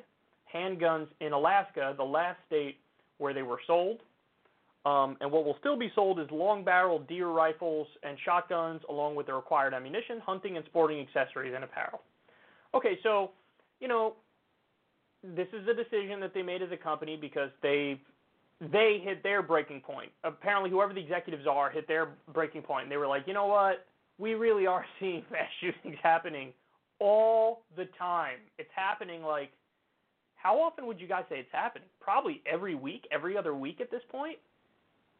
handguns 0.54 1.06
in 1.20 1.32
Alaska, 1.32 1.94
the 1.96 2.04
last 2.04 2.38
state 2.46 2.76
where 3.18 3.32
they 3.34 3.42
were 3.42 3.60
sold. 3.66 4.00
Um, 4.84 5.16
and 5.20 5.32
what 5.32 5.44
will 5.44 5.56
still 5.58 5.76
be 5.76 5.90
sold 5.94 6.20
is 6.20 6.26
long 6.30 6.62
barrel 6.62 7.00
deer 7.00 7.26
rifles 7.28 7.88
and 8.04 8.16
shotguns, 8.24 8.82
along 8.88 9.16
with 9.16 9.26
the 9.26 9.34
required 9.34 9.74
ammunition, 9.74 10.20
hunting 10.24 10.56
and 10.56 10.64
sporting 10.66 11.00
accessories, 11.00 11.54
and 11.54 11.64
apparel. 11.64 12.02
Okay, 12.72 12.98
so, 13.02 13.32
you 13.80 13.88
know, 13.88 14.14
this 15.24 15.48
is 15.52 15.66
a 15.66 15.74
decision 15.74 16.20
that 16.20 16.32
they 16.34 16.42
made 16.42 16.62
as 16.62 16.70
a 16.70 16.76
company 16.76 17.18
because 17.20 17.50
they 17.62 18.00
they 18.60 19.00
hit 19.02 19.22
their 19.22 19.42
breaking 19.42 19.80
point. 19.80 20.10
Apparently, 20.24 20.70
whoever 20.70 20.94
the 20.94 21.00
executives 21.00 21.46
are 21.50 21.68
hit 21.68 21.88
their 21.88 22.10
breaking 22.32 22.62
point, 22.62 22.84
and 22.84 22.92
they 22.92 22.96
were 22.96 23.08
like, 23.08 23.24
you 23.26 23.34
know 23.34 23.46
what? 23.46 23.86
We 24.18 24.34
really 24.34 24.66
are 24.66 24.84
seeing 25.00 25.24
mass 25.30 25.48
shootings 25.60 25.98
happening 26.02 26.52
all 26.98 27.62
the 27.76 27.86
time. 27.98 28.38
It's 28.58 28.70
happening 28.74 29.22
like 29.22 29.50
how 30.36 30.60
often 30.60 30.86
would 30.86 31.00
you 31.00 31.08
guys 31.08 31.24
say 31.28 31.40
it's 31.40 31.48
happening? 31.50 31.88
Probably 32.00 32.40
every 32.46 32.74
week, 32.76 33.08
every 33.10 33.36
other 33.36 33.54
week 33.54 33.80
at 33.80 33.90
this 33.90 34.02
point. 34.10 34.38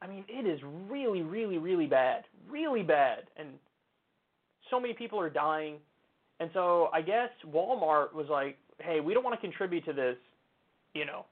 I 0.01 0.07
mean, 0.07 0.25
it 0.29 0.47
is 0.47 0.61
really, 0.89 1.23
really, 1.23 1.59
really 1.59 1.87
bad. 1.87 2.25
Really 2.49 2.83
bad. 2.83 3.25
And 3.37 3.49
so 4.71 4.79
many 4.79 4.95
people 4.95 5.19
are 5.19 5.31
dying. 5.31 5.79
And 6.39 6.51
so 6.53 6.91
I 6.93 7.01
guess 7.01 7.31
Walmart 7.47 8.13
was 8.13 8.27
like, 8.31 8.57
hey, 8.79 9.01
we 9.01 9.15
don't 9.15 9.25
want 9.25 9.35
to 9.35 9.41
contribute 9.41 9.85
to 9.87 9.93
this. 9.93 10.17
You 10.95 11.07
know, 11.07 11.25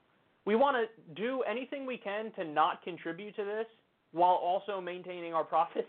we 0.45 0.55
want 0.55 0.75
to 0.77 1.13
do 1.13 1.43
anything 1.49 1.85
we 1.85 1.97
can 1.97 2.31
to 2.33 2.43
not 2.43 2.83
contribute 2.83 3.35
to 3.35 3.45
this 3.45 3.65
while 4.11 4.35
also 4.35 4.81
maintaining 4.81 5.33
our 5.33 5.43
profits. 5.55 5.87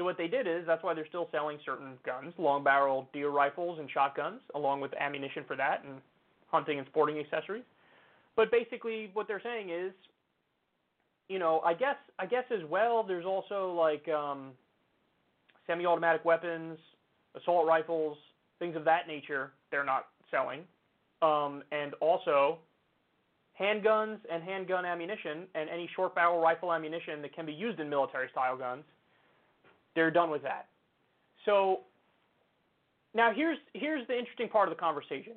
So 0.00 0.04
what 0.04 0.16
they 0.16 0.28
did 0.28 0.46
is 0.46 0.64
that's 0.66 0.82
why 0.82 0.94
they're 0.94 1.06
still 1.06 1.28
selling 1.30 1.58
certain 1.62 1.98
guns, 2.06 2.32
long 2.38 2.64
barrel 2.64 3.10
deer 3.12 3.28
rifles 3.28 3.78
and 3.78 3.90
shotguns, 3.90 4.40
along 4.54 4.80
with 4.80 4.94
ammunition 4.94 5.44
for 5.46 5.56
that 5.56 5.84
and 5.84 6.00
hunting 6.46 6.78
and 6.78 6.88
sporting 6.88 7.18
accessories. 7.18 7.64
But 8.34 8.50
basically, 8.50 9.10
what 9.12 9.28
they're 9.28 9.42
saying 9.42 9.68
is, 9.68 9.92
you 11.28 11.38
know, 11.38 11.60
I 11.66 11.74
guess 11.74 11.96
I 12.18 12.24
guess 12.24 12.44
as 12.50 12.66
well. 12.70 13.02
There's 13.06 13.26
also 13.26 13.74
like 13.74 14.08
um, 14.08 14.52
semi-automatic 15.66 16.24
weapons, 16.24 16.78
assault 17.38 17.66
rifles, 17.66 18.16
things 18.58 18.76
of 18.76 18.86
that 18.86 19.06
nature. 19.06 19.52
They're 19.70 19.84
not 19.84 20.06
selling, 20.30 20.60
um, 21.20 21.62
and 21.72 21.92
also 22.00 22.56
handguns 23.60 24.16
and 24.32 24.42
handgun 24.42 24.86
ammunition 24.86 25.44
and 25.54 25.68
any 25.68 25.90
short 25.94 26.14
barrel 26.14 26.40
rifle 26.40 26.72
ammunition 26.72 27.20
that 27.20 27.34
can 27.34 27.44
be 27.44 27.52
used 27.52 27.80
in 27.80 27.90
military 27.90 28.30
style 28.30 28.56
guns. 28.56 28.84
They're 29.94 30.10
done 30.10 30.30
with 30.30 30.42
that. 30.42 30.68
So 31.44 31.80
now 33.14 33.32
here's 33.34 33.58
here's 33.74 34.06
the 34.06 34.18
interesting 34.18 34.48
part 34.48 34.68
of 34.68 34.76
the 34.76 34.80
conversation 34.80 35.34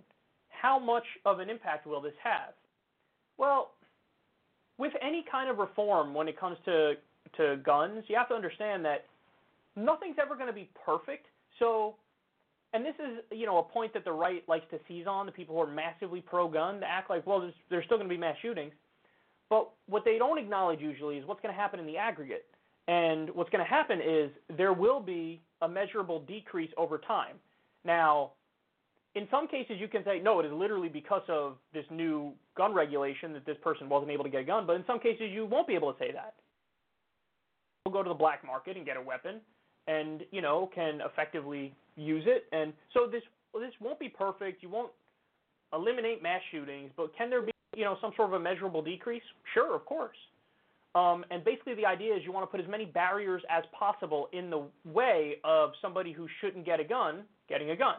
how 0.63 0.80
much 0.80 1.03
of 1.25 1.39
an 1.39 1.49
impact 1.49 1.85
will 1.85 1.99
this 1.99 2.13
have? 2.23 2.53
Well, 3.38 3.71
with 4.77 4.93
any 5.01 5.25
kind 5.30 5.49
of 5.49 5.57
reform 5.57 6.13
when 6.13 6.27
it 6.27 6.39
comes 6.39 6.57
to 6.65 6.93
to 7.38 7.57
guns, 7.57 8.03
you 8.07 8.15
have 8.15 8.30
to 8.30 8.35
understand 8.35 8.85
that 8.85 9.05
nothing's 9.75 10.15
ever 10.21 10.35
going 10.35 10.47
to 10.47 10.53
be 10.53 10.69
perfect. 10.85 11.25
So, 11.59 11.95
and 12.73 12.85
this 12.85 12.95
is 12.95 13.23
you 13.31 13.45
know 13.45 13.57
a 13.57 13.63
point 13.63 13.93
that 13.93 14.05
the 14.05 14.11
right 14.11 14.47
likes 14.47 14.65
to 14.71 14.80
seize 14.88 15.05
on. 15.05 15.25
The 15.25 15.31
people 15.31 15.55
who 15.55 15.61
are 15.61 15.67
massively 15.67 16.21
pro-gun 16.21 16.80
to 16.80 16.85
act 16.85 17.09
like, 17.09 17.27
well, 17.27 17.41
there's, 17.41 17.53
there's 17.69 17.85
still 17.85 17.97
going 17.97 18.07
to 18.07 18.13
be 18.13 18.19
mass 18.19 18.38
shootings. 18.41 18.73
But 19.49 19.69
what 19.88 20.05
they 20.05 20.17
don't 20.17 20.38
acknowledge 20.38 20.80
usually 20.80 21.17
is 21.17 21.25
what's 21.25 21.41
going 21.41 21.53
to 21.53 21.59
happen 21.59 21.80
in 21.80 21.85
the 21.85 21.97
aggregate. 21.97 22.45
And 22.88 23.30
what's 23.31 23.49
going 23.49 23.64
to 23.64 23.69
happen 23.69 23.99
is 24.01 24.30
there 24.57 24.73
will 24.73 24.99
be 24.99 25.41
a 25.61 25.68
measurable 25.68 26.19
decrease 26.22 26.72
over 26.77 26.97
time. 26.97 27.35
Now, 27.85 28.31
in 29.15 29.27
some 29.30 29.47
cases 29.47 29.76
you 29.80 29.88
can 29.88 30.03
say 30.03 30.19
no 30.19 30.39
it 30.39 30.45
is 30.45 30.51
literally 30.51 30.89
because 30.89 31.22
of 31.30 31.57
this 31.73 31.85
new 31.91 32.34
gun 32.57 32.73
regulation 32.73 33.34
that 33.34 33.45
this 33.45 33.57
person 33.64 33.88
wasn't 33.89 34.11
able 34.11 34.23
to 34.23 34.30
get 34.30 34.41
a 34.41 34.43
gun 34.43 34.65
but 34.65 34.76
in 34.76 34.84
some 34.88 34.99
cases 34.99 35.30
you 35.31 35.45
won't 35.45 35.68
be 35.68 35.76
able 35.76 35.93
to 35.93 35.99
say 35.99 36.11
that. 36.11 36.34
You'll 37.85 37.93
go 37.93 38.03
to 38.03 38.10
the 38.10 38.15
black 38.15 38.45
market 38.45 38.77
and 38.77 38.85
get 38.85 38.97
a 38.97 39.01
weapon 39.01 39.39
and 39.88 40.23
you 40.31 40.41
know 40.41 40.69
can 40.73 40.99
effectively 41.01 41.76
use 41.95 42.23
it. 42.26 42.45
And 42.51 42.73
so 42.93 43.07
this 43.07 43.23
this 43.53 43.73
won't 43.80 43.99
be 43.99 44.10
perfect. 44.10 44.64
You 44.64 44.69
won't 44.69 44.91
eliminate 45.73 46.23
mass 46.23 46.41
shootings 46.51 46.91
but 46.97 47.15
can 47.15 47.30
there 47.30 47.41
be 47.41 47.51
you 47.76 47.84
know 47.84 47.97
some 48.01 48.11
sort 48.15 48.30
of 48.30 48.34
a 48.34 48.39
measurable 48.39 48.81
decrease? 48.81 49.23
Sure 49.53 49.76
of 49.76 49.85
course 49.85 50.18
um, 50.95 51.26
and 51.32 51.44
basically 51.44 51.74
the 51.76 51.86
idea 51.86 52.15
is 52.15 52.22
you 52.24 52.32
want 52.32 52.44
to 52.44 52.52
put 52.52 52.64
as 52.64 52.70
many 52.70 52.86
barriers 52.86 53.41
as 53.49 53.64
possible 53.78 54.30
in 54.32 54.49
the 54.49 54.64
way 54.86 55.36
of 55.44 55.72
somebody 55.82 56.11
who 56.11 56.28
shouldn't 56.40 56.65
get 56.65 56.80
a 56.80 56.84
gun 56.84 57.24
getting 57.49 57.72
a 57.72 57.76
gun 57.76 57.95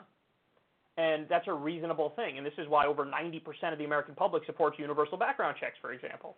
and 0.97 1.27
that's 1.29 1.49
a 1.49 1.53
reasonable 1.53 2.13
thing. 2.15 2.39
And 2.39 2.47
this 2.47 2.53
is 2.59 2.69
why 2.69 2.87
over 2.87 3.05
90% 3.05 3.43
of 3.73 3.79
the 3.79 3.85
American 3.85 4.15
public 4.15 4.45
supports 4.47 4.79
universal 4.79 5.19
background 5.19 5.57
checks, 5.59 5.77
for 5.81 5.93
example. 5.93 6.37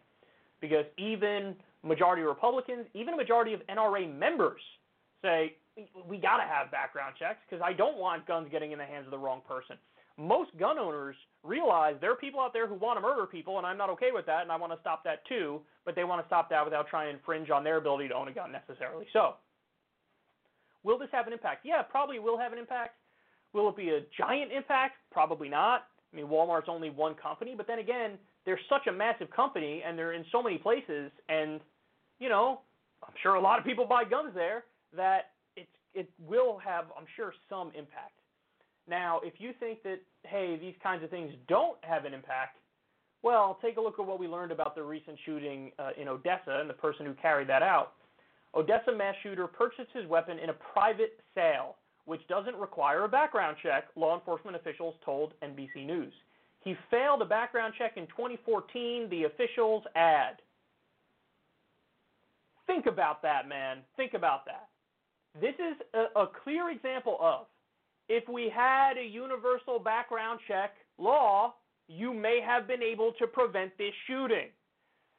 Because 0.61 0.87
even 0.97 1.55
majority 1.83 2.23
Republicans, 2.23 2.87
even 2.95 3.15
a 3.15 3.17
majority 3.17 3.53
of 3.53 3.61
NRA 3.67 4.13
members 4.13 4.61
say, 5.23 5.57
we 6.09 6.17
got 6.17 6.39
to 6.39 6.45
have 6.45 6.71
background 6.71 7.17
checks 7.19 7.39
because 7.49 7.63
I 7.63 7.75
don't 7.75 7.99
want 7.99 8.27
guns 8.27 8.49
getting 8.51 8.73
in 8.73 8.79
the 8.79 8.87
hands 8.87 9.07
of 9.07 9.11
the 9.11 9.19
wrong 9.19 9.43
person. 9.47 9.77
Most 10.17 10.57
gun 10.59 10.79
owners 10.79 11.17
realize 11.47 11.97
there 12.01 12.13
are 12.13 12.17
people 12.17 12.41
out 12.41 12.53
there 12.53 12.67
who 12.67 12.75
want 12.75 12.97
to 12.97 13.01
murder 13.01 13.27
people, 13.27 13.59
and 13.59 13.67
I'm 13.67 13.79
not 13.79 13.91
okay 13.91 14.11
with 14.13 14.27
that, 14.27 14.43
and 14.43 14.51
I 14.51 14.57
want 14.57 14.73
to 14.73 14.79
stop 14.81 15.05
that 15.05 15.27
too, 15.29 15.61
but 15.85 15.95
they 15.95 16.05
want 16.05 16.23
to 16.23 16.27
stop 16.27 16.51
that 16.51 16.65
without 16.65 16.89
trying 16.89 17.09
to 17.09 17.19
infringe 17.19 17.51
on 17.51 17.65
their 17.65 17.77
ability 17.77 18.09
to 18.09 18.15
own 18.15 18.29
a 18.29 18.33
gun 18.33 18.53
necessarily. 18.53 19.07
So, 19.13 19.35
Will 20.87 20.99
this 20.99 21.09
have 21.11 21.27
an 21.27 21.33
impact? 21.33 21.67
Yeah, 21.67 21.83
probably 21.83 22.21
will 22.21 22.39
have 22.39 22.53
an 22.53 22.61
impact. 22.61 22.95
Will 23.53 23.69
it 23.69 23.77
be 23.77 23.91
a 23.91 24.01
giant 24.17 24.53
impact? 24.53 24.95
Probably 25.11 25.49
not. 25.49 25.89
I 26.13 26.17
mean, 26.17 26.27
Walmart's 26.27 26.69
only 26.69 26.91
one 26.91 27.17
company, 27.17 27.55
but 27.57 27.67
then 27.67 27.81
again, 27.81 28.13
they're 28.45 28.61
such 28.69 28.87
a 28.87 28.93
massive 28.93 29.29
company 29.33 29.83
and 29.85 29.99
they're 29.99 30.13
in 30.13 30.25
so 30.31 30.41
many 30.41 30.59
places, 30.59 31.11
and 31.29 31.61
you 32.21 32.29
know, 32.29 32.61
I'm 33.03 33.13
sure 33.21 33.35
a 33.35 33.41
lot 33.41 33.59
of 33.59 33.65
people 33.65 33.85
buy 33.85 34.05
guns 34.05 34.31
there 34.33 34.65
that 34.97 35.33
it 35.57 35.67
it 35.93 36.09
will 36.25 36.57
have, 36.65 36.85
I'm 36.97 37.07
sure, 37.17 37.35
some 37.51 37.73
impact. 37.77 38.16
Now, 38.89 39.21
if 39.25 39.35
you 39.39 39.53
think 39.59 39.83
that 39.83 40.01
hey, 40.25 40.59
these 40.61 40.75
kinds 40.83 41.03
of 41.03 41.11
things 41.11 41.33
don't 41.49 41.79
have 41.83 42.05
an 42.05 42.15
impact, 42.15 42.59
well, 43.23 43.59
take 43.61 43.77
a 43.77 43.81
look 43.81 43.99
at 43.99 44.07
what 44.07 44.21
we 44.21 44.29
learned 44.29 44.53
about 44.53 44.75
the 44.75 44.83
recent 44.83 45.19
shooting 45.25 45.73
uh, 45.79 45.91
in 46.01 46.09
Odessa 46.09 46.61
and 46.61 46.71
the 46.71 46.75
person 46.75 47.07
who 47.07 47.15
carried 47.15 47.49
that 47.49 47.63
out. 47.63 47.95
Odessa 48.55 48.93
mass 48.93 49.15
shooter 49.23 49.47
purchased 49.47 49.91
his 49.93 50.07
weapon 50.07 50.39
in 50.39 50.51
a 50.51 50.53
private 50.53 51.21
sale, 51.35 51.77
which 52.05 52.27
doesn't 52.29 52.57
require 52.57 53.05
a 53.05 53.09
background 53.09 53.57
check, 53.63 53.89
law 53.97 54.15
enforcement 54.15 54.57
officials 54.57 54.95
told 55.05 55.33
NBC 55.43 55.85
News. 55.87 56.13
He 56.61 56.75
failed 56.91 57.23
a 57.23 57.25
background 57.25 57.75
check 57.79 57.97
in 57.97 58.07
2014, 58.07 59.09
the 59.11 59.25
officials 59.25 59.85
add. 59.95 60.37
Think 62.67 62.87
about 62.87 63.23
that, 63.23 63.49
man. 63.49 63.79
Think 63.97 64.15
about 64.15 64.45
that. 64.47 64.69
This 65.41 65.55
is 65.55 65.77
a, 65.95 66.21
a 66.21 66.27
clear 66.43 66.71
example 66.71 67.19
of 67.21 67.47
if 68.09 68.29
we 68.29 68.51
had 68.55 68.97
a 68.97 69.05
universal 69.05 69.79
background 69.79 70.41
check 70.47 70.75
law, 70.99 71.55
you 71.89 72.13
may 72.13 72.41
have 72.45 72.67
been 72.67 72.83
able 72.83 73.13
to 73.19 73.27
prevent 73.27 73.77
this 73.79 73.93
shooting. 74.07 74.49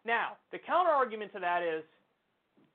Now, 0.05 0.37
the 0.51 0.57
counter 0.57 0.91
argument 0.91 1.33
to 1.33 1.39
that 1.39 1.61
is 1.63 1.83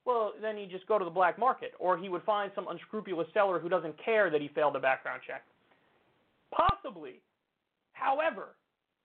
well, 0.04 0.32
then 0.42 0.56
he'd 0.56 0.70
just 0.70 0.86
go 0.88 0.98
to 0.98 1.04
the 1.04 1.10
black 1.10 1.38
market, 1.38 1.74
or 1.78 1.96
he 1.96 2.08
would 2.08 2.24
find 2.24 2.50
some 2.54 2.66
unscrupulous 2.68 3.28
seller 3.32 3.60
who 3.60 3.68
doesn't 3.68 3.94
care 4.04 4.30
that 4.30 4.40
he 4.40 4.48
failed 4.48 4.74
a 4.74 4.80
background 4.80 5.20
check. 5.24 5.44
Possibly. 6.50 7.20
However, 7.92 8.56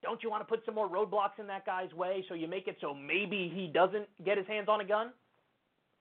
don't 0.01 0.23
you 0.23 0.29
want 0.29 0.41
to 0.41 0.45
put 0.45 0.65
some 0.65 0.73
more 0.73 0.89
roadblocks 0.89 1.39
in 1.39 1.47
that 1.47 1.65
guy's 1.65 1.93
way 1.93 2.25
so 2.27 2.33
you 2.33 2.47
make 2.47 2.67
it 2.67 2.77
so 2.81 2.93
maybe 2.93 3.51
he 3.53 3.67
doesn't 3.67 4.07
get 4.25 4.37
his 4.37 4.47
hands 4.47 4.67
on 4.69 4.81
a 4.81 4.85
gun? 4.85 5.11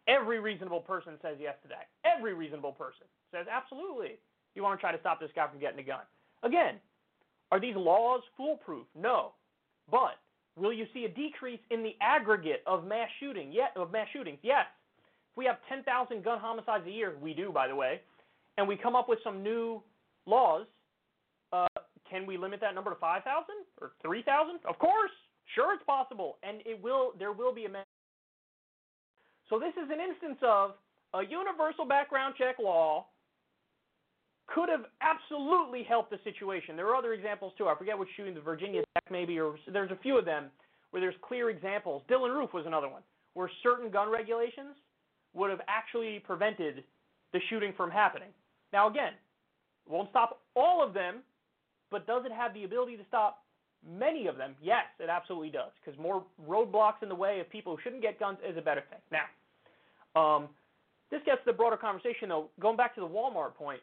Every 0.09 0.41
reasonable 0.41 0.81
person 0.81 1.15
says 1.20 1.37
yes 1.41 1.55
to 1.62 1.69
that. 1.69 1.89
Every 2.05 2.33
reasonable 2.33 2.73
person 2.73 3.07
says 3.33 3.47
absolutely. 3.51 4.19
You 4.57 4.62
want 4.62 4.78
to 4.78 4.81
try 4.81 4.91
to 4.91 4.99
stop 4.99 5.20
this 5.20 5.31
guy 5.37 5.47
from 5.47 5.61
getting 5.61 5.78
a 5.78 5.83
gun. 5.83 6.01
Again, 6.43 6.81
are 7.53 7.61
these 7.61 7.77
laws 7.77 8.23
foolproof? 8.37 8.87
No. 8.99 9.33
But 9.91 10.19
will 10.57 10.73
you 10.73 10.87
see 10.93 11.05
a 11.05 11.09
decrease 11.09 11.61
in 11.70 11.83
the 11.83 11.95
aggregate 12.01 12.62
of 12.66 12.87
mass 12.87 13.09
shooting? 13.20 13.53
Yeah, 13.53 13.66
of 13.77 13.93
mass 13.93 14.09
shootings? 14.12 14.39
Yes. 14.43 14.65
If 15.31 15.37
we 15.37 15.45
have 15.45 15.59
10,000 15.69 16.24
gun 16.24 16.41
homicides 16.41 16.87
a 16.87 16.91
year, 16.91 17.15
we 17.20 17.35
do, 17.35 17.53
by 17.53 17.69
the 17.69 17.77
way, 17.77 18.01
and 18.57 18.66
we 18.66 18.77
come 18.77 18.97
up 18.97 19.09
with 19.09 19.19
some 19.23 19.43
new 19.43 19.83
laws, 20.24 20.66
uh, 21.53 21.66
can 22.11 22.27
we 22.27 22.39
limit 22.39 22.61
that 22.62 22.74
number 22.74 22.91
to 22.91 22.97
5,000 22.97 23.45
or 23.81 23.93
3,000? 24.03 24.61
Of 24.66 24.78
course. 24.78 25.12
Sure, 25.55 25.74
it's 25.74 25.85
possible, 25.85 26.39
and 26.43 26.59
it 26.66 26.83
will. 26.83 27.12
There 27.20 27.33
will 27.33 27.55
be 27.55 27.66
a. 27.66 27.70
So 29.49 29.61
this 29.61 29.73
is 29.74 29.89
an 29.93 30.01
instance 30.01 30.39
of 30.43 30.73
a 31.15 31.23
universal 31.23 31.85
background 31.85 32.35
check 32.37 32.57
law 32.59 33.07
could 34.47 34.68
have 34.68 34.85
absolutely 35.01 35.82
helped 35.82 36.10
the 36.10 36.18
situation. 36.24 36.77
There 36.77 36.86
are 36.89 36.97
other 36.97 37.12
examples 37.12 37.52
too. 37.59 37.66
I 37.66 37.74
forget 37.77 37.98
which 37.98 38.09
shooting, 38.16 38.35
the 38.35 38.40
Virginia 38.40 38.82
Tech 38.94 39.10
maybe, 39.10 39.39
or 39.39 39.56
there's 39.73 39.90
a 39.90 39.98
few 40.02 40.16
of 40.18 40.24
them 40.24 40.47
where 40.90 41.01
there's 41.01 41.16
clear 41.23 41.51
examples. 41.51 42.02
Dylann 42.09 42.35
Roof 42.35 42.52
was 42.52 42.64
another 42.66 42.89
one 42.89 43.02
where 43.35 43.51
certain 43.62 43.90
gun 43.90 44.09
regulations 44.10 44.77
would 45.35 45.51
have 45.51 45.60
actually 45.68 46.20
prevented 46.20 46.85
the 47.32 47.40
shooting 47.51 47.73
from 47.77 47.90
happening. 47.90 48.28
Now 48.73 48.89
again, 48.89 49.12
won't 49.89 50.10
stop 50.10 50.40
all 50.55 50.82
of 50.82 50.94
them, 50.94 51.16
but 51.90 52.06
does 52.06 52.24
it 52.24 52.32
have 52.32 52.55
the 52.55 52.64
ability 52.64 52.97
to 52.97 53.05
stop 53.09 53.43
many 53.86 54.27
of 54.27 54.36
them? 54.36 54.55
Yes, 54.62 54.85
it 54.98 55.10
absolutely 55.10 55.51
does, 55.51 55.70
because 55.85 55.98
more 56.01 56.24
roadblocks 56.48 57.02
in 57.02 57.09
the 57.09 57.14
way 57.14 57.40
of 57.40 57.51
people 57.51 57.77
who 57.77 57.82
shouldn't 57.82 58.02
get 58.02 58.18
guns 58.18 58.39
is 58.48 58.56
a 58.56 58.62
better 58.62 58.82
thing. 58.90 59.01
Now, 59.12 60.20
um, 60.20 60.48
this 61.10 61.20
gets 61.27 61.39
to 61.44 61.52
the 61.52 61.56
broader 61.56 61.77
conversation 61.77 62.28
though. 62.28 62.48
Going 62.60 62.77
back 62.77 62.94
to 62.94 63.01
the 63.01 63.09
Walmart 63.09 63.55
point, 63.55 63.81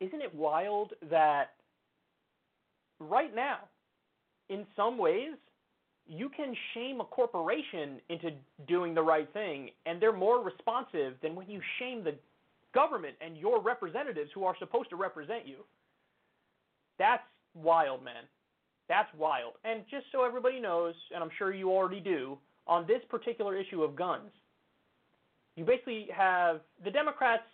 isn't 0.00 0.20
it 0.20 0.34
wild 0.34 0.92
that 1.10 1.52
right 3.00 3.34
now, 3.34 3.58
in 4.48 4.66
some 4.76 4.98
ways, 4.98 5.32
you 6.08 6.28
can 6.28 6.54
shame 6.74 7.00
a 7.00 7.04
corporation 7.04 8.00
into 8.08 8.30
doing 8.68 8.94
the 8.94 9.02
right 9.02 9.28
thing, 9.32 9.70
and 9.86 10.00
they're 10.00 10.12
more 10.12 10.42
responsive 10.42 11.14
than 11.22 11.34
when 11.34 11.50
you 11.50 11.60
shame 11.78 12.04
the 12.04 12.14
government 12.74 13.14
and 13.20 13.36
your 13.36 13.60
representatives 13.60 14.30
who 14.34 14.44
are 14.44 14.54
supposed 14.58 14.90
to 14.90 14.96
represent 14.96 15.46
you. 15.46 15.56
That's 16.98 17.22
wild, 17.54 18.04
man. 18.04 18.24
That's 18.88 19.08
wild. 19.18 19.54
And 19.64 19.82
just 19.90 20.06
so 20.12 20.24
everybody 20.24 20.60
knows, 20.60 20.94
and 21.12 21.24
I'm 21.24 21.30
sure 21.38 21.52
you 21.52 21.70
already 21.70 22.00
do, 22.00 22.38
on 22.68 22.86
this 22.86 23.00
particular 23.08 23.56
issue 23.56 23.82
of 23.82 23.96
guns, 23.96 24.30
you 25.56 25.64
basically 25.64 26.08
have 26.14 26.60
the 26.84 26.90
Democrats 26.90 27.44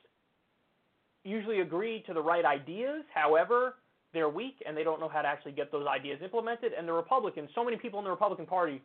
usually 1.25 1.61
agree 1.61 2.03
to 2.07 2.15
the 2.15 2.21
right 2.21 2.45
ideas. 2.45 3.05
However, 3.15 3.77
they're 4.13 4.29
weak 4.29 4.57
and 4.67 4.77
they 4.77 4.85
don't 4.85 5.01
know 5.01 5.09
how 5.09 5.23
to 5.23 5.29
actually 5.29 5.53
get 5.53 5.73
those 5.73 5.87
ideas 5.87 6.21
implemented. 6.23 6.73
And 6.77 6.87
the 6.87 6.93
Republicans, 6.93 7.51
so 7.55 7.65
many 7.65 7.77
people 7.77 7.99
in 7.99 8.05
the 8.05 8.11
Republican 8.11 8.47
Party, 8.47 8.83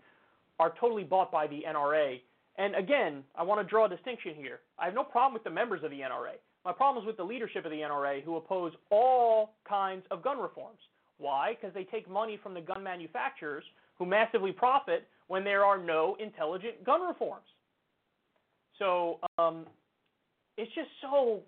are 0.60 0.74
totally 0.80 1.04
bought 1.04 1.32
by 1.32 1.48
the 1.48 1.64
NRA. 1.68 2.22
And 2.58 2.76
again, 2.76 3.24
I 3.36 3.44
want 3.44 3.62
to 3.62 3.70
draw 3.70 3.86
a 3.86 3.90
distinction 3.90 4.34
here. 4.36 4.60
I 4.80 4.86
have 4.86 4.96
no 4.96 5.04
problem 5.04 5.34
with 5.34 5.44
the 5.44 5.50
members 5.50 5.84
of 5.84 5.92
the 5.92 6.00
NRA. 6.00 6.38
My 6.66 6.72
problem 6.74 7.04
is 7.04 7.08
with 7.08 7.18
the 7.18 7.24
leadership 7.24 7.66
of 7.66 7.72
the 7.72 7.78
NRA 7.78 8.24
who 8.24 8.36
oppose 8.36 8.74
all 8.90 9.54
kinds 9.68 10.06
of 10.12 10.24
gun 10.24 10.40
reforms. 10.40 10.80
Why? 11.20 11.56
Because 11.60 11.74
they 11.74 11.84
take 11.84 12.10
money 12.10 12.40
from 12.42 12.54
the 12.54 12.62
gun 12.62 12.84
manufacturers 12.84 13.64
who 13.98 14.06
massively 14.06 14.52
profit 14.52 15.08
when 15.28 15.44
there 15.44 15.64
are 15.64 15.78
no 15.78 16.16
intelligent 16.20 16.84
gun 16.84 17.02
reforms. 17.02 17.46
So 18.80 19.20
um, 19.38 19.66
it's 20.58 20.74
just 20.74 20.90
so 21.02 21.42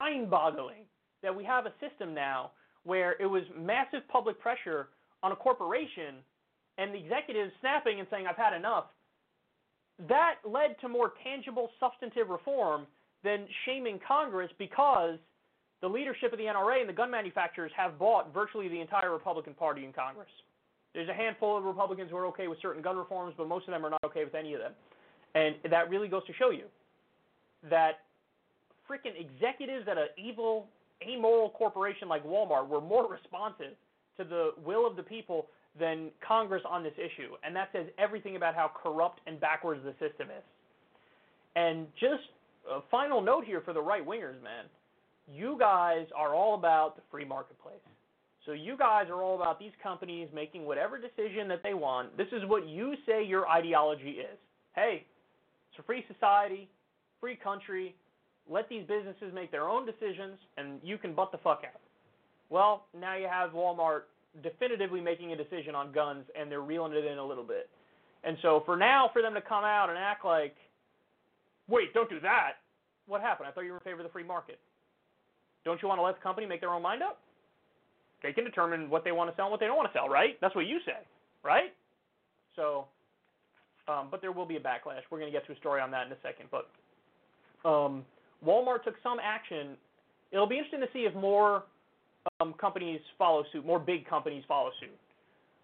mind 0.00 0.30
boggling 0.30 0.84
that 1.22 1.34
we 1.34 1.44
have 1.44 1.66
a 1.66 1.72
system 1.80 2.14
now 2.14 2.50
where 2.84 3.14
it 3.20 3.26
was 3.26 3.42
massive 3.56 4.06
public 4.08 4.40
pressure 4.40 4.88
on 5.22 5.32
a 5.32 5.36
corporation 5.36 6.16
and 6.78 6.92
the 6.92 6.98
executives 6.98 7.52
snapping 7.60 8.00
and 8.00 8.08
saying, 8.10 8.26
I've 8.26 8.36
had 8.36 8.54
enough. 8.54 8.86
That 10.08 10.36
led 10.44 10.80
to 10.80 10.88
more 10.88 11.12
tangible, 11.22 11.70
substantive 11.78 12.28
reform 12.28 12.86
than 13.22 13.46
shaming 13.64 14.00
Congress 14.06 14.50
because 14.58 15.18
the 15.80 15.88
leadership 15.88 16.32
of 16.32 16.38
the 16.38 16.44
NRA 16.44 16.80
and 16.80 16.88
the 16.88 16.94
gun 16.94 17.10
manufacturers 17.10 17.70
have 17.76 17.98
bought 17.98 18.32
virtually 18.32 18.68
the 18.68 18.80
entire 18.80 19.12
Republican 19.12 19.54
Party 19.54 19.84
in 19.84 19.92
Congress. 19.92 20.28
There's 20.94 21.08
a 21.08 21.14
handful 21.14 21.56
of 21.56 21.64
Republicans 21.64 22.10
who 22.10 22.16
are 22.16 22.26
okay 22.26 22.48
with 22.48 22.58
certain 22.60 22.82
gun 22.82 22.96
reforms, 22.96 23.34
but 23.36 23.48
most 23.48 23.66
of 23.66 23.72
them 23.72 23.84
are 23.86 23.90
not 23.90 24.04
okay 24.04 24.24
with 24.24 24.34
any 24.34 24.54
of 24.54 24.60
them. 24.60 24.72
And 25.34 25.56
that 25.70 25.88
really 25.88 26.08
goes 26.08 26.26
to 26.26 26.32
show 26.34 26.50
you 26.50 26.64
that 27.70 28.00
freaking 28.92 29.14
executives 29.18 29.86
at 29.90 29.96
an 29.96 30.08
evil, 30.18 30.66
amoral 31.02 31.50
corporation 31.50 32.08
like 32.08 32.24
Walmart 32.24 32.68
were 32.68 32.80
more 32.80 33.10
responsive 33.22 33.74
to 34.18 34.24
the 34.24 34.50
will 34.64 34.86
of 34.86 34.96
the 34.96 35.02
people 35.02 35.46
than 35.78 36.10
Congress 36.26 36.62
on 36.68 36.82
this 36.82 36.92
issue. 36.98 37.32
And 37.42 37.56
that 37.56 37.70
says 37.72 37.86
everything 37.98 38.36
about 38.36 38.54
how 38.54 38.70
corrupt 38.82 39.20
and 39.26 39.40
backwards 39.40 39.80
the 39.84 39.92
system 39.92 40.28
is. 40.28 40.44
And 41.56 41.86
just 41.98 42.22
a 42.70 42.80
final 42.90 43.20
note 43.22 43.44
here 43.44 43.62
for 43.64 43.72
the 43.72 43.80
right 43.80 44.06
wingers, 44.06 44.42
man. 44.42 44.66
You 45.32 45.56
guys 45.58 46.06
are 46.14 46.34
all 46.34 46.54
about 46.54 46.96
the 46.96 47.02
free 47.10 47.24
marketplace. 47.24 47.76
So 48.44 48.52
you 48.52 48.76
guys 48.76 49.06
are 49.08 49.22
all 49.22 49.40
about 49.40 49.58
these 49.58 49.70
companies 49.82 50.28
making 50.34 50.66
whatever 50.66 50.98
decision 50.98 51.48
that 51.48 51.62
they 51.62 51.74
want. 51.74 52.16
This 52.16 52.26
is 52.32 52.42
what 52.46 52.66
you 52.66 52.94
say 53.06 53.24
your 53.24 53.48
ideology 53.48 54.16
is. 54.18 54.36
Hey, 54.74 55.06
it's 55.70 55.78
a 55.78 55.82
free 55.84 56.04
society, 56.12 56.68
free 57.20 57.36
country. 57.36 57.94
Let 58.50 58.68
these 58.68 58.84
businesses 58.86 59.32
make 59.34 59.50
their 59.50 59.68
own 59.68 59.86
decisions, 59.86 60.38
and 60.56 60.80
you 60.82 60.98
can 60.98 61.14
butt 61.14 61.32
the 61.32 61.38
fuck 61.38 61.62
out. 61.64 61.80
Well, 62.50 62.84
now 62.98 63.16
you 63.16 63.28
have 63.28 63.50
Walmart 63.50 64.02
definitively 64.42 65.00
making 65.00 65.32
a 65.32 65.36
decision 65.36 65.74
on 65.74 65.92
guns, 65.92 66.24
and 66.38 66.50
they're 66.50 66.60
reeling 66.60 66.92
it 66.92 67.04
in 67.04 67.18
a 67.18 67.24
little 67.24 67.44
bit. 67.44 67.68
And 68.24 68.36
so 68.42 68.62
for 68.64 68.76
now, 68.76 69.10
for 69.12 69.22
them 69.22 69.34
to 69.34 69.40
come 69.40 69.64
out 69.64 69.88
and 69.88 69.98
act 69.98 70.24
like, 70.24 70.54
wait, 71.68 71.94
don't 71.94 72.10
do 72.10 72.20
that. 72.20 72.52
What 73.06 73.20
happened? 73.20 73.48
I 73.48 73.52
thought 73.52 73.62
you 73.62 73.72
were 73.72 73.78
in 73.78 73.84
favor 73.84 74.00
of 74.00 74.06
the 74.06 74.12
free 74.12 74.24
market. 74.24 74.58
Don't 75.64 75.80
you 75.82 75.88
want 75.88 75.98
to 75.98 76.02
let 76.02 76.16
the 76.16 76.22
company 76.22 76.46
make 76.46 76.60
their 76.60 76.70
own 76.70 76.82
mind 76.82 77.02
up? 77.02 77.18
They 78.22 78.32
can 78.32 78.44
determine 78.44 78.88
what 78.88 79.04
they 79.04 79.12
want 79.12 79.30
to 79.30 79.36
sell 79.36 79.46
and 79.46 79.50
what 79.50 79.60
they 79.60 79.66
don't 79.66 79.76
want 79.76 79.92
to 79.92 79.98
sell, 79.98 80.08
right? 80.08 80.38
That's 80.40 80.54
what 80.54 80.66
you 80.66 80.78
say, 80.86 80.98
right? 81.42 81.74
So, 82.54 82.86
um, 83.88 84.08
but 84.10 84.20
there 84.20 84.30
will 84.30 84.46
be 84.46 84.56
a 84.56 84.60
backlash. 84.60 85.02
We're 85.10 85.18
going 85.18 85.32
to 85.32 85.36
get 85.36 85.46
to 85.46 85.52
a 85.52 85.56
story 85.56 85.80
on 85.80 85.90
that 85.90 86.06
in 86.06 86.12
a 86.12 86.20
second. 86.22 86.48
But 86.50 87.68
um, 87.68 88.04
Walmart 88.44 88.84
took 88.84 88.96
some 89.02 89.18
action. 89.22 89.76
It'll 90.32 90.46
be 90.48 90.56
interesting 90.58 90.80
to 90.80 90.88
see 90.92 91.00
if 91.00 91.14
more 91.14 91.64
um, 92.40 92.54
companies 92.54 93.00
follow 93.18 93.44
suit, 93.52 93.64
more 93.66 93.78
big 93.78 94.06
companies 94.08 94.44
follow 94.48 94.70
suit. 94.80 94.90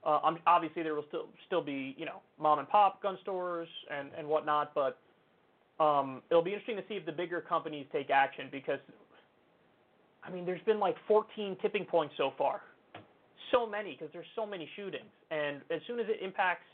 Uh, 0.04 0.20
um, 0.24 0.38
obviously, 0.46 0.82
there 0.82 0.94
will 0.94 1.04
still 1.08 1.26
still 1.46 1.62
be 1.62 1.94
you 1.98 2.06
know 2.06 2.20
mom 2.38 2.58
and 2.58 2.68
pop 2.68 3.02
gun 3.02 3.18
stores 3.22 3.68
and 3.90 4.10
and 4.18 4.26
whatnot, 4.28 4.74
but 4.74 4.98
Um, 5.80 6.22
it'll 6.28 6.42
be 6.42 6.50
interesting 6.50 6.74
to 6.76 6.82
see 6.88 6.94
if 6.96 7.06
the 7.06 7.12
bigger 7.12 7.40
companies 7.40 7.86
take 7.92 8.10
action 8.10 8.48
because, 8.50 8.80
I 10.24 10.30
mean, 10.30 10.44
there's 10.44 10.60
been 10.66 10.80
like 10.80 10.96
14 11.06 11.56
tipping 11.62 11.84
points 11.84 12.14
so 12.16 12.32
far. 12.36 12.62
So 13.52 13.64
many 13.64 13.92
because 13.92 14.10
there's 14.12 14.26
so 14.34 14.44
many 14.44 14.68
shootings, 14.74 15.06
and 15.30 15.62
as 15.70 15.80
soon 15.86 16.00
as 16.00 16.06
it 16.08 16.18
impacts 16.20 16.66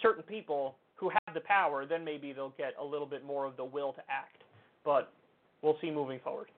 certain 0.00 0.22
people 0.22 0.76
who 0.94 1.10
have 1.10 1.34
the 1.34 1.40
power, 1.40 1.86
then 1.86 2.04
maybe 2.04 2.32
they'll 2.32 2.54
get 2.56 2.74
a 2.80 2.84
little 2.84 3.08
bit 3.08 3.24
more 3.24 3.46
of 3.46 3.56
the 3.56 3.64
will 3.64 3.92
to 3.94 4.02
act. 4.08 4.43
But 4.84 5.12
we'll 5.62 5.76
see 5.80 5.90
moving 5.90 6.20
forward. 6.22 6.48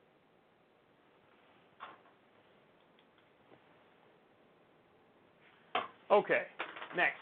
Okay, 6.10 6.42
next. 6.96 7.18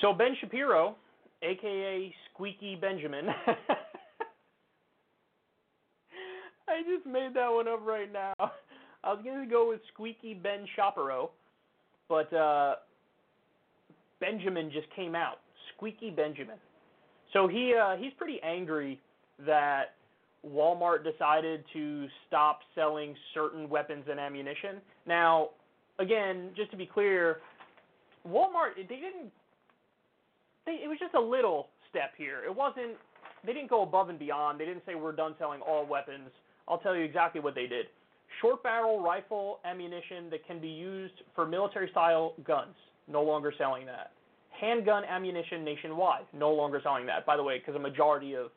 So 0.00 0.12
Ben 0.12 0.36
Shapiro, 0.40 0.94
aka 1.42 2.14
Squeaky 2.30 2.76
Benjamin. 2.76 3.26
I 6.68 6.82
made 7.06 7.34
that 7.34 7.48
one 7.48 7.68
up 7.68 7.80
right 7.84 8.12
now. 8.12 8.34
I 9.04 9.12
was 9.12 9.20
gonna 9.24 9.46
go 9.46 9.68
with 9.68 9.80
Squeaky 9.92 10.34
Ben 10.34 10.66
Shapiro, 10.74 11.30
but 12.08 12.32
uh, 12.32 12.76
Benjamin 14.20 14.70
just 14.72 14.88
came 14.94 15.14
out. 15.14 15.40
Squeaky 15.74 16.10
Benjamin. 16.10 16.56
So 17.32 17.46
he 17.46 17.74
uh, 17.74 17.96
he's 17.96 18.12
pretty 18.18 18.40
angry 18.42 19.00
that 19.44 19.94
Walmart 20.46 21.04
decided 21.04 21.64
to 21.72 22.06
stop 22.26 22.60
selling 22.74 23.14
certain 23.34 23.68
weapons 23.68 24.04
and 24.10 24.18
ammunition. 24.18 24.80
Now, 25.06 25.50
again, 25.98 26.50
just 26.56 26.70
to 26.70 26.76
be 26.76 26.86
clear, 26.86 27.38
Walmart 28.26 28.76
they 28.76 28.82
didn't 28.82 29.30
they, 30.64 30.80
it 30.82 30.88
was 30.88 30.98
just 30.98 31.14
a 31.14 31.20
little 31.20 31.68
step 31.90 32.12
here. 32.16 32.42
It 32.44 32.54
wasn't 32.54 32.96
they 33.44 33.52
didn't 33.52 33.70
go 33.70 33.82
above 33.82 34.08
and 34.08 34.18
beyond. 34.18 34.60
They 34.60 34.64
didn't 34.64 34.82
say 34.86 34.94
we're 34.94 35.12
done 35.12 35.34
selling 35.38 35.60
all 35.60 35.86
weapons. 35.86 36.30
I'll 36.68 36.78
tell 36.78 36.96
you 36.96 37.04
exactly 37.04 37.40
what 37.40 37.54
they 37.54 37.66
did. 37.66 37.86
Short 38.40 38.62
barrel 38.62 39.00
rifle 39.00 39.60
ammunition 39.64 40.28
that 40.30 40.46
can 40.46 40.60
be 40.60 40.68
used 40.68 41.14
for 41.34 41.46
military 41.46 41.88
style 41.90 42.34
guns, 42.44 42.74
no 43.08 43.22
longer 43.22 43.52
selling 43.56 43.86
that. 43.86 44.12
Handgun 44.50 45.04
ammunition 45.04 45.64
nationwide, 45.64 46.24
no 46.32 46.52
longer 46.52 46.80
selling 46.82 47.06
that. 47.06 47.24
By 47.24 47.36
the 47.36 47.42
way, 47.42 47.58
because 47.58 47.76
a 47.76 47.78
majority 47.78 48.34
of 48.34 48.50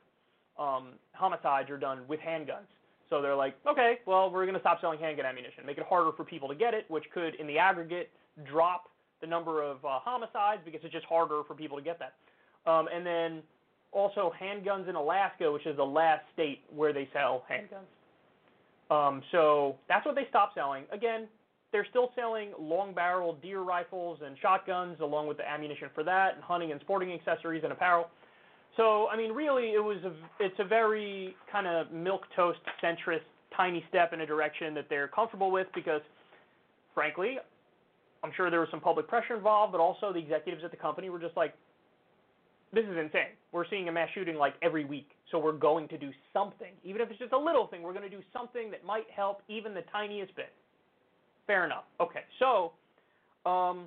um, 0.57 0.89
homicides 1.13 1.69
are 1.69 1.77
done 1.77 2.01
with 2.07 2.19
handguns. 2.19 2.67
So 3.09 3.21
they're 3.21 3.35
like, 3.35 3.55
okay, 3.67 3.99
well, 4.05 4.29
we're 4.29 4.45
going 4.45 4.55
to 4.55 4.59
stop 4.59 4.81
selling 4.81 4.99
handgun 4.99 5.25
ammunition, 5.25 5.65
make 5.65 5.77
it 5.77 5.85
harder 5.87 6.11
for 6.15 6.23
people 6.23 6.47
to 6.49 6.55
get 6.55 6.73
it, 6.73 6.85
which 6.89 7.05
could, 7.13 7.35
in 7.35 7.47
the 7.47 7.57
aggregate, 7.57 8.09
drop 8.45 8.89
the 9.21 9.27
number 9.27 9.63
of 9.63 9.83
uh, 9.83 9.99
homicides 9.99 10.61
because 10.63 10.81
it's 10.83 10.93
just 10.93 11.05
harder 11.05 11.41
for 11.47 11.55
people 11.55 11.77
to 11.77 11.83
get 11.83 11.99
that. 11.99 12.13
Um, 12.69 12.87
and 12.93 13.05
then 13.05 13.41
also 13.91 14.31
handguns 14.39 14.87
in 14.87 14.95
Alaska, 14.95 15.51
which 15.51 15.65
is 15.65 15.75
the 15.75 15.83
last 15.83 16.21
state 16.33 16.61
where 16.73 16.93
they 16.93 17.09
sell 17.13 17.43
handguns. 17.51 17.87
Um, 18.89 19.21
so 19.31 19.75
that's 19.87 20.05
what 20.05 20.15
they 20.15 20.25
stopped 20.29 20.55
selling. 20.55 20.85
Again, 20.91 21.27
they're 21.71 21.85
still 21.89 22.11
selling 22.15 22.51
long 22.59 22.93
barrel 22.93 23.37
deer 23.41 23.61
rifles 23.61 24.19
and 24.25 24.35
shotguns 24.41 24.97
along 25.01 25.27
with 25.27 25.37
the 25.37 25.47
ammunition 25.47 25.89
for 25.93 26.03
that 26.03 26.35
and 26.35 26.43
hunting 26.43 26.71
and 26.71 26.81
sporting 26.81 27.11
accessories 27.11 27.63
and 27.63 27.71
apparel. 27.71 28.09
So 28.77 29.07
I 29.07 29.17
mean 29.17 29.31
really 29.31 29.69
it 29.73 29.83
was 29.83 29.97
a 30.03 30.13
it's 30.43 30.59
a 30.59 30.63
very 30.63 31.35
kind 31.51 31.67
of 31.67 31.91
milk 31.91 32.23
toast 32.35 32.59
centrist 32.83 33.21
tiny 33.55 33.83
step 33.89 34.13
in 34.13 34.21
a 34.21 34.25
direction 34.25 34.73
that 34.75 34.85
they're 34.89 35.07
comfortable 35.07 35.51
with 35.51 35.67
because 35.75 36.01
frankly 36.93 37.37
I'm 38.23 38.31
sure 38.35 38.49
there 38.49 38.61
was 38.61 38.69
some 38.71 38.81
public 38.81 39.07
pressure 39.07 39.35
involved 39.35 39.71
but 39.71 39.81
also 39.81 40.13
the 40.13 40.19
executives 40.19 40.63
at 40.63 40.71
the 40.71 40.77
company 40.77 41.09
were 41.09 41.19
just 41.19 41.35
like 41.37 41.53
this 42.71 42.85
is 42.85 42.97
insane. 42.97 43.33
We're 43.51 43.67
seeing 43.69 43.89
a 43.89 43.91
mass 43.91 44.09
shooting 44.13 44.35
like 44.35 44.53
every 44.61 44.85
week. 44.85 45.09
So 45.31 45.37
we're 45.37 45.51
going 45.51 45.87
to 45.89 45.97
do 45.97 46.11
something. 46.33 46.71
Even 46.83 47.01
if 47.01 47.09
it's 47.09 47.19
just 47.19 47.33
a 47.33 47.37
little 47.37 47.67
thing, 47.67 47.81
we're 47.81 47.93
going 47.93 48.09
to 48.09 48.15
do 48.15 48.23
something 48.33 48.71
that 48.71 48.83
might 48.83 49.05
help 49.15 49.41
even 49.47 49.73
the 49.73 49.83
tiniest 49.91 50.35
bit. 50.35 50.51
Fair 51.45 51.65
enough. 51.65 51.83
Okay, 51.99 52.21
so 52.39 52.71
um, 53.49 53.85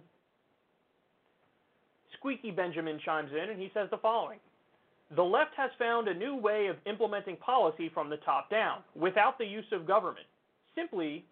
Squeaky 2.19 2.51
Benjamin 2.51 3.01
chimes 3.05 3.31
in 3.33 3.51
and 3.51 3.61
he 3.61 3.71
says 3.75 3.89
the 3.91 3.99
following 3.99 4.39
The 5.17 5.23
left 5.23 5.53
has 5.57 5.71
found 5.79 6.09
a 6.09 6.15
new 6.15 6.37
way 6.37 6.69
of 6.69 6.77
implementing 6.87 7.37
policy 7.37 7.91
from 7.93 8.09
the 8.09 8.19
top 8.19 8.51
down 8.51 8.81
without 8.95 9.39
the 9.39 9.45
use 9.45 9.65
of 9.73 9.87
government. 9.87 10.27
Simply 10.75 11.25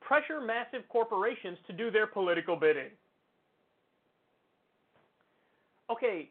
pressure 0.00 0.40
massive 0.40 0.88
corporations 0.88 1.58
to 1.66 1.72
do 1.72 1.90
their 1.90 2.06
political 2.06 2.56
bidding. 2.56 2.90
Okay, 5.90 6.28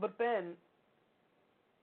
but 0.00 0.16
Ben, 0.18 0.52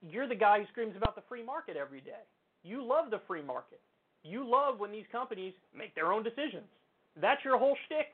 you're 0.08 0.28
the 0.28 0.34
guy 0.34 0.60
who 0.60 0.66
screams 0.66 0.94
about 0.96 1.14
the 1.14 1.22
free 1.28 1.44
market 1.44 1.76
every 1.76 2.00
day. 2.00 2.22
You 2.64 2.84
love 2.84 3.10
the 3.10 3.20
free 3.26 3.42
market. 3.42 3.80
You 4.24 4.48
love 4.48 4.78
when 4.78 4.92
these 4.92 5.04
companies 5.10 5.52
make 5.76 5.94
their 5.94 6.12
own 6.12 6.22
decisions. 6.22 6.66
That's 7.20 7.44
your 7.44 7.58
whole 7.58 7.76
shtick. 7.86 8.12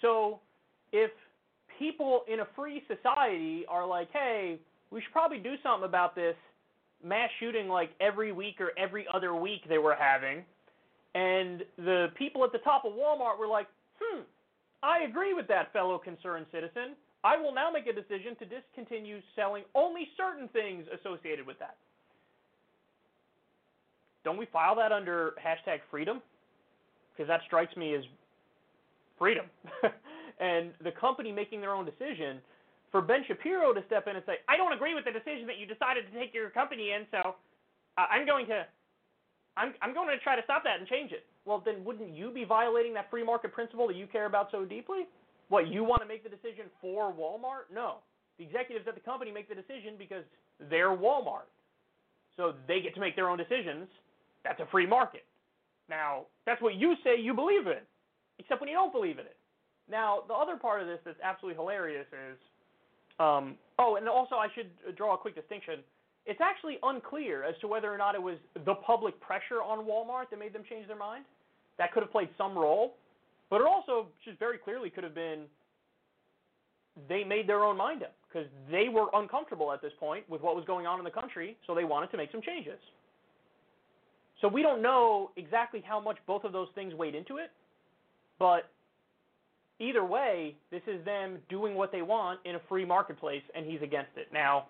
So 0.00 0.40
if 0.92 1.10
people 1.78 2.22
in 2.32 2.40
a 2.40 2.46
free 2.56 2.82
society 2.88 3.64
are 3.68 3.86
like, 3.86 4.08
hey, 4.12 4.58
we 4.90 5.00
should 5.00 5.12
probably 5.12 5.38
do 5.38 5.54
something 5.62 5.88
about 5.88 6.14
this 6.14 6.34
mass 7.04 7.30
shooting 7.40 7.68
like 7.68 7.90
every 8.00 8.32
week 8.32 8.60
or 8.60 8.72
every 8.78 9.06
other 9.12 9.34
week 9.34 9.62
they 9.68 9.78
were 9.78 9.94
having, 9.94 10.44
and 11.14 11.62
the 11.78 12.08
people 12.16 12.44
at 12.44 12.52
the 12.52 12.58
top 12.58 12.84
of 12.84 12.92
Walmart 12.92 13.38
were 13.38 13.46
like, 13.46 13.66
hmm, 14.00 14.22
I 14.82 15.04
agree 15.08 15.34
with 15.34 15.48
that 15.48 15.72
fellow 15.72 15.98
concerned 15.98 16.46
citizen. 16.52 16.94
I 17.26 17.36
will 17.36 17.52
now 17.52 17.70
make 17.74 17.88
a 17.88 17.92
decision 17.92 18.38
to 18.38 18.46
discontinue 18.46 19.18
selling 19.34 19.64
only 19.74 20.06
certain 20.16 20.46
things 20.54 20.86
associated 20.94 21.44
with 21.44 21.58
that. 21.58 21.74
Don't 24.22 24.38
we 24.38 24.46
file 24.46 24.76
that 24.76 24.92
under 24.92 25.34
hashtag 25.34 25.80
freedom? 25.90 26.22
Because 27.10 27.26
that 27.26 27.40
strikes 27.46 27.76
me 27.76 27.96
as 27.96 28.04
freedom. 29.18 29.46
and 30.40 30.70
the 30.84 30.92
company 30.92 31.32
making 31.32 31.60
their 31.60 31.74
own 31.74 31.84
decision, 31.84 32.38
for 32.92 33.02
Ben 33.02 33.24
Shapiro 33.26 33.74
to 33.74 33.82
step 33.86 34.06
in 34.06 34.14
and 34.14 34.24
say, 34.24 34.38
I 34.48 34.56
don't 34.56 34.72
agree 34.72 34.94
with 34.94 35.04
the 35.04 35.10
decision 35.12 35.48
that 35.48 35.58
you 35.58 35.66
decided 35.66 36.06
to 36.06 36.12
take 36.16 36.32
your 36.32 36.50
company 36.50 36.92
in, 36.92 37.06
so 37.10 37.34
I'm 37.98 38.24
going 38.24 38.46
to 38.46 38.64
I'm, 39.56 39.72
I'm 39.80 39.94
going 39.94 40.08
to 40.08 40.22
try 40.22 40.36
to 40.36 40.44
stop 40.44 40.62
that 40.64 40.78
and 40.78 40.86
change 40.86 41.12
it. 41.12 41.24
Well, 41.46 41.62
then 41.64 41.82
wouldn't 41.82 42.14
you 42.14 42.30
be 42.30 42.44
violating 42.44 42.92
that 42.94 43.10
free 43.10 43.24
market 43.24 43.52
principle 43.52 43.88
that 43.88 43.96
you 43.96 44.06
care 44.06 44.26
about 44.26 44.48
so 44.52 44.64
deeply? 44.66 45.08
What, 45.48 45.68
you 45.68 45.84
want 45.84 46.02
to 46.02 46.08
make 46.08 46.22
the 46.22 46.30
decision 46.30 46.66
for 46.80 47.12
Walmart? 47.12 47.72
No. 47.72 47.98
The 48.38 48.44
executives 48.44 48.86
at 48.88 48.94
the 48.94 49.00
company 49.00 49.30
make 49.30 49.48
the 49.48 49.54
decision 49.54 49.94
because 49.98 50.24
they're 50.70 50.90
Walmart. 50.90 51.48
So 52.36 52.54
they 52.68 52.80
get 52.80 52.94
to 52.94 53.00
make 53.00 53.16
their 53.16 53.28
own 53.28 53.38
decisions. 53.38 53.88
That's 54.44 54.60
a 54.60 54.66
free 54.70 54.86
market. 54.86 55.24
Now, 55.88 56.26
that's 56.44 56.60
what 56.60 56.74
you 56.74 56.94
say 57.04 57.20
you 57.20 57.32
believe 57.32 57.66
in, 57.66 57.82
except 58.38 58.60
when 58.60 58.68
you 58.68 58.76
don't 58.76 58.92
believe 58.92 59.18
in 59.18 59.26
it. 59.26 59.36
Now, 59.88 60.20
the 60.26 60.34
other 60.34 60.56
part 60.56 60.82
of 60.82 60.88
this 60.88 60.98
that's 61.04 61.18
absolutely 61.22 61.56
hilarious 61.56 62.06
is 62.10 62.36
um, 63.18 63.56
oh, 63.78 63.96
and 63.96 64.08
also 64.08 64.36
I 64.36 64.48
should 64.54 64.70
draw 64.96 65.14
a 65.14 65.18
quick 65.18 65.34
distinction. 65.34 65.80
It's 66.26 66.40
actually 66.40 66.78
unclear 66.82 67.44
as 67.44 67.54
to 67.60 67.68
whether 67.68 67.92
or 67.92 67.96
not 67.96 68.14
it 68.14 68.22
was 68.22 68.36
the 68.64 68.74
public 68.74 69.18
pressure 69.20 69.62
on 69.62 69.86
Walmart 69.86 70.30
that 70.30 70.38
made 70.38 70.52
them 70.52 70.62
change 70.68 70.86
their 70.88 70.96
mind. 70.96 71.24
That 71.78 71.92
could 71.92 72.02
have 72.02 72.12
played 72.12 72.28
some 72.36 72.58
role. 72.58 72.96
But 73.50 73.60
it 73.60 73.66
also 73.66 74.08
just 74.24 74.38
very 74.38 74.58
clearly 74.58 74.90
could 74.90 75.04
have 75.04 75.14
been 75.14 75.44
they 77.08 77.24
made 77.24 77.46
their 77.48 77.62
own 77.62 77.76
mind 77.76 78.02
up 78.02 78.14
because 78.28 78.48
they 78.70 78.88
were 78.88 79.06
uncomfortable 79.14 79.72
at 79.72 79.82
this 79.82 79.92
point 80.00 80.28
with 80.28 80.40
what 80.40 80.56
was 80.56 80.64
going 80.64 80.86
on 80.86 80.98
in 80.98 81.04
the 81.04 81.10
country, 81.10 81.56
so 81.66 81.74
they 81.74 81.84
wanted 81.84 82.10
to 82.10 82.16
make 82.16 82.32
some 82.32 82.40
changes. 82.40 82.78
So 84.40 84.48
we 84.48 84.62
don't 84.62 84.82
know 84.82 85.30
exactly 85.36 85.82
how 85.86 86.00
much 86.00 86.16
both 86.26 86.44
of 86.44 86.52
those 86.52 86.68
things 86.74 86.94
weighed 86.94 87.14
into 87.14 87.36
it, 87.36 87.50
but 88.38 88.70
either 89.78 90.04
way, 90.04 90.54
this 90.70 90.82
is 90.86 91.04
them 91.04 91.38
doing 91.48 91.74
what 91.74 91.92
they 91.92 92.02
want 92.02 92.40
in 92.44 92.54
a 92.54 92.60
free 92.68 92.84
marketplace, 92.84 93.42
and 93.54 93.66
he's 93.66 93.82
against 93.82 94.12
it. 94.16 94.28
Now, 94.32 94.66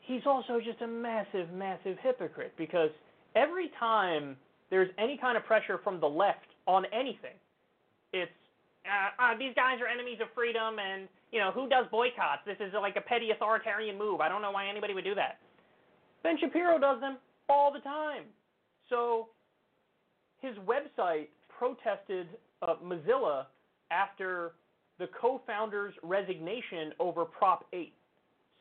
he's 0.00 0.22
also 0.26 0.60
just 0.64 0.80
a 0.82 0.86
massive, 0.86 1.52
massive 1.52 1.96
hypocrite 2.02 2.52
because 2.56 2.90
every 3.34 3.70
time 3.78 4.36
there's 4.72 4.88
any 4.96 5.18
kind 5.18 5.36
of 5.36 5.44
pressure 5.44 5.78
from 5.84 6.00
the 6.00 6.08
left 6.08 6.48
on 6.66 6.86
anything, 6.86 7.36
it's 8.14 8.32
uh, 8.88 9.22
uh, 9.22 9.38
these 9.38 9.52
guys 9.54 9.78
are 9.80 9.86
enemies 9.86 10.18
of 10.20 10.28
freedom, 10.34 10.78
and 10.80 11.06
you 11.30 11.38
know 11.38 11.52
who 11.52 11.68
does 11.68 11.84
boycotts? 11.90 12.40
This 12.46 12.56
is 12.58 12.72
like 12.72 12.96
a 12.96 13.00
petty 13.02 13.30
authoritarian 13.30 13.98
move. 13.98 14.20
I 14.20 14.28
don't 14.30 14.40
know 14.40 14.50
why 14.50 14.66
anybody 14.66 14.94
would 14.94 15.04
do 15.04 15.14
that. 15.14 15.38
Ben 16.22 16.36
Shapiro 16.40 16.78
does 16.78 17.00
them 17.00 17.18
all 17.50 17.70
the 17.70 17.80
time. 17.80 18.24
So 18.88 19.28
his 20.40 20.56
website 20.64 21.28
protested 21.48 22.26
uh, 22.62 22.74
Mozilla 22.82 23.46
after 23.90 24.52
the 24.98 25.08
co-founder's 25.20 25.92
resignation 26.02 26.92
over 26.98 27.24
Prop 27.24 27.66
8, 27.72 27.92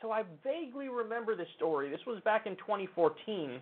so 0.01 0.11
I 0.11 0.23
vaguely 0.43 0.89
remember 0.89 1.35
this 1.35 1.47
story. 1.55 1.89
This 1.89 2.01
was 2.05 2.21
back 2.25 2.47
in 2.47 2.55
2014, 2.57 3.61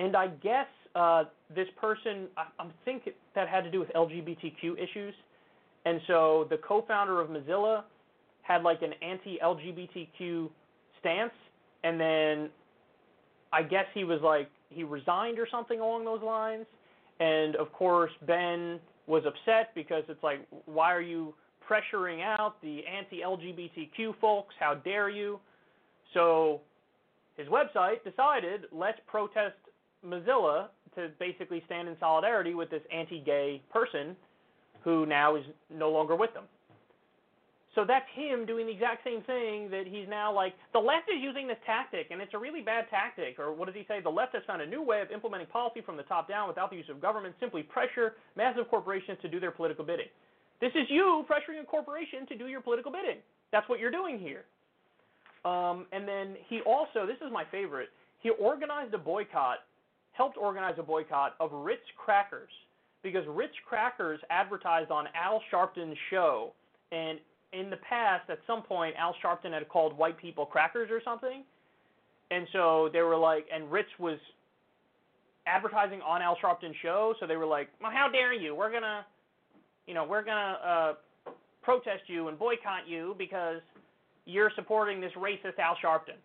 and 0.00 0.16
I 0.16 0.28
guess 0.28 0.66
uh, 0.94 1.24
this 1.54 1.68
person, 1.78 2.26
I, 2.36 2.46
I 2.58 2.66
think 2.84 3.08
that 3.34 3.48
had 3.48 3.64
to 3.64 3.70
do 3.70 3.78
with 3.78 3.90
LGBTQ 3.90 4.82
issues, 4.82 5.14
and 5.84 6.00
so 6.06 6.46
the 6.48 6.56
co-founder 6.56 7.20
of 7.20 7.28
Mozilla 7.28 7.84
had 8.42 8.62
like 8.62 8.80
an 8.82 8.94
anti-LGBTQ 9.02 10.48
stance, 10.98 11.32
and 11.84 12.00
then 12.00 12.48
I 13.52 13.62
guess 13.62 13.84
he 13.92 14.04
was 14.04 14.20
like 14.22 14.50
he 14.70 14.84
resigned 14.84 15.38
or 15.38 15.46
something 15.50 15.80
along 15.80 16.06
those 16.06 16.22
lines, 16.22 16.64
and 17.20 17.54
of 17.56 17.70
course 17.72 18.12
Ben 18.26 18.80
was 19.06 19.24
upset 19.26 19.74
because 19.74 20.04
it's 20.08 20.22
like 20.22 20.46
why 20.64 20.94
are 20.94 21.02
you 21.02 21.34
pressuring 21.68 22.22
out 22.22 22.54
the 22.62 22.80
anti-LGBTQ 22.86 24.18
folks? 24.20 24.54
How 24.58 24.74
dare 24.74 25.10
you? 25.10 25.38
So 26.14 26.62
his 27.36 27.48
website 27.48 28.02
decided 28.02 28.62
let's 28.72 28.98
protest 29.06 29.54
Mozilla 30.04 30.68
to 30.94 31.08
basically 31.18 31.62
stand 31.66 31.88
in 31.88 31.96
solidarity 32.00 32.54
with 32.54 32.70
this 32.70 32.82
anti-gay 32.92 33.62
person 33.72 34.16
who 34.82 35.06
now 35.06 35.36
is 35.36 35.44
no 35.72 35.90
longer 35.90 36.16
with 36.16 36.32
them. 36.34 36.44
So 37.76 37.84
that's 37.86 38.06
him 38.14 38.46
doing 38.46 38.66
the 38.66 38.72
exact 38.72 39.04
same 39.04 39.22
thing 39.22 39.70
that 39.70 39.84
he's 39.86 40.08
now 40.08 40.34
like, 40.34 40.54
the 40.72 40.80
left 40.80 41.06
is 41.06 41.22
using 41.22 41.46
this 41.46 41.58
tactic 41.64 42.08
and 42.10 42.20
it's 42.20 42.34
a 42.34 42.38
really 42.38 42.62
bad 42.62 42.86
tactic. 42.90 43.38
Or 43.38 43.54
what 43.54 43.66
does 43.66 43.76
he 43.76 43.84
say? 43.86 44.00
The 44.02 44.10
left 44.10 44.34
has 44.34 44.42
found 44.44 44.60
a 44.60 44.66
new 44.66 44.82
way 44.82 45.00
of 45.00 45.12
implementing 45.12 45.46
policy 45.46 45.80
from 45.80 45.96
the 45.96 46.02
top 46.04 46.28
down 46.28 46.48
without 46.48 46.70
the 46.70 46.76
use 46.76 46.88
of 46.90 47.00
government, 47.00 47.36
simply 47.38 47.62
pressure 47.62 48.14
massive 48.36 48.68
corporations 48.68 49.18
to 49.22 49.28
do 49.28 49.38
their 49.38 49.52
political 49.52 49.84
bidding. 49.84 50.10
This 50.60 50.72
is 50.74 50.90
you 50.90 51.24
pressuring 51.30 51.62
a 51.62 51.64
corporation 51.64 52.26
to 52.26 52.36
do 52.36 52.48
your 52.48 52.60
political 52.60 52.90
bidding. 52.90 53.18
That's 53.52 53.68
what 53.68 53.78
you're 53.78 53.92
doing 53.92 54.18
here. 54.18 54.44
Um, 55.44 55.86
and 55.92 56.06
then 56.08 56.36
he 56.48 56.60
also, 56.66 57.06
this 57.06 57.16
is 57.24 57.32
my 57.32 57.44
favorite, 57.50 57.88
he 58.18 58.30
organized 58.30 58.92
a 58.94 58.98
boycott, 58.98 59.58
helped 60.20 60.36
organize 60.36 60.74
a 60.78 60.82
boycott 60.82 61.34
of 61.40 61.50
Ritz 61.50 61.80
crackers 61.96 62.50
because 63.02 63.24
Ritz 63.26 63.54
crackers 63.66 64.20
advertised 64.28 64.90
on 64.90 65.06
Al 65.14 65.40
Sharpton's 65.50 65.96
show. 66.10 66.52
And 66.92 67.18
in 67.54 67.70
the 67.70 67.78
past, 67.78 68.28
at 68.28 68.38
some 68.46 68.62
point, 68.62 68.94
Al 68.98 69.14
Sharpton 69.24 69.54
had 69.54 69.66
called 69.70 69.96
white 69.96 70.18
people 70.18 70.44
crackers 70.44 70.90
or 70.90 71.00
something. 71.02 71.42
And 72.30 72.46
so 72.52 72.90
they 72.92 73.00
were 73.00 73.16
like, 73.16 73.46
and 73.50 73.72
Ritz 73.72 73.88
was 73.98 74.18
advertising 75.46 76.02
on 76.02 76.20
Al 76.20 76.36
Sharpton's 76.36 76.76
show, 76.82 77.14
so 77.18 77.26
they 77.26 77.36
were 77.36 77.46
like, 77.46 77.70
well, 77.80 77.90
how 77.90 78.06
dare 78.10 78.34
you? 78.34 78.54
We're 78.54 78.70
going 78.70 78.82
to 78.82 79.06
you 79.86 79.94
know, 79.94 80.04
we're 80.04 80.22
going 80.22 80.36
to 80.36 80.68
uh, 80.68 80.92
protest 81.62 82.02
you 82.06 82.28
and 82.28 82.38
boycott 82.38 82.86
you 82.86 83.16
because 83.18 83.60
you're 84.26 84.52
supporting 84.54 85.00
this 85.00 85.12
racist 85.16 85.58
Al 85.58 85.76
Sharpton. 85.82 86.20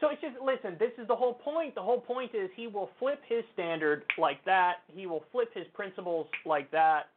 So 0.00 0.10
it's 0.10 0.20
just, 0.20 0.36
listen, 0.40 0.76
this 0.78 0.92
is 0.96 1.08
the 1.08 1.16
whole 1.16 1.34
point. 1.34 1.74
The 1.74 1.82
whole 1.82 2.00
point 2.00 2.30
is 2.34 2.50
he 2.54 2.68
will 2.68 2.90
flip 2.98 3.20
his 3.26 3.42
standard 3.52 4.04
like 4.16 4.44
that. 4.44 4.76
He 4.94 5.06
will 5.06 5.24
flip 5.32 5.50
his 5.54 5.66
principles 5.74 6.26
like 6.46 6.70
that. 6.70 7.08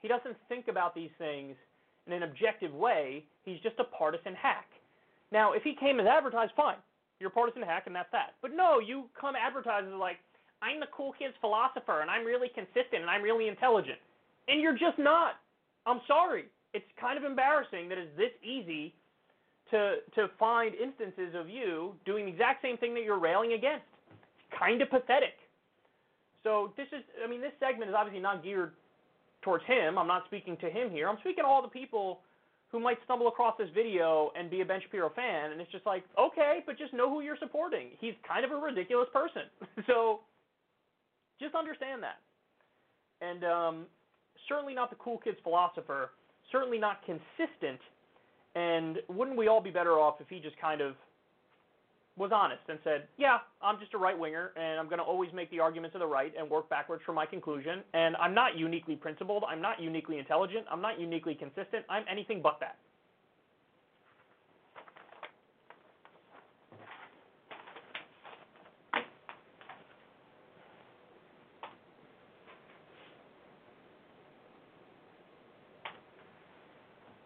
He 0.00 0.08
doesn't 0.08 0.36
think 0.48 0.68
about 0.68 0.94
these 0.94 1.10
things 1.18 1.54
in 2.06 2.14
an 2.14 2.22
objective 2.22 2.72
way. 2.72 3.24
He's 3.44 3.60
just 3.60 3.76
a 3.78 3.84
partisan 3.84 4.34
hack. 4.34 4.66
Now, 5.30 5.52
if 5.52 5.62
he 5.62 5.76
came 5.78 6.00
as 6.00 6.06
advertised, 6.06 6.52
fine. 6.56 6.76
You're 7.20 7.28
a 7.28 7.32
partisan 7.32 7.62
hack, 7.62 7.84
and 7.86 7.94
that's 7.94 8.10
that. 8.12 8.34
But 8.40 8.52
no, 8.56 8.80
you 8.80 9.04
come 9.20 9.34
advertised 9.36 9.86
as 9.86 9.92
like, 9.92 10.16
I'm 10.62 10.80
the 10.80 10.86
cool 10.96 11.12
kid's 11.18 11.34
philosopher 11.40 12.00
and 12.00 12.10
I'm 12.10 12.24
really 12.24 12.48
consistent 12.48 13.00
and 13.00 13.10
I'm 13.10 13.22
really 13.22 13.48
intelligent. 13.48 13.98
And 14.48 14.60
you're 14.60 14.76
just 14.76 14.98
not. 14.98 15.40
I'm 15.86 16.00
sorry. 16.06 16.44
It's 16.72 16.84
kind 17.00 17.16
of 17.16 17.24
embarrassing 17.24 17.88
that 17.88 17.98
it's 17.98 18.16
this 18.16 18.32
easy 18.44 18.94
to 19.70 19.96
to 20.14 20.28
find 20.38 20.74
instances 20.74 21.34
of 21.34 21.48
you 21.48 21.94
doing 22.04 22.26
the 22.26 22.32
exact 22.32 22.62
same 22.62 22.76
thing 22.76 22.94
that 22.94 23.04
you're 23.04 23.18
railing 23.18 23.52
against. 23.52 23.86
It's 24.10 24.58
kind 24.58 24.82
of 24.82 24.90
pathetic. 24.90 25.38
So 26.42 26.72
this 26.76 26.86
is 26.88 27.02
I 27.24 27.28
mean 27.28 27.40
this 27.40 27.52
segment 27.60 27.90
is 27.90 27.94
obviously 27.96 28.20
not 28.20 28.42
geared 28.42 28.72
towards 29.42 29.64
him. 29.64 29.98
I'm 29.98 30.08
not 30.08 30.24
speaking 30.26 30.56
to 30.58 30.68
him 30.70 30.90
here. 30.90 31.08
I'm 31.08 31.18
speaking 31.20 31.44
to 31.44 31.48
all 31.48 31.62
the 31.62 31.68
people 31.68 32.20
who 32.70 32.78
might 32.78 32.98
stumble 33.04 33.26
across 33.26 33.56
this 33.58 33.68
video 33.74 34.30
and 34.38 34.48
be 34.48 34.60
a 34.60 34.64
Ben 34.64 34.80
Shapiro 34.80 35.10
fan 35.10 35.52
and 35.52 35.60
it's 35.60 35.72
just 35.72 35.86
like, 35.86 36.04
okay, 36.18 36.60
but 36.66 36.78
just 36.78 36.92
know 36.92 37.10
who 37.10 37.20
you're 37.20 37.38
supporting. 37.38 37.88
He's 37.98 38.14
kind 38.26 38.44
of 38.44 38.52
a 38.52 38.56
ridiculous 38.56 39.08
person. 39.12 39.42
so 39.86 40.20
just 41.40 41.54
understand 41.54 42.02
that. 42.02 42.20
And 43.20 43.44
um, 43.44 43.86
certainly 44.48 44.74
not 44.74 44.90
the 44.90 44.96
cool 44.96 45.18
kid's 45.18 45.38
philosopher, 45.42 46.10
certainly 46.52 46.78
not 46.78 47.00
consistent. 47.04 47.80
And 48.54 48.98
wouldn't 49.08 49.36
we 49.36 49.48
all 49.48 49.60
be 49.60 49.70
better 49.70 49.92
off 49.92 50.20
if 50.20 50.28
he 50.28 50.40
just 50.40 50.58
kind 50.60 50.80
of 50.80 50.94
was 52.16 52.30
honest 52.34 52.62
and 52.68 52.78
said, 52.84 53.08
Yeah, 53.16 53.38
I'm 53.62 53.78
just 53.78 53.94
a 53.94 53.98
right 53.98 54.18
winger, 54.18 54.52
and 54.56 54.78
I'm 54.78 54.86
going 54.86 54.98
to 54.98 55.04
always 55.04 55.30
make 55.32 55.50
the 55.50 55.60
arguments 55.60 55.94
of 55.94 56.00
the 56.00 56.06
right 56.06 56.32
and 56.38 56.48
work 56.50 56.68
backwards 56.68 57.02
from 57.04 57.14
my 57.14 57.26
conclusion. 57.26 57.82
And 57.94 58.16
I'm 58.16 58.34
not 58.34 58.56
uniquely 58.56 58.96
principled. 58.96 59.44
I'm 59.48 59.62
not 59.62 59.80
uniquely 59.80 60.18
intelligent. 60.18 60.66
I'm 60.70 60.82
not 60.82 61.00
uniquely 61.00 61.34
consistent. 61.34 61.84
I'm 61.88 62.04
anything 62.10 62.42
but 62.42 62.58
that. 62.60 62.76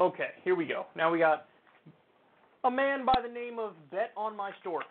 Okay, 0.05 0.33
here 0.45 0.55
we 0.55 0.67
go. 0.67 0.85
Now 0.95 1.11
we 1.11 1.19
got 1.19 1.47
a 2.63 2.71
man 2.71 3.07
by 3.07 3.15
the 3.27 3.33
name 3.33 3.59
of 3.59 3.73
Bet 3.91 4.13
on 4.19 4.37
My 4.37 4.51
Stork. 4.61 4.85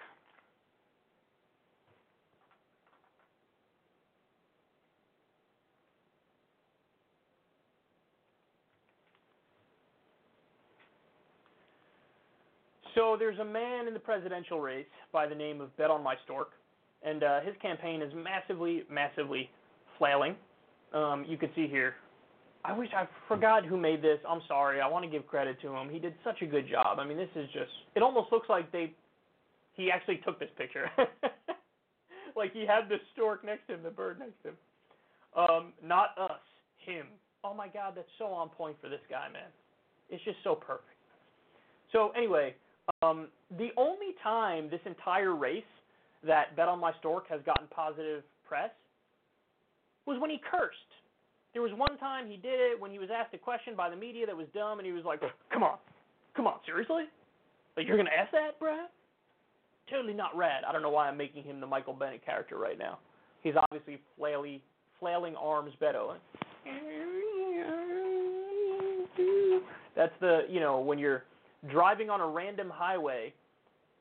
So 12.96 13.16
there's 13.20 13.38
a 13.38 13.46
man 13.46 13.88
in 13.88 13.94
the 13.94 14.00
presidential 14.00 14.60
race 14.60 14.88
by 15.12 15.28
the 15.28 15.36
name 15.36 15.62
of 15.62 15.78
Bet 15.78 15.92
on 15.92 16.04
My 16.04 16.16
Stork, 16.26 16.54
and 17.04 17.24
uh, 17.24 17.42
his 17.42 17.54
campaign 17.62 18.02
is 18.02 18.12
massively, 18.16 18.82
massively 18.90 19.52
flailing. 20.00 20.36
Um, 20.92 21.24
you 21.28 21.38
can 21.38 21.52
see 21.56 21.68
here 21.68 21.94
I 22.66 22.72
wish 22.72 22.90
I 22.96 23.08
forgot 23.28 23.66
who 23.66 23.78
made 23.78 24.02
this. 24.02 24.20
I'm 24.28 24.42
sorry. 24.48 24.80
I 24.80 24.88
want 24.88 25.04
to 25.04 25.12
give 25.12 25.28
credit 25.28 25.60
to 25.62 25.76
him. 25.76 25.90
He 25.90 26.00
did 26.00 26.14
such 26.24 26.42
a 26.42 26.46
good 26.46 26.68
job. 26.70 26.98
I 27.00 27.06
mean, 27.06 27.18
this 27.18 27.30
is 27.36 27.48
just. 27.52 27.72
It 27.96 28.02
almost 28.02 28.32
looks 28.32 28.48
like 28.50 28.72
they. 28.72 28.94
He 29.74 29.92
actually 29.92 30.18
took 30.18 30.40
this 30.40 30.50
picture. 30.58 30.90
like 32.36 32.54
he 32.54 32.66
had 32.66 32.88
the 32.88 32.98
stork 33.14 33.44
next 33.44 33.68
to 33.68 33.74
him, 33.74 33.84
the 33.84 33.90
bird 33.90 34.20
next 34.20 34.42
to 34.44 34.50
him. 34.50 34.56
Um, 35.36 35.74
not 35.84 36.10
us, 36.18 36.40
him. 36.86 37.08
Oh 37.44 37.54
my 37.54 37.68
God, 37.68 37.94
that's 37.96 38.08
so 38.18 38.26
on 38.26 38.50
point 38.50 38.78
for 38.82 38.88
this 38.88 39.02
guy, 39.10 39.28
man. 39.34 39.50
It's 40.10 40.24
just 40.24 40.38
so 40.44 40.56
perfect. 40.56 40.88
So 41.92 42.12
anyway, 42.16 42.56
um, 43.02 43.28
the 43.58 43.70
only 43.78 44.16
time 44.22 44.70
this 44.70 44.80
entire 44.86 45.36
race 45.36 45.64
that 46.26 46.56
Bet 46.56 46.68
on 46.68 46.80
My 46.80 46.94
Stork 47.00 47.28
has 47.30 47.42
gotten 47.46 47.68
positive 47.68 48.24
press 48.48 48.70
was 50.06 50.20
when 50.22 50.30
he 50.30 50.40
cursed 50.50 50.78
there 51.54 51.62
was 51.62 51.72
one 51.76 51.98
time 51.98 52.28
he 52.28 52.36
did 52.38 52.60
it 52.60 52.80
when 52.80 52.92
he 52.92 53.00
was 53.00 53.10
asked 53.14 53.34
a 53.34 53.38
question 53.38 53.76
by 53.76 53.90
the 53.90 53.96
media 53.96 54.26
that 54.26 54.36
was 54.36 54.48
dumb, 54.54 54.80
and 54.80 54.86
he 54.86 54.92
was 54.92 55.06
like, 55.06 55.22
"Come 55.52 55.64
on, 55.64 55.78
come 56.36 56.48
on, 56.48 56.60
seriously? 56.66 57.06
Like 57.78 57.88
you're 57.88 57.98
gonna 57.98 58.10
ask 58.18 58.32
that, 58.32 58.60
Brad? 58.60 58.90
Totally 59.90 60.14
not 60.14 60.36
rad." 60.36 60.64
I 60.68 60.72
don't 60.72 60.82
know 60.82 60.90
why 60.90 61.08
I'm 61.08 61.18
making 61.18 61.44
him 61.44 61.60
the 61.60 61.68
Michael 61.68 61.94
Bennet 61.94 62.26
character 62.26 62.58
right 62.58 62.78
now. 62.78 62.98
He's 63.42 63.56
obviously 63.56 64.00
flaily, 64.20 64.62
flailing 65.00 65.36
arms 65.36 65.74
Beto. 65.82 66.16
That's 69.96 70.14
the 70.20 70.46
you 70.50 70.60
know 70.60 70.80
when 70.80 70.98
you're 70.98 71.24
driving 71.70 72.10
on 72.10 72.20
a 72.20 72.28
random 72.28 72.70
highway 72.70 73.34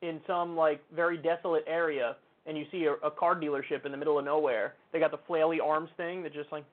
in 0.01 0.21
some 0.27 0.57
like 0.57 0.83
very 0.95 1.17
desolate 1.19 1.65
area 1.67 2.17
and 2.47 2.59
you 2.59 2.65
see 2.73 2.87
a, 2.87 2.95
a 3.07 3.11
car 3.11 3.37
dealership 3.37 3.87
in 3.87 3.93
the 3.93 3.99
middle 3.99 4.19
of 4.19 4.25
nowhere. 4.25 4.75
They 4.93 4.99
got 4.99 5.13
the 5.13 5.19
flaily 5.29 5.59
arms 5.63 5.91
thing 5.97 6.23
that 6.25 6.33
just 6.33 6.51
like 6.51 6.65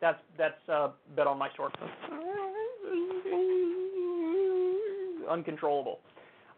that's 0.00 0.18
that's 0.36 0.68
uh, 0.68 0.88
bet 1.16 1.26
on 1.26 1.38
my 1.38 1.48
stork. 1.50 1.72
Uncontrollable. 5.28 6.00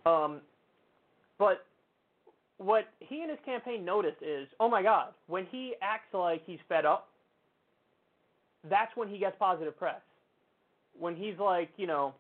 Um, 0.06 0.40
but 1.38 1.66
what 2.58 2.88
he 3.00 3.22
and 3.22 3.30
his 3.30 3.38
campaign 3.44 3.84
noticed 3.84 4.22
is, 4.22 4.46
oh 4.60 4.68
my 4.68 4.82
God, 4.82 5.08
when 5.26 5.46
he 5.50 5.74
acts 5.82 6.12
like 6.12 6.42
he's 6.44 6.58
fed 6.68 6.84
up, 6.84 7.08
that's 8.68 8.94
when 8.94 9.08
he 9.08 9.18
gets 9.18 9.34
positive 9.38 9.76
press. 9.78 10.00
When 10.98 11.16
he's 11.16 11.38
like, 11.38 11.70
you 11.76 11.86
know, 11.86 12.14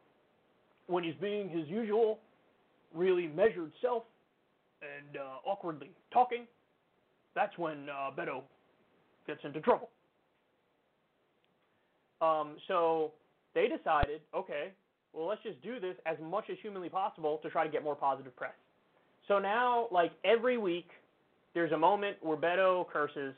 when 0.86 1.04
he's 1.04 1.14
being 1.20 1.48
his 1.48 1.68
usual, 1.68 2.18
really 2.94 3.26
measured 3.26 3.70
self 3.80 4.04
and 4.82 5.16
uh, 5.16 5.48
awkwardly 5.48 5.90
talking, 6.12 6.46
that's 7.34 7.56
when 7.58 7.88
uh, 7.88 8.10
Beto 8.16 8.42
gets 9.26 9.40
into 9.44 9.60
trouble. 9.60 9.90
Um, 12.20 12.56
so 12.68 13.12
they 13.54 13.66
decided, 13.68 14.20
okay, 14.34 14.72
well, 15.12 15.26
let's 15.26 15.42
just 15.42 15.60
do 15.62 15.80
this 15.80 15.96
as 16.06 16.16
much 16.22 16.44
as 16.50 16.56
humanly 16.62 16.88
possible 16.88 17.38
to 17.42 17.50
try 17.50 17.64
to 17.64 17.70
get 17.70 17.82
more 17.82 17.96
positive 17.96 18.34
press. 18.36 18.52
So 19.28 19.38
now, 19.38 19.88
like 19.90 20.12
every 20.24 20.58
week, 20.58 20.88
there's 21.54 21.72
a 21.72 21.78
moment 21.78 22.16
where 22.20 22.36
Beto 22.36 22.88
curses, 22.88 23.34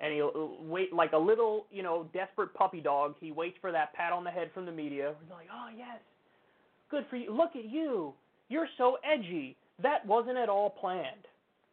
and 0.00 0.14
he'll 0.14 0.56
wait 0.60 0.92
like 0.92 1.12
a 1.12 1.18
little, 1.18 1.66
you 1.70 1.82
know, 1.82 2.08
desperate 2.12 2.54
puppy 2.54 2.80
dog. 2.80 3.14
He 3.20 3.32
waits 3.32 3.56
for 3.60 3.72
that 3.72 3.92
pat 3.94 4.12
on 4.12 4.24
the 4.24 4.30
head 4.30 4.50
from 4.54 4.66
the 4.66 4.72
media. 4.72 5.14
He's 5.20 5.30
like, 5.30 5.48
oh 5.52 5.68
yes, 5.76 5.98
good 6.90 7.04
for 7.10 7.16
you. 7.16 7.32
Look 7.34 7.56
at 7.56 7.64
you. 7.64 8.14
You're 8.48 8.68
so 8.78 8.98
edgy. 9.04 9.56
That 9.82 10.06
wasn't 10.06 10.36
at 10.36 10.48
all 10.48 10.70
planned. 10.70 11.26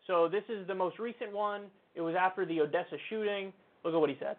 So 0.08 0.30
this 0.30 0.44
is 0.50 0.66
the 0.68 0.76
most 0.76 1.00
recent 1.00 1.34
one. 1.34 1.64
It 1.96 2.02
was 2.02 2.16
after 2.18 2.46
the 2.46 2.62
Odessa 2.62 2.98
shooting. 3.10 3.52
Look 3.84 3.94
at 3.94 4.00
what 4.00 4.10
he 4.10 4.18
said. 4.20 4.38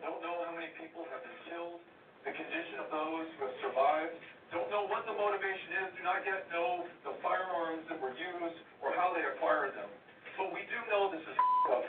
Don't 0.00 0.22
know 0.22 0.40
how 0.44 0.54
many 0.54 0.68
people 0.80 1.04
have 1.12 1.20
been 1.20 1.40
killed, 1.48 1.80
the 2.23 2.23
condition 2.34 2.82
of 2.82 2.88
those 2.90 3.26
who 3.38 3.40
have 3.46 3.56
survived. 3.62 4.14
Don't 4.52 4.70
know 4.70 4.86
what 4.86 5.02
the 5.06 5.14
motivation 5.14 5.82
is. 5.82 5.86
Do 5.98 6.02
not 6.06 6.22
yet 6.22 6.46
know 6.50 6.86
the 7.02 7.14
firearms 7.22 7.82
that 7.90 7.98
were 7.98 8.14
used 8.14 8.58
or 8.82 8.94
how 8.94 9.10
they 9.14 9.24
acquired 9.24 9.74
them. 9.74 9.90
But 10.38 10.54
we 10.54 10.62
do 10.66 10.78
know 10.90 11.10
this 11.10 11.22
is 11.22 11.36
up. 11.74 11.82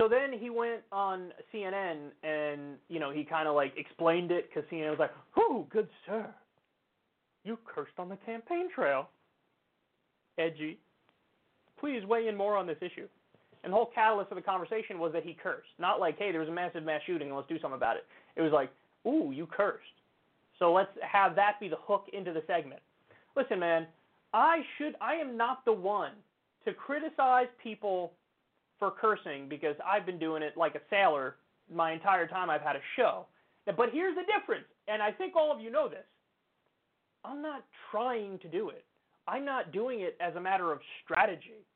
So 0.00 0.08
then 0.08 0.32
he 0.32 0.48
went 0.48 0.80
on 0.92 1.30
CNN 1.52 2.08
and 2.22 2.78
you 2.88 2.98
know 2.98 3.10
he 3.10 3.22
kind 3.22 3.46
of 3.46 3.54
like 3.54 3.74
explained 3.76 4.30
it 4.30 4.48
because 4.48 4.68
CNN 4.72 4.88
was 4.90 4.98
like, 4.98 5.12
"Whoo, 5.36 5.66
good 5.68 5.88
sir, 6.06 6.26
you 7.44 7.58
cursed 7.66 7.98
on 7.98 8.08
the 8.08 8.16
campaign 8.24 8.68
trail." 8.74 9.10
Edgy. 10.38 10.78
Please 11.78 12.04
weigh 12.06 12.28
in 12.28 12.36
more 12.36 12.56
on 12.56 12.66
this 12.66 12.78
issue. 12.80 13.08
And 13.62 13.72
the 13.72 13.76
whole 13.76 13.90
catalyst 13.94 14.30
of 14.30 14.36
the 14.36 14.42
conversation 14.42 14.98
was 14.98 15.12
that 15.12 15.22
he 15.22 15.34
cursed, 15.34 15.68
not 15.78 16.00
like, 16.00 16.18
"Hey, 16.18 16.30
there 16.30 16.40
was 16.40 16.48
a 16.48 16.52
massive 16.52 16.82
mass 16.82 17.02
shooting 17.02 17.28
and 17.28 17.36
let's 17.36 17.48
do 17.48 17.58
something 17.58 17.76
about 17.76 17.96
it." 17.96 18.06
It 18.36 18.42
was 18.42 18.52
like, 18.52 18.70
"Ooh, 19.06 19.32
you 19.32 19.46
cursed." 19.46 20.00
So 20.58 20.72
let's 20.72 20.96
have 21.02 21.34
that 21.36 21.60
be 21.60 21.68
the 21.68 21.76
hook 21.76 22.08
into 22.12 22.32
the 22.32 22.42
segment. 22.46 22.82
Listen, 23.36 23.58
man, 23.58 23.86
I 24.32 24.64
should 24.76 24.96
I 25.00 25.14
am 25.14 25.36
not 25.36 25.64
the 25.64 25.72
one 25.72 26.12
to 26.64 26.74
criticize 26.74 27.48
people 27.62 28.14
for 28.78 28.90
cursing 28.90 29.48
because 29.48 29.76
I've 29.84 30.06
been 30.06 30.18
doing 30.18 30.42
it 30.42 30.56
like 30.56 30.74
a 30.74 30.80
sailor 30.88 31.36
my 31.72 31.92
entire 31.92 32.26
time 32.26 32.50
I've 32.50 32.62
had 32.62 32.76
a 32.76 32.82
show. 32.96 33.26
But 33.66 33.90
here's 33.92 34.16
the 34.16 34.24
difference, 34.24 34.66
and 34.88 35.02
I 35.02 35.12
think 35.12 35.36
all 35.36 35.52
of 35.52 35.60
you 35.60 35.70
know 35.70 35.88
this. 35.88 36.06
I'm 37.24 37.42
not 37.42 37.64
trying 37.90 38.38
to 38.40 38.48
do 38.48 38.70
it. 38.70 38.84
I'm 39.28 39.44
not 39.44 39.70
doing 39.72 40.00
it 40.00 40.16
as 40.20 40.34
a 40.34 40.40
matter 40.40 40.72
of 40.72 40.80
strategy. 41.04 41.66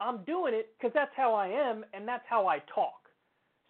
I'm 0.00 0.24
doing 0.24 0.54
it 0.54 0.70
because 0.78 0.92
that's 0.94 1.12
how 1.16 1.34
I 1.34 1.48
am 1.48 1.84
and 1.92 2.06
that's 2.06 2.24
how 2.28 2.46
I 2.46 2.58
talk. 2.74 3.08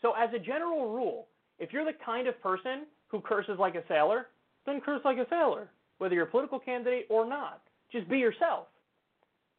So, 0.03 0.13
as 0.13 0.31
a 0.35 0.39
general 0.39 0.93
rule, 0.93 1.29
if 1.59 1.73
you're 1.73 1.85
the 1.85 1.97
kind 2.05 2.29
of 2.29 2.41
person 2.43 2.87
who 3.09 3.21
curses 3.21 3.57
like 3.59 3.75
a 3.75 3.83
sailor, 3.89 4.27
then 4.67 4.81
curse 4.81 5.01
like 5.05 5.19
a 5.19 5.27
sailor, 5.31 5.69
whether 5.99 6.15
you're 6.15 6.25
a 6.25 6.31
political 6.31 6.59
candidate 6.59 7.07
or 7.09 7.29
not. 7.29 7.63
Just 7.93 8.09
be 8.09 8.19
yourself. 8.19 8.67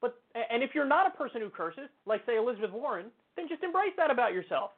But 0.01 0.19
and 0.51 0.61
if 0.61 0.71
you're 0.75 0.85
not 0.85 1.07
a 1.07 1.17
person 1.17 1.41
who 1.41 1.49
curses, 1.49 1.89
like 2.05 2.25
say 2.25 2.37
Elizabeth 2.37 2.71
Warren, 2.71 3.07
then 3.35 3.47
just 3.47 3.63
embrace 3.63 3.93
that 3.97 4.11
about 4.11 4.33
yourself. 4.33 4.71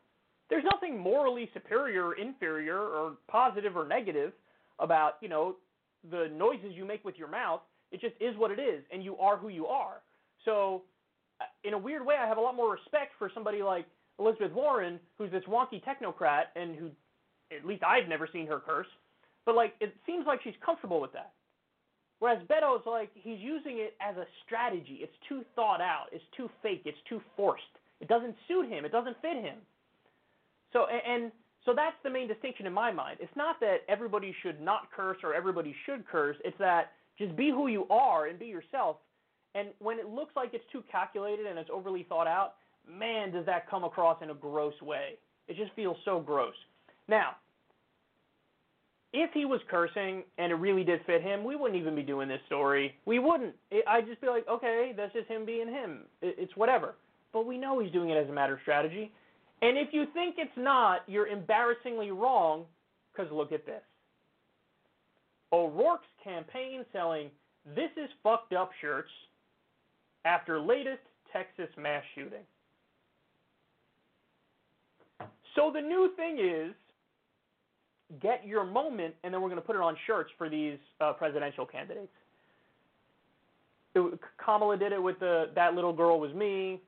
There's 0.50 0.64
nothing 0.72 0.98
morally 0.98 1.50
superior 1.54 2.08
or 2.08 2.14
inferior 2.16 2.80
or 2.80 3.18
positive 3.28 3.76
or 3.76 3.86
negative 3.88 4.32
about, 4.80 5.16
you 5.22 5.28
know, 5.28 5.56
the 6.10 6.30
noises 6.34 6.72
you 6.74 6.86
make 6.86 7.04
with 7.04 7.18
your 7.18 7.28
mouth. 7.28 7.62
It 7.92 8.02
just 8.02 8.16
is 8.20 8.38
what 8.38 8.52
it 8.52 8.60
is, 8.60 8.84
and 8.92 9.04
you 9.04 9.18
are 9.18 9.38
who 9.38 9.50
you 9.50 9.66
are. 9.68 10.02
So, 10.46 10.84
in 11.64 11.74
a 11.74 11.78
weird 11.78 12.06
way, 12.06 12.16
I 12.22 12.28
have 12.28 12.38
a 12.38 12.42
lot 12.42 12.56
more 12.56 12.72
respect 12.72 13.14
for 13.18 13.30
somebody 13.34 13.62
like 13.62 13.86
Elizabeth 14.20 14.52
Warren, 14.54 15.00
who's 15.18 15.32
this 15.32 15.44
wonky 15.48 15.82
technocrat, 15.84 16.46
and 16.56 16.76
who, 16.76 16.90
at 17.56 17.66
least 17.66 17.84
I've 17.84 18.08
never 18.08 18.28
seen 18.32 18.48
her 18.48 18.60
curse. 18.60 18.88
But 19.46 19.56
like, 19.56 19.74
it 19.80 19.96
seems 20.06 20.26
like 20.26 20.42
she's 20.44 20.56
comfortable 20.66 21.00
with 21.00 21.14
that. 21.14 21.32
Whereas 22.20 22.42
Beto's 22.48 22.82
like, 22.86 23.12
he's 23.14 23.40
using 23.40 23.78
it 23.78 23.94
as 24.02 24.18
a 24.18 24.26
strategy. 24.46 25.00
It's 25.02 25.14
too 25.30 25.44
thought 25.56 25.82
out. 25.82 26.08
It's 26.12 26.24
too 26.36 26.50
fake. 26.64 26.82
It's 26.86 26.98
too 27.08 27.22
forced. 27.36 27.64
It 28.02 28.08
doesn't 28.08 28.36
suit 28.48 28.70
him. 28.70 28.86
It 28.86 28.92
doesn't 28.92 29.18
fit 29.22 29.36
him. 29.38 29.58
So 30.74 30.88
and 30.88 31.32
so 31.66 31.74
that's 31.76 31.96
the 32.04 32.10
main 32.10 32.28
distinction 32.28 32.66
in 32.66 32.74
my 32.74 32.92
mind. 32.92 33.18
It's 33.20 33.36
not 33.36 33.60
that 33.60 33.80
everybody 33.88 34.34
should 34.42 34.62
not 34.62 34.92
curse 34.96 35.18
or 35.24 35.34
everybody 35.34 35.76
should 35.86 36.08
curse. 36.08 36.38
It's 36.44 36.58
that 36.60 36.92
just 37.18 37.36
be 37.36 37.50
who 37.50 37.68
you 37.68 37.86
are 37.90 38.28
and 38.28 38.40
be 38.40 38.46
yourself. 38.46 38.98
And 39.56 39.70
when 39.80 40.00
it 40.00 40.08
looks 40.08 40.36
like 40.36 40.50
it's 40.54 40.64
too 40.72 40.84
calculated 40.92 41.46
and 41.46 41.58
it's 41.58 41.70
overly 41.74 42.06
thought 42.08 42.28
out, 42.28 42.56
man, 42.90 43.32
does 43.32 43.46
that 43.46 43.70
come 43.70 43.84
across 43.84 44.18
in 44.22 44.30
a 44.30 44.36
gross 44.36 44.80
way. 44.82 45.18
It 45.48 45.58
just 45.58 45.72
feels 45.76 45.98
so 46.06 46.20
gross. 46.20 46.54
Now, 47.08 47.38
if 49.14 49.32
he 49.34 49.46
was 49.46 49.62
cursing 49.70 50.24
and 50.38 50.52
it 50.52 50.56
really 50.56 50.84
did 50.84 51.00
fit 51.06 51.22
him, 51.22 51.44
we 51.44 51.56
wouldn't 51.56 51.80
even 51.80 51.96
be 51.96 52.04
doing 52.04 52.28
this 52.28 52.42
story. 52.46 52.96
We 53.06 53.20
wouldn't. 53.20 53.56
I'd 53.88 54.06
just 54.06 54.22
be 54.22 54.28
like, 54.28 54.48
okay, 54.48 54.94
that's 54.96 55.14
just 55.14 55.28
him 55.28 55.46
being 55.46 55.68
him. 55.68 56.02
It's 56.22 56.56
whatever 56.56 56.96
but 57.34 57.46
we 57.46 57.58
know 57.58 57.80
he's 57.80 57.92
doing 57.92 58.10
it 58.10 58.18
as 58.18 58.28
a 58.30 58.34
matter 58.34 58.54
of 58.54 58.60
strategy. 58.62 59.12
And 59.62 59.78
if 59.78 59.90
you 59.92 60.06
think 60.14 60.36
it's 60.38 60.58
not, 60.58 61.02
you're 61.08 61.28
embarrassingly 61.28 62.12
wrong, 62.12 62.66
because 63.12 63.32
look 63.32 63.52
at 63.52 63.66
this. 63.66 63.82
O'Rourke's 65.52 66.08
campaign 66.24 66.84
selling 66.92 67.30
This 67.76 67.92
is 67.96 68.10
Fucked 68.24 68.54
Up 68.54 68.72
shirts 68.82 69.12
after 70.28 70.60
latest 70.60 71.00
Texas 71.32 71.70
mass 71.78 72.04
shooting. 72.14 72.44
So 75.56 75.72
the 75.74 75.82
new 75.82 76.12
thing 76.16 76.38
is 76.40 76.74
get 78.22 78.46
your 78.46 78.64
moment, 78.66 79.16
and 79.24 79.34
then 79.34 79.42
we're 79.42 79.50
going 79.50 79.62
to 79.62 79.66
put 79.66 79.76
it 79.76 79.82
on 79.82 79.96
shirts 80.06 80.30
for 80.38 80.50
these 80.50 80.78
uh, 81.02 81.14
presidential 81.14 81.66
candidates. 81.66 82.12
It, 83.96 84.20
Kamala 84.44 84.78
did 84.78 84.92
it 84.92 85.02
with 85.02 85.20
the 85.20 85.50
that 85.56 85.74
little 85.74 85.94
girl 85.94 86.20
was 86.20 86.34
me 86.34 86.82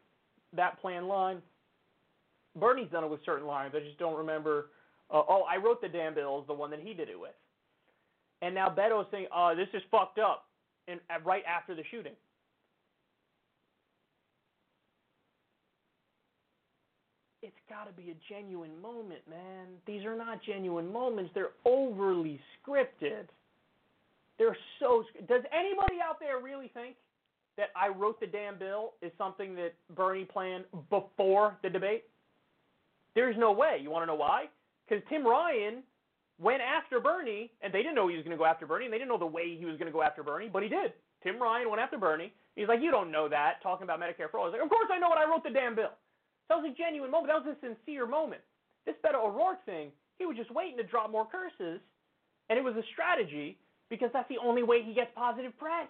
that 0.55 0.79
plan 0.81 1.07
line. 1.07 1.41
Bernie's 2.59 2.89
done 2.91 3.03
it 3.03 3.09
with 3.09 3.21
certain 3.25 3.47
lines. 3.47 3.73
I 3.75 3.79
just 3.79 3.97
don't 3.99 4.17
remember. 4.17 4.67
Uh, 5.11 5.21
oh, 5.27 5.43
I 5.49 5.57
wrote 5.57 5.81
the 5.81 5.87
damn 5.87 6.13
bill 6.13 6.43
the 6.45 6.53
one 6.53 6.69
that 6.71 6.79
he 6.79 6.93
did 6.93 7.09
it 7.09 7.19
with. 7.19 7.31
And 8.41 8.53
now 8.53 8.69
Beto's 8.69 9.07
saying, 9.11 9.27
"Oh, 9.33 9.53
this 9.55 9.67
is 9.73 9.81
fucked 9.89 10.19
up," 10.19 10.45
and 10.87 10.99
uh, 11.09 11.19
right 11.23 11.43
after 11.45 11.73
the 11.73 11.83
shooting. 11.89 12.13
Got 17.69 17.85
to 17.85 17.93
be 17.93 18.11
a 18.11 18.15
genuine 18.27 18.81
moment, 18.81 19.21
man. 19.29 19.67
These 19.85 20.03
are 20.03 20.17
not 20.17 20.39
genuine 20.43 20.91
moments. 20.91 21.31
They're 21.33 21.51
overly 21.65 22.39
scripted. 22.57 23.25
They're 24.37 24.57
so. 24.79 25.03
Does 25.27 25.43
anybody 25.53 25.97
out 26.03 26.19
there 26.19 26.39
really 26.39 26.69
think 26.73 26.95
that 27.57 27.69
I 27.75 27.89
wrote 27.89 28.19
the 28.19 28.27
damn 28.27 28.57
bill 28.57 28.93
is 29.01 29.11
something 29.17 29.55
that 29.55 29.73
Bernie 29.95 30.25
planned 30.25 30.65
before 30.89 31.57
the 31.61 31.69
debate? 31.69 32.05
There's 33.15 33.35
no 33.37 33.51
way. 33.51 33.79
You 33.81 33.91
want 33.91 34.03
to 34.03 34.07
know 34.07 34.15
why? 34.15 34.45
Because 34.87 35.03
Tim 35.09 35.25
Ryan 35.25 35.83
went 36.39 36.61
after 36.61 36.99
Bernie, 36.99 37.51
and 37.61 37.73
they 37.73 37.79
didn't 37.79 37.95
know 37.95 38.07
he 38.07 38.15
was 38.15 38.23
going 38.23 38.35
to 38.35 38.41
go 38.41 38.45
after 38.45 38.65
Bernie, 38.65 38.85
and 38.85 38.93
they 38.93 38.97
didn't 38.97 39.09
know 39.09 39.17
the 39.17 39.25
way 39.25 39.57
he 39.57 39.65
was 39.65 39.75
going 39.75 39.87
to 39.87 39.91
go 39.91 40.01
after 40.01 40.23
Bernie, 40.23 40.49
but 40.51 40.63
he 40.63 40.69
did. 40.69 40.93
Tim 41.21 41.41
Ryan 41.41 41.69
went 41.69 41.81
after 41.81 41.97
Bernie. 41.97 42.31
He's 42.55 42.67
like, 42.67 42.79
you 42.81 42.91
don't 42.91 43.11
know 43.11 43.27
that, 43.27 43.61
talking 43.61 43.83
about 43.83 43.99
Medicare 43.99 44.31
for 44.31 44.39
all. 44.39 44.45
Was 44.45 44.53
like, 44.53 44.63
of 44.63 44.69
course 44.69 44.87
I 44.91 44.99
know 44.99 45.11
it. 45.11 45.17
I 45.17 45.29
wrote 45.29 45.43
the 45.43 45.49
damn 45.49 45.75
bill. 45.75 45.91
That 46.49 46.57
was 46.57 46.65
a 46.65 46.76
genuine 46.76 47.11
moment. 47.11 47.31
That 47.31 47.45
was 47.45 47.55
a 47.55 47.59
sincere 47.61 48.05
moment. 48.05 48.41
This 48.85 48.95
Beto 49.05 49.23
O'Rourke 49.23 49.63
thing, 49.65 49.91
he 50.17 50.26
was 50.26 50.35
just 50.35 50.51
waiting 50.51 50.77
to 50.77 50.84
drop 50.84 51.11
more 51.11 51.27
curses, 51.30 51.80
and 52.49 52.57
it 52.57 52.63
was 52.63 52.76
a 52.76 52.84
strategy 52.91 53.57
because 53.89 54.09
that's 54.11 54.27
the 54.30 54.41
only 54.41 54.63
way 54.63 54.81
he 54.81 54.93
gets 54.93 55.11
positive 55.15 55.57
press. 55.57 55.88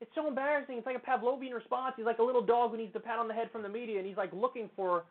It's 0.00 0.10
so 0.16 0.26
embarrassing. 0.26 0.78
It's 0.78 0.86
like 0.86 0.98
a 0.98 1.06
Pavlovian 1.06 1.54
response. 1.54 1.94
He's 1.96 2.06
like 2.06 2.18
a 2.18 2.22
little 2.22 2.42
dog 2.42 2.72
who 2.72 2.76
needs 2.76 2.92
the 2.92 3.00
pat 3.00 3.20
on 3.20 3.28
the 3.28 3.34
head 3.34 3.50
from 3.52 3.62
the 3.62 3.68
media, 3.68 3.98
and 3.98 4.06
he's 4.06 4.16
like 4.16 4.32
looking 4.32 4.68
for 4.74 5.04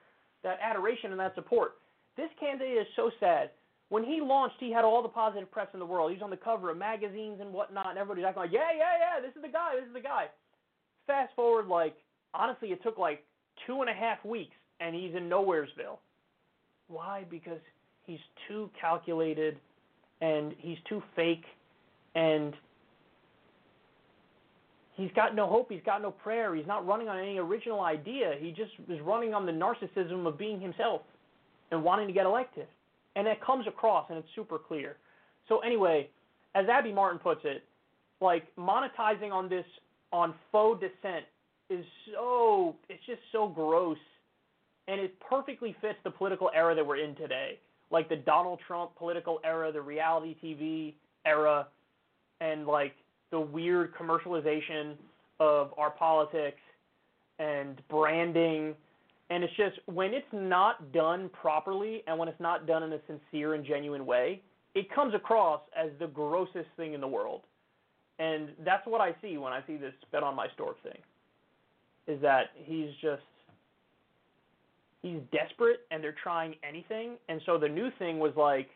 that 0.43 0.59
adoration 0.61 1.11
and 1.11 1.19
that 1.19 1.33
support. 1.35 1.79
This 2.17 2.29
candidate 2.39 2.77
is 2.77 2.87
so 2.95 3.09
sad. 3.19 3.51
When 3.87 4.03
he 4.03 4.19
launched, 4.21 4.55
he 4.59 4.71
had 4.71 4.83
all 4.83 5.01
the 5.01 5.09
positive 5.09 5.49
press 5.51 5.67
in 5.73 5.79
the 5.79 5.85
world. 5.85 6.11
He 6.11 6.17
was 6.17 6.23
on 6.23 6.29
the 6.29 6.37
cover 6.37 6.71
of 6.71 6.77
magazines 6.77 7.39
and 7.39 7.53
whatnot, 7.53 7.87
and 7.89 7.97
everybody's 7.97 8.25
acting 8.25 8.43
like, 8.43 8.51
yeah, 8.51 8.71
yeah, 8.75 8.95
yeah, 8.99 9.21
this 9.21 9.35
is 9.35 9.41
the 9.41 9.51
guy, 9.51 9.75
this 9.75 9.87
is 9.87 9.93
the 9.93 10.01
guy. 10.01 10.27
Fast 11.07 11.33
forward, 11.35 11.67
like, 11.67 11.95
honestly, 12.33 12.69
it 12.69 12.83
took 12.83 12.97
like 12.97 13.23
two 13.65 13.81
and 13.81 13.89
a 13.89 13.93
half 13.93 14.23
weeks, 14.25 14.55
and 14.79 14.95
he's 14.95 15.15
in 15.15 15.29
Nowheresville. 15.29 15.97
Why? 16.87 17.25
Because 17.29 17.59
he's 18.05 18.19
too 18.47 18.69
calculated, 18.79 19.57
and 20.21 20.53
he's 20.59 20.77
too 20.87 21.01
fake, 21.15 21.45
and 22.15 22.53
he's 24.95 25.11
got 25.15 25.35
no 25.35 25.47
hope, 25.47 25.71
he's 25.71 25.81
got 25.85 26.01
no 26.01 26.11
prayer, 26.11 26.55
he's 26.55 26.67
not 26.67 26.85
running 26.85 27.07
on 27.09 27.17
any 27.17 27.37
original 27.37 27.81
idea. 27.81 28.35
He 28.39 28.51
just 28.51 28.71
is 28.89 28.99
running 29.01 29.33
on 29.33 29.45
the 29.45 29.51
narcissism 29.51 30.25
of 30.27 30.37
being 30.37 30.59
himself 30.59 31.01
and 31.71 31.83
wanting 31.83 32.07
to 32.07 32.13
get 32.13 32.25
elected. 32.25 32.67
And 33.15 33.27
that 33.27 33.43
comes 33.43 33.67
across 33.67 34.05
and 34.09 34.17
it's 34.17 34.27
super 34.35 34.57
clear. 34.57 34.97
So 35.49 35.59
anyway, 35.59 36.09
as 36.55 36.65
Abby 36.69 36.93
Martin 36.93 37.19
puts 37.19 37.41
it, 37.43 37.63
like 38.21 38.43
monetizing 38.55 39.31
on 39.31 39.49
this 39.49 39.65
on 40.13 40.33
faux 40.51 40.79
dissent 40.79 41.25
is 41.71 41.85
so 42.13 42.75
it's 42.89 43.05
just 43.05 43.21
so 43.31 43.47
gross 43.47 43.97
and 44.87 44.99
it 44.99 45.15
perfectly 45.19 45.75
fits 45.81 45.97
the 46.03 46.11
political 46.11 46.51
era 46.53 46.75
that 46.75 46.85
we're 46.85 46.97
in 46.97 47.15
today 47.15 47.57
like 47.91 48.09
the 48.09 48.15
Donald 48.15 48.59
Trump 48.65 48.95
political 48.95 49.39
era, 49.43 49.71
the 49.71 49.81
reality 49.81 50.35
TV 50.43 50.93
era, 51.25 51.67
and 52.39 52.65
like 52.65 52.93
the 53.29 53.39
weird 53.39 53.93
commercialization 53.95 54.95
of 55.39 55.73
our 55.77 55.91
politics 55.91 56.59
and 57.39 57.81
branding. 57.89 58.73
And 59.29 59.43
it's 59.43 59.53
just 59.55 59.77
when 59.85 60.13
it's 60.13 60.25
not 60.31 60.91
done 60.91 61.29
properly 61.29 62.03
and 62.07 62.17
when 62.17 62.27
it's 62.27 62.39
not 62.39 62.65
done 62.65 62.83
in 62.83 62.93
a 62.93 62.99
sincere 63.07 63.53
and 63.53 63.65
genuine 63.65 64.05
way, 64.05 64.41
it 64.73 64.93
comes 64.93 65.13
across 65.13 65.61
as 65.77 65.91
the 65.99 66.07
grossest 66.07 66.67
thing 66.77 66.93
in 66.93 67.01
the 67.01 67.07
world. 67.07 67.41
And 68.19 68.49
that's 68.63 68.85
what 68.85 69.01
I 69.01 69.15
see 69.21 69.37
when 69.37 69.51
I 69.51 69.61
see 69.67 69.77
this 69.77 69.93
bet 70.11 70.23
on 70.23 70.35
my 70.35 70.47
stork 70.53 70.81
thing. 70.83 70.97
Is 72.11 72.21
that 72.21 72.47
he's 72.55 72.89
just 73.01 73.21
he's 75.01 75.19
desperate 75.31 75.81
and 75.91 76.03
they're 76.03 76.15
trying 76.21 76.55
anything. 76.67 77.15
And 77.29 77.41
so 77.45 77.57
the 77.57 77.69
new 77.69 77.89
thing 77.97 78.19
was 78.19 78.33
like 78.35 78.69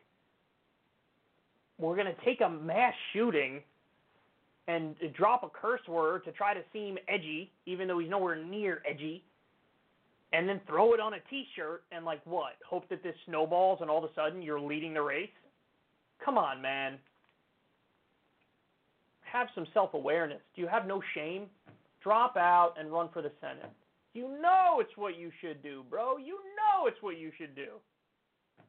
we're 1.78 1.96
going 1.96 2.08
to 2.08 2.26
take 2.26 2.40
a 2.42 2.50
mass 2.50 2.94
shooting 3.12 3.62
and 4.68 4.96
drop 5.16 5.44
a 5.44 5.50
curse 5.50 5.86
word 5.88 6.24
to 6.26 6.32
try 6.32 6.54
to 6.54 6.62
seem 6.74 6.98
edgy, 7.08 7.52
even 7.66 7.88
though 7.88 8.00
he's 8.00 8.10
nowhere 8.10 8.42
near 8.42 8.82
edgy, 8.90 9.24
and 10.34 10.48
then 10.50 10.60
throw 10.68 10.94
it 10.94 11.00
on 11.00 11.14
a 11.14 11.20
T-shirt 11.30 11.84
and 11.92 12.06
like 12.06 12.22
what? 12.26 12.54
Hope 12.68 12.88
that 12.90 13.04
this 13.04 13.14
snowballs 13.28 13.80
and 13.82 13.90
all 13.90 14.04
of 14.04 14.10
a 14.10 14.14
sudden 14.16 14.42
you're 14.42 14.60
leading 14.60 14.94
the 14.94 15.02
race. 15.02 15.30
Come 16.24 16.38
on, 16.38 16.62
man. 16.62 16.98
Have 19.22 19.48
some 19.54 19.68
self-awareness. 19.74 20.40
Do 20.56 20.62
you 20.62 20.68
have 20.68 20.88
no 20.88 21.02
shame? 21.14 21.48
Drop 22.06 22.38
out 22.38 22.76
and 22.80 22.92
run 22.92 23.10
for 23.12 23.24
the 23.24 23.32
Senate. 23.42 23.72
You 24.14 24.30
know 24.40 24.78
it's 24.80 24.96
what 24.96 25.18
you 25.18 25.32
should 25.42 25.64
do, 25.64 25.84
bro. 25.90 26.18
You 26.18 26.38
know 26.56 26.86
it's 26.86 27.02
what 27.02 27.18
you 27.18 27.32
should 27.36 27.56
do. 27.56 27.70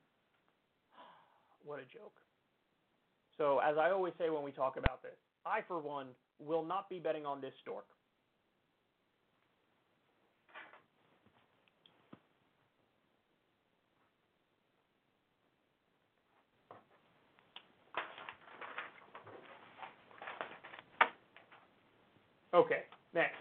What 1.62 1.78
a 1.78 1.82
joke. 1.82 2.14
So, 3.36 3.58
as 3.58 3.76
I 3.76 3.90
always 3.90 4.14
say 4.18 4.30
when 4.30 4.42
we 4.42 4.52
talk 4.52 4.78
about 4.78 5.02
this, 5.02 5.18
I, 5.44 5.60
for 5.68 5.78
one, 5.78 6.06
will 6.38 6.64
not 6.64 6.88
be 6.88 6.98
betting 6.98 7.26
on 7.26 7.42
this 7.42 7.52
stork. 7.60 7.84
Okay, 22.54 22.84
next. 23.16 23.34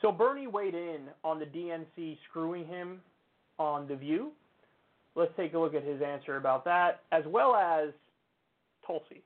So 0.00 0.10
Bernie 0.10 0.48
weighed 0.48 0.74
in 0.74 1.02
on 1.22 1.38
the 1.38 1.44
DNC 1.46 2.18
screwing 2.28 2.66
him 2.66 3.00
on 3.56 3.86
The 3.86 3.94
View. 3.94 4.32
Let's 5.14 5.32
take 5.36 5.52
a 5.52 5.60
look 5.60 5.74
at 5.76 5.84
his 5.84 6.00
answer 6.00 6.40
about 6.40 6.64
that, 6.64 7.04
as 7.12 7.24
well 7.28 7.52
as 7.54 7.92
Tulsi. 8.86 9.20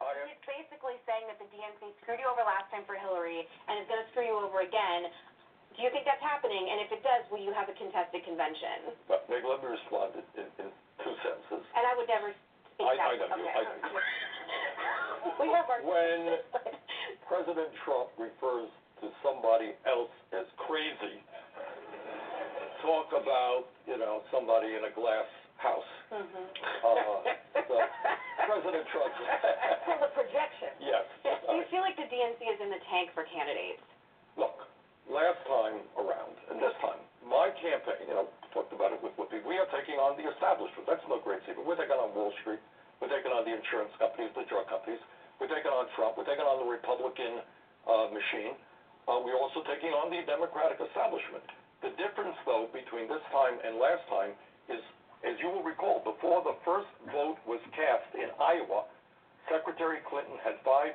He's 0.00 0.40
basically 0.48 0.96
saying 1.04 1.28
that 1.28 1.36
the 1.36 1.48
DNC 1.52 1.92
screwed 2.00 2.20
you 2.24 2.28
over 2.32 2.40
last 2.40 2.72
time 2.72 2.88
for 2.88 2.96
Hillary 2.96 3.44
and 3.44 3.74
is 3.84 3.86
going 3.92 4.00
to 4.00 4.08
screw 4.16 4.24
you 4.24 4.36
over 4.40 4.64
again. 4.64 5.12
Do 5.76 5.84
you 5.84 5.92
think 5.92 6.08
that's 6.08 6.24
happening? 6.24 6.64
And 6.72 6.80
if 6.82 6.90
it 6.90 7.04
does, 7.04 7.22
will 7.28 7.44
you 7.44 7.52
have 7.52 7.68
a 7.68 7.76
contested 7.76 8.24
convention? 8.24 8.96
But 9.06 9.28
maybe 9.28 9.44
let 9.46 9.60
me 9.60 9.68
respond 9.76 10.16
in, 10.16 10.24
in, 10.40 10.48
in 10.64 10.68
two 11.04 11.14
sentences. 11.22 11.62
And 11.76 11.84
I 11.84 11.92
would 11.94 12.08
never 12.08 12.32
speak 12.74 12.88
I- 12.88 12.96
that. 12.96 13.20
I 13.20 13.36
know 13.36 13.36
you. 13.36 13.52
I 13.52 13.62
know 13.68 13.76
you. 13.84 15.44
we 15.44 15.46
have 15.52 15.68
our 15.68 15.80
When 15.84 16.40
President 17.28 17.70
Trump 17.84 18.10
refers 18.16 18.72
to 19.04 19.12
somebody 19.22 19.76
else 19.86 20.12
as 20.34 20.44
crazy, 20.66 21.22
talk 22.82 23.12
about, 23.12 23.68
you 23.86 23.96
know, 23.98 24.22
somebody 24.32 24.74
in 24.76 24.84
a 24.84 24.92
glass 24.92 25.26
house. 25.60 25.90
Mhm. 26.10 26.44
Uh, 26.84 27.20
so 27.68 27.76
President 28.46 28.86
Trump. 28.88 29.12
From 29.84 30.00
the 30.00 30.08
projection. 30.16 30.70
yes. 30.80 31.04
Do 31.22 31.56
you 31.56 31.64
feel 31.70 31.80
like 31.82 31.96
the 31.96 32.08
DNC 32.08 32.40
is 32.48 32.60
in 32.60 32.70
the 32.70 32.80
tank 32.90 33.12
for 33.12 33.24
candidates? 33.24 33.82
Look, 34.36 34.66
last 35.08 35.38
time 35.46 35.80
around, 35.98 36.34
and 36.50 36.60
this 36.60 36.72
time, 36.80 36.98
my 37.26 37.50
campaign, 37.60 38.08
you 38.08 38.14
know, 38.14 38.28
talked 38.52 38.72
about 38.72 38.92
it 38.92 39.02
with 39.02 39.14
Whoopi, 39.16 39.44
we 39.44 39.58
are 39.58 39.66
taking 39.66 39.98
on 40.00 40.16
the 40.16 40.26
establishment. 40.32 40.86
That's 40.86 41.04
no 41.08 41.18
great 41.20 41.44
secret. 41.46 41.64
We're 41.64 41.76
taking 41.76 41.96
on 41.98 42.14
Wall 42.14 42.32
Street. 42.40 42.60
We're 43.00 43.08
taking 43.12 43.30
on 43.32 43.44
the 43.44 43.54
insurance 43.54 43.94
companies, 43.98 44.32
the 44.34 44.44
drug 44.44 44.66
companies. 44.68 45.00
We're 45.38 45.48
taking 45.48 45.70
on 45.72 45.88
Trump. 45.96 46.16
We're 46.16 46.24
taking 46.28 46.44
on 46.44 46.58
the 46.64 46.68
Republican 46.70 47.40
uh, 47.86 48.08
machine. 48.12 48.56
Uh, 49.08 49.20
we're 49.24 49.36
also 49.38 49.62
taking 49.64 49.92
on 49.92 50.10
the 50.10 50.22
Democratic 50.26 50.80
establishment. 50.80 51.44
The 51.80 51.92
difference, 51.96 52.36
though, 52.44 52.68
between 52.72 53.08
this 53.08 53.24
time 53.32 53.56
and 53.64 53.80
last 53.80 54.04
time 54.12 54.36
is, 54.68 54.80
as 55.24 55.36
you 55.40 55.48
will 55.48 55.64
recall, 55.64 56.04
before 56.04 56.44
the 56.44 56.56
first 56.64 56.88
vote 57.08 57.40
was 57.48 57.60
cast 57.72 58.08
in 58.16 58.28
Iowa, 58.36 58.84
Secretary 59.48 60.04
Clinton 60.04 60.36
had 60.44 60.60
500 60.62 60.94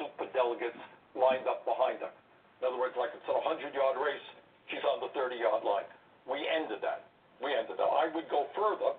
super 0.00 0.26
delegates 0.32 0.80
lined 1.12 1.44
up 1.44 1.68
behind 1.68 2.00
her. 2.00 2.12
In 2.60 2.72
other 2.72 2.80
words, 2.80 2.96
like 2.96 3.12
it's 3.12 3.28
a 3.28 3.36
100-yard 3.36 3.96
race, 4.00 4.26
she's 4.72 4.84
on 4.88 5.04
the 5.04 5.12
30-yard 5.12 5.62
line. 5.64 5.88
We 6.24 6.40
ended 6.48 6.80
that. 6.80 7.06
We 7.44 7.52
ended 7.52 7.76
that. 7.76 7.86
I 7.86 8.08
would 8.08 8.26
go 8.32 8.48
further, 8.56 8.96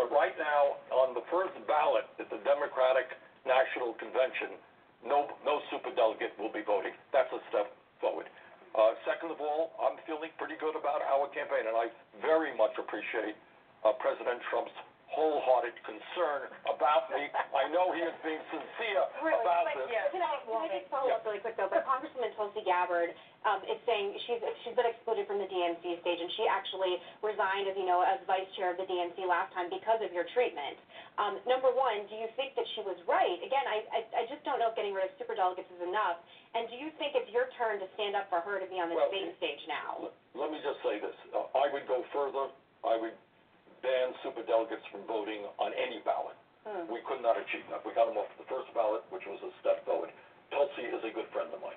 but 0.00 0.08
right 0.08 0.34
now, 0.40 0.80
on 1.04 1.12
the 1.12 1.22
first 1.28 1.52
ballot 1.68 2.08
at 2.16 2.32
the 2.32 2.40
Democratic 2.42 3.12
National 3.44 3.92
Convention, 4.00 4.56
no, 5.04 5.28
no 5.44 5.60
super 5.68 5.92
delegate 5.92 6.32
will 6.40 6.50
be 6.50 6.64
voting. 6.64 6.96
That's 7.12 7.30
a 7.30 7.40
step 7.52 7.68
forward. 8.00 8.26
Uh, 8.74 8.98
second 9.06 9.30
of 9.30 9.38
all, 9.38 9.70
I'm 9.78 9.94
feeling 10.02 10.34
pretty 10.34 10.58
good 10.58 10.74
about 10.74 10.98
our 11.06 11.30
campaign, 11.30 11.70
and 11.70 11.78
I 11.78 11.94
very 12.18 12.50
much 12.58 12.74
appreciate 12.74 13.38
uh, 13.86 13.94
President 14.02 14.42
Trump's 14.50 14.74
wholehearted 15.14 15.74
concern 15.86 16.50
about 16.66 17.06
me. 17.14 17.30
I 17.54 17.70
know 17.70 17.94
he 17.94 18.02
is 18.02 18.14
being 18.26 18.42
sincere 18.50 19.06
Really, 19.22 19.38
about 19.40 19.70
but 19.70 19.86
this. 19.86 20.10
can 20.10 20.20
I, 20.20 20.42
can 20.42 20.58
I 20.58 20.66
just 20.68 20.90
follow 20.90 21.14
up 21.14 21.22
really 21.22 21.38
quick 21.40 21.54
though? 21.56 21.70
But 21.70 21.86
Congresswoman 21.86 22.34
Tulsi 22.34 22.66
Gabbard 22.66 23.14
um, 23.46 23.62
is 23.70 23.78
saying 23.86 24.18
she's 24.26 24.42
she's 24.66 24.74
been 24.74 24.90
excluded 24.90 25.30
from 25.30 25.38
the 25.38 25.46
DNC 25.46 25.82
stage, 26.02 26.20
and 26.20 26.30
she 26.34 26.44
actually 26.50 26.98
resigned, 27.22 27.70
as 27.70 27.78
you 27.78 27.86
know, 27.86 28.02
as 28.02 28.18
vice 28.26 28.48
chair 28.58 28.74
of 28.74 28.76
the 28.76 28.86
DNC 28.90 29.22
last 29.24 29.54
time 29.54 29.70
because 29.70 30.02
of 30.02 30.10
your 30.10 30.26
treatment. 30.34 30.76
Um, 31.16 31.38
number 31.46 31.70
one, 31.70 32.04
do 32.10 32.18
you 32.18 32.26
think 32.34 32.58
that 32.58 32.66
she 32.74 32.82
was 32.82 32.98
right? 33.06 33.38
Again, 33.40 33.64
I, 33.70 33.86
I 33.94 34.00
I 34.12 34.22
just 34.26 34.42
don't 34.42 34.58
know 34.58 34.68
if 34.72 34.76
getting 34.76 34.92
rid 34.92 35.06
of 35.06 35.14
superdelegates 35.16 35.70
is 35.70 35.82
enough. 35.86 36.18
And 36.54 36.70
do 36.70 36.78
you 36.78 36.90
think 37.02 37.18
it's 37.18 37.26
your 37.34 37.50
turn 37.58 37.82
to 37.82 37.86
stand 37.98 38.14
up 38.14 38.30
for 38.30 38.38
her 38.42 38.62
to 38.62 38.66
be 38.70 38.78
on 38.78 38.86
the 38.86 38.94
Well, 38.94 39.10
debate 39.10 39.34
stage 39.42 39.58
now? 39.66 40.06
Let 40.38 40.54
me 40.54 40.62
just 40.62 40.78
say 40.86 41.02
this. 41.02 41.14
Uh, 41.34 41.50
I 41.58 41.66
would 41.74 41.82
go 41.90 42.06
further. 42.14 42.50
I 42.86 42.94
would 42.94 43.14
ban 43.84 44.16
superdelegates 44.24 44.88
from 44.88 45.04
voting 45.04 45.44
on 45.60 45.76
any 45.76 46.00
ballot. 46.08 46.34
Hmm. 46.64 46.88
We 46.88 47.04
could 47.04 47.20
not 47.20 47.36
achieve 47.36 47.68
that. 47.68 47.84
We 47.84 47.92
got 47.92 48.08
them 48.08 48.16
off 48.16 48.32
the 48.40 48.48
first 48.48 48.72
ballot, 48.72 49.04
which 49.12 49.28
was 49.28 49.36
a 49.44 49.52
step 49.60 49.84
forward. 49.84 50.08
Tulsi 50.48 50.88
is 50.88 51.04
a 51.04 51.12
good 51.12 51.28
friend 51.36 51.52
of 51.52 51.60
mine. 51.60 51.76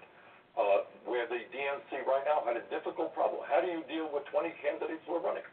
Uh, 0.57 0.89
where 1.05 1.29
the 1.29 1.43
DNC 1.53 2.01
right 2.07 2.25
now 2.25 2.41
had 2.41 2.57
a 2.57 2.65
difficult 2.73 3.13
problem. 3.13 3.45
How 3.45 3.61
do 3.61 3.69
you 3.69 3.85
deal 3.85 4.09
with 4.09 4.25
20 4.33 4.49
candidates 4.63 5.03
who 5.05 5.19
are 5.19 5.21
running? 5.21 5.45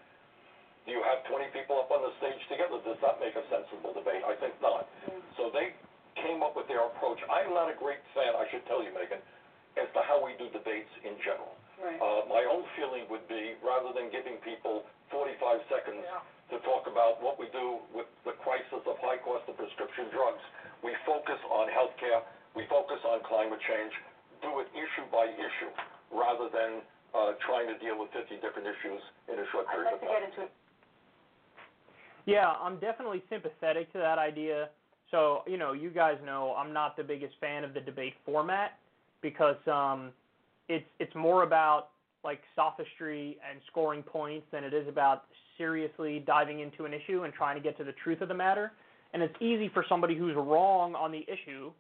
Do 0.89 0.97
you 0.97 1.05
have 1.05 1.21
20 1.29 1.53
people 1.53 1.77
up 1.77 1.93
on 1.93 2.01
the 2.01 2.13
stage 2.23 2.41
together? 2.49 2.81
Does 2.81 2.97
that 3.05 3.21
make 3.21 3.37
a 3.37 3.45
sensible 3.53 3.93
debate? 3.93 4.25
I 4.25 4.33
think 4.41 4.57
not. 4.65 4.89
So 5.37 5.53
they 5.53 5.77
came 6.17 6.41
up 6.41 6.57
with 6.57 6.69
their 6.73 6.85
approach. 6.89 7.21
I'm 7.29 7.53
not 7.53 7.69
a 7.69 7.77
great 7.77 8.01
fan, 8.17 8.33
I 8.33 8.49
should 8.49 8.65
tell 8.65 8.81
you, 8.81 8.93
Meghan, 8.97 9.21
as 9.77 9.89
to 9.93 10.01
how 10.09 10.25
we 10.25 10.37
do 10.41 10.49
debates 10.53 10.93
in 11.05 11.17
general. 11.21 11.53
Right. 11.79 11.99
Uh, 11.99 12.27
my 12.31 12.47
own 12.47 12.63
feeling 12.79 13.05
would 13.11 13.27
be, 13.27 13.59
rather 13.65 13.91
than 13.93 14.09
giving 14.15 14.39
people 14.47 14.87
45 15.11 15.59
seconds 15.69 16.03
to 16.53 16.57
talk 16.63 16.87
about 16.87 17.19
what 17.23 17.41
we 17.41 17.51
do 17.51 17.83
with 17.91 18.07
the 18.23 18.37
crisis 18.45 18.83
of 18.85 18.95
high 19.03 19.19
cost 19.23 19.49
of 19.49 19.57
prescription 19.59 20.09
drugs, 20.13 20.43
we 20.85 20.93
focus 21.09 21.41
on 21.51 21.67
healthcare, 21.73 22.23
we 22.55 22.69
focus 22.71 23.01
on 23.09 23.25
climate 23.27 23.61
change, 23.67 23.93
do 24.45 24.61
it 24.61 24.69
issue 24.77 25.07
by 25.11 25.27
issue, 25.33 25.73
rather 26.13 26.53
than 26.53 26.85
uh, 27.17 27.35
trying 27.47 27.67
to 27.67 27.77
deal 27.81 27.99
with 27.99 28.13
50 28.13 28.39
different 28.45 28.69
issues 28.69 29.01
in 29.33 29.39
a 29.41 29.47
short 29.51 29.67
I'd 29.71 29.75
period 29.75 29.87
like 29.87 29.95
of 29.95 30.01
to 30.01 30.07
time. 30.07 30.15
get 30.21 30.25
into 30.31 30.41
it. 30.47 30.53
Yeah, 32.27 32.49
I'm 32.61 32.79
definitely 32.79 33.23
sympathetic 33.29 33.93
to 33.93 33.99
that 33.99 34.19
idea. 34.19 34.69
So, 35.11 35.43
you 35.47 35.59
know, 35.59 35.73
you 35.73 35.91
guys 35.91 36.17
know 36.25 36.55
I'm 36.57 36.73
not 36.73 36.97
the 36.97 37.05
biggest 37.05 37.35
fan 37.41 37.65
of 37.65 37.75
the 37.75 37.81
debate 37.81 38.15
format 38.25 38.79
because 39.21 39.57
um 39.67 40.11
it's 40.69 40.87
it's 40.99 41.15
more 41.15 41.43
about 41.43 41.89
like 42.25 42.41
sophistry 42.57 43.39
and 43.49 43.61
scoring 43.67 44.03
points 44.03 44.47
than 44.51 44.65
it 44.65 44.73
is 44.73 44.89
about 44.89 45.25
seriously 45.59 46.25
diving 46.27 46.61
into 46.61 46.85
an 46.85 46.95
issue 46.95 47.25
and 47.25 47.35
trying 47.35 47.55
to 47.55 47.63
get 47.63 47.77
to 47.77 47.85
the 47.85 47.93
truth 48.03 48.21
of 48.23 48.29
the 48.29 48.35
matter. 48.35 48.73
And 49.13 49.23
it's 49.23 49.35
easy 49.41 49.71
for 49.73 49.85
somebody 49.89 50.17
who's 50.17 50.35
wrong 50.35 50.95
on 50.95 51.13
the 51.13 51.25
issue 51.29 51.71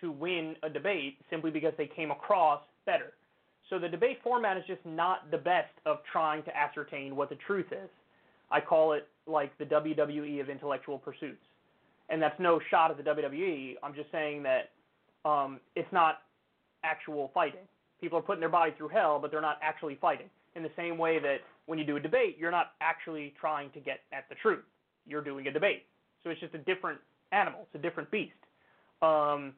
to 0.00 0.12
win 0.12 0.54
a 0.62 0.68
debate 0.68 1.18
simply 1.30 1.50
because 1.50 1.72
they 1.78 1.86
came 1.86 2.10
across 2.10 2.60
better. 2.84 3.14
So 3.70 3.78
the 3.78 3.88
debate 3.88 4.18
format 4.22 4.56
is 4.56 4.62
just 4.66 4.84
not 4.84 5.30
the 5.30 5.38
best 5.38 5.72
of 5.86 5.98
trying 6.12 6.44
to 6.44 6.56
ascertain 6.56 7.16
what 7.16 7.30
the 7.30 7.38
truth 7.46 7.72
is. 7.72 7.88
I 8.50 8.60
call 8.60 8.92
it 8.92 9.08
like 9.26 9.56
the 9.58 9.64
WWE 9.64 10.40
of 10.40 10.48
intellectual 10.48 10.98
pursuits. 10.98 11.42
And 12.08 12.22
that's 12.22 12.38
no 12.38 12.60
shot 12.70 12.92
at 12.92 12.96
the 12.96 13.02
WWE. 13.02 13.74
I'm 13.82 13.94
just 13.94 14.12
saying 14.12 14.44
that 14.44 14.70
um, 15.28 15.58
it's 15.74 15.92
not 15.92 16.18
actual 16.84 17.32
fighting. 17.34 17.66
People 18.00 18.18
are 18.18 18.22
putting 18.22 18.40
their 18.40 18.48
body 18.48 18.72
through 18.76 18.88
hell, 18.88 19.18
but 19.20 19.30
they're 19.30 19.40
not 19.40 19.58
actually 19.62 19.96
fighting. 20.00 20.28
In 20.54 20.62
the 20.62 20.70
same 20.76 20.98
way 20.98 21.18
that 21.18 21.38
when 21.66 21.78
you 21.78 21.84
do 21.84 21.96
a 21.96 22.00
debate, 22.00 22.36
you're 22.38 22.50
not 22.50 22.72
actually 22.80 23.34
trying 23.38 23.70
to 23.70 23.80
get 23.80 24.00
at 24.12 24.28
the 24.28 24.34
truth. 24.36 24.64
You're 25.06 25.22
doing 25.22 25.46
a 25.46 25.52
debate. 25.52 25.84
So 26.24 26.30
it's 26.30 26.40
just 26.40 26.54
a 26.54 26.58
different 26.58 26.98
animal. 27.32 27.60
It's 27.62 27.74
a 27.74 27.82
different 27.82 28.10
beast. 28.10 28.32
Um, 29.02 29.52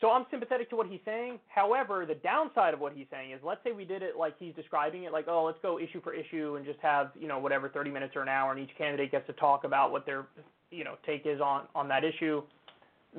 so 0.00 0.10
I'm 0.10 0.26
sympathetic 0.30 0.70
to 0.70 0.76
what 0.76 0.86
he's 0.86 1.00
saying. 1.04 1.40
However, 1.48 2.06
the 2.06 2.14
downside 2.14 2.72
of 2.72 2.80
what 2.80 2.92
he's 2.92 3.06
saying 3.10 3.32
is, 3.32 3.40
let's 3.44 3.60
say 3.64 3.72
we 3.72 3.84
did 3.84 4.02
it 4.02 4.16
like 4.16 4.34
he's 4.38 4.54
describing 4.54 5.04
it, 5.04 5.12
like, 5.12 5.26
oh, 5.26 5.44
let's 5.44 5.58
go 5.60 5.78
issue 5.78 6.00
for 6.00 6.14
issue 6.14 6.54
and 6.56 6.64
just 6.64 6.78
have, 6.80 7.10
you 7.18 7.26
know, 7.26 7.38
whatever 7.40 7.68
30 7.68 7.90
minutes 7.90 8.14
or 8.14 8.22
an 8.22 8.28
hour, 8.28 8.52
and 8.52 8.60
each 8.60 8.76
candidate 8.78 9.10
gets 9.10 9.26
to 9.26 9.32
talk 9.32 9.64
about 9.64 9.90
what 9.90 10.06
their, 10.06 10.26
you 10.70 10.84
know, 10.84 10.94
take 11.04 11.22
is 11.26 11.40
on 11.40 11.64
on 11.74 11.88
that 11.88 12.04
issue. 12.04 12.42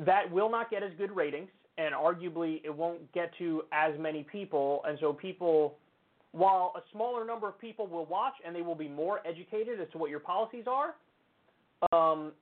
That 0.06 0.32
will 0.32 0.50
not 0.50 0.70
get 0.70 0.84
as 0.84 0.92
good 0.98 1.12
ratings, 1.14 1.50
and 1.80 1.96
arguably 1.96 2.62
it 2.66 2.76
won't 2.76 3.12
get 3.14 3.32
to 3.38 3.64
as 3.72 3.98
many 3.98 4.24
people, 4.30 4.82
and 4.86 4.98
so 5.00 5.14
people, 5.14 5.78
while 6.34 6.74
a 6.76 6.82
smaller 6.92 7.26
number 7.26 7.48
of 7.48 7.60
people 7.60 7.88
will 7.88 8.06
watch 8.06 8.34
and 8.46 8.54
they 8.54 8.62
will 8.62 8.76
be 8.76 8.90
more 8.90 9.26
educated 9.26 9.80
as 9.80 9.88
to 9.94 9.98
what 9.98 10.10
your 10.10 10.20
policies 10.20 10.66
are, 10.68 10.96
um, 11.94 12.34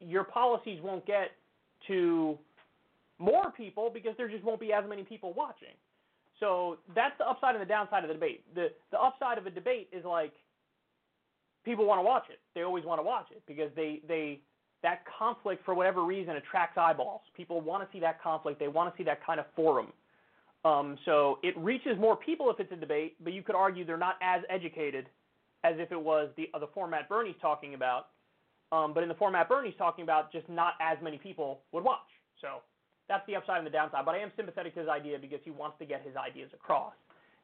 your 0.00 0.24
policies 0.24 0.80
won't 0.82 1.04
get 1.06 1.32
to 1.86 2.38
more 3.18 3.52
people 3.54 3.90
because 3.92 4.12
there 4.16 4.28
just 4.28 4.42
won't 4.42 4.60
be 4.60 4.72
as 4.72 4.84
many 4.88 5.02
people 5.02 5.34
watching. 5.34 5.74
So 6.40 6.78
that's 6.94 7.16
the 7.18 7.28
upside 7.28 7.56
and 7.56 7.62
the 7.62 7.68
downside 7.68 8.04
of 8.04 8.08
the 8.08 8.14
debate. 8.14 8.44
The 8.54 8.68
the 8.90 8.98
upside 8.98 9.38
of 9.38 9.46
a 9.46 9.50
debate 9.50 9.88
is 9.92 10.04
like 10.04 10.32
people 11.64 11.84
want 11.84 11.98
to 11.98 12.04
watch 12.04 12.24
it. 12.30 12.38
They 12.54 12.62
always 12.62 12.84
want 12.84 13.00
to 13.00 13.02
watch 13.02 13.26
it 13.32 13.42
because 13.46 13.70
they 13.74 14.00
they 14.06 14.40
that 14.82 15.02
conflict 15.18 15.64
for 15.64 15.74
whatever 15.74 16.04
reason 16.04 16.36
attracts 16.36 16.78
eyeballs. 16.78 17.20
People 17.36 17.60
want 17.60 17.82
to 17.82 17.96
see 17.96 18.00
that 18.00 18.22
conflict. 18.22 18.60
They 18.60 18.68
want 18.68 18.92
to 18.92 18.98
see 18.98 19.04
that 19.04 19.24
kind 19.24 19.40
of 19.40 19.46
forum. 19.56 19.92
Um, 20.64 20.98
so 21.04 21.38
it 21.42 21.56
reaches 21.56 21.98
more 21.98 22.16
people 22.16 22.50
if 22.50 22.60
it's 22.60 22.72
a 22.72 22.76
debate, 22.76 23.16
but 23.22 23.32
you 23.32 23.42
could 23.42 23.54
argue 23.54 23.84
they're 23.84 23.96
not 23.96 24.16
as 24.22 24.42
educated 24.50 25.06
as 25.64 25.74
if 25.78 25.90
it 25.92 26.00
was 26.00 26.30
the 26.36 26.48
uh, 26.54 26.58
the 26.58 26.68
format 26.68 27.08
Bernie's 27.08 27.36
talking 27.40 27.74
about. 27.74 28.08
Um, 28.70 28.92
but 28.92 29.02
in 29.02 29.08
the 29.08 29.14
format 29.14 29.48
Bernie's 29.48 29.74
talking 29.78 30.02
about, 30.02 30.30
just 30.30 30.48
not 30.48 30.74
as 30.80 30.98
many 31.02 31.16
people 31.16 31.60
would 31.72 31.82
watch. 31.82 31.98
So 32.40 32.60
that's 33.08 33.26
the 33.26 33.34
upside 33.34 33.58
and 33.58 33.66
the 33.66 33.70
downside. 33.70 34.04
But 34.04 34.14
I 34.14 34.18
am 34.18 34.30
sympathetic 34.36 34.74
to 34.74 34.80
his 34.80 34.88
idea 34.88 35.18
because 35.18 35.40
he 35.44 35.50
wants 35.50 35.78
to 35.78 35.86
get 35.86 36.04
his 36.04 36.16
ideas 36.16 36.50
across, 36.52 36.92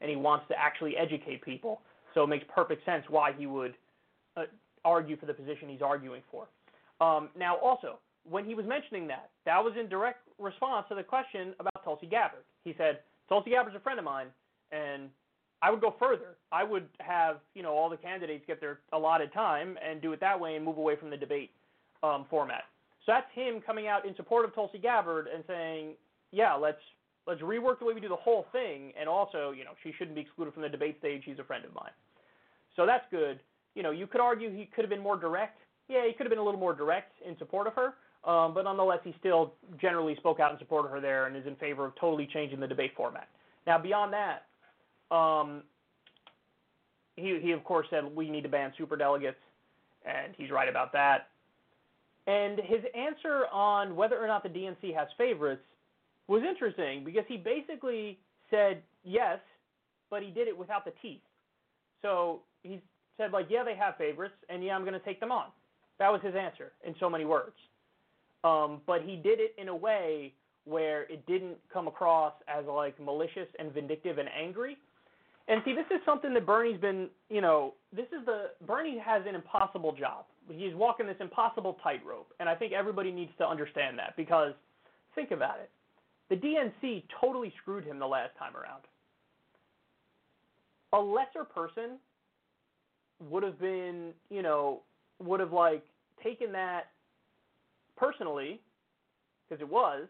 and 0.00 0.10
he 0.10 0.16
wants 0.16 0.46
to 0.48 0.54
actually 0.58 0.96
educate 0.96 1.42
people. 1.42 1.80
So 2.12 2.24
it 2.24 2.28
makes 2.28 2.44
perfect 2.54 2.84
sense 2.84 3.04
why 3.08 3.32
he 3.36 3.46
would 3.46 3.74
uh, 4.36 4.44
argue 4.84 5.16
for 5.16 5.26
the 5.26 5.34
position 5.34 5.68
he's 5.68 5.82
arguing 5.82 6.22
for. 6.30 6.46
Um, 7.00 7.28
now, 7.36 7.56
also, 7.56 7.98
when 8.28 8.44
he 8.44 8.54
was 8.54 8.66
mentioning 8.66 9.06
that, 9.08 9.30
that 9.44 9.62
was 9.62 9.74
in 9.78 9.88
direct 9.88 10.28
response 10.38 10.86
to 10.88 10.94
the 10.94 11.02
question 11.02 11.54
about 11.58 11.84
Tulsi 11.84 12.06
Gabbard. 12.06 12.44
He 12.64 12.74
said, 12.78 13.00
Tulsi 13.28 13.50
Gabbard's 13.50 13.76
a 13.76 13.80
friend 13.80 13.98
of 13.98 14.04
mine, 14.04 14.28
and 14.72 15.10
I 15.62 15.70
would 15.70 15.80
go 15.80 15.94
further. 15.98 16.36
I 16.52 16.64
would 16.64 16.86
have, 17.00 17.38
you 17.54 17.62
know, 17.62 17.72
all 17.72 17.88
the 17.88 17.96
candidates 17.96 18.44
get 18.46 18.60
their 18.60 18.80
allotted 18.92 19.32
time 19.32 19.78
and 19.86 20.00
do 20.00 20.12
it 20.12 20.20
that 20.20 20.38
way 20.38 20.56
and 20.56 20.64
move 20.64 20.78
away 20.78 20.96
from 20.96 21.10
the 21.10 21.16
debate 21.16 21.50
um, 22.02 22.26
format. 22.28 22.64
So 23.04 23.12
that's 23.12 23.26
him 23.34 23.60
coming 23.64 23.86
out 23.86 24.06
in 24.06 24.14
support 24.16 24.44
of 24.44 24.54
Tulsi 24.54 24.78
Gabbard 24.78 25.26
and 25.32 25.44
saying, 25.46 25.92
yeah, 26.32 26.54
let's 26.54 26.80
let's 27.26 27.40
rework 27.40 27.78
the 27.78 27.86
way 27.86 27.94
we 27.94 28.00
do 28.00 28.08
the 28.08 28.16
whole 28.16 28.46
thing, 28.52 28.92
and 28.98 29.08
also, 29.08 29.52
you 29.52 29.64
know, 29.64 29.70
she 29.82 29.92
shouldn't 29.96 30.14
be 30.14 30.20
excluded 30.22 30.52
from 30.52 30.62
the 30.62 30.68
debate 30.68 30.98
stage. 30.98 31.22
She's 31.24 31.38
a 31.38 31.44
friend 31.44 31.64
of 31.64 31.74
mine. 31.74 31.92
So 32.76 32.84
that's 32.84 33.04
good. 33.10 33.40
You 33.74 33.82
know, 33.82 33.90
you 33.90 34.06
could 34.06 34.20
argue 34.20 34.50
he 34.54 34.66
could 34.66 34.84
have 34.84 34.90
been 34.90 35.00
more 35.00 35.16
direct. 35.16 35.58
Yeah, 35.88 36.06
he 36.06 36.12
could 36.12 36.24
have 36.24 36.30
been 36.30 36.38
a 36.38 36.44
little 36.44 36.60
more 36.60 36.74
direct 36.74 37.12
in 37.26 37.36
support 37.38 37.66
of 37.66 37.74
her, 37.74 37.94
um, 38.30 38.54
but 38.54 38.62
nonetheless, 38.62 39.00
he 39.04 39.14
still 39.18 39.52
generally 39.80 40.16
spoke 40.16 40.40
out 40.40 40.52
in 40.52 40.58
support 40.58 40.86
of 40.86 40.90
her 40.92 41.00
there 41.00 41.26
and 41.26 41.36
is 41.36 41.46
in 41.46 41.56
favor 41.56 41.84
of 41.84 41.94
totally 41.96 42.28
changing 42.32 42.58
the 42.60 42.66
debate 42.66 42.92
format. 42.96 43.28
Now, 43.66 43.78
beyond 43.78 44.12
that, 44.12 44.46
um, 45.14 45.62
he 47.16 47.38
he 47.42 47.52
of 47.52 47.62
course 47.64 47.86
said 47.90 48.04
we 48.14 48.30
need 48.30 48.42
to 48.42 48.48
ban 48.48 48.72
super 48.76 48.96
delegates, 48.96 49.38
and 50.04 50.34
he's 50.36 50.50
right 50.50 50.68
about 50.68 50.92
that. 50.92 51.28
And 52.26 52.58
his 52.58 52.80
answer 52.94 53.46
on 53.52 53.94
whether 53.94 54.16
or 54.22 54.26
not 54.26 54.42
the 54.42 54.48
DNC 54.48 54.94
has 54.94 55.08
favorites 55.18 55.62
was 56.26 56.42
interesting 56.42 57.04
because 57.04 57.24
he 57.28 57.36
basically 57.36 58.18
said 58.50 58.82
yes, 59.04 59.38
but 60.08 60.22
he 60.22 60.30
did 60.30 60.48
it 60.48 60.56
without 60.56 60.86
the 60.86 60.92
teeth. 61.02 61.20
So 62.00 62.40
he 62.62 62.80
said 63.18 63.32
like, 63.32 63.46
yeah, 63.50 63.62
they 63.62 63.76
have 63.76 63.96
favorites, 63.96 64.34
and 64.48 64.64
yeah, 64.64 64.74
I'm 64.74 64.82
going 64.82 64.94
to 64.94 65.04
take 65.04 65.20
them 65.20 65.30
on. 65.30 65.46
That 65.98 66.10
was 66.10 66.20
his 66.22 66.34
answer 66.34 66.72
in 66.86 66.94
so 66.98 67.08
many 67.08 67.24
words. 67.24 67.56
Um, 68.42 68.80
but 68.86 69.02
he 69.02 69.16
did 69.16 69.40
it 69.40 69.54
in 69.58 69.68
a 69.68 69.76
way 69.76 70.34
where 70.64 71.02
it 71.04 71.26
didn't 71.26 71.56
come 71.72 71.88
across 71.88 72.34
as 72.48 72.64
like 72.66 72.98
malicious 73.00 73.48
and 73.58 73.72
vindictive 73.72 74.18
and 74.18 74.28
angry. 74.28 74.76
And 75.46 75.60
see, 75.64 75.74
this 75.74 75.86
is 75.90 76.00
something 76.06 76.32
that 76.34 76.46
Bernie's 76.46 76.80
been, 76.80 77.08
you 77.28 77.40
know, 77.40 77.74
this 77.94 78.06
is 78.06 78.24
the 78.24 78.50
Bernie 78.66 78.98
has 78.98 79.22
an 79.28 79.34
impossible 79.34 79.92
job 79.92 80.24
he's 80.50 80.74
walking 80.74 81.06
this 81.06 81.16
impossible 81.20 81.78
tightrope, 81.82 82.32
and 82.40 82.48
I 82.48 82.54
think 82.54 82.72
everybody 82.72 83.10
needs 83.10 83.32
to 83.38 83.46
understand 83.46 83.98
that 83.98 84.14
because 84.16 84.52
think 85.14 85.30
about 85.30 85.58
it. 85.60 85.70
The 86.30 86.36
DNC 86.36 87.04
totally 87.20 87.52
screwed 87.60 87.84
him 87.84 87.98
the 87.98 88.06
last 88.06 88.30
time 88.38 88.56
around. 88.56 88.82
A 90.92 90.98
lesser 90.98 91.44
person 91.44 91.98
would 93.28 93.42
have 93.42 93.58
been, 93.58 94.12
you 94.30 94.42
know, 94.42 94.82
would 95.24 95.40
have 95.40 95.52
like 95.52 95.84
taken 96.22 96.52
that 96.52 96.90
personally 97.96 98.60
because 99.48 99.60
it 99.60 99.68
was 99.68 100.06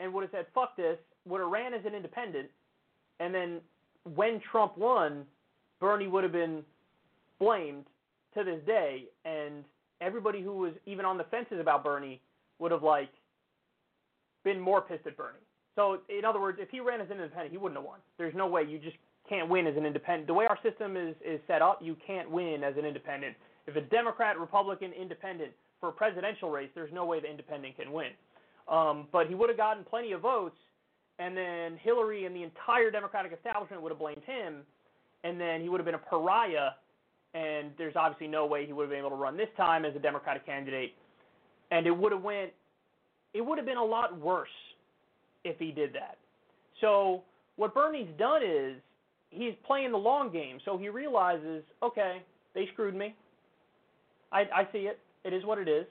and 0.00 0.12
would 0.12 0.22
have 0.22 0.30
said 0.32 0.46
fuck 0.54 0.76
this, 0.76 0.98
would 1.26 1.40
have 1.40 1.50
ran 1.50 1.74
as 1.74 1.84
an 1.84 1.94
independent 1.94 2.48
and 3.20 3.34
then 3.34 3.60
when 4.14 4.40
Trump 4.50 4.76
won, 4.76 5.24
Bernie 5.80 6.08
would 6.08 6.24
have 6.24 6.32
been 6.32 6.62
blamed 7.38 7.84
to 8.36 8.44
this 8.44 8.60
day, 8.66 9.04
and 9.24 9.64
everybody 10.00 10.42
who 10.42 10.56
was 10.56 10.72
even 10.86 11.04
on 11.04 11.18
the 11.18 11.24
fences 11.24 11.60
about 11.60 11.84
Bernie 11.84 12.20
would 12.58 12.72
have 12.72 12.82
like 12.82 13.10
been 14.44 14.58
more 14.58 14.80
pissed 14.80 15.06
at 15.06 15.16
Bernie. 15.16 15.38
So 15.76 15.98
in 16.08 16.24
other 16.24 16.40
words, 16.40 16.58
if 16.60 16.68
he 16.70 16.80
ran 16.80 17.00
as 17.00 17.08
an 17.10 17.18
independent, 17.18 17.52
he 17.52 17.58
wouldn't 17.58 17.78
have 17.78 17.86
won. 17.86 18.00
There's 18.18 18.34
no 18.34 18.46
way 18.46 18.64
you 18.64 18.78
just 18.78 18.96
can't 19.28 19.48
win 19.48 19.66
as 19.66 19.76
an 19.76 19.86
independent. 19.86 20.26
The 20.26 20.34
way 20.34 20.46
our 20.46 20.58
system 20.62 20.96
is 20.96 21.14
is 21.24 21.40
set 21.46 21.62
up, 21.62 21.80
you 21.80 21.96
can't 22.04 22.30
win 22.30 22.64
as 22.64 22.76
an 22.76 22.84
independent. 22.84 23.36
If 23.66 23.76
a 23.76 23.80
Democrat, 23.80 24.38
Republican, 24.38 24.92
Independent 24.92 25.52
for 25.80 25.88
a 25.90 25.92
presidential 25.92 26.50
race, 26.50 26.70
there's 26.74 26.92
no 26.92 27.04
way 27.04 27.20
the 27.20 27.30
Independent 27.30 27.76
can 27.76 27.92
win. 27.92 28.10
Um, 28.68 29.06
but 29.12 29.26
he 29.26 29.34
would 29.34 29.48
have 29.48 29.58
gotten 29.58 29.84
plenty 29.84 30.12
of 30.12 30.20
votes, 30.20 30.56
and 31.18 31.36
then 31.36 31.78
Hillary 31.82 32.26
and 32.26 32.34
the 32.34 32.42
entire 32.42 32.90
Democratic 32.90 33.32
establishment 33.32 33.82
would 33.82 33.90
have 33.90 33.98
blamed 33.98 34.22
him, 34.24 34.62
and 35.24 35.40
then 35.40 35.60
he 35.60 35.68
would 35.68 35.78
have 35.78 35.86
been 35.86 35.94
a 35.94 35.98
pariah 35.98 36.70
and 37.34 37.70
there's 37.78 37.96
obviously 37.96 38.28
no 38.28 38.46
way 38.46 38.66
he 38.66 38.72
would 38.72 38.84
have 38.84 38.90
been 38.90 38.98
able 38.98 39.10
to 39.10 39.16
run 39.16 39.36
this 39.36 39.48
time 39.56 39.84
as 39.84 39.96
a 39.96 39.98
Democratic 39.98 40.44
candidate. 40.44 40.94
And 41.70 41.86
it 41.86 41.90
would 41.90 42.12
have 42.12 42.22
went, 42.22 42.50
it 43.32 43.40
would 43.40 43.56
have 43.56 43.66
been 43.66 43.78
a 43.78 43.84
lot 43.84 44.18
worse 44.18 44.48
if 45.44 45.58
he 45.58 45.72
did 45.72 45.94
that. 45.94 46.18
So 46.80 47.22
what 47.56 47.74
Bernie's 47.74 48.08
done 48.18 48.42
is 48.42 48.76
he's 49.30 49.54
playing 49.66 49.92
the 49.92 49.98
long 49.98 50.30
game. 50.30 50.58
So 50.64 50.76
he 50.76 50.90
realizes, 50.90 51.62
okay, 51.82 52.22
they 52.54 52.68
screwed 52.72 52.94
me. 52.94 53.14
I, 54.32 54.40
I 54.54 54.68
see 54.72 54.80
it. 54.80 54.98
It 55.24 55.32
is 55.32 55.44
what 55.44 55.58
it 55.58 55.68
is. 55.68 55.86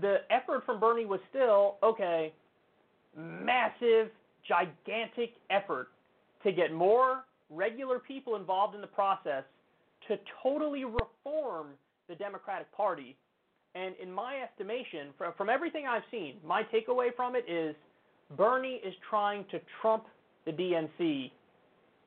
The 0.00 0.18
effort 0.30 0.64
from 0.66 0.80
Bernie 0.80 1.04
was 1.04 1.20
still, 1.30 1.76
okay, 1.82 2.32
massive, 3.16 4.10
gigantic 4.46 5.34
effort 5.50 5.88
to 6.42 6.52
get 6.52 6.72
more 6.72 7.24
regular 7.50 7.98
people 7.98 8.36
involved 8.36 8.74
in 8.74 8.80
the 8.80 8.86
process 8.86 9.44
to 10.08 10.16
totally 10.42 10.84
reform 10.84 11.68
the 12.08 12.14
Democratic 12.14 12.70
Party. 12.72 13.16
And 13.74 13.94
in 14.02 14.10
my 14.10 14.40
estimation, 14.42 15.08
from, 15.18 15.32
from 15.36 15.48
everything 15.48 15.86
I've 15.86 16.02
seen, 16.10 16.36
my 16.44 16.62
takeaway 16.62 17.14
from 17.14 17.36
it 17.36 17.44
is 17.48 17.74
Bernie 18.36 18.80
is 18.84 18.94
trying 19.08 19.44
to 19.50 19.60
trump 19.80 20.04
the 20.44 20.52
DNC 20.52 21.30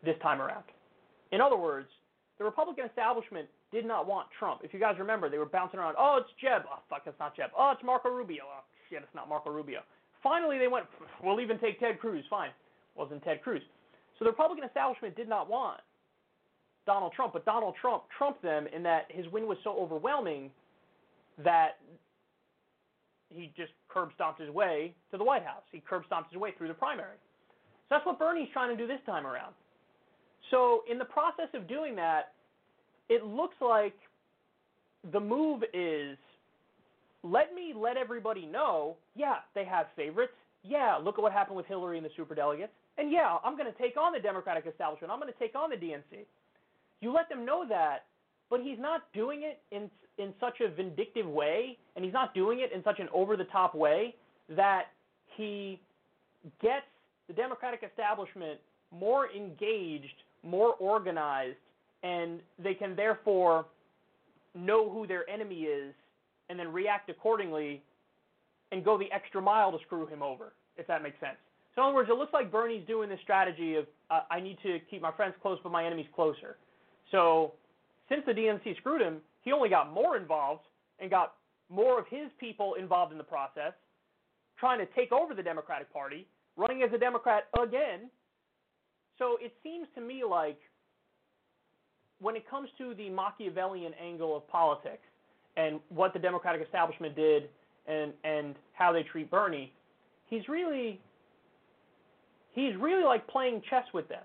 this 0.04 0.16
time 0.22 0.42
around. 0.42 0.64
In 1.32 1.42
other 1.42 1.58
words, 1.58 1.88
the 2.38 2.44
Republican 2.44 2.86
establishment 2.86 3.48
did 3.72 3.86
not 3.86 4.08
want 4.08 4.28
Trump. 4.38 4.62
If 4.64 4.74
you 4.74 4.80
guys 4.80 4.96
remember, 4.98 5.30
they 5.30 5.38
were 5.38 5.46
bouncing 5.46 5.80
around. 5.80 5.96
Oh, 5.98 6.20
it's 6.22 6.30
Jeb. 6.42 6.64
Oh, 6.70 6.80
fuck, 6.90 7.04
it's 7.06 7.20
not 7.20 7.36
Jeb. 7.36 7.52
Oh, 7.58 7.72
it's 7.72 7.84
Marco 7.84 8.10
Rubio. 8.10 8.44
Oh, 8.46 8.64
shit, 8.90 9.02
it's 9.04 9.16
not 9.16 9.30
Marco 9.30 9.50
Rubio. 9.52 9.82
Finally, 10.24 10.58
they 10.58 10.68
went, 10.68 10.86
we'll 11.24 11.40
even 11.40 11.60
take 11.60 11.80
Ted 11.80 12.00
Cruz. 12.00 12.26
Fine. 12.30 12.52
Wasn't 12.96 13.24
Ted 13.24 13.42
Cruz. 13.42 13.62
So 14.18 14.26
the 14.26 14.32
Republican 14.32 14.66
establishment 14.66 15.16
did 15.16 15.30
not 15.30 15.50
want 15.50 15.80
Donald 16.86 17.14
Trump, 17.14 17.34
but 17.34 17.46
Donald 17.46 17.76
Trump 17.80 18.04
trumped 18.18 18.42
them 18.42 18.68
in 18.76 18.84
that 18.84 19.06
his 19.10 19.26
win 19.32 19.48
was 19.48 19.58
so 19.64 19.78
overwhelming 19.78 20.50
that 21.38 21.78
he 23.30 23.54
just 23.56 23.72
curb 23.88 24.10
stomped 24.16 24.42
his 24.42 24.50
way 24.50 24.94
to 25.12 25.18
the 25.18 25.24
White 25.24 25.46
House. 25.46 25.64
He 25.72 25.82
curb 25.88 26.04
stomped 26.08 26.32
his 26.32 26.40
way 26.40 26.52
through 26.58 26.68
the 26.68 26.74
primary. 26.74 27.16
So 27.88 27.96
that's 27.96 28.06
what 28.06 28.20
Bernie's 28.20 28.50
trying 28.52 28.76
to 28.76 28.78
do 28.82 28.88
this 28.88 29.00
time 29.06 29.26
around. 29.26 29.54
So 30.52 30.84
in 30.90 30.98
the 30.98 31.06
process 31.06 31.48
of 31.54 31.68
doing 31.68 31.96
that, 31.96 32.34
it 33.10 33.26
looks 33.26 33.56
like 33.60 33.96
the 35.12 35.20
move 35.20 35.64
is 35.74 36.18
let 37.24 37.54
me 37.54 37.74
let 37.76 37.98
everybody 37.98 38.46
know, 38.46 38.96
yeah, 39.16 39.38
they 39.56 39.66
have 39.66 39.88
favorites. 39.96 40.34
Yeah, 40.64 40.98
look 41.02 41.18
at 41.18 41.22
what 41.22 41.32
happened 41.32 41.58
with 41.58 41.66
Hillary 41.66 41.98
and 41.98 42.06
the 42.06 42.12
superdelegates. 42.18 42.70
And 42.98 43.12
yeah, 43.12 43.38
I'm 43.44 43.58
going 43.58 43.72
to 43.72 43.78
take 43.78 43.98
on 43.98 44.14
the 44.14 44.20
Democratic 44.20 44.66
establishment. 44.68 45.12
I'm 45.12 45.20
going 45.20 45.32
to 45.32 45.40
take 45.40 45.56
on 45.56 45.70
the 45.70 45.76
DNC. 45.76 46.26
You 47.02 47.14
let 47.14 47.30
them 47.30 47.46
know 47.46 47.66
that, 47.68 48.06
but 48.50 48.62
he's 48.62 48.80
not 48.80 49.04
doing 49.14 49.44
it 49.44 49.62
in 49.72 49.90
in 50.18 50.34
such 50.38 50.60
a 50.60 50.68
vindictive 50.68 51.26
way, 51.26 51.78
and 51.96 52.04
he's 52.04 52.14
not 52.14 52.34
doing 52.34 52.60
it 52.60 52.74
in 52.74 52.84
such 52.84 53.00
an 53.00 53.08
over 53.14 53.38
the 53.38 53.46
top 53.46 53.74
way 53.74 54.16
that 54.50 54.88
he 55.38 55.80
gets 56.62 56.86
the 57.30 57.34
Democratic 57.34 57.84
establishment 57.90 58.60
more 58.92 59.30
engaged, 59.32 60.24
more 60.44 60.74
organized, 60.74 61.56
and 62.04 62.40
they 62.62 62.74
can 62.74 62.96
therefore 62.96 63.66
know 64.56 64.90
who 64.90 65.06
their 65.06 65.30
enemy 65.30 65.62
is 65.62 65.94
and 66.50 66.60
then 66.60 66.72
react 66.72 67.10
accordingly 67.10 67.82
and 68.72 68.84
go 68.84 68.98
the 68.98 69.12
extra 69.12 69.42
mile 69.42 69.72
to 69.72 69.78
screw 69.86 70.08
him 70.08 70.22
over, 70.22 70.54
if 70.78 70.88
that 70.88 71.04
makes 71.04 71.20
sense. 71.20 71.38
So, 71.76 71.82
in 71.82 71.88
other 71.88 71.96
words, 71.96 72.10
it 72.10 72.18
looks 72.18 72.34
like 72.34 72.52
Bernie's 72.52 72.86
doing 72.88 73.10
this 73.10 73.20
strategy 73.24 73.76
of 73.76 73.86
uh, 74.10 74.22
I 74.32 74.40
need 74.40 74.58
to 74.64 74.80
keep 74.90 75.02
my 75.02 75.12
friends 75.12 75.36
close, 75.42 75.60
but 75.62 75.72
my 75.72 75.86
enemies 75.86 76.08
closer. 76.16 76.58
So, 77.12 77.54
since 78.10 78.24
the 78.26 78.34
DNC 78.34 78.78
screwed 78.78 79.02
him, 79.02 79.18
he 79.42 79.52
only 79.52 79.70
got 79.70 79.94
more 79.94 80.18
involved 80.18 80.64
and 81.00 81.10
got 81.10 81.36
more 81.70 82.00
of 82.00 82.06
his 82.10 82.30
people 82.40 82.74
involved 82.74 83.12
in 83.12 83.18
the 83.18 83.24
process, 83.24 83.74
trying 84.60 84.80
to 84.80 84.88
take 84.94 85.12
over 85.12 85.34
the 85.34 85.44
Democratic 85.44 85.92
Party, 85.94 86.28
running 86.58 86.82
as 86.82 86.90
a 86.94 86.98
Democrat 86.98 87.44
again. 87.62 88.10
So 89.18 89.38
it 89.40 89.54
seems 89.64 89.88
to 89.96 90.02
me 90.02 90.24
like 90.28 90.60
when 92.20 92.36
it 92.36 92.50
comes 92.50 92.70
to 92.78 92.94
the 92.96 93.10
Machiavellian 93.10 93.94
angle 94.02 94.36
of 94.36 94.48
politics 94.48 95.04
and 95.58 95.80
what 95.90 96.14
the 96.14 96.20
Democratic 96.20 96.62
establishment 96.62 97.16
did 97.16 97.50
and 97.88 98.14
and 98.24 98.56
how 98.74 98.92
they 98.92 99.04
treat 99.04 99.30
Bernie, 99.32 99.72
he's 100.28 100.48
really 100.48 101.00
he's 102.54 102.76
really 102.76 103.04
like 103.04 103.28
playing 103.28 103.62
chess 103.70 103.86
with 103.94 104.08
them. 104.10 104.24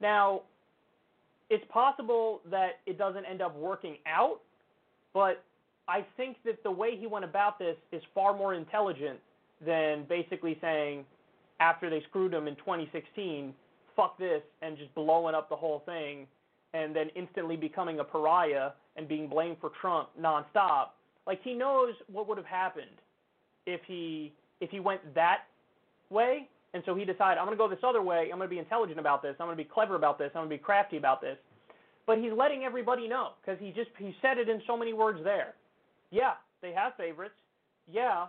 Now, 0.00 0.42
it's 1.50 1.64
possible 1.70 2.40
that 2.50 2.80
it 2.86 2.98
doesn't 2.98 3.24
end 3.24 3.42
up 3.42 3.54
working 3.56 3.98
out, 4.06 4.40
but 5.14 5.44
I 5.86 6.04
think 6.16 6.38
that 6.44 6.62
the 6.62 6.70
way 6.70 6.96
he 6.96 7.06
went 7.06 7.24
about 7.24 7.58
this 7.58 7.76
is 7.92 8.02
far 8.14 8.36
more 8.36 8.54
intelligent 8.54 9.18
than 9.64 10.04
basically 10.08 10.58
saying 10.60 11.04
after 11.60 11.90
they 11.90 12.02
screwed 12.08 12.32
him 12.32 12.48
in 12.48 12.56
2016, 12.56 13.54
fuck 13.96 14.18
this, 14.18 14.42
and 14.60 14.76
just 14.76 14.94
blowing 14.94 15.34
up 15.34 15.48
the 15.48 15.56
whole 15.56 15.82
thing, 15.86 16.26
and 16.74 16.94
then 16.94 17.08
instantly 17.14 17.56
becoming 17.56 18.00
a 18.00 18.04
pariah 18.04 18.70
and 18.96 19.08
being 19.08 19.28
blamed 19.28 19.56
for 19.60 19.70
Trump 19.80 20.08
nonstop. 20.20 20.88
Like 21.26 21.40
he 21.42 21.54
knows 21.54 21.94
what 22.10 22.28
would 22.28 22.38
have 22.38 22.46
happened 22.46 23.00
if 23.66 23.80
he 23.86 24.32
if 24.60 24.70
he 24.70 24.80
went 24.80 25.14
that 25.14 25.42
way, 26.10 26.48
and 26.74 26.82
so 26.86 26.94
he 26.94 27.04
decided 27.04 27.38
I'm 27.38 27.46
going 27.46 27.56
to 27.56 27.62
go 27.62 27.68
this 27.68 27.84
other 27.84 28.02
way. 28.02 28.28
I'm 28.32 28.38
going 28.38 28.48
to 28.48 28.54
be 28.54 28.58
intelligent 28.58 28.98
about 28.98 29.22
this. 29.22 29.36
I'm 29.38 29.46
going 29.46 29.56
to 29.56 29.62
be 29.62 29.68
clever 29.68 29.94
about 29.94 30.18
this. 30.18 30.30
I'm 30.34 30.40
going 30.40 30.50
to 30.50 30.56
be 30.56 30.62
crafty 30.62 30.96
about 30.96 31.20
this. 31.20 31.36
But 32.06 32.18
he's 32.18 32.32
letting 32.36 32.64
everybody 32.64 33.06
know 33.06 33.30
because 33.40 33.60
he 33.60 33.70
just 33.70 33.90
he 33.98 34.14
said 34.20 34.38
it 34.38 34.48
in 34.48 34.60
so 34.66 34.76
many 34.76 34.92
words 34.92 35.20
there. 35.22 35.54
Yeah, 36.10 36.32
they 36.60 36.72
have 36.72 36.92
favorites. 36.96 37.34
Yeah, 37.90 38.26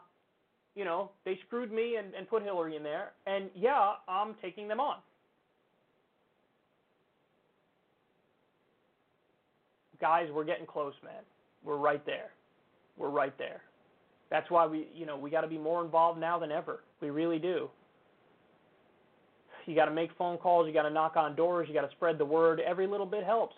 you 0.76 0.86
know, 0.86 1.12
they 1.26 1.40
screwed 1.46 1.72
me 1.72 1.98
and, 1.98 2.14
and 2.16 2.28
put 2.28 2.44
Hillary 2.44 2.76
in 2.76 2.84
there. 2.84 3.12
And 3.28 3.50
yeah, 3.56 3.94
I'm 4.08 4.36
taking 4.42 4.68
them 4.68 4.80
on. 4.80 4.98
Guys, 10.04 10.28
we're 10.34 10.44
getting 10.44 10.66
close, 10.66 10.94
man. 11.02 11.24
We're 11.64 11.78
right 11.78 12.06
there. 12.06 12.32
We're 12.98 13.10
right 13.10 13.36
there. 13.38 13.62
That's 14.30 14.52
why 14.52 14.68
we, 14.68 14.90
you 14.94 15.06
know, 15.06 15.18
we 15.18 15.30
got 15.30 15.42
to 15.42 15.48
be 15.48 15.58
more 15.58 15.82
involved 15.82 16.20
now 16.20 16.38
than 16.38 16.52
ever. 16.52 16.82
We 17.00 17.10
really 17.10 17.40
do. 17.40 17.70
You 19.66 19.76
got 19.76 19.86
to 19.86 19.94
make 19.94 20.10
phone 20.18 20.38
calls. 20.38 20.68
You 20.68 20.74
got 20.74 20.84
to 20.84 20.90
knock 20.90 21.16
on 21.16 21.38
doors. 21.38 21.68
You 21.70 21.74
got 21.74 21.90
to 21.90 21.96
spread 21.96 22.18
the 22.18 22.26
word. 22.26 22.60
Every 22.60 22.86
little 22.86 23.06
bit 23.06 23.24
helps 23.24 23.56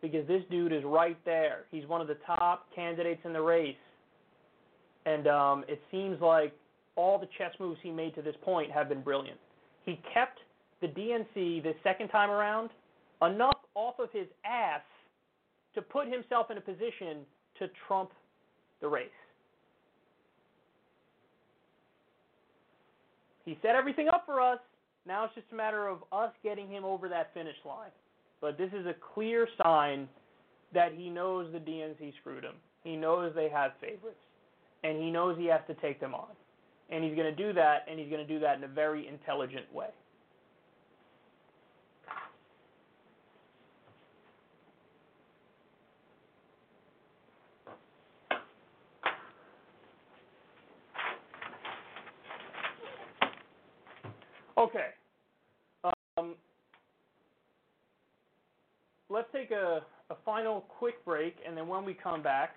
because 0.00 0.26
this 0.26 0.42
dude 0.50 0.72
is 0.72 0.84
right 0.86 1.18
there. 1.26 1.64
He's 1.70 1.86
one 1.86 2.00
of 2.00 2.08
the 2.08 2.16
top 2.26 2.66
candidates 2.74 3.20
in 3.26 3.34
the 3.34 3.42
race 3.42 3.76
and 5.04 5.26
um, 5.26 5.64
it 5.68 5.82
seems 5.90 6.18
like 6.22 6.54
all 6.96 7.18
the 7.18 7.28
chess 7.38 7.52
moves 7.58 7.78
he 7.82 7.90
made 7.90 8.14
to 8.14 8.22
this 8.22 8.36
point 8.42 8.70
have 8.70 8.88
been 8.88 9.02
brilliant. 9.02 9.38
He 9.84 10.00
kept 10.14 10.38
the 10.80 10.88
DNC 10.88 11.62
this 11.62 11.74
second 11.82 12.08
time 12.08 12.30
around 12.30 12.70
enough 13.20 13.58
off 13.74 13.94
of 13.98 14.08
his 14.12 14.26
ass 14.44 14.80
to 15.74 15.82
put 15.82 16.08
himself 16.08 16.50
in 16.50 16.58
a 16.58 16.60
position 16.60 17.24
to 17.58 17.68
trump 17.86 18.10
the 18.80 18.88
race. 18.88 19.08
He 23.44 23.58
set 23.62 23.74
everything 23.74 24.08
up 24.08 24.24
for 24.24 24.40
us. 24.40 24.58
Now 25.06 25.24
it's 25.24 25.34
just 25.34 25.46
a 25.52 25.54
matter 25.54 25.88
of 25.88 25.98
us 26.12 26.30
getting 26.42 26.68
him 26.68 26.84
over 26.84 27.08
that 27.08 27.34
finish 27.34 27.56
line. 27.64 27.90
But 28.40 28.58
this 28.58 28.70
is 28.72 28.86
a 28.86 28.94
clear 29.14 29.48
sign 29.62 30.08
that 30.74 30.92
he 30.94 31.10
knows 31.10 31.52
the 31.52 31.58
DNC 31.58 32.12
screwed 32.20 32.44
him. 32.44 32.54
He 32.84 32.96
knows 32.96 33.32
they 33.34 33.48
have 33.48 33.72
favorites 33.80 34.20
and 34.84 35.00
he 35.00 35.10
knows 35.10 35.36
he 35.38 35.46
has 35.46 35.60
to 35.68 35.74
take 35.74 36.00
them 36.00 36.14
on. 36.14 36.28
And 36.90 37.02
he's 37.02 37.14
going 37.14 37.34
to 37.34 37.42
do 37.42 37.52
that, 37.54 37.86
and 37.88 37.98
he's 37.98 38.10
going 38.10 38.26
to 38.26 38.32
do 38.32 38.38
that 38.40 38.58
in 38.58 38.64
a 38.64 38.68
very 38.68 39.08
intelligent 39.08 39.72
way. 39.72 39.86
Okay. 54.58 54.88
Um, 56.22 56.34
let's 59.10 59.28
take 59.32 59.50
a, 59.50 59.82
a 60.10 60.14
final 60.24 60.62
quick 60.62 61.04
break, 61.04 61.36
and 61.46 61.56
then 61.56 61.68
when 61.68 61.84
we 61.84 61.94
come 61.94 62.22
back, 62.22 62.54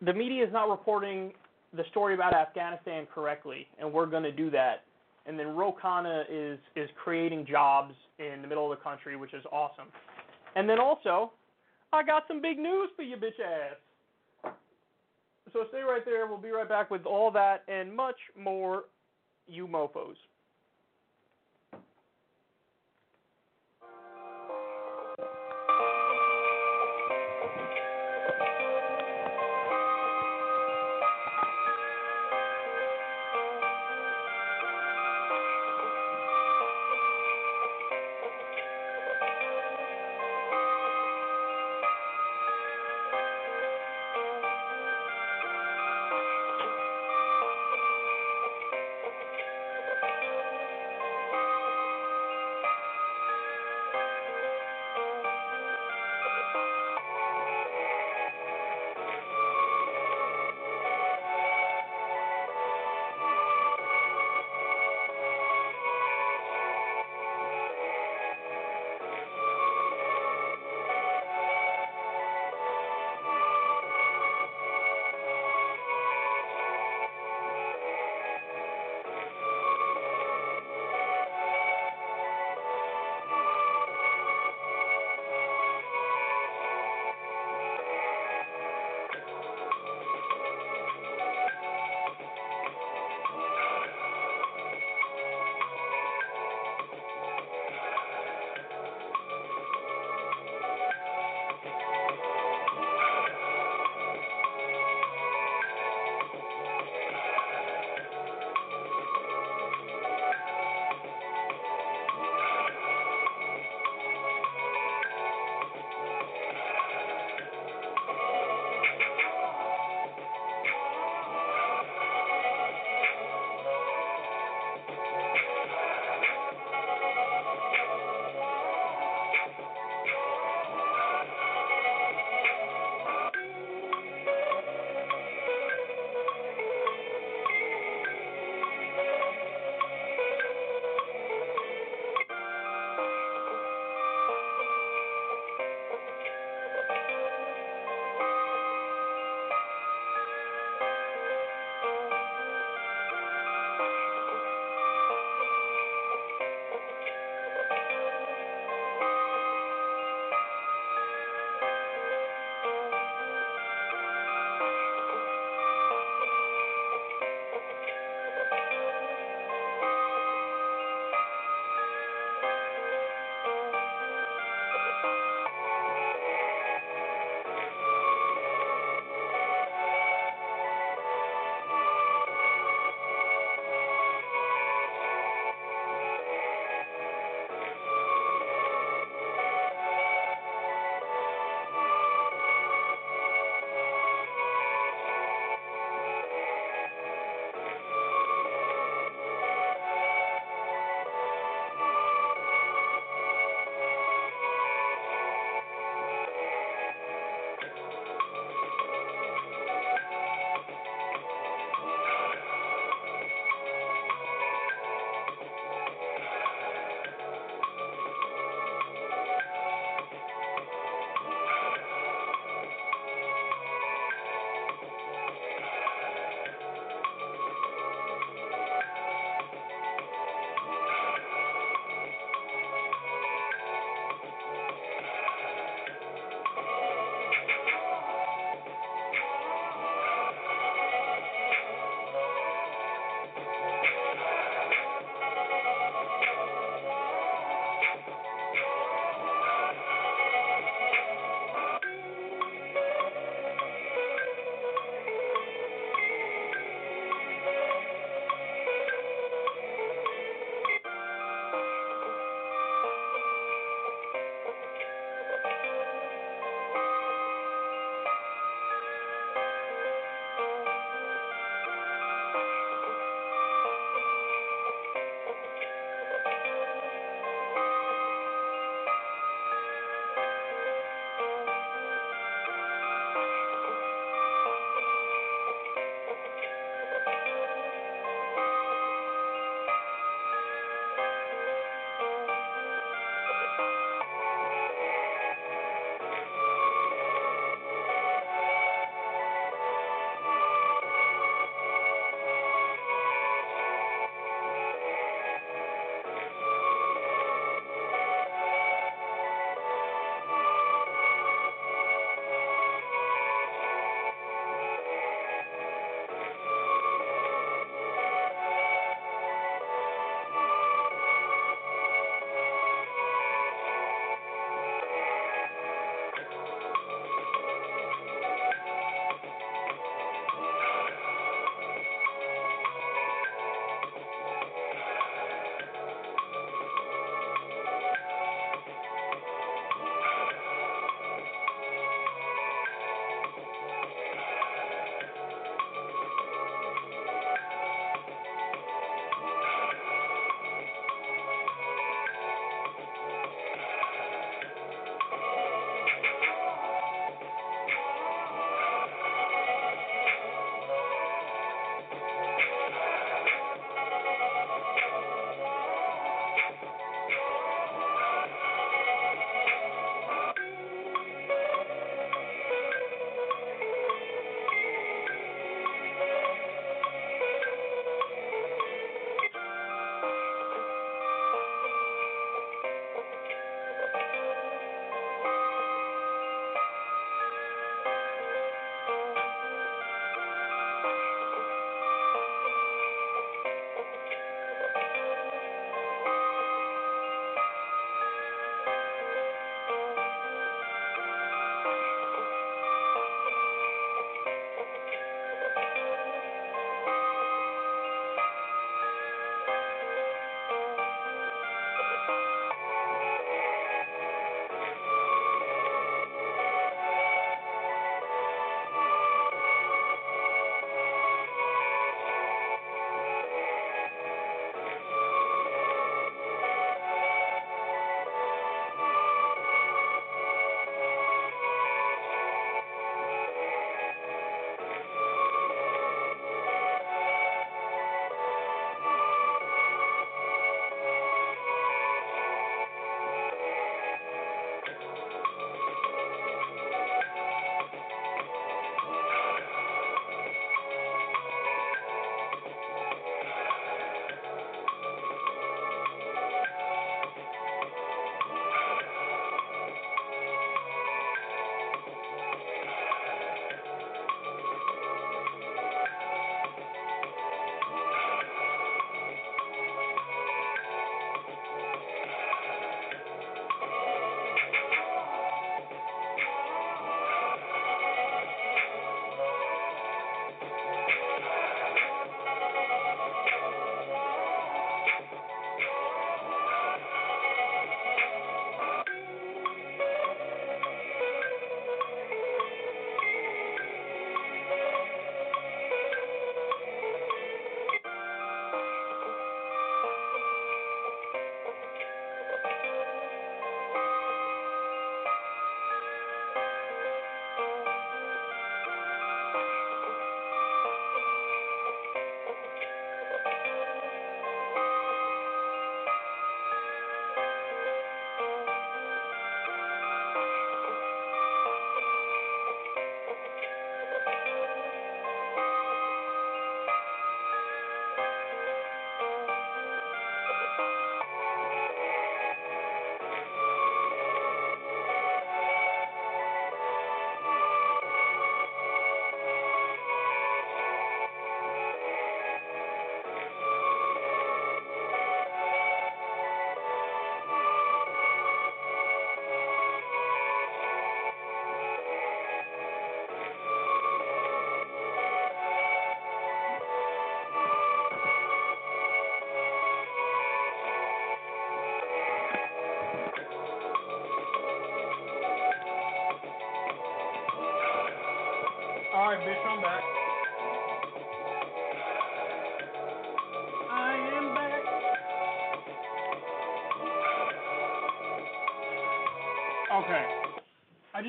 the 0.00 0.12
media 0.12 0.44
is 0.46 0.52
not 0.52 0.68
reporting 0.68 1.32
the 1.76 1.84
story 1.90 2.14
about 2.14 2.34
Afghanistan 2.34 3.06
correctly, 3.12 3.66
and 3.78 3.92
we're 3.92 4.06
going 4.06 4.22
to 4.22 4.32
do 4.32 4.50
that. 4.50 4.84
And 5.26 5.38
then 5.38 5.56
Ro 5.56 5.74
Khanna 5.82 6.24
is 6.30 6.58
is 6.76 6.90
creating 7.02 7.46
jobs 7.46 7.94
in 8.18 8.42
the 8.42 8.48
middle 8.48 8.70
of 8.70 8.78
the 8.78 8.84
country, 8.84 9.16
which 9.16 9.32
is 9.32 9.42
awesome. 9.50 9.86
And 10.54 10.68
then 10.68 10.78
also, 10.78 11.32
I 11.92 12.02
got 12.02 12.24
some 12.28 12.42
big 12.42 12.58
news 12.58 12.90
for 12.94 13.02
you, 13.02 13.16
bitch 13.16 13.40
ass. 13.40 14.52
So 15.52 15.64
stay 15.70 15.80
right 15.80 16.04
there. 16.04 16.26
We'll 16.26 16.38
be 16.38 16.50
right 16.50 16.68
back 16.68 16.90
with 16.90 17.06
all 17.06 17.30
that 17.32 17.62
and 17.68 17.94
much 17.94 18.16
more, 18.38 18.84
you 19.46 19.66
mofos. 19.66 20.16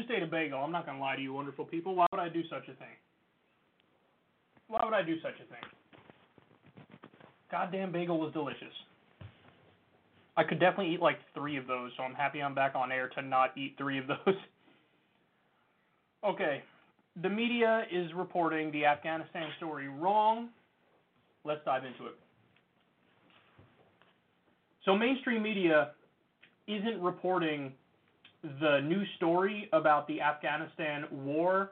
Just 0.06 0.16
ate 0.16 0.24
a 0.24 0.28
bagel. 0.28 0.60
I'm 0.60 0.72
not 0.72 0.86
gonna 0.86 1.00
lie 1.00 1.16
to 1.16 1.22
you, 1.22 1.34
wonderful 1.34 1.66
people. 1.66 1.96
Why 1.96 2.06
would 2.12 2.20
I 2.20 2.30
do 2.30 2.42
such 2.50 2.64
a 2.64 2.74
thing? 2.74 2.96
Why 4.68 4.84
would 4.84 4.94
I 4.94 5.04
do 5.04 5.20
such 5.22 5.36
a 5.36 5.50
thing? 5.50 5.64
Goddamn 7.52 7.92
bagel 7.92 8.20
was 8.20 8.34
delicious. 8.34 8.74
I 10.38 10.44
could 10.44 10.60
definitely 10.60 10.94
eat 10.94 11.02
like 11.02 11.18
three 11.34 11.58
of 11.58 11.68
those, 11.68 11.92
so 11.96 12.04
I'm 12.04 12.14
happy 12.14 12.42
I'm 12.42 12.56
back 12.56 12.76
on 12.76 12.92
air 12.92 13.10
to 13.16 13.22
not 13.22 13.58
eat 13.58 13.76
three 13.78 14.00
of 14.00 14.08
those. 14.08 14.36
okay. 16.26 16.64
The 17.22 17.30
media 17.30 17.84
is 17.92 18.12
reporting 18.14 18.72
the 18.72 18.86
Afghanistan 18.86 19.50
story 19.58 19.88
wrong. 19.88 20.50
Let's 21.46 21.62
dive 21.64 21.86
into 21.86 22.08
it. 22.08 22.16
So, 24.84 24.96
mainstream 24.96 25.42
media 25.42 25.92
isn't 26.68 27.02
reporting 27.02 27.72
the 28.60 28.82
news 28.82 29.08
story 29.18 29.70
about 29.74 30.08
the 30.08 30.22
Afghanistan 30.22 31.06
war 31.12 31.72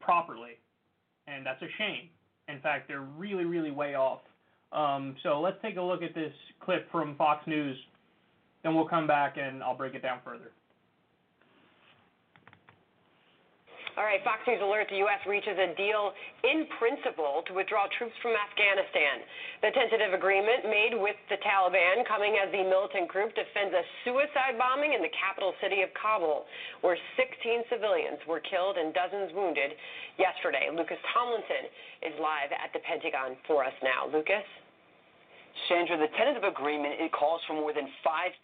properly, 0.00 0.58
and 1.26 1.44
that's 1.44 1.62
a 1.62 1.68
shame. 1.78 2.08
In 2.48 2.60
fact, 2.60 2.88
they're 2.88 3.00
really, 3.00 3.44
really 3.44 3.70
way 3.70 3.94
off. 3.94 4.20
Um, 4.72 5.16
so 5.22 5.40
let's 5.40 5.56
take 5.62 5.76
a 5.76 5.82
look 5.82 6.02
at 6.02 6.14
this 6.14 6.32
clip 6.60 6.90
from 6.90 7.16
Fox 7.16 7.46
News, 7.46 7.76
then 8.62 8.74
we'll 8.74 8.88
come 8.88 9.06
back 9.06 9.36
and 9.36 9.62
I'll 9.62 9.76
break 9.76 9.94
it 9.94 10.02
down 10.02 10.18
further. 10.24 10.50
All 13.96 14.04
right, 14.04 14.20
Fox 14.20 14.44
News 14.44 14.60
alert 14.60 14.92
the 14.92 15.00
U.S. 15.08 15.24
reaches 15.24 15.56
a 15.56 15.72
deal 15.72 16.12
in 16.44 16.68
principle 16.76 17.40
to 17.48 17.56
withdraw 17.56 17.88
troops 17.96 18.12
from 18.20 18.36
Afghanistan. 18.36 19.24
The 19.64 19.72
tentative 19.72 20.12
agreement 20.12 20.68
made 20.68 20.92
with 20.92 21.16
the 21.32 21.40
Taliban 21.40 22.04
coming 22.04 22.36
as 22.36 22.52
the 22.52 22.60
militant 22.60 23.08
group 23.08 23.32
defends 23.32 23.72
a 23.72 23.80
suicide 24.04 24.60
bombing 24.60 24.92
in 24.92 25.00
the 25.00 25.08
capital 25.16 25.56
city 25.64 25.80
of 25.80 25.88
Kabul, 25.96 26.44
where 26.84 27.00
16 27.16 27.72
civilians 27.72 28.20
were 28.28 28.44
killed 28.44 28.76
and 28.76 28.92
dozens 28.92 29.32
wounded 29.32 29.72
yesterday. 30.20 30.68
Lucas 30.68 31.00
Tomlinson 31.16 31.64
is 32.04 32.12
live 32.20 32.52
at 32.52 32.76
the 32.76 32.84
Pentagon 32.84 33.40
for 33.48 33.64
us 33.64 33.74
now. 33.80 34.12
Lucas? 34.12 34.44
Sandra, 35.68 35.96
the 35.96 36.12
tentative 36.20 36.44
agreement 36.44 37.00
it 37.00 37.10
calls 37.16 37.40
for 37.48 37.56
more 37.56 37.72
than 37.72 37.88
5,000 38.04 38.38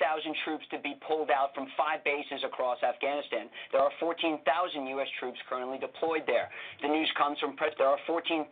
troops 0.44 0.64
to 0.72 0.78
be 0.80 0.96
pulled 1.06 1.30
out 1.30 1.54
from 1.54 1.68
five 1.76 2.02
bases 2.02 2.40
across 2.42 2.82
Afghanistan. 2.82 3.52
There 3.70 3.84
are 3.84 3.92
14,000 4.00 4.40
U.S. 4.96 5.10
troops 5.20 5.38
currently 5.46 5.78
deployed 5.78 6.24
there. 6.26 6.48
The 6.80 6.88
news 6.88 7.12
comes 7.14 7.38
from 7.38 7.54
press. 7.54 7.76
There 7.76 7.86
are 7.86 8.00
14,000 8.08 8.48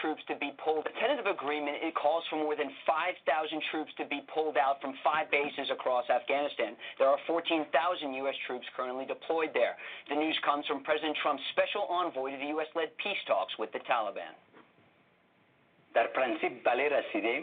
troops 0.00 0.22
to 0.28 0.36
be 0.36 0.52
pulled. 0.62 0.84
The 0.84 0.94
tentative 1.00 1.26
agreement 1.26 1.80
it 1.80 1.96
calls 1.96 2.22
for 2.28 2.36
more 2.36 2.54
than 2.54 2.70
5,000 2.86 3.24
troops 3.72 3.90
to 3.98 4.04
be 4.04 4.20
pulled 4.30 4.60
out 4.60 4.78
from 4.84 4.94
five 5.02 5.32
bases 5.32 5.72
across 5.72 6.04
Afghanistan. 6.12 6.76
There 7.00 7.08
are 7.08 7.18
14,000 7.26 7.66
U.S. 7.66 8.38
troops 8.46 8.68
currently 8.76 9.08
deployed 9.08 9.50
there. 9.56 9.74
The 10.12 10.16
news 10.20 10.38
comes 10.44 10.68
from 10.68 10.84
President 10.84 11.16
Trump's 11.24 11.42
special 11.56 11.88
envoy 11.88 12.36
to 12.36 12.38
the 12.38 12.52
U.S.-led 12.60 12.94
peace 13.02 13.22
talks 13.26 13.56
with 13.58 13.72
the 13.72 13.80
Taliban. 13.88 14.36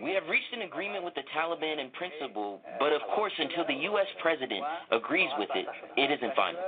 We 0.01 0.13
have 0.13 0.27
reached 0.27 0.53
an 0.53 0.63
agreement 0.63 1.03
with 1.03 1.13
the 1.13 1.23
Taliban 1.35 1.80
in 1.80 1.89
principle, 1.91 2.61
but 2.80 2.93
of 2.93 3.01
course, 3.15 3.34
until 3.38 3.65
the 3.65 3.76
U.S. 3.93 4.07
president 4.21 4.63
agrees 4.91 5.30
with 5.38 5.49
it, 5.55 5.67
it 5.97 6.11
isn't 6.11 6.35
final. 6.35 6.61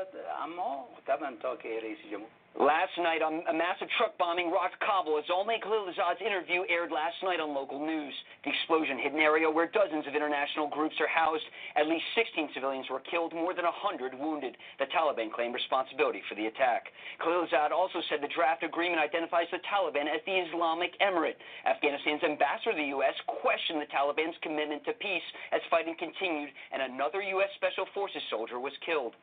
Last 2.59 2.91
night, 2.99 3.23
um, 3.23 3.47
a 3.47 3.55
massive 3.55 3.87
truck 3.95 4.19
bombing 4.19 4.51
rocked 4.51 4.75
Kabul 4.83 5.15
as 5.15 5.23
Zalmay 5.31 5.63
Khalilzad's 5.63 6.19
interview 6.19 6.67
aired 6.67 6.91
last 6.91 7.15
night 7.23 7.39
on 7.39 7.55
local 7.55 7.79
news. 7.79 8.11
The 8.43 8.51
explosion 8.51 8.99
hit 8.99 9.15
an 9.15 9.23
area 9.23 9.47
where 9.47 9.71
dozens 9.71 10.03
of 10.03 10.19
international 10.19 10.67
groups 10.67 10.99
are 10.99 11.07
housed. 11.07 11.47
At 11.79 11.87
least 11.87 12.03
16 12.13 12.51
civilians 12.53 12.91
were 12.91 12.99
killed, 13.07 13.31
more 13.31 13.55
than 13.55 13.63
100 13.63 14.19
wounded. 14.19 14.59
The 14.83 14.91
Taliban 14.91 15.31
claimed 15.31 15.55
responsibility 15.55 16.19
for 16.27 16.35
the 16.35 16.51
attack. 16.51 16.91
Khalilzad 17.23 17.71
also 17.71 18.03
said 18.11 18.19
the 18.19 18.35
draft 18.35 18.67
agreement 18.67 18.99
identifies 18.99 19.47
the 19.55 19.63
Taliban 19.63 20.11
as 20.11 20.19
the 20.27 20.35
Islamic 20.51 20.91
Emirate. 20.99 21.39
Afghanistan's 21.63 22.27
ambassador 22.27 22.75
to 22.75 22.83
the 22.83 22.91
U.S. 22.99 23.15
questioned 23.41 23.79
the 23.79 23.87
Taliban's 23.95 24.35
commitment 24.43 24.83
to 24.83 24.93
peace 24.99 25.27
as 25.55 25.63
fighting 25.71 25.95
continued, 25.95 26.51
and 26.75 26.83
another 26.83 27.23
U.S. 27.39 27.49
Special 27.55 27.87
Forces 27.95 28.21
soldier 28.27 28.59
was 28.59 28.75
killed. 28.83 29.15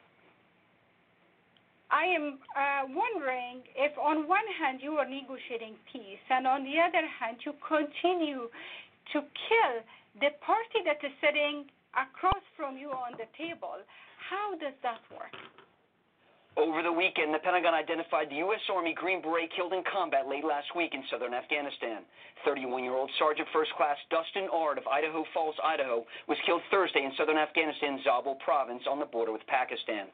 I 1.90 2.04
am 2.04 2.38
uh, 2.52 2.84
wondering 2.92 3.64
if, 3.72 3.96
on 3.96 4.28
one 4.28 4.44
hand, 4.60 4.80
you 4.82 5.00
are 5.00 5.08
negotiating 5.08 5.72
peace, 5.88 6.20
and 6.28 6.46
on 6.46 6.60
the 6.64 6.76
other 6.76 7.04
hand, 7.08 7.40
you 7.48 7.56
continue 7.64 8.52
to 9.12 9.18
kill 9.24 9.74
the 10.20 10.36
party 10.44 10.84
that 10.84 11.00
is 11.00 11.12
sitting 11.24 11.64
across 11.96 12.44
from 12.56 12.76
you 12.76 12.92
on 12.92 13.16
the 13.16 13.24
table. 13.40 13.80
How 14.20 14.52
does 14.60 14.76
that 14.84 15.00
work? 15.08 15.32
Over 16.58 16.82
the 16.82 16.92
weekend, 16.92 17.32
the 17.32 17.38
Pentagon 17.38 17.72
identified 17.72 18.28
the 18.28 18.42
U.S. 18.50 18.60
Army 18.68 18.92
Green 18.92 19.22
Beret 19.22 19.48
killed 19.54 19.72
in 19.72 19.80
combat 19.86 20.26
late 20.26 20.44
last 20.44 20.66
week 20.74 20.92
in 20.92 21.06
southern 21.08 21.32
Afghanistan. 21.32 22.02
31 22.44 22.82
year 22.82 22.98
old 22.98 23.08
Sergeant 23.16 23.48
First 23.54 23.70
Class 23.78 23.96
Dustin 24.10 24.50
Ard 24.52 24.76
of 24.76 24.84
Idaho 24.90 25.24
Falls, 25.32 25.54
Idaho, 25.62 26.04
was 26.26 26.36
killed 26.44 26.60
Thursday 26.68 27.06
in 27.06 27.14
southern 27.16 27.38
Afghanistan's 27.38 28.02
Zabul 28.02 28.36
province 28.42 28.82
on 28.90 28.98
the 28.98 29.06
border 29.06 29.30
with 29.30 29.46
Pakistan. 29.46 30.10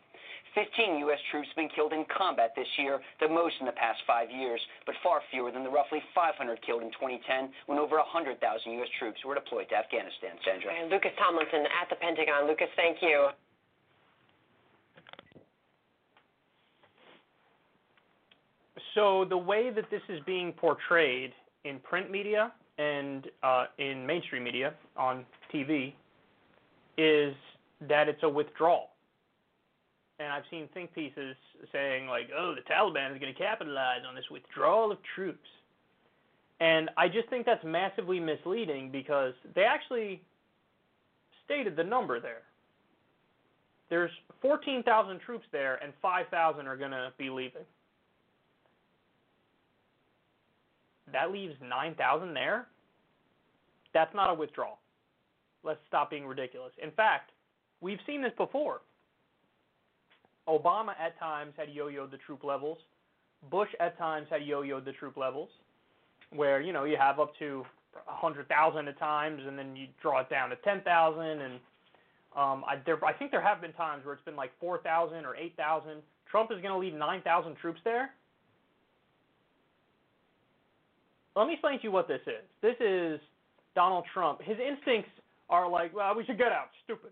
15 0.55 0.99
U.S. 1.11 1.19
troops 1.31 1.49
have 1.51 1.57
been 1.57 1.73
killed 1.75 1.93
in 1.93 2.07
combat 2.07 2.55
this 2.57 2.69
year, 2.79 3.01
the 3.21 3.29
most 3.29 3.55
in 3.61 3.67
the 3.67 3.77
past 3.77 3.99
five 4.07 4.31
years, 4.31 4.61
but 4.87 4.95
far 5.03 5.21
fewer 5.31 5.51
than 5.51 5.65
the 5.65 5.71
roughly 5.71 6.01
500 6.15 6.35
killed 6.65 6.83
in 6.83 6.91
2010 6.95 7.51
when 7.67 7.79
over 7.79 7.97
100,000 7.99 8.39
U.S. 8.39 8.89
troops 8.99 9.19
were 9.27 9.35
deployed 9.35 9.69
to 9.71 9.77
Afghanistan. 9.77 10.39
Sandra. 10.47 10.71
And 10.71 10.91
Lucas 10.91 11.13
Tomlinson 11.19 11.67
at 11.67 11.91
the 11.91 11.97
Pentagon. 11.97 12.47
Lucas, 12.47 12.71
thank 12.77 12.99
you. 13.03 13.29
So 18.95 19.27
the 19.29 19.37
way 19.37 19.71
that 19.71 19.91
this 19.91 20.03
is 20.09 20.21
being 20.25 20.53
portrayed 20.53 21.33
in 21.65 21.81
print 21.81 22.11
media 22.11 22.53
and 22.79 23.27
uh, 23.43 23.67
in 23.79 24.07
mainstream 24.07 24.45
media 24.45 24.75
on 24.97 25.25
TV 25.53 25.95
is 26.97 27.35
that 27.89 28.09
it's 28.09 28.23
a 28.23 28.29
withdrawal. 28.29 28.91
And 30.19 30.29
I've 30.29 30.45
seen 30.51 30.69
think 30.73 30.95
pieces 30.95 31.37
saying 31.73 32.07
like, 32.07 32.31
"Oh, 32.37 32.55
the 32.55 32.63
Taliban 32.63 33.13
is 33.13 33.21
going 33.21 33.35
to 33.35 33.39
capitalize 33.39 34.03
on 34.07 34.15
this 34.15 34.31
withdrawal 34.31 34.93
of 34.93 34.99
troops," 35.15 35.49
and 36.61 36.89
I 36.97 37.09
just 37.09 37.29
think 37.31 37.47
that's 37.47 37.65
massively 37.65 38.21
misleading 38.21 38.91
because 38.91 39.35
they 39.55 39.65
actually 39.65 40.23
stated 41.45 41.75
the 41.77 41.85
number 41.85 42.21
there. 42.21 42.43
There's 43.91 44.13
14,000 44.41 45.21
troops 45.21 45.45
there, 45.53 45.77
and 45.83 45.93
5,000 46.01 46.67
are 46.67 46.77
going 46.77 46.93
to 46.93 47.13
be 47.19 47.29
leaving. 47.29 47.67
that 51.15 51.31
leaves 51.31 51.55
9,000 51.63 52.35
there. 52.35 52.67
That's 53.95 54.15
not 54.15 54.31
a 54.31 54.35
withdrawal. 54.35 54.79
Let's 55.63 55.81
stop 55.87 56.11
being 56.11 56.27
ridiculous. 56.27 56.73
In 56.83 56.91
fact, 56.91 57.31
we've 57.81 58.01
seen 58.07 58.21
this 58.21 58.33
before. 58.37 58.83
Obama 60.49 60.93
at 61.01 61.19
times 61.19 61.55
had 61.57 61.71
yo-yoed 61.71 62.11
the 62.11 62.19
troop 62.19 62.45
levels. 62.45 62.79
Bush 63.51 63.69
at 63.81 63.97
times 63.99 64.27
had 64.31 64.43
yo-yoed 64.43 64.85
the 64.85 64.93
troop 64.93 65.17
levels, 65.17 65.49
where 66.31 66.61
you 66.61 66.73
know 66.73 66.85
you 66.85 66.97
have 66.99 67.21
up 67.21 67.37
to 67.39 67.65
a 68.09 68.13
100,000 68.13 68.89
at 68.89 68.99
times, 68.99 69.43
and 69.47 69.59
then 69.59 69.77
you 69.77 69.87
draw 70.01 70.21
it 70.21 70.31
down 70.31 70.51
to 70.51 70.57
10,000. 70.57 71.23
And 71.23 71.55
um, 72.37 72.65
I, 72.67 72.77
there, 72.85 73.03
I 73.05 73.13
think 73.13 73.31
there 73.31 73.43
have 73.43 73.61
been 73.61 73.73
times 73.73 74.05
where 74.05 74.15
it's 74.15 74.25
been 74.25 74.37
like 74.37 74.51
4,000 74.61 75.25
or 75.25 75.37
8,000. 75.37 76.03
Trump 76.31 76.51
is 76.51 76.61
going 76.61 76.73
to 76.73 76.79
leave 76.79 76.95
9,000 76.95 77.55
troops 77.57 77.81
there. 77.85 78.11
Let 81.37 81.47
me 81.47 81.55
explain 81.55 81.79
to 81.79 81.85
you 81.85 81.91
what 81.91 82.09
this 82.09 82.21
is. 82.27 82.45
This 82.63 82.77
is 82.81 83.21
Donald 83.75 84.05
Trump. 84.13 84.41
His 84.43 84.57
instincts 84.59 85.11
are 85.51 85.69
like, 85.69 85.95
well, 85.95 86.15
we 86.17 86.25
should 86.25 86.39
get 86.39 86.53
out. 86.53 86.69
Stupid. 86.85 87.11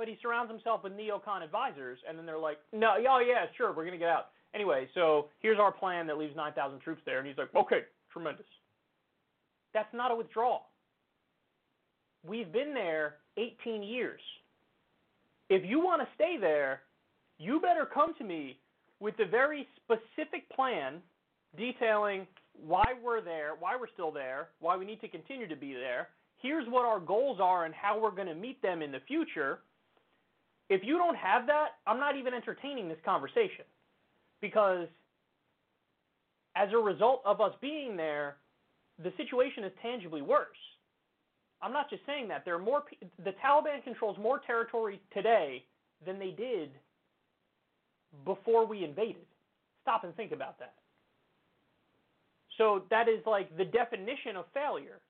But 0.00 0.08
he 0.08 0.16
surrounds 0.22 0.50
himself 0.50 0.82
with 0.82 0.94
neocon 0.94 1.44
advisors, 1.44 1.98
and 2.08 2.18
then 2.18 2.24
they're 2.24 2.38
like, 2.38 2.56
no, 2.72 2.94
oh 2.96 3.18
yeah, 3.18 3.44
sure, 3.54 3.70
we're 3.70 3.84
gonna 3.84 3.98
get 3.98 4.08
out. 4.08 4.28
Anyway, 4.54 4.88
so 4.94 5.28
here's 5.40 5.58
our 5.58 5.70
plan 5.70 6.06
that 6.06 6.16
leaves 6.16 6.34
9,000 6.34 6.80
troops 6.80 7.02
there, 7.04 7.18
and 7.18 7.28
he's 7.28 7.36
like, 7.36 7.54
okay, 7.54 7.80
tremendous. 8.10 8.46
That's 9.74 9.92
not 9.92 10.10
a 10.10 10.14
withdrawal. 10.14 10.68
We've 12.26 12.50
been 12.50 12.72
there 12.72 13.16
18 13.36 13.82
years. 13.82 14.22
If 15.50 15.68
you 15.68 15.80
want 15.80 16.00
to 16.00 16.08
stay 16.14 16.38
there, 16.40 16.80
you 17.36 17.60
better 17.60 17.84
come 17.84 18.14
to 18.14 18.24
me 18.24 18.58
with 19.00 19.18
the 19.18 19.26
very 19.26 19.68
specific 19.76 20.48
plan 20.48 21.02
detailing 21.58 22.26
why 22.66 22.84
we're 23.04 23.20
there, 23.20 23.50
why 23.58 23.76
we're 23.78 23.92
still 23.92 24.10
there, 24.10 24.48
why 24.60 24.78
we 24.78 24.86
need 24.86 25.02
to 25.02 25.08
continue 25.08 25.46
to 25.46 25.56
be 25.56 25.74
there. 25.74 26.08
Here's 26.38 26.66
what 26.70 26.86
our 26.86 27.00
goals 27.00 27.38
are 27.38 27.66
and 27.66 27.74
how 27.74 28.00
we're 28.00 28.12
going 28.12 28.28
to 28.28 28.34
meet 28.34 28.62
them 28.62 28.80
in 28.80 28.90
the 28.90 29.00
future. 29.06 29.58
If 30.70 30.82
you 30.84 30.96
don't 30.96 31.16
have 31.16 31.46
that, 31.48 31.70
I'm 31.86 31.98
not 31.98 32.16
even 32.16 32.32
entertaining 32.32 32.88
this 32.88 32.98
conversation 33.04 33.64
because 34.40 34.86
as 36.56 36.68
a 36.72 36.78
result 36.78 37.22
of 37.26 37.40
us 37.40 37.52
being 37.60 37.96
there, 37.96 38.36
the 39.02 39.12
situation 39.16 39.64
is 39.64 39.72
tangibly 39.82 40.22
worse. 40.22 40.56
I'm 41.60 41.72
not 41.72 41.90
just 41.90 42.02
saying 42.06 42.28
that. 42.28 42.44
There 42.44 42.54
are 42.54 42.60
more. 42.60 42.84
The 43.24 43.34
Taliban 43.44 43.82
controls 43.84 44.16
more 44.18 44.40
territory 44.46 45.00
today 45.12 45.64
than 46.06 46.18
they 46.18 46.30
did 46.30 46.70
before 48.24 48.64
we 48.64 48.84
invaded. 48.84 49.26
Stop 49.82 50.04
and 50.04 50.14
think 50.16 50.32
about 50.32 50.58
that. 50.58 50.74
So 52.56 52.84
that 52.90 53.08
is 53.08 53.20
like 53.26 53.54
the 53.56 53.64
definition 53.64 54.36
of 54.36 54.44
failure. 54.54 55.00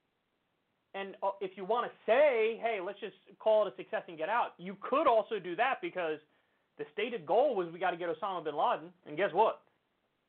And 0.95 1.15
uh, 1.23 1.31
if 1.41 1.53
you 1.57 1.65
want 1.65 1.87
to 1.87 1.93
say, 2.05 2.59
hey, 2.62 2.79
let's 2.85 2.99
just 2.99 3.15
call 3.39 3.67
it 3.67 3.73
a 3.73 3.77
success 3.77 4.03
and 4.09 4.19
get 4.19 4.29
out, 4.29 4.55
you 4.59 4.77
could 4.81 5.07
also 5.07 5.39
do 5.39 5.55
that 5.57 5.77
because 5.81 6.19
the 6.79 6.85
stated 6.93 7.27
goal 7.27 7.55
was 7.55 7.69
we 7.73 7.79
got 7.79 7.93
to 7.93 7.97
get 7.97 8.09
Osama 8.09 8.43
bin 8.43 8.57
Laden, 8.57 8.89
and 9.07 9.17
guess 9.17 9.31
what? 9.33 9.61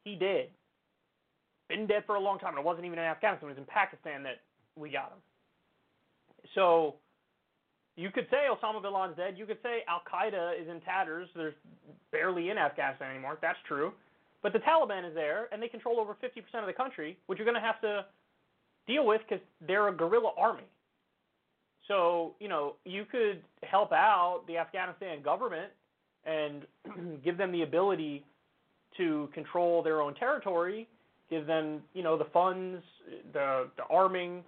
He 0.03 0.15
did. 0.15 0.49
Been 1.69 1.88
dead 1.88 2.03
for 2.06 2.15
a 2.15 2.19
long 2.19 2.38
time, 2.38 2.49
and 2.49 2.59
it 2.59 2.65
wasn't 2.65 2.85
even 2.85 2.99
in 2.99 3.06
Afghanistan. 3.06 3.49
It 3.49 3.53
was 3.53 3.57
in 3.57 3.65
Pakistan 3.65 4.23
that 4.23 4.41
we 4.75 4.91
got 4.91 5.11
him. 5.11 5.19
So 6.53 6.95
you 7.95 8.11
could 8.11 8.27
say 8.30 8.45
Osama 8.51 8.81
bin 8.81 8.93
Laden's 8.93 9.17
dead. 9.17 9.35
You 9.38 9.45
could 9.45 9.59
say 9.64 9.81
Al 9.88 10.01
Qaeda 10.06 10.61
is 10.61 10.67
in 10.67 10.81
tatters. 10.81 11.30
There's 11.35 11.56
barely 12.11 12.49
in 12.49 12.57
Afghanistan 12.57 13.09
anymore. 13.11 13.38
That's 13.41 13.59
true. 13.67 13.93
But 14.43 14.53
the 14.53 14.59
Taliban 14.59 15.07
is 15.07 15.14
there, 15.14 15.48
and 15.51 15.61
they 15.61 15.67
control 15.67 15.99
over 15.99 16.15
50% 16.15 16.59
of 16.59 16.65
the 16.65 16.73
country, 16.73 17.17
which 17.27 17.38
you're 17.38 17.45
going 17.45 17.61
to 17.61 17.65
have 17.65 17.80
to 17.81 18.06
deal 18.88 19.06
with 19.06 19.22
because 19.27 19.43
they're 19.66 19.88
a 19.88 19.95
guerrilla 19.95 20.32
army. 20.38 20.64
So, 21.88 22.35
you 22.40 22.48
know, 22.48 22.76
you 22.85 23.06
could 23.06 23.42
help 23.64 23.92
out 23.92 24.43
the 24.48 24.58
Afghanistan 24.58 25.22
government 25.22 25.72
and 26.26 26.66
give 27.24 27.38
them 27.38 27.51
the 27.51 27.64
ability 27.64 28.24
to 28.98 29.30
control 29.34 29.82
their 29.82 30.01
own 30.01 30.14
territory, 30.16 30.88
give 31.30 31.48
them, 31.48 31.82
you 31.93 32.03
know, 32.03 32.18
the 32.18 32.27
funds, 32.34 32.84
the 33.34 33.69
the 33.77 33.84
arming. 33.90 34.43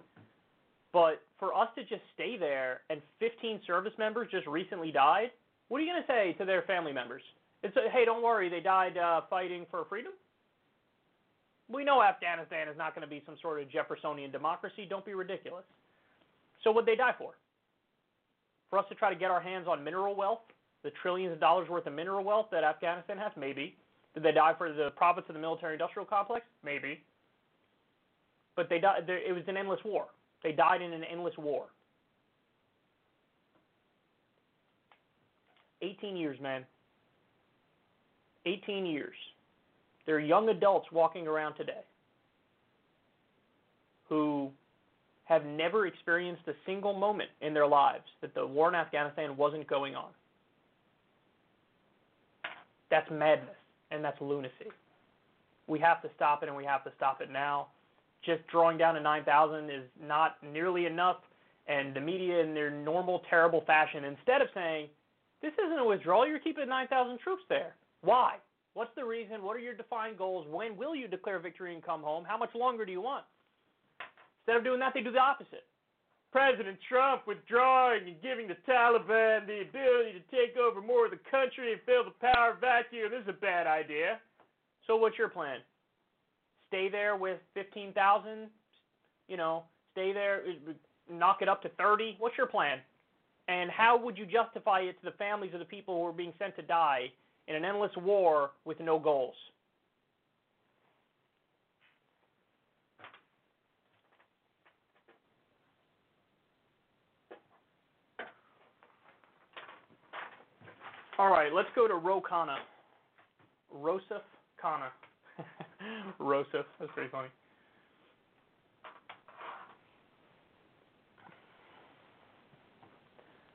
But 0.92 1.22
for 1.38 1.52
us 1.52 1.68
to 1.74 1.82
just 1.82 2.02
stay 2.14 2.36
there 2.38 2.82
and 2.88 3.02
15 3.18 3.60
service 3.66 3.92
members 3.98 4.28
just 4.30 4.46
recently 4.46 4.92
died, 4.92 5.30
what 5.68 5.78
are 5.78 5.80
you 5.84 5.92
going 5.92 6.02
to 6.02 6.06
say 6.06 6.34
to 6.38 6.44
their 6.44 6.62
family 6.62 6.92
members? 6.92 7.22
It's 7.62 7.76
a, 7.76 7.90
hey, 7.90 8.04
don't 8.04 8.22
worry, 8.22 8.48
they 8.48 8.60
died 8.60 8.96
uh, 8.96 9.22
fighting 9.28 9.66
for 9.70 9.86
freedom. 9.88 10.12
We 11.68 11.84
know 11.84 12.02
Afghanistan 12.02 12.68
is 12.68 12.76
not 12.76 12.94
going 12.94 13.06
to 13.06 13.10
be 13.10 13.22
some 13.24 13.36
sort 13.40 13.60
of 13.60 13.70
Jeffersonian 13.70 14.30
democracy. 14.30 14.86
Don't 14.88 15.04
be 15.04 15.14
ridiculous. 15.14 15.64
So 16.62 16.72
what'd 16.72 16.86
they 16.86 16.96
die 16.96 17.14
for? 17.16 17.32
For 18.70 18.78
us 18.78 18.84
to 18.88 18.94
try 18.94 19.12
to 19.12 19.18
get 19.18 19.30
our 19.30 19.40
hands 19.40 19.66
on 19.68 19.82
mineral 19.82 20.14
wealth, 20.14 20.40
the 20.82 20.90
trillions 21.02 21.32
of 21.32 21.40
dollars 21.40 21.68
worth 21.68 21.86
of 21.86 21.94
mineral 21.94 22.24
wealth 22.24 22.46
that 22.52 22.64
Afghanistan 22.64 23.16
has? 23.18 23.32
Maybe. 23.36 23.76
Did 24.14 24.22
they 24.22 24.32
die 24.32 24.52
for 24.56 24.72
the 24.72 24.90
profits 24.96 25.28
of 25.28 25.34
the 25.34 25.40
military-industrial 25.40 26.06
complex? 26.06 26.46
Maybe. 26.64 27.00
But 28.56 28.68
they 28.68 28.78
died. 28.78 29.08
It 29.08 29.34
was 29.34 29.42
an 29.48 29.56
endless 29.56 29.80
war. 29.84 30.06
They 30.42 30.52
died 30.52 30.82
in 30.82 30.92
an 30.92 31.02
endless 31.04 31.34
war. 31.38 31.66
18 35.82 36.16
years, 36.16 36.38
man. 36.40 36.64
18 38.46 38.86
years. 38.86 39.14
There 40.06 40.16
are 40.16 40.20
young 40.20 40.48
adults 40.48 40.86
walking 40.92 41.26
around 41.26 41.54
today 41.54 41.82
who 44.08 44.50
have 45.24 45.44
never 45.46 45.86
experienced 45.86 46.42
a 46.46 46.52
single 46.66 46.92
moment 46.92 47.30
in 47.40 47.54
their 47.54 47.66
lives 47.66 48.04
that 48.20 48.34
the 48.34 48.46
war 48.46 48.68
in 48.68 48.74
Afghanistan 48.74 49.36
wasn't 49.36 49.66
going 49.66 49.94
on. 49.94 50.10
That's 52.90 53.10
madness 53.10 53.56
and 53.90 54.04
that's 54.04 54.20
lunacy. 54.20 54.70
We 55.66 55.78
have 55.80 56.02
to 56.02 56.10
stop 56.14 56.42
it 56.42 56.48
and 56.48 56.56
we 56.56 56.64
have 56.64 56.84
to 56.84 56.92
stop 56.96 57.20
it 57.22 57.30
now. 57.30 57.68
Just 58.24 58.46
drawing 58.48 58.78
down 58.78 58.94
to 58.94 59.00
9,000 59.00 59.70
is 59.70 59.82
not 60.02 60.36
nearly 60.42 60.86
enough, 60.86 61.16
and 61.66 61.94
the 61.94 62.00
media, 62.00 62.40
in 62.40 62.54
their 62.54 62.70
normal, 62.70 63.22
terrible 63.28 63.62
fashion, 63.66 64.04
instead 64.04 64.40
of 64.40 64.48
saying, 64.54 64.88
this 65.42 65.52
isn't 65.62 65.78
a 65.78 65.84
withdrawal, 65.84 66.26
you're 66.26 66.38
keeping 66.38 66.68
9,000 66.68 67.18
troops 67.18 67.42
there. 67.48 67.74
Why? 68.02 68.36
What's 68.74 68.94
the 68.96 69.04
reason? 69.04 69.42
What 69.42 69.56
are 69.56 69.60
your 69.60 69.74
defined 69.74 70.18
goals? 70.18 70.46
When 70.50 70.76
will 70.76 70.94
you 70.94 71.06
declare 71.06 71.38
victory 71.38 71.74
and 71.74 71.82
come 71.82 72.02
home? 72.02 72.24
How 72.26 72.36
much 72.36 72.54
longer 72.54 72.84
do 72.84 72.92
you 72.92 73.00
want? 73.00 73.24
Instead 74.42 74.58
of 74.58 74.64
doing 74.64 74.80
that, 74.80 74.92
they 74.94 75.00
do 75.00 75.12
the 75.12 75.18
opposite. 75.18 75.64
President 76.32 76.76
Trump 76.88 77.22
withdrawing 77.28 78.08
and 78.08 78.20
giving 78.20 78.48
the 78.48 78.56
Taliban 78.68 79.46
the 79.46 79.62
ability 79.62 80.18
to 80.18 80.24
take 80.34 80.56
over 80.58 80.82
more 80.82 81.04
of 81.04 81.12
the 81.12 81.20
country 81.30 81.70
and 81.72 81.80
fill 81.86 82.02
the 82.02 82.10
power 82.20 82.58
vacuum 82.60 83.12
this 83.12 83.22
is 83.22 83.28
a 83.28 83.40
bad 83.40 83.68
idea. 83.68 84.18
So 84.88 84.96
what's 84.96 85.16
your 85.16 85.28
plan? 85.28 85.60
Stay 86.68 86.88
there 86.88 87.14
with 87.14 87.38
15,000, 87.54 88.48
you 89.28 89.36
know, 89.36 89.62
stay 89.92 90.12
there, 90.12 90.42
uh, 90.68 90.72
knock 91.08 91.38
it 91.40 91.48
up 91.48 91.62
to 91.62 91.68
30. 91.78 92.16
What's 92.18 92.36
your 92.36 92.48
plan? 92.48 92.78
And 93.46 93.70
how 93.70 93.96
would 93.96 94.18
you 94.18 94.26
justify 94.26 94.80
it 94.80 94.98
to 94.98 95.04
the 95.04 95.16
families 95.16 95.52
of 95.54 95.60
the 95.60 95.64
people 95.64 95.94
who 95.94 96.06
are 96.08 96.12
being 96.12 96.32
sent 96.40 96.56
to 96.56 96.62
die 96.62 97.12
in 97.48 97.56
an 97.56 97.64
endless 97.64 97.92
war 97.96 98.50
with 98.64 98.80
no 98.80 98.98
goals? 98.98 99.34
All 111.16 111.30
right, 111.30 111.52
let's 111.52 111.68
go 111.76 111.86
to 111.86 111.94
Ro 111.94 112.20
Khanna. 112.20 112.56
Rosef 113.70 114.22
Khanna. 114.62 114.88
Rosef, 116.18 116.66
that's 116.80 116.90
pretty 116.92 117.10
funny. 117.10 117.28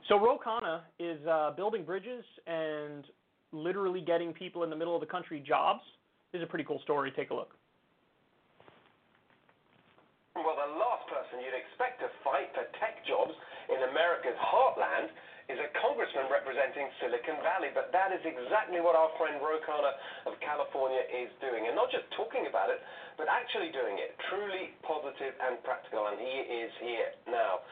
So 0.08 0.18
Ro 0.20 0.40
Khanna 0.44 0.82
is 1.00 1.20
uh, 1.28 1.52
building 1.56 1.84
bridges 1.84 2.24
and 2.48 3.06
literally 3.52 4.02
getting 4.02 4.34
people 4.34 4.64
in 4.64 4.70
the 4.70 4.76
middle 4.76 4.96
of 4.96 5.02
the 5.02 5.08
country 5.08 5.44
jobs. 5.46 5.82
Is 6.32 6.44
a 6.44 6.46
pretty 6.46 6.66
cool 6.66 6.80
story. 6.86 7.10
Take 7.10 7.32
a 7.32 7.38
look. 7.38 7.58
Well, 10.38 10.54
the 10.54 10.78
last 10.78 11.10
person 11.10 11.42
you'd 11.42 11.58
expect 11.58 12.00
to 12.06 12.08
fight 12.22 12.54
for 12.54 12.64
tech 12.78 13.02
jobs 13.04 13.34
in 13.68 13.82
America's 13.90 14.38
heartland 14.38 15.10
is 15.50 15.58
a 15.58 15.74
congressman 15.82 16.30
representing 16.30 16.86
Silicon 17.02 17.42
Valley, 17.42 17.74
but 17.74 17.90
that 17.90 18.14
is 18.14 18.22
exactly 18.22 18.78
what 18.78 18.94
our 18.94 19.10
friend 19.18 19.42
Ro 19.42 19.58
Khanna 19.66 19.98
of 20.30 20.38
California 20.46 21.02
is 21.10 21.34
doing. 21.42 21.66
And 21.66 21.74
not 21.74 21.90
just 21.90 22.06
talking 22.14 22.46
about 22.46 22.70
it, 22.70 22.78
but 23.18 23.26
actually 23.26 23.74
doing 23.74 23.98
it. 23.98 24.14
Truly 24.30 24.78
positive 24.86 25.34
and 25.42 25.58
practical, 25.66 26.06
and 26.14 26.22
he 26.22 26.36
is 26.46 26.72
here 26.78 27.10
now. 27.26 27.66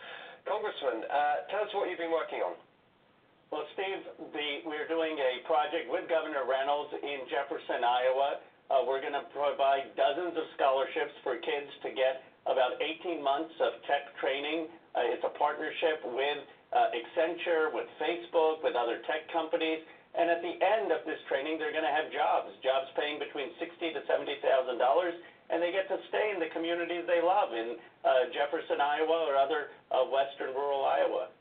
Congressman, 0.50 1.06
uh, 1.06 1.46
tell 1.54 1.70
us 1.70 1.72
what 1.78 1.86
you've 1.86 2.02
been 2.02 2.12
working 2.12 2.42
on. 2.42 2.58
Well, 3.48 3.64
Steve, 3.80 4.04
we're 4.68 4.92
doing 4.92 5.16
a 5.16 5.40
project 5.48 5.88
with 5.88 6.04
Governor 6.12 6.44
Reynolds 6.44 6.92
in 7.00 7.24
Jefferson, 7.32 7.80
Iowa. 7.80 8.44
Uh, 8.68 8.84
we're 8.84 9.00
going 9.00 9.16
to 9.16 9.24
provide 9.32 9.96
dozens 9.96 10.36
of 10.36 10.44
scholarships 10.60 11.16
for 11.24 11.40
kids 11.40 11.72
to 11.88 11.96
get 11.96 12.28
about 12.44 12.76
18 12.84 13.24
months 13.24 13.56
of 13.64 13.80
tech 13.88 14.12
training. 14.20 14.68
Uh, 14.92 15.16
it's 15.16 15.24
a 15.24 15.32
partnership 15.40 16.04
with 16.04 16.44
uh, 16.76 16.92
Accenture, 16.92 17.72
with 17.72 17.88
Facebook, 17.96 18.68
with 18.68 18.76
other 18.76 19.00
tech 19.08 19.32
companies. 19.32 19.80
And 20.12 20.28
at 20.28 20.44
the 20.44 20.60
end 20.60 20.92
of 20.92 21.08
this 21.08 21.24
training, 21.32 21.56
they're 21.56 21.72
going 21.72 21.88
to 21.88 21.96
have 21.96 22.12
jobs, 22.12 22.52
jobs 22.60 22.92
paying 23.00 23.16
between 23.16 23.56
sixty 23.64 23.96
to 23.96 24.04
seventy 24.12 24.44
thousand 24.44 24.76
dollars, 24.76 25.16
and 25.48 25.64
they 25.64 25.72
get 25.72 25.88
to 25.88 25.96
stay 26.12 26.36
in 26.36 26.44
the 26.44 26.52
communities 26.52 27.08
they 27.08 27.24
love 27.24 27.56
in 27.56 27.80
uh, 28.04 28.28
Jefferson, 28.36 28.84
Iowa, 28.84 29.24
or 29.24 29.40
other 29.40 29.72
uh, 29.88 30.04
western 30.12 30.52
rural 30.52 30.84
Iowa. 30.84 31.32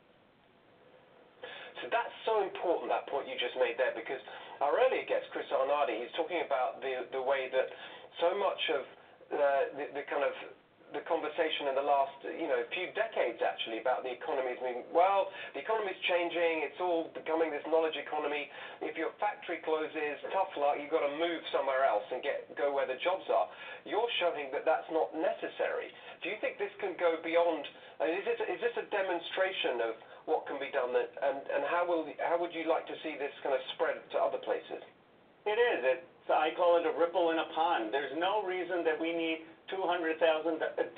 So 1.83 1.93
that's 1.93 2.15
so 2.25 2.41
important, 2.41 2.89
that 2.89 3.05
point 3.13 3.29
you 3.29 3.37
just 3.37 3.57
made 3.61 3.77
there, 3.77 3.93
because 3.93 4.21
our 4.65 4.73
earlier 4.73 5.05
guest, 5.05 5.29
Chris 5.33 5.45
Arnade, 5.53 6.01
he's 6.01 6.15
talking 6.17 6.41
about 6.41 6.81
the 6.81 7.05
the 7.13 7.21
way 7.21 7.53
that 7.53 7.69
so 8.21 8.33
much 8.37 8.63
of 8.73 8.83
uh, 9.29 9.63
the, 9.93 10.05
kind 10.09 10.25
of 10.25 10.33
the 10.95 11.03
conversation 11.05 11.67
in 11.69 11.75
the 11.75 11.83
last, 11.83 12.15
you 12.25 12.47
know, 12.47 12.63
few 12.71 12.89
decades 12.95 13.43
actually 13.43 13.83
about 13.83 14.07
the 14.07 14.13
economy 14.15 14.55
is 14.55 14.61
moving. 14.63 14.87
Well, 14.95 15.29
the 15.53 15.61
economy 15.61 15.93
is 15.93 16.01
changing. 16.07 16.63
It's 16.63 16.79
all 16.79 17.11
becoming 17.13 17.51
this 17.51 17.67
knowledge 17.67 17.99
economy. 17.99 18.49
If 18.81 18.95
your 18.95 19.11
factory 19.19 19.59
closes, 19.67 20.23
tough 20.31 20.55
luck. 20.55 20.79
You've 20.79 20.95
got 20.95 21.05
to 21.05 21.13
move 21.19 21.43
somewhere 21.51 21.85
else 21.85 22.07
and 22.15 22.23
get 22.23 22.49
go 22.55 22.71
where 22.73 22.87
the 22.87 22.97
jobs 23.03 23.27
are. 23.29 23.51
You're 23.85 24.09
showing 24.23 24.49
that 24.55 24.65
that's 24.65 24.89
not 24.95 25.11
necessary. 25.13 25.91
Do 26.23 26.31
you 26.31 26.39
think 26.41 26.57
this 26.57 26.73
can 26.79 26.95
go 26.97 27.19
beyond? 27.21 27.67
Is 28.01 28.25
this 28.63 28.77
a 28.79 28.87
demonstration 28.89 29.83
of 29.91 29.99
what 30.27 30.47
can 30.51 30.59
be 30.59 30.71
done? 30.75 30.91
That, 30.93 31.11
and 31.23 31.39
and 31.47 31.63
how 31.71 31.87
will 31.87 32.07
how 32.19 32.37
would 32.39 32.53
you 32.53 32.67
like 32.67 32.87
to 32.91 32.97
see 33.03 33.15
this 33.19 33.33
kind 33.43 33.55
of 33.55 33.63
spread 33.79 33.99
to 34.15 34.17
other 34.19 34.43
places? 34.43 34.83
It 35.47 35.59
is. 35.59 35.79
It's 35.87 36.07
I 36.27 36.51
call 36.59 36.83
it 36.83 36.85
a 36.87 36.95
ripple 36.99 37.31
in 37.31 37.39
a 37.39 37.49
pond. 37.55 37.95
There's 37.95 38.15
no 38.19 38.43
reason 38.43 38.83
that 38.83 38.99
we 38.99 39.15
need 39.15 39.47
200,000 39.71 40.19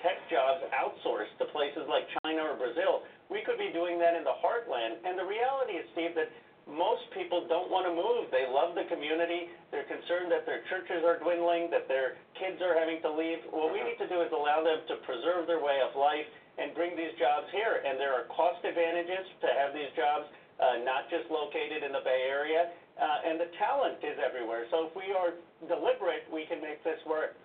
tech 0.01 0.19
jobs 0.33 0.65
outsourced 0.73 1.37
to 1.41 1.45
places 1.53 1.85
like 1.89 2.09
China 2.25 2.49
or 2.53 2.57
Brazil. 2.57 3.05
We 3.29 3.45
could 3.45 3.61
be 3.61 3.69
doing 3.73 4.01
that 4.01 4.17
in 4.17 4.25
the 4.25 4.37
heartland. 4.41 5.05
And 5.05 5.21
the 5.21 5.29
reality 5.29 5.77
is, 5.81 5.85
Steve, 5.93 6.17
that 6.17 6.33
most 6.69 7.05
people 7.17 7.49
don't 7.49 7.73
want 7.73 7.89
to 7.89 7.93
move. 7.97 8.29
They 8.29 8.45
love 8.45 8.77
the 8.77 8.85
community. 8.93 9.53
They're 9.73 9.89
concerned 9.89 10.29
that 10.33 10.45
their 10.45 10.65
churches 10.69 11.01
are 11.01 11.17
dwindling, 11.17 11.73
that 11.73 11.89
their 11.89 12.21
kids 12.37 12.61
are 12.61 12.77
having 12.77 13.01
to 13.05 13.11
leave. 13.13 13.41
What 13.49 13.73
we 13.73 13.81
mm-hmm. 13.81 13.97
need 13.97 14.01
to 14.05 14.09
do 14.09 14.21
is 14.21 14.29
allow 14.33 14.61
them 14.61 14.85
to 14.85 15.01
preserve 15.09 15.49
their 15.49 15.65
way 15.65 15.81
of 15.81 15.97
life 15.97 16.29
and 16.59 16.75
bring 16.75 16.99
these 16.99 17.15
jobs 17.17 17.47
here. 17.55 17.81
And 17.87 17.97
there 17.97 18.13
are 18.13 18.27
cost 18.35 18.61
advantages 18.67 19.25
to 19.41 19.49
have 19.57 19.71
these 19.73 19.91
jobs 19.95 20.27
uh, 20.59 20.83
not 20.83 21.07
just 21.07 21.31
located 21.31 21.87
in 21.87 21.95
the 21.95 22.03
Bay 22.03 22.27
Area. 22.27 22.75
Uh, 22.99 23.27
and 23.31 23.39
the 23.39 23.47
talent 23.63 24.03
is 24.03 24.19
everywhere. 24.19 24.67
So 24.75 24.91
if 24.91 24.93
we 24.99 25.15
are 25.15 25.39
deliberate, 25.71 26.27
we 26.35 26.51
can 26.51 26.59
make 26.59 26.83
this 26.83 26.99
work. 27.07 27.39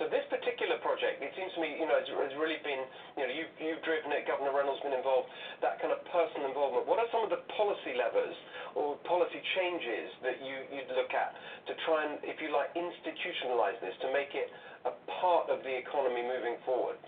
So 0.00 0.08
this 0.08 0.24
particular 0.32 0.80
project, 0.80 1.20
it 1.20 1.32
seems 1.36 1.52
to 1.54 1.60
me, 1.60 1.76
you 1.76 1.84
know, 1.84 1.94
has, 1.94 2.08
has 2.08 2.34
really 2.40 2.58
been, 2.64 2.80
you 3.14 3.22
know, 3.22 3.32
you've, 3.32 3.52
you've 3.60 3.82
driven 3.84 4.10
it, 4.10 4.24
Governor 4.24 4.50
Reynolds 4.50 4.80
been 4.80 4.96
involved, 4.96 5.28
that 5.60 5.78
kind 5.84 5.92
of 5.92 6.00
personal 6.08 6.48
involvement. 6.48 6.88
What 6.88 6.96
are 6.98 7.06
some 7.12 7.22
of 7.22 7.30
the 7.30 7.44
policy 7.54 7.92
levers 7.94 8.34
or 8.72 8.96
policy 9.04 9.38
changes 9.54 10.08
that 10.24 10.40
you, 10.40 10.64
you'd 10.72 10.90
look 10.96 11.12
at 11.12 11.36
to 11.68 11.72
try 11.84 12.08
and, 12.08 12.18
if 12.24 12.40
you 12.40 12.50
like, 12.50 12.72
institutionalize 12.72 13.78
this, 13.84 13.94
to 14.00 14.08
make 14.16 14.32
it 14.32 14.48
a 14.88 14.92
part 15.22 15.52
of 15.52 15.60
the 15.60 15.70
economy 15.70 16.24
moving 16.24 16.56
forward? 16.64 16.98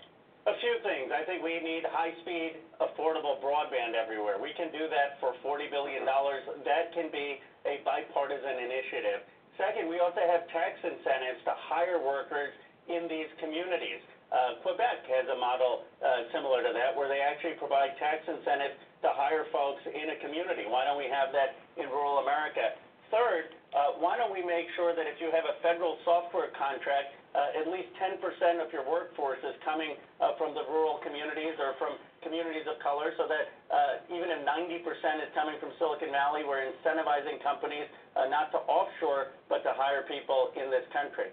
A 0.45 0.53
few 0.61 0.77
things. 0.85 1.09
I 1.09 1.25
think 1.25 1.41
we 1.41 1.57
need 1.57 1.81
high-speed, 1.89 2.61
affordable 2.77 3.41
broadband 3.41 3.97
everywhere. 3.97 4.37
We 4.37 4.53
can 4.53 4.69
do 4.69 4.85
that 4.93 5.17
for 5.17 5.33
$40 5.41 5.73
billion. 5.73 6.05
That 6.05 6.93
can 6.93 7.09
be 7.09 7.41
a 7.65 7.81
bipartisan 7.81 8.61
initiative. 8.61 9.25
Second, 9.57 9.89
we 9.89 9.97
also 9.97 10.21
have 10.21 10.45
tax 10.53 10.77
incentives 10.85 11.41
to 11.49 11.53
hire 11.65 11.97
workers 11.97 12.53
in 12.85 13.09
these 13.09 13.25
communities. 13.41 14.05
Uh, 14.29 14.61
Quebec 14.61 15.09
has 15.09 15.25
a 15.33 15.37
model 15.41 15.89
uh, 16.05 16.29
similar 16.29 16.61
to 16.61 16.69
that 16.77 16.93
where 16.93 17.09
they 17.09 17.25
actually 17.25 17.57
provide 17.57 17.97
tax 17.97 18.21
incentives 18.29 18.77
to 19.01 19.09
hire 19.17 19.49
folks 19.49 19.81
in 19.89 20.13
a 20.13 20.17
community. 20.21 20.69
Why 20.69 20.85
don't 20.85 21.01
we 21.01 21.09
have 21.09 21.33
that 21.33 21.57
in 21.73 21.89
rural 21.89 22.21
America? 22.21 22.77
Third, 23.09 23.49
uh, 23.73 23.97
why 23.97 24.13
don't 24.13 24.33
we 24.33 24.45
make 24.45 24.69
sure 24.77 24.93
that 24.93 25.09
if 25.09 25.17
you 25.17 25.33
have 25.33 25.49
a 25.49 25.57
federal 25.65 25.97
software 26.05 26.53
contract, 26.53 27.17
uh, 27.35 27.59
at 27.59 27.67
least 27.67 27.91
10% 27.99 28.15
of 28.63 28.71
your 28.71 28.87
workforce 28.87 29.43
is 29.43 29.51
coming 29.67 29.99
uh, 30.23 30.39
from 30.39 30.55
the 30.55 30.63
rural 30.71 31.03
communities 31.03 31.59
or 31.59 31.75
from 31.75 31.99
communities 32.23 32.63
of 32.63 32.79
color 32.79 33.11
so 33.19 33.27
that 33.27 33.51
uh, 33.67 33.99
even 34.07 34.31
if 34.31 34.39
90% 34.47 34.87
is 35.19 35.29
coming 35.35 35.59
from 35.59 35.75
Silicon 35.75 36.15
Valley, 36.15 36.47
we're 36.47 36.63
incentivizing 36.63 37.43
companies 37.43 37.91
uh, 38.15 38.31
not 38.31 38.55
to 38.55 38.63
offshore 38.71 39.35
but 39.51 39.59
to 39.67 39.75
hire 39.75 40.07
people 40.07 40.55
in 40.55 40.71
this 40.71 40.87
country. 40.95 41.27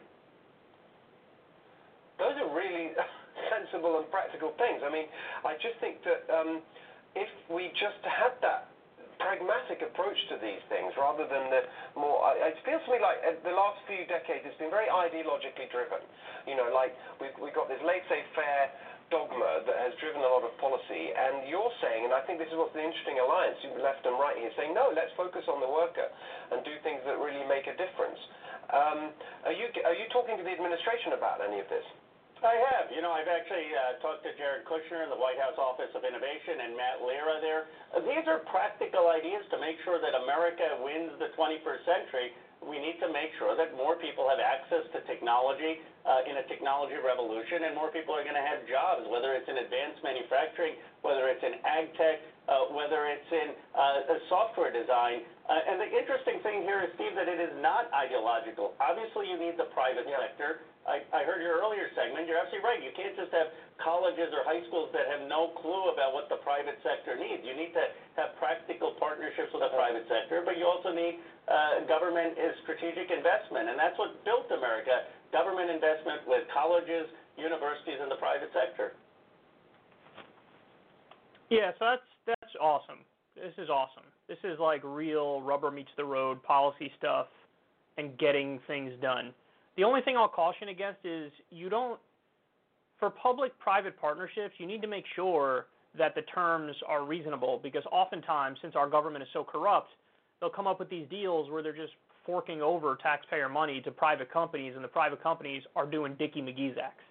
Those 2.19 2.35
are 2.43 2.51
really 2.51 2.99
sensible 3.55 4.03
and 4.03 4.07
practical 4.11 4.53
things. 4.59 4.83
I 4.83 4.91
mean, 4.91 5.07
I 5.47 5.55
just 5.63 5.79
think 5.79 6.03
that 6.03 6.27
um, 6.27 6.59
if 7.15 7.31
we 7.47 7.71
just 7.79 8.03
had 8.03 8.35
that 8.43 8.72
pragmatic 9.23 9.81
approach 9.87 10.19
to 10.29 10.37
these 10.43 10.61
things 10.67 10.91
rather 10.99 11.25
than 11.31 11.49
the 11.49 11.63
more. 11.95 12.21
It 12.37 12.59
feels 12.67 12.83
to 12.85 12.91
me 12.91 12.99
like 12.99 13.23
uh, 13.23 13.39
the 13.47 13.55
last 13.55 13.79
few 13.87 14.03
decades 14.11 14.43
it's 14.45 14.59
been 14.59 14.75
very 14.75 14.91
ideologically 14.91 15.71
driven. 15.71 16.03
You 16.45 16.59
know, 16.59 16.69
like 16.75 16.93
we've, 17.23 17.35
we've 17.39 17.55
got 17.55 17.71
this 17.71 17.81
laissez-faire 17.87 18.67
dogma 19.15 19.63
that 19.69 19.77
has 19.77 19.93
driven 20.01 20.25
a 20.25 20.31
lot 20.33 20.43
of 20.43 20.57
policy, 20.57 21.13
and 21.13 21.45
you're 21.45 21.71
saying, 21.85 22.09
and 22.09 22.17
I 22.17 22.25
think 22.25 22.41
this 22.41 22.49
is 22.49 22.57
what's 22.57 22.73
the 22.73 22.83
interesting 22.83 23.21
alliance, 23.21 23.61
left 23.79 24.09
and 24.09 24.17
right 24.17 24.35
here, 24.41 24.51
saying 24.57 24.73
no, 24.73 24.89
let's 24.91 25.13
focus 25.15 25.45
on 25.53 25.61
the 25.61 25.69
worker 25.69 26.09
and 26.51 26.65
do 26.65 26.75
things 26.81 27.05
that 27.05 27.21
really 27.21 27.45
make 27.45 27.69
a 27.69 27.77
difference. 27.77 28.19
Um, 28.73 29.13
are 29.45 29.53
you 29.53 29.69
are 29.85 29.97
you 29.97 30.09
talking 30.11 30.41
to 30.41 30.45
the 30.45 30.55
administration 30.55 31.13
about 31.13 31.45
any 31.45 31.61
of 31.61 31.69
this? 31.69 31.85
I 32.43 32.59
have. 32.75 32.91
You 32.91 33.03
know, 33.07 33.15
I've 33.15 33.31
actually 33.31 33.71
uh, 33.71 34.03
talked 34.03 34.27
to 34.27 34.35
Jared 34.35 34.67
Kushner 34.67 35.07
in 35.07 35.11
the 35.15 35.19
White 35.19 35.39
House 35.39 35.55
Office 35.59 35.95
of 35.95 36.03
Innovation 36.03 36.67
and 36.67 36.75
Matt 36.75 36.99
Lira 36.99 37.39
there. 37.39 37.71
Uh, 37.95 38.03
these 38.03 38.27
are 38.27 38.43
practical 38.51 39.15
ideas 39.15 39.47
to 39.55 39.63
make 39.63 39.79
sure 39.87 40.03
that 40.03 40.19
America 40.19 40.83
wins 40.83 41.15
the 41.23 41.31
21st 41.39 41.83
century. 41.87 42.35
We 42.63 42.79
need 42.83 42.99
to 43.03 43.11
make 43.11 43.35
sure 43.39 43.55
that 43.59 43.75
more 43.79 43.99
people 43.99 44.27
have 44.31 44.43
access 44.43 44.87
to 44.95 45.03
technology 45.07 45.83
uh, 46.03 46.31
in 46.31 46.39
a 46.39 46.45
technology 46.47 46.99
revolution, 46.99 47.67
and 47.67 47.75
more 47.75 47.91
people 47.95 48.15
are 48.15 48.27
going 48.27 48.39
to 48.39 48.47
have 48.47 48.67
jobs, 48.67 49.07
whether 49.11 49.35
it's 49.35 49.47
in 49.47 49.63
advanced 49.63 50.03
manufacturing, 50.03 50.79
whether 51.03 51.27
it's 51.31 51.43
in 51.43 51.59
ag 51.63 51.95
tech, 51.95 52.23
uh, 52.51 52.71
whether 52.75 53.07
it's 53.07 53.31
in 53.31 53.55
uh, 53.75 54.19
software 54.27 54.71
design. 54.75 55.27
Uh, 55.47 55.59
and 55.59 55.79
the 55.79 55.91
interesting 55.91 56.43
thing 56.43 56.63
here 56.63 56.83
is, 56.87 56.91
Steve, 56.99 57.15
that 57.15 57.31
it 57.31 57.39
is 57.39 57.55
not 57.63 57.91
ideological. 57.95 58.75
Obviously, 58.83 59.31
you 59.31 59.39
need 59.39 59.59
the 59.59 59.71
private 59.75 60.07
yeah. 60.07 60.23
sector. 60.23 60.63
I, 60.83 61.07
I 61.15 61.23
heard 61.23 61.39
your 61.39 61.63
earlier 61.63 61.87
segment. 61.95 62.27
You're 62.27 62.43
absolutely 62.43 62.67
right. 62.67 62.83
You 62.83 62.91
can't 62.99 63.15
just 63.15 63.31
have 63.31 63.55
colleges 63.79 64.35
or 64.35 64.43
high 64.43 64.67
schools 64.67 64.91
that 64.91 65.07
have 65.07 65.31
no 65.31 65.55
clue 65.63 65.95
about 65.95 66.11
what 66.11 66.27
the 66.27 66.43
private 66.43 66.75
sector 66.83 67.15
needs. 67.15 67.47
You 67.47 67.55
need 67.55 67.71
to 67.79 67.85
have 68.19 68.35
practical 68.43 68.99
partnerships 68.99 69.55
with 69.55 69.63
the 69.63 69.71
private 69.71 70.11
sector, 70.11 70.43
but 70.43 70.59
you 70.59 70.67
also 70.67 70.91
need 70.91 71.23
uh, 71.47 71.87
government 71.87 72.35
is 72.35 72.59
strategic 72.67 73.15
investment, 73.15 73.71
and 73.71 73.79
that's 73.79 73.95
what 73.95 74.19
built 74.27 74.51
America: 74.51 75.07
government 75.31 75.71
investment 75.71 76.27
with 76.27 76.51
colleges, 76.51 77.07
universities, 77.39 78.03
and 78.03 78.11
the 78.11 78.19
private 78.19 78.51
sector. 78.51 78.99
Yeah, 81.47 81.71
so 81.79 81.95
that's 81.95 82.09
that's 82.27 82.55
awesome. 82.59 83.07
This 83.39 83.55
is 83.59 83.71
awesome. 83.71 84.07
This 84.27 84.39
is 84.43 84.59
like 84.59 84.83
real 84.83 85.43
rubber 85.43 85.71
meets 85.71 85.95
the 85.97 86.05
road 86.05 86.43
policy 86.43 86.91
stuff 86.99 87.31
and 87.99 88.19
getting 88.19 88.59
things 88.67 88.93
done. 89.01 89.33
The 89.77 89.85
only 89.85 90.03
thing 90.03 90.17
I'll 90.17 90.29
caution 90.29 90.69
against 90.69 91.05
is 91.05 91.33
you 91.51 91.69
don't, 91.69 91.99
for 92.99 93.11
public 93.11 93.59
private 93.59 93.99
partnerships, 94.01 94.55
you 94.59 94.67
need 94.67 94.83
to 94.83 94.89
make 94.89 95.05
sure 95.17 95.67
that 95.99 96.15
the 96.15 96.23
terms 96.23 96.75
are 96.87 97.05
reasonable 97.05 97.61
because 97.63 97.83
oftentimes, 97.91 98.59
since 98.63 98.75
our 98.77 98.89
government 98.89 99.23
is 99.23 99.29
so 99.33 99.45
corrupt, 99.45 99.89
they'll 100.41 100.51
come 100.51 100.67
up 100.67 100.79
with 100.79 100.91
these 100.91 101.07
deals 101.09 101.51
where 101.51 101.63
they're 101.63 101.77
just 101.77 101.93
forking 102.25 102.63
over 102.63 102.97
taxpayer 103.03 103.49
money 103.49 103.81
to 103.81 103.91
private 103.91 104.31
companies, 104.33 104.75
and 104.75 104.85
the 104.85 104.89
private 104.89 105.23
companies 105.23 105.63
are 105.75 105.87
doing 105.87 106.15
Dickie 106.19 106.41
McGee's 106.41 106.77
acts, 106.83 107.03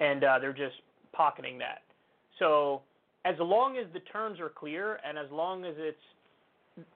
and 0.00 0.22
uh, 0.22 0.38
they're 0.38 0.52
just 0.52 0.76
pocketing 1.12 1.58
that. 1.58 1.82
So, 2.38 2.82
as 3.24 3.36
long 3.38 3.78
as 3.78 3.86
the 3.94 4.00
terms 4.00 4.38
are 4.40 4.50
clear, 4.50 4.98
and 5.06 5.16
as 5.16 5.30
long 5.30 5.64
as 5.64 5.74
it's, 5.78 5.96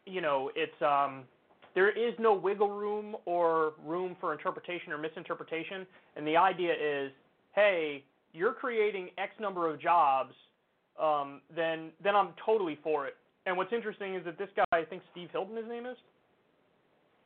you 0.05 0.21
know, 0.21 0.51
it's 0.55 0.83
um, 0.83 1.25
there 1.79 1.91
is 1.91 2.13
no 2.19 2.35
wiggle 2.35 2.71
room 2.71 3.15
or 3.25 3.75
room 3.87 4.17
for 4.19 4.33
interpretation 4.33 4.91
or 4.91 4.99
misinterpretation. 4.99 5.87
And 6.17 6.27
the 6.27 6.37
idea 6.37 6.73
is, 6.73 7.13
hey, 7.55 8.03
you're 8.33 8.53
creating 8.53 9.11
X 9.17 9.31
number 9.39 9.73
of 9.73 9.81
jobs, 9.81 10.35
um, 11.01 11.41
then 11.55 11.91
then 12.03 12.17
I'm 12.17 12.31
totally 12.45 12.81
for 12.83 13.07
it. 13.07 13.15
And 13.47 13.57
what's 13.57 13.73
interesting 13.73 14.17
is 14.17 14.25
that 14.25 14.37
this 14.39 14.49
guy, 14.57 14.65
I 14.73 14.83
think 14.83 15.03
Steve 15.13 15.29
Hilton, 15.31 15.57
his 15.57 15.67
name 15.69 15.87
is, 15.87 15.97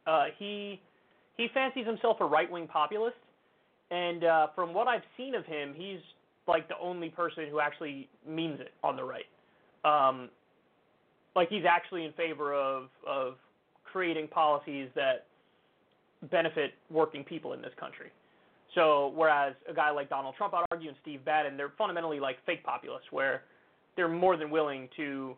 uh, 0.07 0.25
he 0.39 0.79
he 1.39 1.49
fancies 1.55 1.87
himself 1.87 2.19
a 2.21 2.27
right 2.27 2.51
wing 2.51 2.69
populist, 2.69 3.17
and 3.91 4.23
uh, 4.23 4.47
from 4.55 4.75
what 4.75 4.87
I've 4.87 5.01
seen 5.17 5.35
of 5.35 5.47
him, 5.47 5.73
he's 5.75 6.01
like 6.47 6.69
the 6.69 6.79
only 6.79 7.09
person 7.09 7.47
who 7.51 7.59
actually 7.59 8.07
means 8.29 8.61
it 8.61 8.75
on 8.85 8.97
the 8.97 9.05
right. 9.05 9.25
Um, 9.87 10.29
like 11.35 11.49
he's 11.49 11.65
actually 11.67 12.05
in 12.05 12.13
favor 12.13 12.53
of 12.53 12.91
of 13.09 13.37
creating 13.93 14.29
policies 14.29 14.89
that 14.95 15.27
benefit 16.31 16.73
working 16.91 17.25
people 17.25 17.53
in 17.53 17.61
this 17.61 17.73
country. 17.79 18.11
So 18.75 19.13
whereas 19.15 19.55
a 19.69 19.75
guy 19.75 19.91
like 19.91 20.09
Donald 20.09 20.35
Trump, 20.37 20.55
I'd 20.55 20.65
argue, 20.71 20.89
and 20.89 20.97
Steve 21.03 21.25
Bannon, 21.25 21.57
they're 21.57 21.73
fundamentally 21.77 22.21
like 22.21 22.37
fake 22.47 22.65
populists, 22.65 23.11
where 23.11 23.43
they're 23.97 24.09
more 24.09 24.37
than 24.37 24.51
willing 24.51 24.89
to 24.97 25.35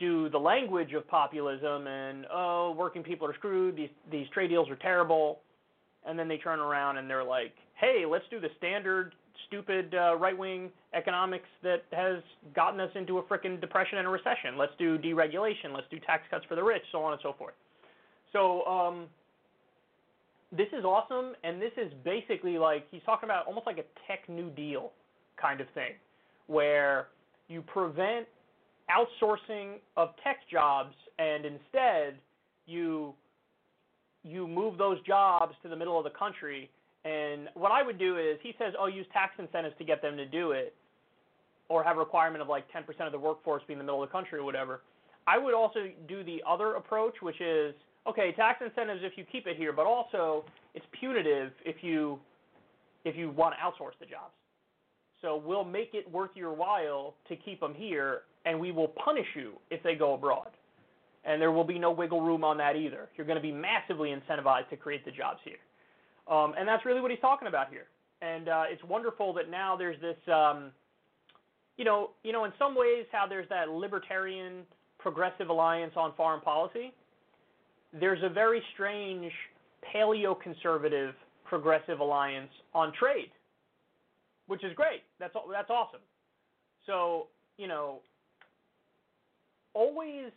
do 0.00 0.28
the 0.30 0.38
language 0.38 0.92
of 0.94 1.06
populism 1.06 1.86
and 1.86 2.26
oh, 2.32 2.74
working 2.76 3.02
people 3.02 3.26
are 3.28 3.34
screwed, 3.34 3.76
these 3.76 3.90
these 4.10 4.26
trade 4.34 4.48
deals 4.48 4.68
are 4.68 4.76
terrible, 4.76 5.40
and 6.06 6.18
then 6.18 6.26
they 6.26 6.38
turn 6.38 6.58
around 6.58 6.96
and 6.96 7.08
they're 7.08 7.22
like, 7.22 7.52
hey, 7.74 8.04
let's 8.08 8.24
do 8.30 8.40
the 8.40 8.48
standard 8.58 9.14
stupid 9.46 9.94
uh, 9.94 10.16
right 10.16 10.36
wing 10.36 10.70
economics 10.94 11.48
that 11.62 11.84
has 11.92 12.22
gotten 12.54 12.80
us 12.80 12.90
into 12.94 13.18
a 13.18 13.22
frickin' 13.24 13.60
depression 13.60 13.98
and 13.98 14.06
a 14.06 14.10
recession. 14.10 14.56
Let's 14.58 14.72
do 14.78 14.98
deregulation. 14.98 15.72
Let's 15.74 15.86
do 15.90 15.98
tax 16.00 16.22
cuts 16.30 16.44
for 16.48 16.54
the 16.54 16.62
rich, 16.62 16.82
so 16.90 17.02
on 17.02 17.12
and 17.12 17.22
so 17.22 17.34
forth. 17.38 17.54
So 18.32 18.64
um, 18.64 19.06
this 20.50 20.68
is 20.76 20.84
awesome, 20.84 21.34
and 21.44 21.60
this 21.60 21.72
is 21.76 21.92
basically 22.04 22.58
like 22.58 22.86
he's 22.90 23.02
talking 23.04 23.28
about 23.28 23.46
almost 23.46 23.66
like 23.66 23.78
a 23.78 23.84
tech 24.06 24.28
new 24.28 24.50
deal 24.50 24.92
kind 25.40 25.60
of 25.60 25.66
thing, 25.74 25.92
where 26.46 27.08
you 27.48 27.62
prevent 27.62 28.26
outsourcing 28.90 29.76
of 29.96 30.10
tech 30.22 30.38
jobs, 30.50 30.94
and 31.18 31.44
instead 31.44 32.18
you 32.66 33.14
you 34.24 34.46
move 34.46 34.78
those 34.78 35.00
jobs 35.02 35.54
to 35.62 35.68
the 35.68 35.76
middle 35.76 35.98
of 35.98 36.04
the 36.04 36.10
country. 36.10 36.70
And 37.04 37.48
what 37.54 37.72
I 37.72 37.82
would 37.82 37.98
do 37.98 38.18
is 38.18 38.38
he 38.40 38.54
says, 38.58 38.72
oh, 38.78 38.86
use 38.86 39.06
tax 39.12 39.32
incentives 39.38 39.74
to 39.78 39.84
get 39.84 40.00
them 40.00 40.16
to 40.16 40.24
do 40.24 40.52
it, 40.52 40.74
or 41.68 41.82
have 41.82 41.96
a 41.96 42.00
requirement 42.00 42.40
of 42.40 42.48
like 42.48 42.64
10% 42.70 42.86
of 43.04 43.10
the 43.10 43.18
workforce 43.18 43.62
being 43.66 43.80
in 43.80 43.84
the 43.84 43.92
middle 43.92 44.02
of 44.02 44.08
the 44.08 44.12
country 44.12 44.38
or 44.38 44.44
whatever. 44.44 44.82
I 45.26 45.38
would 45.38 45.54
also 45.54 45.88
do 46.06 46.22
the 46.22 46.40
other 46.46 46.74
approach, 46.74 47.14
which 47.20 47.40
is 47.40 47.74
okay, 48.06 48.32
tax 48.32 48.62
incentives 48.64 49.00
if 49.04 49.12
you 49.16 49.24
keep 49.30 49.46
it 49.46 49.56
here, 49.56 49.72
but 49.72 49.86
also 49.86 50.44
it's 50.74 50.86
punitive 50.98 51.52
if 51.64 51.76
you 51.82 52.18
if 53.04 53.16
you 53.16 53.30
want 53.30 53.54
to 53.54 53.58
outsource 53.60 53.96
the 54.00 54.06
jobs. 54.06 54.34
So 55.20 55.36
we'll 55.36 55.64
make 55.64 55.90
it 55.94 56.10
worth 56.10 56.30
your 56.34 56.52
while 56.52 57.14
to 57.28 57.36
keep 57.36 57.60
them 57.60 57.74
here, 57.74 58.22
and 58.44 58.58
we 58.58 58.72
will 58.72 58.88
punish 58.88 59.26
you 59.36 59.54
if 59.70 59.82
they 59.82 59.94
go 59.94 60.14
abroad. 60.14 60.50
and 61.24 61.40
there 61.40 61.52
will 61.52 61.64
be 61.64 61.78
no 61.78 61.90
wiggle 61.90 62.20
room 62.20 62.44
on 62.44 62.56
that 62.58 62.76
either. 62.76 63.08
You're 63.16 63.26
going 63.26 63.36
to 63.36 63.42
be 63.42 63.52
massively 63.52 64.10
incentivized 64.10 64.68
to 64.70 64.76
create 64.76 65.04
the 65.04 65.10
jobs 65.10 65.38
here, 65.44 65.56
um, 66.34 66.54
and 66.58 66.66
that's 66.66 66.84
really 66.84 67.00
what 67.00 67.10
he's 67.10 67.20
talking 67.20 67.48
about 67.48 67.70
here. 67.70 67.86
And 68.20 68.48
uh, 68.48 68.64
it's 68.68 68.82
wonderful 68.84 69.32
that 69.34 69.50
now 69.50 69.76
there's 69.76 70.00
this, 70.00 70.16
um, 70.32 70.70
you 71.76 71.84
know, 71.84 72.10
you 72.22 72.32
know, 72.32 72.44
in 72.44 72.52
some 72.58 72.74
ways 72.74 73.04
how 73.10 73.26
there's 73.26 73.48
that 73.48 73.68
libertarian 73.68 74.62
progressive 74.98 75.48
alliance 75.48 75.92
on 75.96 76.12
foreign 76.16 76.40
policy. 76.40 76.92
There's 77.98 78.22
a 78.22 78.28
very 78.28 78.62
strange 78.74 79.32
paleo-conservative 79.94 81.14
progressive 81.44 82.00
alliance 82.00 82.50
on 82.74 82.92
trade, 82.98 83.30
which 84.46 84.64
is 84.64 84.72
great. 84.74 85.02
That's 85.20 85.34
that's 85.52 85.70
awesome. 85.70 86.00
So 86.86 87.26
you 87.58 87.68
know, 87.68 88.00
always 89.74 90.30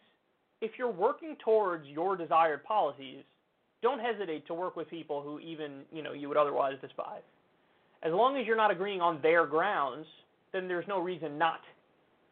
if 0.61 0.71
you're 0.77 0.91
working 0.91 1.35
towards 1.43 1.87
your 1.87 2.17
desired 2.17 2.63
policies, 2.63 3.23
don't 3.81 3.99
hesitate 3.99 4.45
to 4.47 4.53
work 4.53 4.75
with 4.75 4.89
people 4.89 5.21
who 5.21 5.39
even 5.39 5.83
you 5.91 6.03
know 6.03 6.13
you 6.13 6.27
would 6.27 6.37
otherwise 6.37 6.73
despise. 6.81 7.21
As 8.03 8.11
long 8.11 8.37
as 8.37 8.45
you're 8.45 8.57
not 8.57 8.71
agreeing 8.71 9.01
on 9.01 9.19
their 9.21 9.45
grounds, 9.45 10.05
then 10.51 10.67
there's 10.67 10.87
no 10.87 10.99
reason 10.99 11.37
not 11.37 11.61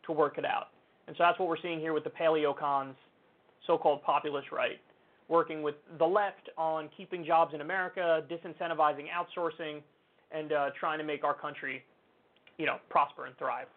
to 0.06 0.11
work 0.11 0.38
it 0.38 0.45
out. 0.45 0.68
And 1.08 1.16
so 1.18 1.24
that's 1.24 1.40
what 1.40 1.48
we're 1.48 1.61
seeing 1.61 1.80
here 1.80 1.93
with 1.93 2.03
the 2.03 2.10
paleocons, 2.10 2.95
so-called 3.66 4.03
populist 4.03 4.52
right, 4.52 4.80
working 5.27 5.64
with 5.64 5.76
the 5.98 6.06
left 6.06 6.50
on 6.58 6.90
keeping 6.95 7.26
jobs 7.26 7.53
in 7.53 7.61
America, 7.61 8.24
disincentivizing 8.30 9.06
outsourcing, 9.10 9.82
and 10.32 10.52
uh, 10.52 10.69
trying 10.80 10.98
to 10.98 11.03
make 11.03 11.24
our 11.24 11.34
country, 11.34 11.84
you 12.58 12.66
know, 12.66 12.77
prosper 12.90 13.26
and 13.26 13.38
thrive. 13.38 13.68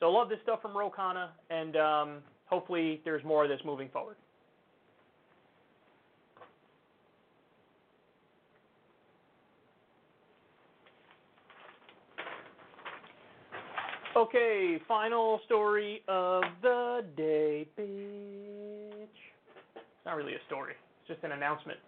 So 0.00 0.08
I 0.08 0.12
love 0.12 0.28
this 0.28 0.38
stuff 0.42 0.60
from 0.60 0.76
Ro 0.76 0.90
Khanna, 0.90 1.28
and 1.50 1.76
um, 1.76 2.18
hopefully 2.46 3.00
there's 3.04 3.24
more 3.24 3.44
of 3.44 3.50
this 3.50 3.60
moving 3.64 3.88
forward. 3.88 4.16
Okay, 14.14 14.78
final 14.86 15.40
story 15.46 16.02
of 16.06 16.42
the 16.60 17.02
day, 17.16 17.66
bitch. 17.78 19.31
It's 20.02 20.06
not 20.06 20.16
really 20.16 20.34
a 20.34 20.44
story, 20.48 20.72
it's 20.72 21.14
just 21.14 21.22
an 21.22 21.30
announcement. 21.30 21.78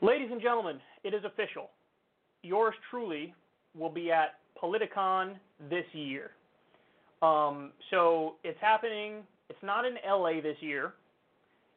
Ladies 0.00 0.30
and 0.32 0.40
gentlemen, 0.40 0.80
it 1.02 1.12
is 1.12 1.22
official. 1.26 1.68
Yours 2.42 2.72
truly 2.90 3.34
will 3.76 3.90
be 3.90 4.10
at 4.10 4.38
Politicon 4.58 5.34
this 5.68 5.84
year. 5.92 6.30
Um, 7.20 7.72
so 7.90 8.36
it's 8.42 8.58
happening, 8.62 9.16
it's 9.50 9.62
not 9.62 9.84
in 9.84 9.96
LA 10.08 10.40
this 10.40 10.56
year, 10.60 10.94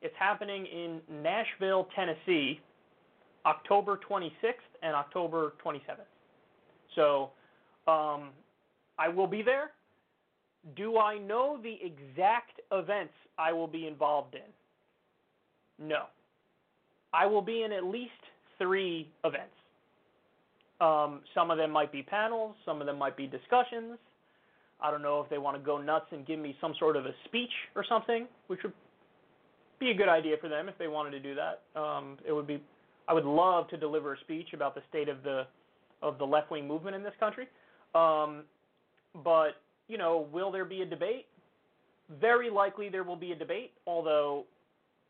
it's 0.02 0.16
happening 0.18 0.66
in 0.66 1.02
Nashville, 1.22 1.90
Tennessee 1.94 2.62
October 3.46 4.00
26th 4.10 4.32
and 4.82 4.96
October 4.96 5.56
27th. 5.62 6.08
So 6.96 7.32
um, 7.92 8.30
I 9.00 9.08
will 9.08 9.28
be 9.28 9.42
there. 9.42 9.72
Do 10.76 10.98
I 10.98 11.18
know 11.18 11.60
the 11.62 11.78
exact 11.82 12.62
events 12.72 13.14
I 13.38 13.54
will 13.54 13.68
be 13.68 13.88
involved 13.88 14.36
in? 14.36 15.88
No. 15.88 16.06
I 17.14 17.26
will 17.26 17.42
be 17.42 17.64
in 17.64 17.72
at 17.72 17.86
least 17.86 18.12
three 18.58 19.10
events. 19.24 19.54
Um, 20.82 21.22
some 21.34 21.50
of 21.50 21.58
them 21.58 21.72
might 21.72 21.92
be 21.92 22.04
panels, 22.04 22.56
some 22.66 22.82
of 22.82 22.88
them 22.88 22.98
might 22.98 23.18
be 23.18 23.26
discussions. 23.26 23.98
I 24.80 24.92
don't 24.92 25.02
know 25.02 25.22
if 25.22 25.30
they 25.30 25.40
want 25.40 25.58
to 25.58 25.64
go 25.64 25.80
nuts 25.80 26.06
and 26.12 26.26
give 26.26 26.40
me 26.40 26.56
some 26.62 26.76
sort 26.78 26.96
of 26.96 27.06
a 27.06 27.12
speech 27.26 27.50
or 27.76 27.84
something, 27.88 28.28
which 28.48 28.60
would 28.64 28.74
be 29.80 29.90
a 29.90 29.94
good 29.94 30.10
idea 30.10 30.36
for 30.40 30.50
them 30.50 30.70
if 30.70 30.78
they 30.78 30.88
wanted 30.88 31.12
to 31.12 31.20
do 31.20 31.36
that. 31.36 31.80
Um, 31.80 32.18
it 32.28 32.32
would 32.32 32.46
be 32.46 32.62
I 33.08 33.14
would 33.14 33.26
love 33.26 33.68
to 33.70 33.78
deliver 33.78 34.14
a 34.14 34.20
speech 34.20 34.50
about 34.54 34.76
the 34.76 34.82
state 34.90 35.10
of 35.10 35.24
the 35.24 35.48
of 36.02 36.20
the 36.20 36.26
left 36.26 36.52
wing 36.52 36.68
movement 36.68 36.96
in 36.96 37.02
this 37.02 37.14
country. 37.20 37.48
Um, 37.96 38.44
but 39.24 39.62
you 39.88 39.98
know, 39.98 40.28
will 40.32 40.52
there 40.52 40.66
be 40.66 40.82
a 40.82 40.86
debate? 40.86 41.26
Very 42.20 42.50
likely 42.50 42.90
there 42.90 43.04
will 43.04 43.16
be 43.16 43.32
a 43.32 43.36
debate. 43.36 43.72
Although, 43.86 44.46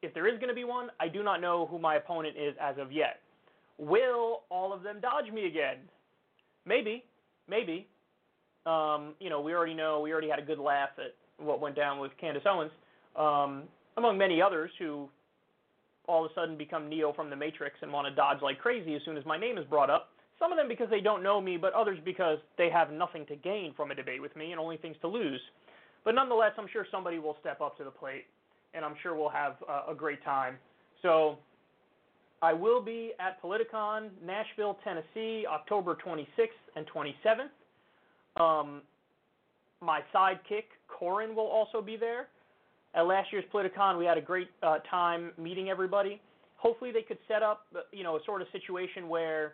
if 0.02 0.14
there 0.14 0.28
is 0.28 0.36
going 0.40 0.50
to 0.50 0.56
be 0.56 0.64
one, 0.64 0.90
I 1.00 1.08
do 1.08 1.24
not 1.24 1.42
know 1.42 1.68
who 1.70 1.80
my 1.80 1.96
opponent 1.96 2.36
is 2.38 2.56
as 2.62 2.76
of 2.78 2.92
yet. 2.92 3.20
Will 3.78 4.42
all 4.50 4.74
of 4.74 4.84
them 4.84 5.00
dodge 5.02 5.32
me 5.32 5.46
again? 5.46 5.78
Maybe, 6.66 7.04
maybe. 7.48 7.88
Um, 8.66 9.14
you 9.20 9.30
know, 9.30 9.40
we 9.40 9.54
already 9.54 9.74
know 9.74 10.02
we 10.02 10.12
already 10.12 10.30
had 10.30 10.40
a 10.40 10.44
good 10.44 10.60
laugh 10.60 10.90
at 10.98 11.14
what 11.44 11.62
went 11.62 11.76
down 11.76 12.00
with 12.00 12.12
Candace 12.20 12.44
Owens, 12.46 12.72
um, 13.16 13.64
among 13.96 14.18
many 14.18 14.42
others 14.42 14.72
who 14.80 15.08
all 16.08 16.26
of 16.26 16.32
a 16.32 16.34
sudden 16.34 16.58
become 16.58 16.90
Neo 16.90 17.14
from 17.14 17.30
the 17.30 17.36
Matrix 17.36 17.76
and 17.82 17.92
want 17.92 18.08
to 18.08 18.16
dodge 18.16 18.42
like 18.42 18.60
crazy 18.60 18.96
as 18.96 19.02
soon 19.06 19.18
as 19.18 19.26
my 19.26 19.38
name 19.38 19.58
is 19.58 19.66
brought 19.66 19.90
up. 19.90 20.10
Some 20.40 20.52
of 20.52 20.58
them 20.58 20.68
because 20.68 20.90
they 20.90 21.02
don't 21.02 21.24
know 21.24 21.42
me, 21.42 21.58
but 21.58 21.74
others 21.74 21.98
because 22.06 22.38
they 22.58 22.70
have 22.70 22.92
nothing 22.92 23.26
to 23.28 23.36
gain 23.36 23.74
from 23.76 23.92
a 23.92 23.96
debate 23.96 24.22
with 24.22 24.36
me 24.36 24.52
and 24.52 24.60
only 24.60 24.78
things 24.78 24.96
to 25.02 25.08
lose. 25.08 25.42
But 26.06 26.16
nonetheless, 26.16 26.52
I'm 26.58 26.68
sure 26.72 26.86
somebody 26.92 27.20
will 27.20 27.38
step 27.40 27.60
up 27.60 27.78
to 27.78 27.84
the 27.84 27.92
plate, 27.92 28.26
and 28.74 28.86
I'm 28.86 28.96
sure 29.02 29.16
we'll 29.16 29.30
have 29.30 29.56
uh, 29.68 29.92
a 29.92 29.96
great 29.96 30.24
time. 30.24 30.56
So 31.02 31.38
I 32.42 32.54
will 32.54 32.82
be 32.82 33.14
at 33.20 33.42
Politicon, 33.42 34.10
Nashville, 34.24 34.78
Tennessee, 34.84 35.46
October 35.50 35.98
26th 36.06 36.48
and 36.76 36.86
27th. 36.88 38.42
Um, 38.42 38.82
my 39.82 40.02
sidekick, 40.14 40.66
Corin, 40.88 41.36
will 41.36 41.48
also 41.48 41.82
be 41.82 41.98
there 41.98 42.28
at 42.98 43.06
last 43.06 43.32
year's 43.32 43.46
Politicon, 43.54 43.98
we 43.98 44.06
had 44.06 44.18
a 44.18 44.22
great 44.22 44.50
uh, 44.64 44.80
time 44.90 45.32
meeting 45.38 45.70
everybody. 45.70 46.20
Hopefully, 46.56 46.92
they 46.92 47.04
could 47.04 47.20
set 47.28 47.44
up, 47.44 47.68
uh, 47.76 47.82
you 47.92 48.04
know, 48.04 48.16
a 48.16 48.20
sort 48.26 48.42
of 48.42 48.48
situation 48.52 49.08
where, 49.08 49.54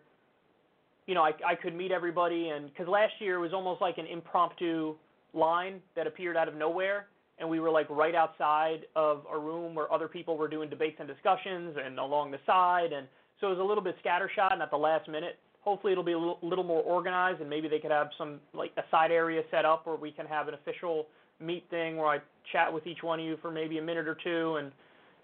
you 1.06 1.16
know, 1.16 1.24
I, 1.24 1.32
I 1.46 1.56
could 1.56 1.76
meet 1.76 1.92
everybody, 1.92 2.50
and 2.50 2.70
because 2.70 2.88
last 2.88 3.14
year 3.20 3.36
it 3.36 3.42
was 3.42 3.54
almost 3.54 3.82
like 3.82 3.98
an 3.98 4.06
impromptu 4.08 4.96
line 5.34 5.82
that 5.96 6.08
appeared 6.08 6.38
out 6.38 6.48
of 6.48 6.56
nowhere, 6.56 7.08
and 7.40 7.50
we 7.50 7.60
were 7.60 7.70
like 7.70 7.90
right 7.90 8.16
outside 8.16 8.86
of 8.96 9.24
a 9.32 9.38
room 9.38 9.76
where 9.76 9.92
other 9.92 10.08
people 10.08 10.38
were 10.38 10.48
doing 10.48 10.70
debates 10.70 10.98
and 11.00 11.08
discussions, 11.08 11.76
and 11.84 12.00
along 12.00 12.32
the 12.32 12.40
side, 12.46 12.94
and 12.94 13.08
so 13.40 13.48
it 13.48 13.52
was 13.52 13.60
a 13.60 13.64
little 13.64 13.84
bit 13.84 13.96
scattershot 14.04 14.54
and 14.54 14.62
at 14.62 14.72
the 14.72 14.78
last 14.78 15.10
minute. 15.10 15.40
Hopefully, 15.62 15.94
it'll 15.94 16.04
be 16.04 16.12
a 16.12 16.18
little, 16.18 16.40
little 16.42 16.64
more 16.64 16.82
organized, 16.82 17.40
and 17.40 17.50
maybe 17.50 17.68
they 17.68 17.80
could 17.80 17.92
have 17.92 18.10
some 18.18 18.40
like 18.54 18.72
a 18.78 18.84
side 18.92 19.12
area 19.12 19.42
set 19.50 19.66
up 19.66 19.88
where 19.88 19.96
we 19.96 20.12
can 20.12 20.26
have 20.26 20.48
an 20.48 20.54
official 20.54 21.08
meet 21.40 21.66
thing 21.70 21.98
where 21.98 22.08
I 22.08 22.20
chat 22.52 22.72
with 22.72 22.86
each 22.86 23.02
one 23.02 23.20
of 23.20 23.26
you 23.26 23.38
for 23.42 23.52
maybe 23.52 23.78
a 23.78 23.82
minute 23.82 24.08
or 24.08 24.18
two 24.24 24.58
and 24.58 24.72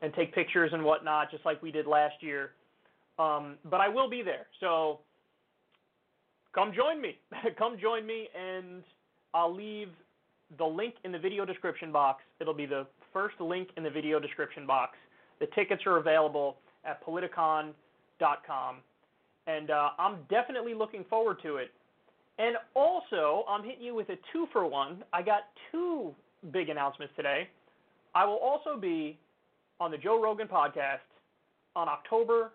and 0.02 0.14
take 0.14 0.34
pictures 0.34 0.72
and 0.74 0.84
whatnot, 0.84 1.30
just 1.30 1.46
like 1.46 1.62
we 1.62 1.72
did 1.72 1.86
last 1.86 2.16
year. 2.22 2.52
Um, 3.18 3.58
but 3.70 3.82
I 3.82 3.90
will 3.90 4.10
be 4.10 4.22
there, 4.22 4.48
so 4.62 5.02
come 6.60 6.74
join 6.74 7.02
me. 7.02 7.18
come 7.58 7.78
join 7.80 8.06
me, 8.06 8.28
and 8.38 8.84
I'll 9.34 9.54
leave 9.54 9.90
the 10.58 10.66
link 10.66 10.96
in 11.04 11.12
the 11.12 11.20
video 11.20 11.46
description 11.46 11.92
box. 11.92 12.24
It'll 12.40 12.54
be 12.54 12.66
the 12.66 12.86
first 13.14 13.40
link 13.40 13.70
in 13.78 13.84
the 13.84 13.90
video 13.90 14.20
description 14.20 14.68
box. 14.68 14.98
The 15.40 15.48
tickets 15.56 15.84
are 15.86 15.98
available 15.98 16.58
at 16.86 17.06
politicon.com, 17.06 18.76
and 19.48 19.72
uh, 19.72 19.90
I'm 19.98 20.18
definitely 20.30 20.74
looking 20.74 21.06
forward 21.10 21.38
to 21.44 21.58
it. 21.58 21.72
And 22.40 22.56
also, 22.76 23.44
I'm 23.50 23.64
hitting 23.64 23.84
you 23.84 23.96
with 23.96 24.10
a 24.10 24.16
two 24.32 24.48
for 24.52 24.66
one. 24.66 25.04
I 25.14 25.22
got 25.22 25.42
two 25.72 26.14
big 26.52 26.70
announcements 26.70 27.14
today. 27.16 27.48
I 28.16 28.26
will 28.26 28.38
also 28.38 28.80
be 28.80 29.18
on 29.80 29.92
the 29.92 29.98
Joe 29.98 30.22
Rogan 30.22 30.48
podcast 30.48 31.00
on 31.76 31.88
October 31.88 32.52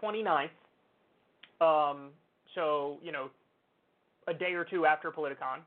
29th. 0.00 0.48
Um, 1.60 2.10
so, 2.56 2.98
you 3.00 3.12
know, 3.12 3.30
a 4.26 4.34
day 4.34 4.54
or 4.54 4.64
two 4.64 4.86
after 4.86 5.12
Politicon. 5.12 5.60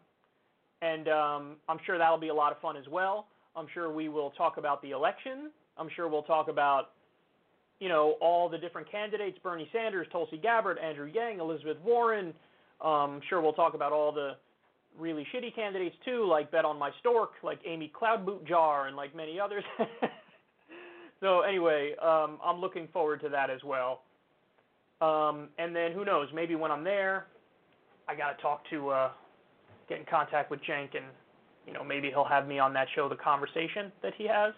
And 0.81 1.07
um, 1.07 1.55
I'm 1.69 1.79
sure 1.85 1.97
that'll 1.97 2.17
be 2.17 2.27
a 2.27 2.33
lot 2.33 2.51
of 2.51 2.59
fun 2.59 2.75
as 2.75 2.85
well. 2.91 3.27
I'm 3.55 3.67
sure 3.73 3.89
we 3.89 4.09
will 4.09 4.31
talk 4.31 4.57
about 4.57 4.81
the 4.81 4.91
election. 4.91 5.51
I'm 5.77 5.87
sure 5.95 6.09
we'll 6.09 6.23
talk 6.23 6.49
about, 6.49 6.89
you 7.79 7.87
know, 7.87 8.15
all 8.19 8.49
the 8.49 8.57
different 8.57 8.91
candidates 8.91 9.37
Bernie 9.41 9.69
Sanders, 9.71 10.07
Tulsi 10.11 10.37
Gabbard, 10.37 10.77
Andrew 10.77 11.09
Yang, 11.13 11.39
Elizabeth 11.39 11.77
Warren, 11.85 12.33
um, 12.81 13.19
sure, 13.27 13.41
we'll 13.41 13.53
talk 13.53 13.73
about 13.73 13.91
all 13.91 14.11
the 14.11 14.35
really 14.97 15.25
shitty 15.33 15.53
candidates 15.53 15.95
too, 16.05 16.25
like 16.25 16.51
Bet 16.51 16.65
on 16.65 16.79
My 16.79 16.91
Stork, 16.99 17.31
like 17.43 17.59
Amy 17.65 17.91
Klobuchar, 17.99 18.87
and 18.87 18.95
like 18.95 19.15
many 19.15 19.39
others. 19.39 19.63
so 21.19 21.41
anyway, 21.41 21.93
um, 22.01 22.37
I'm 22.43 22.59
looking 22.59 22.87
forward 22.93 23.21
to 23.21 23.29
that 23.29 23.49
as 23.49 23.63
well. 23.63 24.01
Um, 25.01 25.47
and 25.57 25.75
then 25.75 25.93
who 25.93 26.03
knows? 26.03 26.27
Maybe 26.33 26.55
when 26.55 26.71
I'm 26.71 26.83
there, 26.83 27.27
I 28.07 28.15
got 28.15 28.35
to 28.35 28.41
talk 28.41 28.63
to, 28.69 28.89
uh, 28.89 29.11
get 29.87 29.99
in 29.99 30.05
contact 30.05 30.51
with 30.51 30.59
Cenk, 30.61 30.95
and 30.95 31.05
you 31.65 31.73
know 31.73 31.83
maybe 31.83 32.09
he'll 32.09 32.25
have 32.25 32.47
me 32.47 32.59
on 32.59 32.73
that 32.73 32.87
show, 32.95 33.07
The 33.07 33.15
Conversation 33.15 33.91
that 34.01 34.13
he 34.17 34.27
has. 34.27 34.53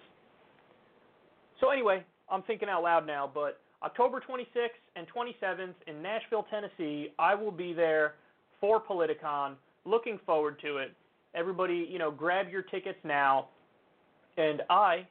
So 1.59 1.69
anyway, 1.69 2.03
I'm 2.29 2.41
thinking 2.43 2.69
out 2.69 2.81
loud 2.81 3.05
now, 3.05 3.29
but 3.31 3.59
October 3.83 4.21
26th 4.27 4.69
and 4.95 5.07
27th 5.07 5.73
in 5.87 6.01
Nashville, 6.01 6.45
Tennessee. 6.49 7.09
I 7.19 7.35
will 7.35 7.51
be 7.51 7.73
there 7.73 8.15
for 8.59 8.81
Politicon. 8.81 9.53
Looking 9.85 10.19
forward 10.25 10.59
to 10.61 10.77
it. 10.77 10.91
Everybody, 11.33 11.87
you 11.89 11.97
know, 11.97 12.11
grab 12.11 12.49
your 12.49 12.61
tickets 12.61 12.99
now, 13.03 13.49
and 14.37 14.61
I 14.69 15.07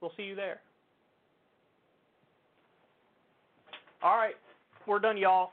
will 0.00 0.12
see 0.16 0.24
you 0.24 0.34
there. 0.34 0.60
All 4.02 4.16
right, 4.16 4.34
we're 4.86 4.98
done, 4.98 5.16
y'all. 5.16 5.50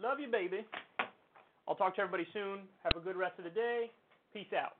Love 0.00 0.20
you, 0.20 0.30
baby. 0.30 0.64
I'll 1.68 1.74
talk 1.74 1.94
to 1.96 2.02
everybody 2.02 2.26
soon. 2.32 2.60
Have 2.82 3.00
a 3.00 3.04
good 3.04 3.16
rest 3.16 3.38
of 3.38 3.44
the 3.44 3.50
day. 3.50 3.90
Peace 4.32 4.52
out. 4.56 4.72